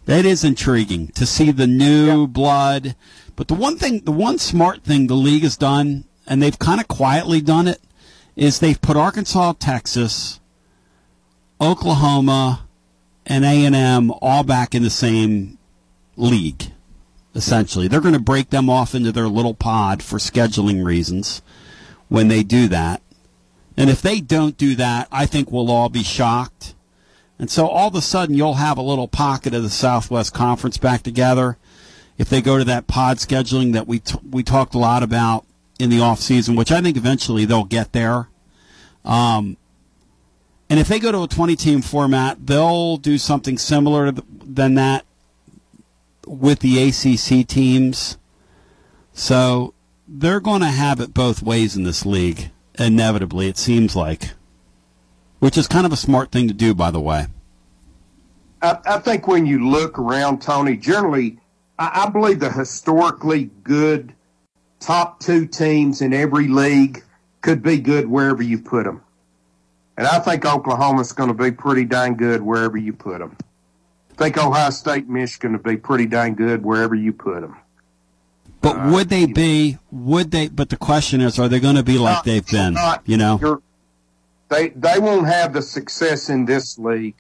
That 0.05 0.23
is 0.23 0.43
intriguing 0.43 1.07
to 1.09 1.25
see 1.25 1.49
the 1.49 1.65
new 1.65 2.27
blood. 2.27 2.95
But 3.35 3.47
the 3.47 3.53
one 3.53 3.77
thing, 3.77 4.01
the 4.01 4.11
one 4.11 4.37
smart 4.37 4.83
thing 4.83 5.07
the 5.07 5.15
league 5.15 5.43
has 5.43 5.57
done, 5.57 6.05
and 6.27 6.41
they've 6.41 6.57
kind 6.57 6.79
of 6.79 6.87
quietly 6.87 7.41
done 7.41 7.67
it, 7.67 7.81
is 8.35 8.59
they've 8.59 8.81
put 8.81 8.97
Arkansas, 8.97 9.53
Texas, 9.59 10.39
Oklahoma, 11.59 12.67
and 13.25 13.43
A&M 13.43 14.11
all 14.21 14.43
back 14.43 14.75
in 14.75 14.83
the 14.83 14.89
same 14.89 15.57
league 16.15 16.71
essentially. 17.35 17.87
They're 17.87 18.01
going 18.01 18.13
to 18.13 18.19
break 18.19 18.49
them 18.49 18.69
off 18.69 18.95
into 18.95 19.11
their 19.11 19.27
little 19.27 19.53
pod 19.53 20.01
for 20.01 20.17
scheduling 20.17 20.83
reasons 20.83 21.41
when 22.07 22.29
they 22.29 22.41
do 22.41 22.67
that. 22.69 23.01
And 23.77 23.89
if 23.89 24.01
they 24.01 24.21
don't 24.21 24.57
do 24.57 24.73
that, 24.75 25.09
I 25.11 25.25
think 25.25 25.51
we'll 25.51 25.69
all 25.69 25.89
be 25.89 26.03
shocked. 26.03 26.73
And 27.37 27.51
so 27.51 27.67
all 27.67 27.89
of 27.89 27.95
a 27.95 28.01
sudden, 28.01 28.35
you'll 28.35 28.53
have 28.53 28.77
a 28.77 28.81
little 28.81 29.09
pocket 29.09 29.53
of 29.53 29.63
the 29.63 29.69
Southwest 29.69 30.33
Conference 30.33 30.77
back 30.77 31.03
together. 31.03 31.57
If 32.17 32.29
they 32.29 32.41
go 32.41 32.57
to 32.57 32.63
that 32.63 32.87
pod 32.87 33.17
scheduling 33.17 33.73
that 33.73 33.87
we 33.87 33.99
t- 33.99 34.19
we 34.29 34.43
talked 34.43 34.73
a 34.73 34.79
lot 34.79 35.03
about 35.03 35.45
in 35.79 35.89
the 35.89 35.99
off 35.99 36.19
season, 36.19 36.55
which 36.55 36.71
I 36.71 36.81
think 36.81 36.95
eventually 36.97 37.45
they'll 37.45 37.65
get 37.65 37.91
there. 37.91 38.29
Um, 39.03 39.57
and 40.69 40.79
if 40.79 40.87
they 40.87 40.99
go 40.99 41.11
to 41.11 41.23
a 41.23 41.27
20 41.27 41.55
team 41.55 41.81
format, 41.81 42.47
they'll 42.47 42.97
do 42.97 43.17
something 43.17 43.57
similar 43.57 44.11
to 44.11 44.23
than 44.29 44.75
that 44.75 45.05
with 46.25 46.59
the 46.59 46.81
ACC 46.81 47.47
teams. 47.47 48.17
So 49.13 49.73
they're 50.07 50.39
going 50.39 50.61
to 50.61 50.67
have 50.67 50.99
it 50.99 51.13
both 51.13 51.41
ways 51.41 51.75
in 51.75 51.83
this 51.83 52.05
league, 52.05 52.51
inevitably, 52.77 53.47
it 53.47 53.57
seems 53.57 53.95
like. 53.95 54.31
Which 55.39 55.57
is 55.57 55.67
kind 55.67 55.85
of 55.85 55.93
a 55.93 55.97
smart 55.97 56.31
thing 56.31 56.47
to 56.47 56.53
do, 56.53 56.73
by 56.73 56.91
the 56.91 56.99
way. 56.99 57.27
I, 58.61 58.77
I 58.85 58.99
think 58.99 59.27
when 59.27 59.45
you 59.45 59.69
look 59.69 59.99
around, 59.99 60.41
Tony, 60.41 60.75
generally, 60.77 61.37
I, 61.77 62.03
I 62.05 62.09
believe 62.09 62.39
the 62.39 62.51
historically 62.51 63.49
good 63.63 64.13
top 64.79 65.19
two 65.19 65.47
teams 65.47 66.01
in 66.01 66.13
every 66.13 66.47
league 66.47 67.03
could 67.41 67.63
be 67.63 67.77
good 67.77 68.07
wherever 68.07 68.43
you 68.43 68.59
put 68.59 68.85
them. 68.85 69.01
And 69.97 70.07
I 70.07 70.19
think 70.19 70.45
Oklahoma's 70.45 71.13
going 71.13 71.29
to 71.29 71.35
be 71.35 71.51
pretty 71.51 71.85
dang 71.85 72.15
good 72.15 72.41
wherever 72.41 72.77
you 72.77 72.91
put 72.93 73.19
them. 73.19 73.37
I 74.11 74.15
think 74.15 74.37
Ohio 74.37 74.69
State, 74.69 75.07
Michigan 75.07 75.53
would 75.53 75.63
be 75.63 75.77
pretty 75.77 76.05
dang 76.05 76.35
good 76.35 76.63
wherever 76.63 76.95
you 76.95 77.13
put 77.13 77.41
them. 77.41 77.57
But 78.61 78.77
uh, 78.77 78.91
would 78.91 79.09
they 79.09 79.25
be? 79.25 79.77
Would 79.91 80.31
they? 80.31 80.47
But 80.47 80.69
the 80.69 80.77
question 80.77 81.21
is, 81.21 81.37
are 81.37 81.47
they 81.47 81.59
going 81.59 81.75
to 81.75 81.83
be 81.83 81.97
like 81.97 82.15
not, 82.15 82.23
they've 82.25 82.47
been? 82.47 82.73
Not, 82.73 83.03
you 83.05 83.17
know, 83.17 83.61
they 84.49 84.69
they 84.69 84.99
won't 84.99 85.27
have 85.27 85.53
the 85.53 85.61
success 85.61 86.29
in 86.29 86.45
this 86.45 86.79
league 86.79 87.15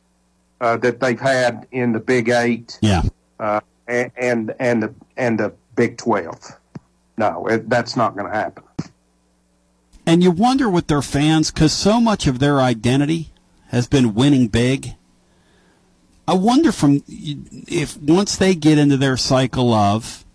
uh, 0.59 0.77
that 0.77 0.99
they've 0.99 1.19
had 1.19 1.67
in 1.71 1.91
the 1.91 1.99
Big 1.99 2.29
Eight. 2.29 2.79
Yeah. 2.81 3.03
Uh, 3.39 3.59
and, 3.87 4.11
and 4.17 4.55
and 4.59 4.83
the 4.83 4.93
and 5.17 5.39
the 5.39 5.53
Big 5.75 5.97
Twelve. 5.97 6.39
No, 7.17 7.47
it, 7.47 7.69
that's 7.69 7.95
not 7.95 8.15
going 8.15 8.29
to 8.29 8.35
happen. 8.35 8.63
And 10.05 10.21
you 10.21 10.31
wonder 10.31 10.69
with 10.69 10.87
their 10.87 11.01
fans 11.01 11.49
because 11.49 11.73
so 11.73 11.99
much 11.99 12.27
of 12.27 12.39
their 12.39 12.59
identity 12.59 13.31
has 13.69 13.87
been 13.87 14.13
winning 14.13 14.47
big 14.47 14.95
I 16.27 16.33
wonder 16.33 16.71
from 16.71 17.03
if 17.07 17.97
once 17.97 18.35
they 18.35 18.55
get 18.55 18.77
into 18.79 18.97
their 18.97 19.17
cycle 19.17 19.73
of 19.73 20.25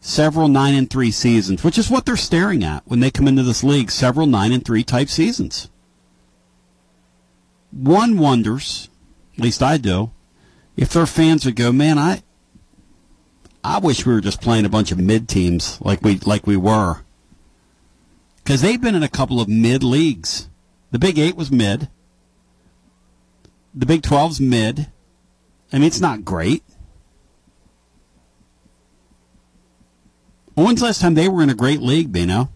several 0.00 0.48
nine 0.48 0.74
and 0.74 0.90
three 0.90 1.12
seasons, 1.12 1.62
which 1.62 1.78
is 1.78 1.90
what 1.90 2.04
they're 2.04 2.16
staring 2.16 2.64
at 2.64 2.82
when 2.86 3.00
they 3.00 3.10
come 3.10 3.28
into 3.28 3.44
this 3.44 3.62
league, 3.62 3.90
several 3.90 4.26
nine 4.26 4.50
and 4.50 4.64
three 4.64 4.82
type 4.82 5.08
seasons. 5.08 5.68
One 7.70 8.18
wonders, 8.18 8.88
at 9.36 9.44
least 9.44 9.62
I 9.62 9.76
do, 9.76 10.10
if 10.76 10.92
their 10.92 11.06
fans 11.06 11.44
would 11.44 11.54
go, 11.56 11.70
man, 11.70 11.98
I, 11.98 12.22
I 13.62 13.78
wish 13.78 14.06
we 14.06 14.12
were 14.12 14.20
just 14.20 14.40
playing 14.40 14.64
a 14.64 14.70
bunch 14.70 14.90
of 14.90 14.98
mid 14.98 15.28
teams 15.28 15.80
like 15.82 16.02
we 16.02 16.18
like 16.20 16.46
we 16.46 16.56
were, 16.56 17.02
because 18.42 18.62
they've 18.62 18.80
been 18.80 18.94
in 18.94 19.02
a 19.02 19.08
couple 19.08 19.40
of 19.40 19.48
mid 19.48 19.82
leagues. 19.82 20.48
The 20.90 20.98
Big 20.98 21.18
Eight 21.18 21.36
was 21.36 21.52
mid. 21.52 21.88
The 23.74 23.86
Big 23.86 24.02
12's 24.02 24.40
mid. 24.40 24.88
I 25.72 25.78
mean, 25.78 25.86
it's 25.86 26.00
not 26.00 26.24
great. 26.24 26.64
When's 30.54 30.80
the 30.80 30.86
last 30.86 31.00
time 31.00 31.14
they 31.14 31.28
were 31.28 31.42
in 31.42 31.50
a 31.50 31.54
great 31.54 31.80
league, 31.80 32.12
Bino? 32.12 32.50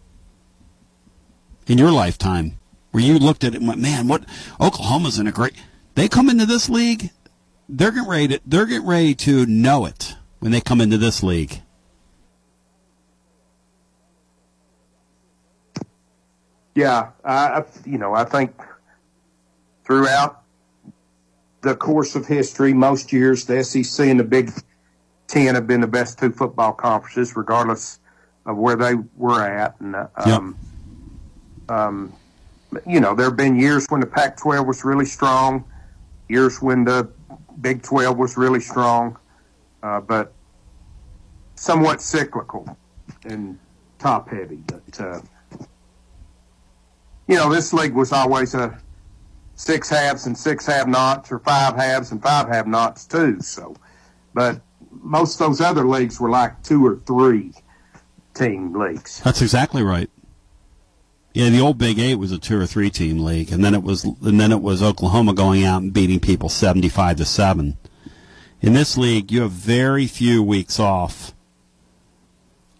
In 1.66 1.78
your 1.78 1.92
lifetime, 1.92 2.58
where 2.90 3.02
you 3.02 3.18
looked 3.18 3.44
at 3.44 3.54
it 3.54 3.58
and 3.58 3.68
went, 3.68 3.80
"Man, 3.80 4.08
what 4.08 4.24
Oklahoma's 4.60 5.18
in 5.18 5.26
a 5.26 5.32
great." 5.32 5.54
They 5.94 6.08
come 6.08 6.28
into 6.28 6.44
this 6.44 6.68
league, 6.68 7.10
they're 7.68 7.92
getting 7.92 8.08
ready 8.08 8.28
to 8.28 8.40
they're 8.44 8.66
getting 8.66 8.86
ready 8.86 9.14
to 9.14 9.46
know 9.46 9.86
it 9.86 10.16
when 10.44 10.52
they 10.52 10.60
come 10.60 10.82
into 10.82 10.98
this 10.98 11.22
league. 11.22 11.62
Yeah, 16.74 17.12
I 17.24 17.64
you 17.86 17.96
know 17.96 18.12
I 18.12 18.24
think 18.24 18.52
throughout 19.86 20.42
the 21.62 21.74
course 21.74 22.14
of 22.14 22.26
history, 22.26 22.74
most 22.74 23.10
years 23.10 23.46
the 23.46 23.64
SEC 23.64 24.06
and 24.06 24.20
the 24.20 24.24
Big 24.24 24.52
Ten 25.28 25.54
have 25.54 25.66
been 25.66 25.80
the 25.80 25.86
best 25.86 26.18
two 26.18 26.30
football 26.30 26.74
conferences, 26.74 27.34
regardless 27.34 27.98
of 28.44 28.58
where 28.58 28.76
they 28.76 28.96
were 29.16 29.40
at. 29.40 29.80
And 29.80 29.96
um, 29.96 30.58
yep. 31.70 31.70
um, 31.70 32.12
you 32.86 33.00
know, 33.00 33.14
there 33.14 33.24
have 33.24 33.36
been 33.36 33.58
years 33.58 33.86
when 33.88 34.02
the 34.02 34.06
Pac-12 34.06 34.66
was 34.66 34.84
really 34.84 35.06
strong, 35.06 35.64
years 36.28 36.60
when 36.60 36.84
the 36.84 37.08
Big 37.62 37.80
12 37.80 38.18
was 38.18 38.36
really 38.36 38.60
strong, 38.60 39.16
uh, 39.84 40.00
but 40.00 40.32
somewhat 41.54 42.00
cyclical 42.00 42.76
and 43.24 43.58
top 43.98 44.28
heavy. 44.30 44.62
But 44.66 45.00
uh, 45.00 45.20
you 47.28 47.36
know, 47.36 47.52
this 47.52 47.72
league 47.72 47.94
was 47.94 48.10
always 48.10 48.54
a 48.54 48.78
six 49.54 49.88
halves 49.88 50.26
and 50.26 50.36
six 50.36 50.66
have 50.66 50.88
nots 50.88 51.30
or 51.30 51.38
five 51.38 51.76
halves 51.76 52.10
and 52.10 52.22
five 52.22 52.48
have 52.48 52.66
nots 52.66 53.06
too. 53.06 53.40
So, 53.40 53.76
but 54.32 54.60
most 54.90 55.40
of 55.40 55.46
those 55.46 55.60
other 55.60 55.86
leagues 55.86 56.18
were 56.18 56.30
like 56.30 56.62
two 56.62 56.84
or 56.84 56.96
three 56.96 57.52
team 58.32 58.72
leagues. 58.72 59.20
That's 59.20 59.42
exactly 59.42 59.82
right. 59.82 60.10
Yeah, 61.34 61.50
the 61.50 61.60
old 61.60 61.78
Big 61.78 61.98
Eight 61.98 62.14
was 62.14 62.32
a 62.32 62.38
two 62.38 62.58
or 62.58 62.64
three 62.64 62.90
team 62.90 63.18
league, 63.18 63.52
and 63.52 63.62
then 63.62 63.74
it 63.74 63.82
was 63.82 64.04
and 64.04 64.40
then 64.40 64.50
it 64.50 64.62
was 64.62 64.82
Oklahoma 64.82 65.34
going 65.34 65.64
out 65.64 65.82
and 65.82 65.92
beating 65.92 66.20
people 66.20 66.48
seventy 66.48 66.88
five 66.88 67.18
to 67.18 67.26
seven. 67.26 67.76
In 68.64 68.72
this 68.72 68.96
league, 68.96 69.30
you 69.30 69.42
have 69.42 69.50
very 69.50 70.06
few 70.06 70.42
weeks 70.42 70.80
off. 70.80 71.34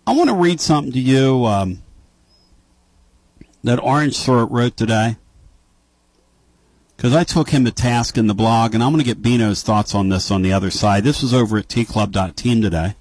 I 0.07 0.15
want 0.15 0.31
to 0.31 0.35
read 0.35 0.59
something 0.59 0.95
to 0.95 0.99
you 0.99 1.45
um, 1.45 1.83
that 3.63 3.79
Orange 3.83 4.19
Throat 4.19 4.51
wrote 4.51 4.79
today 4.79 5.17
because 6.97 7.15
I 7.15 7.23
took 7.23 7.51
him 7.51 7.67
to 7.67 7.71
task 7.71 8.17
in 8.17 8.29
the 8.29 8.35
blog, 8.35 8.73
and 8.75 8.83
I'm 8.83 8.93
going 8.93 9.05
to 9.05 9.07
get 9.07 9.21
Bino's 9.21 9.63
thoughts 9.63 9.95
on 9.95 10.09
this 10.09 10.31
on 10.31 10.41
the 10.41 10.55
other 10.55 10.71
side. 10.71 11.05
This 11.05 11.21
was 11.21 11.35
over 11.35 11.59
at 11.59 11.69
tclub.team 11.69 12.63
today. 12.63 12.97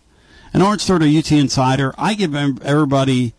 And 0.53 0.61
Orange 0.61 0.83
Throat 0.83 1.03
of 1.03 1.07
UT 1.07 1.31
Insider, 1.31 1.95
I 1.97 2.15
give 2.15 2.35
everybody, 2.35 3.33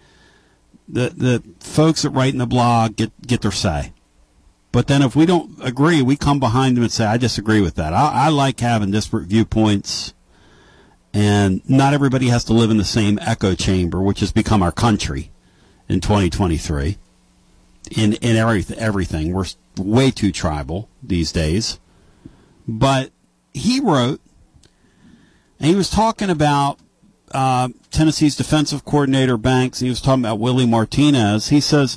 the 0.89 1.11
the 1.11 1.43
folks 1.61 2.01
that 2.01 2.11
write 2.11 2.33
in 2.33 2.39
the 2.39 2.47
blog 2.47 2.97
get 2.97 3.13
get 3.27 3.43
their 3.43 3.53
say. 3.53 3.93
But 4.75 4.89
then 4.89 5.03
if 5.03 5.15
we 5.15 5.25
don't 5.25 5.57
agree, 5.63 6.03
we 6.03 6.17
come 6.17 6.41
behind 6.41 6.77
them 6.77 6.83
and 6.83 6.91
say, 6.91 7.05
I 7.05 7.17
disagree 7.17 7.61
with 7.61 7.77
that. 7.77 7.93
I, 7.93 8.27
I 8.27 8.29
like 8.31 8.59
having 8.59 8.91
disparate 8.91 9.29
viewpoints, 9.29 10.15
and 11.13 11.63
not 11.71 11.95
everybody 11.95 12.27
has 12.27 12.43
to 12.47 12.53
live 12.55 12.73
in 12.73 12.77
the 12.77 12.85
same 12.85 13.17
echo 13.23 13.55
chamber, 13.55 14.03
which 14.03 14.19
has 14.19 14.33
become 14.33 14.65
our 14.65 14.73
country 14.73 15.31
in 15.89 16.01
2023 16.01 16.99
in 17.97 18.15
in 18.15 18.35
every, 18.35 18.65
everything. 18.77 19.33
We're 19.33 19.45
way 19.79 20.11
too 20.11 20.33
tribal 20.33 20.89
these 21.01 21.31
days. 21.31 21.79
But 22.67 23.13
he 23.53 23.79
wrote, 23.79 24.21
and 25.61 25.69
he 25.69 25.77
was 25.77 25.89
talking 25.89 26.31
about 26.31 26.81
uh, 27.31 27.69
Tennessee's 27.93 28.35
defensive 28.35 28.85
coordinator 28.85 29.37
Banks. 29.37 29.79
he 29.79 29.89
was 29.89 30.01
talking 30.01 30.25
about 30.25 30.41
Willie 30.41 30.67
Martinez. 30.67 31.51
He 31.51 31.61
says, 31.61 31.97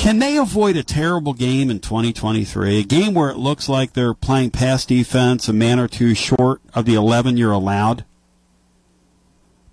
"Can 0.00 0.18
they 0.18 0.38
avoid 0.38 0.78
a 0.78 0.82
terrible 0.82 1.34
game 1.34 1.68
in 1.68 1.78
2023? 1.78 2.78
A 2.80 2.84
game 2.84 3.12
where 3.12 3.28
it 3.28 3.36
looks 3.36 3.68
like 3.68 3.92
they're 3.92 4.14
playing 4.14 4.50
pass 4.50 4.86
defense 4.86 5.46
a 5.46 5.52
man 5.52 5.78
or 5.78 5.88
two 5.88 6.14
short 6.14 6.62
of 6.72 6.86
the 6.86 6.94
11 6.94 7.36
you're 7.36 7.52
allowed?" 7.52 8.06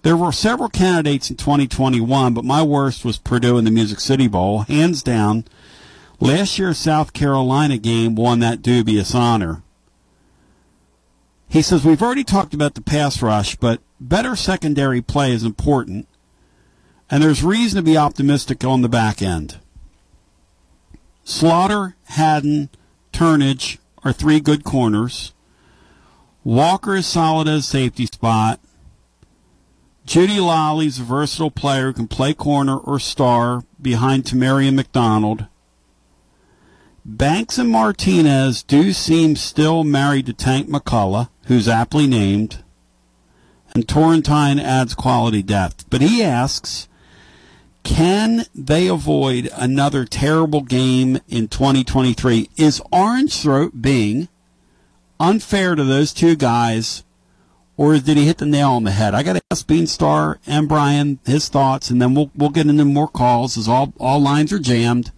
There 0.01 0.17
were 0.17 0.33
several 0.33 0.67
candidates 0.67 1.29
in 1.29 1.37
2021, 1.37 2.33
but 2.33 2.43
my 2.43 2.61
worst 2.61 3.05
was 3.05 3.17
Purdue 3.17 3.57
in 3.57 3.63
the 3.63 3.71
Music 3.71 4.01
City 4.01 4.27
Bowl. 4.27 4.63
Hands 4.63 5.01
down, 5.01 5.45
last 6.19 6.59
year's 6.59 6.77
South 6.77 7.13
Carolina 7.13 7.77
game 7.77 8.13
won 8.13 8.39
that 8.39 8.61
dubious 8.61 9.15
honor. 9.15 9.63
He 11.47 11.61
says, 11.61 11.85
We've 11.85 12.01
already 12.01 12.25
talked 12.25 12.53
about 12.53 12.75
the 12.75 12.81
pass 12.81 13.21
rush, 13.21 13.55
but 13.55 13.79
better 13.97 14.35
secondary 14.35 15.01
play 15.01 15.31
is 15.31 15.45
important. 15.45 16.05
And 17.09 17.23
there's 17.23 17.45
reason 17.45 17.77
to 17.77 17.81
be 17.81 17.95
optimistic 17.95 18.65
on 18.65 18.81
the 18.81 18.89
back 18.89 19.21
end. 19.21 19.59
Slaughter, 21.27 21.97
Hadden, 22.05 22.69
Turnage 23.11 23.79
are 24.01 24.13
three 24.13 24.39
good 24.39 24.63
corners. 24.63 25.33
Walker 26.45 26.95
is 26.95 27.05
solid 27.05 27.49
as 27.49 27.67
safety 27.67 28.05
spot. 28.05 28.61
Judy 30.05 30.39
Lolly's 30.39 30.99
a 30.99 31.03
versatile 31.03 31.51
player 31.51 31.87
who 31.87 31.93
can 31.93 32.07
play 32.07 32.33
corner 32.33 32.77
or 32.77 32.97
star 32.97 33.65
behind 33.81 34.23
Tamarion 34.23 34.75
McDonald. 34.75 35.47
Banks 37.03 37.57
and 37.57 37.69
Martinez 37.69 38.63
do 38.63 38.93
seem 38.93 39.35
still 39.35 39.83
married 39.83 40.27
to 40.27 40.33
Tank 40.33 40.69
McCollough, 40.69 41.27
who's 41.47 41.67
aptly 41.67 42.07
named. 42.07 42.63
And 43.75 43.85
Turrentine 43.85 44.59
adds 44.59 44.95
quality 44.95 45.43
depth. 45.43 45.89
But 45.89 45.99
he 45.99 46.23
asks, 46.23 46.87
can 47.87 48.43
they 48.53 48.87
avoid 48.87 49.49
another 49.55 50.03
terrible 50.03 50.61
game 50.61 51.21
in 51.29 51.47
2023? 51.47 52.49
Is 52.57 52.81
Orange 52.91 53.41
Throat 53.41 53.81
being 53.81 54.27
unfair 55.21 55.73
to 55.73 55.85
those 55.85 56.13
two 56.13 56.35
guys, 56.35 57.05
or 57.77 57.97
did 57.97 58.17
he 58.17 58.25
hit 58.25 58.39
the 58.39 58.45
nail 58.45 58.71
on 58.71 58.83
the 58.83 58.91
head? 58.91 59.15
I 59.15 59.23
got 59.23 59.37
to 59.37 59.41
ask 59.51 59.65
Beanstar 59.65 60.37
and 60.45 60.67
Brian 60.67 61.19
his 61.25 61.47
thoughts, 61.47 61.89
and 61.89 62.01
then 62.01 62.13
we'll 62.13 62.29
we'll 62.35 62.49
get 62.49 62.67
into 62.67 62.83
more 62.83 63.07
calls 63.07 63.57
as 63.57 63.69
all 63.69 63.93
all 63.97 64.19
lines 64.19 64.51
are 64.51 64.59
jammed 64.59 65.11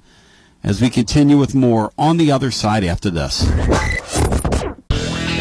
as 0.63 0.79
we 0.79 0.91
continue 0.91 1.39
with 1.39 1.55
more 1.55 1.91
on 1.97 2.17
the 2.17 2.31
other 2.31 2.51
side 2.51 2.83
after 2.83 3.09
this. 3.09 3.49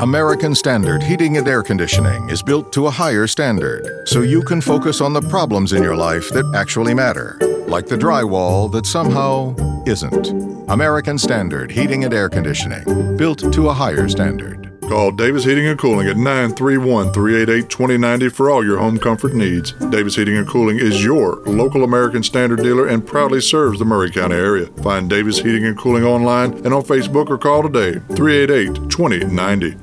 American 0.00 0.54
Standard 0.54 1.02
Heating 1.02 1.36
and 1.36 1.46
Air 1.46 1.62
Conditioning 1.62 2.28
is 2.30 2.42
built 2.42 2.72
to 2.72 2.86
a 2.86 2.90
higher 2.90 3.26
standard 3.26 4.08
so 4.08 4.22
you 4.22 4.42
can 4.42 4.60
focus 4.60 5.00
on 5.00 5.12
the 5.12 5.20
problems 5.20 5.72
in 5.72 5.82
your 5.82 5.94
life 5.94 6.28
that 6.30 6.50
actually 6.56 6.94
matter, 6.94 7.38
like 7.68 7.86
the 7.86 7.96
drywall 7.96 8.70
that 8.72 8.86
somehow 8.86 9.54
isn't. 9.86 10.28
American 10.70 11.18
Standard 11.18 11.70
Heating 11.70 12.04
and 12.04 12.14
Air 12.14 12.28
Conditioning, 12.28 13.16
built 13.16 13.52
to 13.52 13.68
a 13.68 13.72
higher 13.72 14.08
standard. 14.08 14.71
Call 14.92 15.10
Davis 15.10 15.44
Heating 15.44 15.66
and 15.68 15.78
Cooling 15.78 16.06
at 16.06 16.18
931 16.18 17.14
388 17.14 17.70
2090 17.70 18.28
for 18.28 18.50
all 18.50 18.62
your 18.62 18.76
home 18.76 18.98
comfort 18.98 19.32
needs. 19.32 19.72
Davis 19.88 20.16
Heating 20.16 20.36
and 20.36 20.46
Cooling 20.46 20.78
is 20.78 21.02
your 21.02 21.36
local 21.46 21.82
American 21.82 22.22
Standard 22.22 22.62
dealer 22.62 22.86
and 22.86 23.06
proudly 23.06 23.40
serves 23.40 23.78
the 23.78 23.86
Maury 23.86 24.10
County 24.10 24.34
area. 24.34 24.66
Find 24.82 25.08
Davis 25.08 25.38
Heating 25.38 25.64
and 25.64 25.78
Cooling 25.78 26.04
online 26.04 26.52
and 26.66 26.74
on 26.74 26.82
Facebook 26.82 27.30
or 27.30 27.38
call 27.38 27.62
today 27.62 28.00
388 28.14 28.90
2090. 28.90 29.76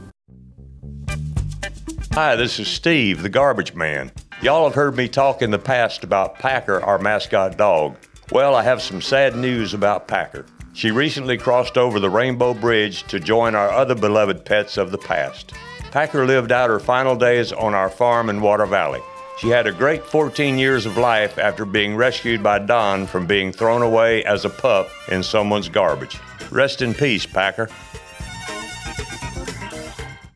Hi, 2.14 2.36
this 2.36 2.60
is 2.60 2.68
Steve, 2.68 3.23
the 3.23 3.30
garbage 3.30 3.73
man. 3.73 4.11
Y'all 4.44 4.65
have 4.65 4.76
heard 4.76 4.95
me 4.95 5.07
talk 5.07 5.41
in 5.41 5.49
the 5.49 5.57
past 5.57 6.03
about 6.03 6.36
Packer, 6.36 6.84
our 6.84 6.99
mascot 6.99 7.57
dog. 7.57 7.98
Well, 8.31 8.53
I 8.53 8.61
have 8.61 8.80
some 8.80 9.02
sad 9.02 9.36
news 9.36 9.73
about 9.73 10.07
Packer. 10.07 10.45
She 10.80 10.91
recently 10.91 11.38
crossed 11.38 11.77
over 11.77 11.99
the 11.99 12.10
Rainbow 12.10 12.53
Bridge 12.53 13.03
to 13.10 13.19
join 13.19 13.53
our 13.53 13.69
other 13.69 13.95
beloved 13.95 14.45
pets 14.45 14.77
of 14.77 14.91
the 14.91 14.97
past. 14.97 15.51
Packer 15.91 16.26
lived 16.26 16.53
out 16.53 16.69
her 16.69 16.80
final 16.80 17.18
days 17.18 17.51
on 17.51 17.73
our 17.76 17.89
farm 17.89 18.30
in 18.30 18.39
Water 18.39 18.65
Valley. 18.65 19.01
She 19.39 19.49
had 19.49 19.68
a 19.68 19.73
great 19.73 20.06
14 20.06 20.57
years 20.57 20.85
of 20.85 20.95
life 20.95 21.38
after 21.38 21.65
being 21.65 21.97
rescued 21.97 22.41
by 22.41 22.60
Don 22.60 23.07
from 23.07 23.27
being 23.27 23.51
thrown 23.51 23.81
away 23.81 24.23
as 24.23 24.45
a 24.45 24.49
pup 24.49 24.89
in 25.10 25.22
someone's 25.22 25.68
garbage. 25.68 26.18
Rest 26.49 26.81
in 26.81 26.93
peace, 26.93 27.26
Packer. 27.26 27.68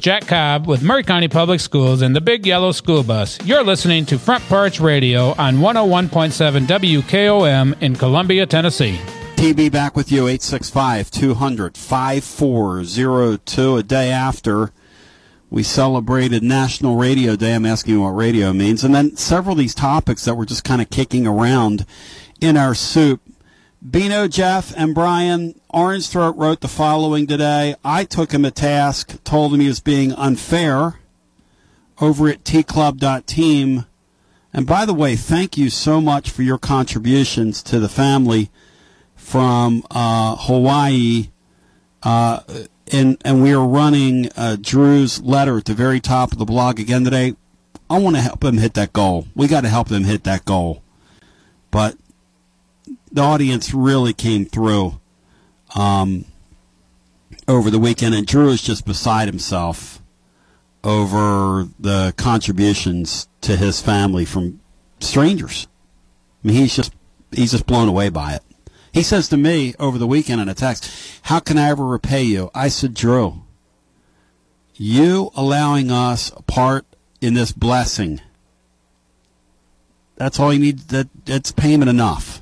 Jack 0.00 0.26
Cobb 0.26 0.66
with 0.66 0.82
Maury 0.82 1.02
County 1.02 1.28
Public 1.28 1.60
Schools 1.60 2.00
and 2.00 2.16
the 2.16 2.22
Big 2.22 2.46
Yellow 2.46 2.72
School 2.72 3.02
Bus. 3.02 3.38
You're 3.44 3.62
listening 3.62 4.06
to 4.06 4.18
Front 4.18 4.42
Porch 4.44 4.80
Radio 4.80 5.34
on 5.36 5.58
101.7 5.58 6.66
WKOM 6.66 7.82
in 7.82 7.94
Columbia, 7.94 8.46
Tennessee. 8.46 8.98
TB 9.36 9.70
back 9.70 9.96
with 9.96 10.10
you, 10.10 10.22
865 10.22 11.10
200 11.10 11.76
5402. 11.76 13.76
A 13.76 13.82
day 13.82 14.10
after 14.10 14.72
we 15.50 15.62
celebrated 15.62 16.42
National 16.42 16.96
Radio 16.96 17.36
Day. 17.36 17.54
I'm 17.54 17.66
asking 17.66 17.94
you 17.94 18.00
what 18.00 18.10
radio 18.10 18.54
means. 18.54 18.82
And 18.82 18.94
then 18.94 19.16
several 19.16 19.52
of 19.52 19.58
these 19.58 19.74
topics 19.74 20.24
that 20.24 20.34
were 20.34 20.46
just 20.46 20.64
kind 20.64 20.80
of 20.80 20.88
kicking 20.88 21.26
around 21.26 21.84
in 22.40 22.56
our 22.56 22.74
soup. 22.74 23.20
Bino, 23.88 24.28
Jeff, 24.28 24.74
and 24.78 24.94
Brian, 24.94 25.59
Orange 25.72 26.08
Throat 26.08 26.36
wrote 26.36 26.60
the 26.60 26.68
following 26.68 27.28
today. 27.28 27.76
I 27.84 28.04
took 28.04 28.32
him 28.32 28.44
a 28.44 28.50
task, 28.50 29.22
told 29.22 29.54
him 29.54 29.60
he 29.60 29.68
was 29.68 29.78
being 29.78 30.12
unfair 30.12 30.98
over 32.00 32.28
at 32.28 32.42
tclub.team. 32.42 33.86
And 34.52 34.66
by 34.66 34.84
the 34.84 34.94
way, 34.94 35.14
thank 35.14 35.56
you 35.56 35.70
so 35.70 36.00
much 36.00 36.30
for 36.30 36.42
your 36.42 36.58
contributions 36.58 37.62
to 37.64 37.78
the 37.78 37.88
family 37.88 38.50
from 39.14 39.84
uh, 39.92 40.36
Hawaii. 40.36 41.28
Uh, 42.02 42.40
and, 42.90 43.16
and 43.24 43.40
we 43.40 43.52
are 43.52 43.64
running 43.64 44.28
uh, 44.36 44.56
Drew's 44.60 45.22
letter 45.22 45.58
at 45.58 45.66
the 45.66 45.74
very 45.74 46.00
top 46.00 46.32
of 46.32 46.38
the 46.38 46.44
blog 46.44 46.80
again 46.80 47.04
today. 47.04 47.36
I 47.88 47.98
want 47.98 48.16
to 48.16 48.22
help 48.22 48.42
him 48.42 48.58
hit 48.58 48.74
that 48.74 48.92
goal. 48.92 49.28
We 49.36 49.46
got 49.46 49.60
to 49.60 49.68
help 49.68 49.88
him 49.90 50.02
hit 50.02 50.24
that 50.24 50.44
goal. 50.44 50.82
But 51.70 51.96
the 53.12 53.22
audience 53.22 53.72
really 53.72 54.12
came 54.12 54.46
through 54.46 54.99
um, 55.74 56.24
over 57.48 57.70
the 57.70 57.78
weekend, 57.78 58.14
and 58.14 58.26
Drew 58.26 58.50
is 58.50 58.62
just 58.62 58.84
beside 58.84 59.28
himself 59.28 60.00
over 60.82 61.68
the 61.78 62.14
contributions 62.16 63.28
to 63.42 63.56
his 63.56 63.80
family 63.80 64.24
from 64.24 64.60
strangers. 65.00 65.66
I 66.42 66.48
mean, 66.48 66.56
he's 66.56 66.74
just 66.74 66.92
he's 67.32 67.52
just 67.52 67.66
blown 67.66 67.88
away 67.88 68.08
by 68.08 68.34
it. 68.34 68.42
He 68.92 69.02
says 69.02 69.28
to 69.28 69.36
me 69.36 69.74
over 69.78 69.98
the 69.98 70.06
weekend 70.06 70.40
in 70.40 70.48
a 70.48 70.54
text, 70.54 70.90
"How 71.22 71.40
can 71.40 71.58
I 71.58 71.68
ever 71.68 71.84
repay 71.84 72.22
you?" 72.22 72.50
I 72.54 72.68
said, 72.68 72.94
"Drew, 72.94 73.42
you 74.74 75.30
allowing 75.34 75.90
us 75.90 76.32
a 76.36 76.42
part 76.42 76.86
in 77.20 77.34
this 77.34 77.52
blessing. 77.52 78.20
That's 80.16 80.40
all 80.40 80.52
you 80.52 80.60
need. 80.60 80.78
That 80.88 81.08
that's 81.24 81.52
payment 81.52 81.90
enough." 81.90 82.40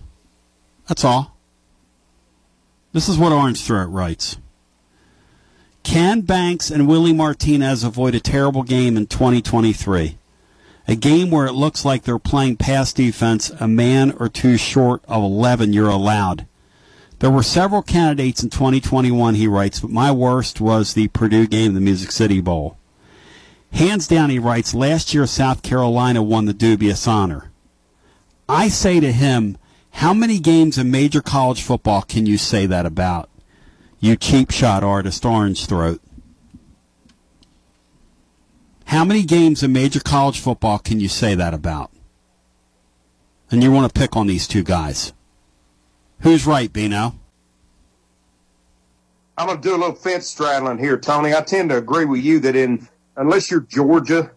That's 0.87 1.05
all. 1.05 1.38
This 2.93 3.09
is 3.09 3.19
what 3.19 3.33
Orange 3.33 3.63
Throat 3.63 3.89
writes. 3.89 4.39
Can 5.83 6.23
Banks 6.23 6.71
and 6.71 6.89
Willie 6.89 7.13
Martinez 7.13 7.85
avoid 7.85 8.15
a 8.15 8.21
terrible 8.21 8.63
game 8.63 8.97
in 8.97 9.07
2023? 9.07 10.19
A 10.87 10.97
game 10.97 11.31
where 11.31 11.47
it 11.47 11.53
looks 11.53 11.85
like 11.85 12.03
they're 12.03 12.19
playing 12.19 12.57
pass 12.57 12.95
defense 12.95 13.51
a 13.61 13.69
man 13.69 14.13
or 14.13 14.29
two 14.29 14.57
short 14.57 15.03
of 15.07 15.23
11 15.23 15.75
you're 15.75 15.91
allowed. 15.91 16.47
There 17.19 17.31
were 17.31 17.43
several 17.43 17.83
candidates 17.83 18.43
in 18.43 18.49
2021, 18.49 19.35
he 19.35 19.47
writes, 19.47 19.81
but 19.81 19.91
my 19.91 20.11
worst 20.11 20.61
was 20.61 20.95
the 20.95 21.09
Purdue 21.09 21.47
game, 21.47 21.75
the 21.75 21.81
Music 21.81 22.11
City 22.11 22.41
Bowl. 22.41 22.79
Hands 23.73 24.07
down, 24.07 24.31
he 24.31 24.39
writes, 24.39 24.73
last 24.73 25.13
year 25.13 25.27
South 25.27 25.63
Carolina 25.63 26.23
won 26.23 26.47
the 26.47 26.55
dubious 26.55 27.07
honor. 27.07 27.51
I 28.49 28.69
say 28.69 28.99
to 29.01 29.13
him, 29.13 29.59
how 29.91 30.15
many 30.15 30.39
games 30.39 30.79
in 30.79 30.91
major 30.91 31.21
college 31.21 31.63
football 31.63 32.03
can 32.03 32.27
you 32.27 32.39
say 32.39 32.67
that 32.67 32.87
about? 32.87 33.29
You 34.01 34.17
cheap 34.17 34.51
shot 34.51 34.85
artist, 34.85 35.25
Orange 35.25 35.67
Throat. 35.67 36.01
How 38.87 39.05
many 39.05 39.23
games 39.23 39.63
in 39.63 39.73
major 39.73 40.01
college 40.01 40.41
football 40.41 40.79
can 40.79 41.01
you 41.01 41.09
say 41.09 41.35
that 41.35 41.53
about? 41.53 41.91
And 43.51 43.63
you 43.63 43.73
want 43.73 43.93
to 43.93 43.99
pick 43.99 44.17
on 44.17 44.27
these 44.27 44.47
two 44.47 44.63
guys. 44.63 45.13
Who's 46.21 46.47
right, 46.47 46.73
Bino? 46.73 47.19
I'm 49.37 49.47
going 49.47 49.61
to 49.61 49.69
do 49.69 49.75
a 49.75 49.79
little 49.79 49.95
fence 49.95 50.27
straddling 50.27 50.79
here, 50.79 50.99
Tony. 50.99 51.35
I 51.35 51.43
tend 51.43 51.71
to 51.71 51.77
agree 51.77 52.05
with 52.05 52.21
you 52.21 52.41
that 52.41 52.57
in 52.57 52.89
unless 53.17 53.51
you're 53.51 53.61
Georgia, 53.61 54.33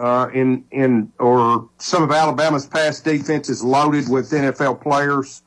uh, 0.00 0.28
in 0.32 0.64
in 0.70 1.12
or 1.18 1.68
some 1.78 2.02
of 2.02 2.10
Alabama's 2.10 2.66
past 2.66 3.04
defense 3.04 3.48
is 3.48 3.62
loaded 3.62 4.08
with 4.08 4.30
NFL 4.30 4.82
players, 4.82 5.42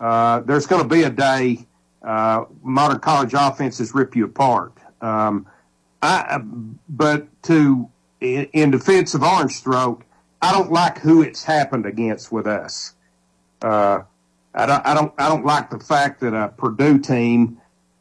uh, 0.00 0.40
there's 0.40 0.66
going 0.66 0.82
to 0.82 0.88
be 0.88 1.04
a 1.04 1.10
day 1.10 1.66
uh, 2.02 2.44
modern 2.62 3.00
college 3.00 3.32
offenses 3.34 3.94
rip 3.94 4.14
you 4.14 4.24
apart. 4.26 4.72
Um, 5.00 5.46
I, 6.02 6.40
but 6.88 7.26
to 7.44 7.88
in, 8.20 8.44
in 8.52 8.70
defense 8.70 9.14
of 9.14 9.22
Orange 9.22 9.62
Throat, 9.62 10.02
I 10.42 10.52
don't 10.52 10.70
like 10.70 10.98
who 10.98 11.22
it's 11.22 11.42
happened 11.42 11.86
against 11.86 12.30
with 12.30 12.46
us. 12.46 12.94
Uh, 13.62 14.00
I 14.54 14.66
don't, 14.66 14.86
I 14.86 14.94
don't, 14.94 15.12
I 15.18 15.28
don't 15.28 15.44
like 15.44 15.70
the 15.70 15.78
fact 15.78 16.20
that 16.20 16.34
a 16.34 16.48
Purdue 16.48 16.98
team 16.98 17.60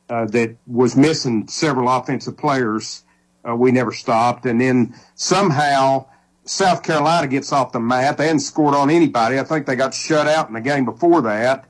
uh, 0.09 0.25
that 0.25 0.55
was 0.67 0.95
missing 0.95 1.47
several 1.47 1.89
offensive 1.89 2.37
players, 2.37 3.03
uh, 3.47 3.55
we 3.55 3.71
never 3.71 3.91
stopped, 3.91 4.45
and 4.45 4.59
then 4.59 4.95
somehow 5.15 6.05
South 6.45 6.83
Carolina 6.83 7.27
gets 7.27 7.51
off 7.51 7.71
the 7.71 7.79
mat. 7.79 8.17
They 8.17 8.25
hadn't 8.25 8.39
scored 8.39 8.75
on 8.75 8.89
anybody. 8.89 9.39
I 9.39 9.43
think 9.43 9.65
they 9.65 9.75
got 9.75 9.93
shut 9.93 10.27
out 10.27 10.47
in 10.47 10.53
the 10.53 10.61
game 10.61 10.85
before 10.85 11.21
that, 11.21 11.65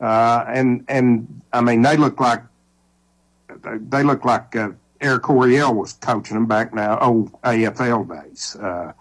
uh, 0.00 0.44
and 0.48 0.84
and 0.88 1.42
I 1.52 1.60
mean 1.60 1.82
they 1.82 1.96
look 1.96 2.20
like 2.20 2.42
they 3.62 4.02
look 4.02 4.24
like 4.24 4.54
uh, 4.56 4.70
Eric 5.00 5.22
Coryell 5.22 5.74
was 5.74 5.94
coaching 5.94 6.34
them 6.34 6.46
back 6.46 6.72
now, 6.72 6.98
old 7.00 7.32
AFL 7.42 8.08
days. 8.08 8.56
Uh, 8.56 8.92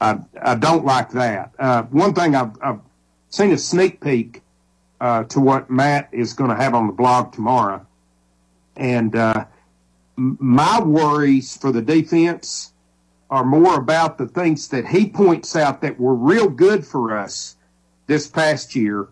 I 0.00 0.18
I 0.42 0.54
don't 0.54 0.84
like 0.84 1.10
that. 1.10 1.52
Uh, 1.58 1.82
one 1.84 2.14
thing 2.14 2.34
I've, 2.34 2.56
I've 2.62 2.80
seen 3.30 3.52
a 3.52 3.58
sneak 3.58 4.00
peek 4.00 4.42
uh, 5.00 5.24
to 5.24 5.40
what 5.40 5.70
Matt 5.70 6.08
is 6.12 6.34
going 6.34 6.50
to 6.50 6.56
have 6.56 6.74
on 6.74 6.86
the 6.86 6.92
blog 6.92 7.32
tomorrow. 7.32 7.86
And 8.76 9.16
uh, 9.16 9.46
my 10.20 10.80
worries 10.82 11.56
for 11.56 11.72
the 11.72 11.80
defense 11.80 12.72
are 13.30 13.44
more 13.44 13.76
about 13.76 14.18
the 14.18 14.26
things 14.26 14.68
that 14.68 14.86
he 14.86 15.08
points 15.08 15.56
out 15.56 15.80
that 15.80 15.98
were 15.98 16.14
real 16.14 16.48
good 16.48 16.86
for 16.86 17.16
us 17.16 17.56
this 18.06 18.26
past 18.26 18.74
year 18.74 19.08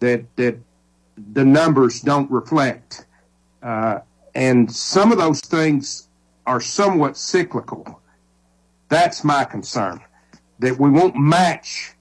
that 0.00 0.24
that 0.36 0.56
the 1.32 1.44
numbers 1.44 2.00
don't 2.00 2.30
reflect. 2.30 3.06
Uh, 3.62 3.98
and 4.34 4.70
some 4.70 5.12
of 5.12 5.18
those 5.18 5.40
things 5.40 6.08
are 6.46 6.60
somewhat 6.60 7.16
cyclical. 7.16 8.00
That's 8.88 9.24
my 9.24 9.44
concern. 9.44 10.00
That 10.60 10.78
we 10.78 10.88
won't 10.90 11.16
match 11.16 11.96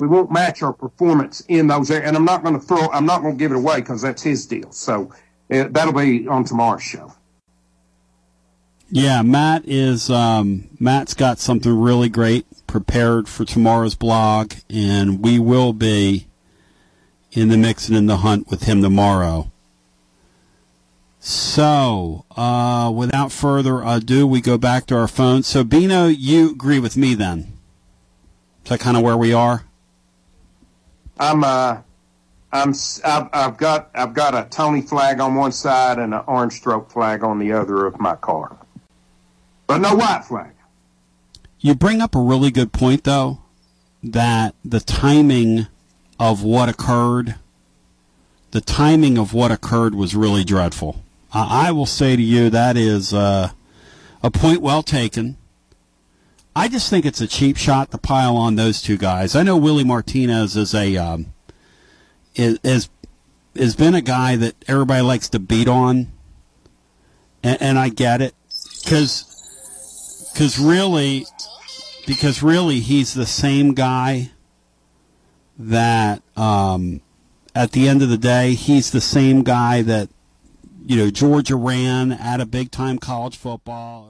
we 0.00 0.08
won't 0.08 0.32
match 0.32 0.62
our 0.62 0.72
performance 0.72 1.42
in 1.48 1.66
those 1.66 1.90
areas. 1.90 2.08
And 2.08 2.16
I'm 2.16 2.24
not 2.24 2.42
going 2.42 2.58
to 2.58 2.66
throw, 2.66 2.88
I'm 2.88 3.04
not 3.04 3.20
going 3.20 3.34
to 3.34 3.38
give 3.38 3.52
it 3.52 3.56
away 3.56 3.76
because 3.76 4.00
that's 4.00 4.22
his 4.22 4.46
deal. 4.46 4.72
So 4.72 5.12
it, 5.50 5.72
that'll 5.74 5.92
be 5.92 6.26
on 6.28 6.44
tomorrow's 6.44 6.82
show. 6.82 7.12
Yeah, 8.92 9.22
Matt 9.22 9.62
is, 9.66 10.10
um, 10.10 10.68
Matt's 10.80 11.14
got 11.14 11.38
something 11.38 11.72
really 11.72 12.08
great 12.08 12.46
prepared 12.66 13.28
for 13.28 13.44
tomorrow's 13.44 13.94
blog, 13.94 14.54
and 14.68 15.20
we 15.20 15.38
will 15.38 15.72
be 15.72 16.26
in 17.32 17.48
the 17.48 17.56
mix 17.56 17.88
and 17.88 17.96
in 17.96 18.06
the 18.06 18.18
hunt 18.18 18.48
with 18.48 18.64
him 18.64 18.82
tomorrow. 18.82 19.50
So, 21.20 22.24
uh, 22.34 22.90
without 22.94 23.30
further 23.30 23.82
ado, 23.82 24.26
we 24.26 24.40
go 24.40 24.56
back 24.56 24.86
to 24.86 24.96
our 24.96 25.06
phone. 25.08 25.42
So, 25.42 25.62
Bino, 25.62 26.06
you 26.06 26.50
agree 26.50 26.78
with 26.78 26.96
me 26.96 27.14
then? 27.14 27.58
Is 28.64 28.70
that 28.70 28.80
kind 28.80 28.96
of 28.96 29.02
where 29.02 29.16
we 29.16 29.32
are? 29.32 29.64
I'm 31.18 31.44
uh, 31.44 31.78
I'm 32.52 32.74
I've, 33.04 33.28
I've 33.32 33.56
got 33.56 33.90
I've 33.94 34.12
got 34.12 34.34
a 34.34 34.48
Tony 34.50 34.82
flag 34.82 35.20
on 35.20 35.34
one 35.34 35.52
side 35.52 35.98
and 35.98 36.12
an 36.12 36.22
orange 36.26 36.62
throat 36.62 36.90
flag 36.90 37.22
on 37.22 37.38
the 37.38 37.52
other 37.52 37.86
of 37.86 38.00
my 38.00 38.16
car, 38.16 38.56
but 39.66 39.78
no 39.78 39.94
white 39.94 40.24
flag. 40.24 40.52
You 41.60 41.74
bring 41.74 42.00
up 42.00 42.14
a 42.14 42.20
really 42.20 42.50
good 42.50 42.72
point, 42.72 43.04
though, 43.04 43.42
that 44.02 44.54
the 44.64 44.80
timing 44.80 45.68
of 46.18 46.42
what 46.42 46.68
occurred, 46.68 47.36
the 48.50 48.60
timing 48.60 49.16
of 49.16 49.32
what 49.32 49.52
occurred 49.52 49.94
was 49.94 50.16
really 50.16 50.42
dreadful. 50.42 51.04
I 51.32 51.68
I 51.68 51.72
will 51.72 51.86
say 51.86 52.16
to 52.16 52.22
you 52.22 52.50
that 52.50 52.76
is 52.76 53.14
uh, 53.14 53.50
a 54.22 54.30
point 54.30 54.60
well 54.60 54.82
taken. 54.82 55.36
I 56.56 56.66
just 56.66 56.90
think 56.90 57.06
it's 57.06 57.20
a 57.20 57.28
cheap 57.28 57.56
shot 57.56 57.92
to 57.92 57.98
pile 57.98 58.36
on 58.36 58.56
those 58.56 58.82
two 58.82 58.96
guys. 58.96 59.36
I 59.36 59.44
know 59.44 59.56
Willie 59.56 59.84
Martinez 59.84 60.56
is 60.56 60.74
a 60.74 60.96
um, 60.96 61.32
is, 62.34 62.58
is 62.62 62.88
has 63.56 63.74
been 63.74 63.94
a 63.94 64.00
guy 64.00 64.36
that 64.36 64.54
everybody 64.68 65.02
likes 65.02 65.28
to 65.30 65.38
beat 65.38 65.68
on, 65.68 66.08
and, 67.42 67.60
and 67.60 67.78
I 67.78 67.88
get 67.88 68.22
it 68.22 68.34
because 68.82 69.26
because 70.32 70.58
really 70.58 71.26
because 72.06 72.42
really 72.42 72.80
he's 72.80 73.14
the 73.14 73.26
same 73.26 73.74
guy 73.74 74.30
that 75.58 76.22
um, 76.36 77.00
at 77.54 77.72
the 77.72 77.88
end 77.88 78.02
of 78.02 78.08
the 78.08 78.18
day 78.18 78.54
he's 78.54 78.90
the 78.90 79.00
same 79.00 79.42
guy 79.42 79.82
that 79.82 80.08
you 80.86 80.96
know 80.96 81.10
Georgia 81.10 81.56
ran 81.56 82.12
at 82.12 82.40
a 82.40 82.46
big 82.46 82.70
time 82.70 82.98
college 82.98 83.36
football. 83.36 84.09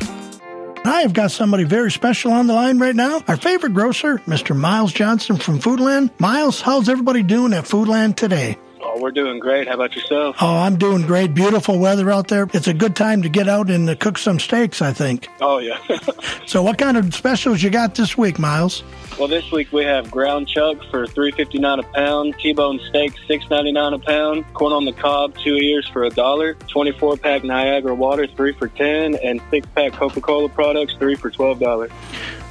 I 0.83 1.01
have 1.01 1.13
got 1.13 1.29
somebody 1.31 1.63
very 1.63 1.91
special 1.91 2.31
on 2.31 2.47
the 2.47 2.53
line 2.53 2.79
right 2.79 2.95
now. 2.95 3.21
Our 3.27 3.37
favorite 3.37 3.73
grocer, 3.73 4.17
Mr. 4.25 4.55
Miles 4.55 4.91
Johnson 4.91 5.37
from 5.37 5.59
Foodland. 5.59 6.09
Miles, 6.19 6.59
how's 6.59 6.89
everybody 6.89 7.21
doing 7.21 7.53
at 7.53 7.65
Foodland 7.65 8.15
today? 8.15 8.57
Oh, 8.93 8.99
we're 8.99 9.11
doing 9.11 9.39
great. 9.39 9.69
How 9.69 9.75
about 9.75 9.95
yourself? 9.95 10.35
Oh, 10.41 10.57
I'm 10.57 10.75
doing 10.75 11.03
great. 11.03 11.33
Beautiful 11.33 11.79
weather 11.79 12.11
out 12.11 12.27
there. 12.27 12.49
It's 12.53 12.67
a 12.67 12.73
good 12.73 12.93
time 12.93 13.21
to 13.21 13.29
get 13.29 13.47
out 13.47 13.69
and 13.69 13.97
cook 14.01 14.17
some 14.17 14.37
steaks, 14.37 14.81
I 14.81 14.91
think. 14.91 15.29
Oh, 15.39 15.59
yeah. 15.59 15.79
so, 16.45 16.61
what 16.61 16.77
kind 16.77 16.97
of 16.97 17.13
specials 17.13 17.63
you 17.63 17.69
got 17.69 17.95
this 17.95 18.17
week, 18.17 18.37
Miles? 18.37 18.83
Well, 19.17 19.29
this 19.29 19.49
week 19.49 19.71
we 19.71 19.85
have 19.85 20.11
ground 20.11 20.49
chuck 20.49 20.77
for 20.89 21.07
three 21.07 21.31
fifty 21.31 21.57
nine 21.57 21.79
a 21.79 21.83
pound, 21.83 22.35
T-bone 22.39 22.79
steak 22.89 23.13
six 23.27 23.49
ninety 23.49 23.71
nine 23.71 23.93
a 23.93 23.99
pound, 23.99 24.45
corn 24.53 24.73
on 24.73 24.83
the 24.83 24.93
cob 24.93 25.37
two 25.37 25.55
ears 25.55 25.87
for 25.87 26.03
a 26.03 26.09
dollar, 26.09 26.55
twenty 26.67 26.91
four 26.91 27.15
pack 27.15 27.43
Niagara 27.45 27.95
water 27.95 28.27
three 28.27 28.53
for 28.53 28.67
ten, 28.67 29.15
and 29.15 29.41
six 29.49 29.67
pack 29.75 29.93
Coca 29.93 30.19
Cola 30.19 30.49
products 30.49 30.95
three 30.95 31.15
for 31.15 31.29
twelve 31.29 31.59
dollars. 31.59 31.91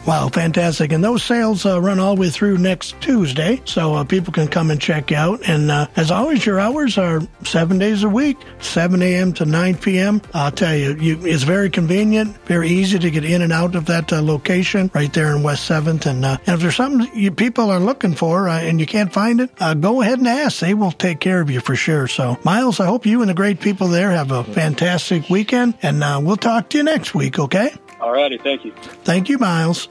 Wow, 0.06 0.28
fantastic. 0.28 0.92
And 0.92 1.04
those 1.04 1.22
sales 1.22 1.66
uh, 1.66 1.80
run 1.80 2.00
all 2.00 2.14
the 2.14 2.22
way 2.22 2.30
through 2.30 2.56
next 2.56 2.98
Tuesday, 3.02 3.60
so 3.66 3.94
uh, 3.94 4.04
people 4.04 4.32
can 4.32 4.48
come 4.48 4.70
and 4.70 4.80
check 4.80 5.12
out. 5.12 5.46
And 5.46 5.70
uh, 5.70 5.88
as 5.94 6.10
always, 6.10 6.44
your 6.44 6.58
hours 6.58 6.96
are 6.96 7.20
seven 7.44 7.78
days 7.78 8.02
a 8.02 8.08
week, 8.08 8.38
7 8.60 9.02
a.m. 9.02 9.34
to 9.34 9.44
9 9.44 9.76
p.m. 9.76 10.22
I'll 10.32 10.50
tell 10.50 10.74
you, 10.74 10.94
you 10.96 11.26
it's 11.26 11.42
very 11.42 11.68
convenient, 11.68 12.34
very 12.46 12.70
easy 12.70 12.98
to 12.98 13.10
get 13.10 13.24
in 13.24 13.42
and 13.42 13.52
out 13.52 13.74
of 13.74 13.86
that 13.86 14.10
uh, 14.10 14.22
location 14.22 14.90
right 14.94 15.12
there 15.12 15.36
in 15.36 15.42
West 15.42 15.70
7th. 15.70 16.06
And, 16.06 16.24
uh, 16.24 16.38
and 16.46 16.54
if 16.54 16.60
there's 16.60 16.76
something 16.76 17.08
you 17.14 17.30
people 17.30 17.70
are 17.70 17.78
looking 17.78 18.14
for 18.14 18.48
uh, 18.48 18.58
and 18.58 18.80
you 18.80 18.86
can't 18.86 19.12
find 19.12 19.40
it, 19.40 19.50
go 19.80 20.00
ahead 20.00 20.18
and 20.18 20.26
ask. 20.26 20.60
They 20.60 20.74
will 20.74 20.92
take 20.92 21.20
care 21.20 21.42
of 21.42 21.50
you 21.50 21.60
for 21.60 21.76
sure. 21.76 22.08
So, 22.08 22.38
Miles, 22.42 22.80
I 22.80 22.86
hope 22.86 23.04
you 23.04 23.20
and 23.20 23.28
the 23.28 23.34
great 23.34 23.60
people 23.60 23.88
there 23.88 24.10
have 24.10 24.32
a 24.32 24.44
fantastic 24.44 25.28
weekend, 25.28 25.74
and 25.82 26.00
we'll 26.26 26.36
talk 26.36 26.70
to 26.70 26.78
you 26.78 26.84
next 26.84 27.14
week, 27.14 27.38
okay? 27.38 27.74
All 28.00 28.12
righty. 28.12 28.38
Thank 28.38 28.64
you. 28.64 28.72
Thank 29.04 29.28
you, 29.28 29.38
Miles. 29.38 29.88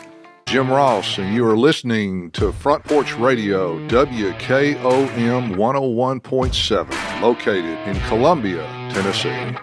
Jim 0.47 0.71
Ross, 0.71 1.19
and 1.19 1.35
you 1.35 1.45
are 1.45 1.55
listening 1.55 2.31
to 2.31 2.51
Front 2.51 2.83
Porch 2.85 3.15
Radio, 3.17 3.77
WKOM 3.87 5.55
101.7, 5.55 7.21
located 7.21 7.87
in 7.87 7.99
Columbia, 8.07 8.65
Tennessee. 8.91 9.55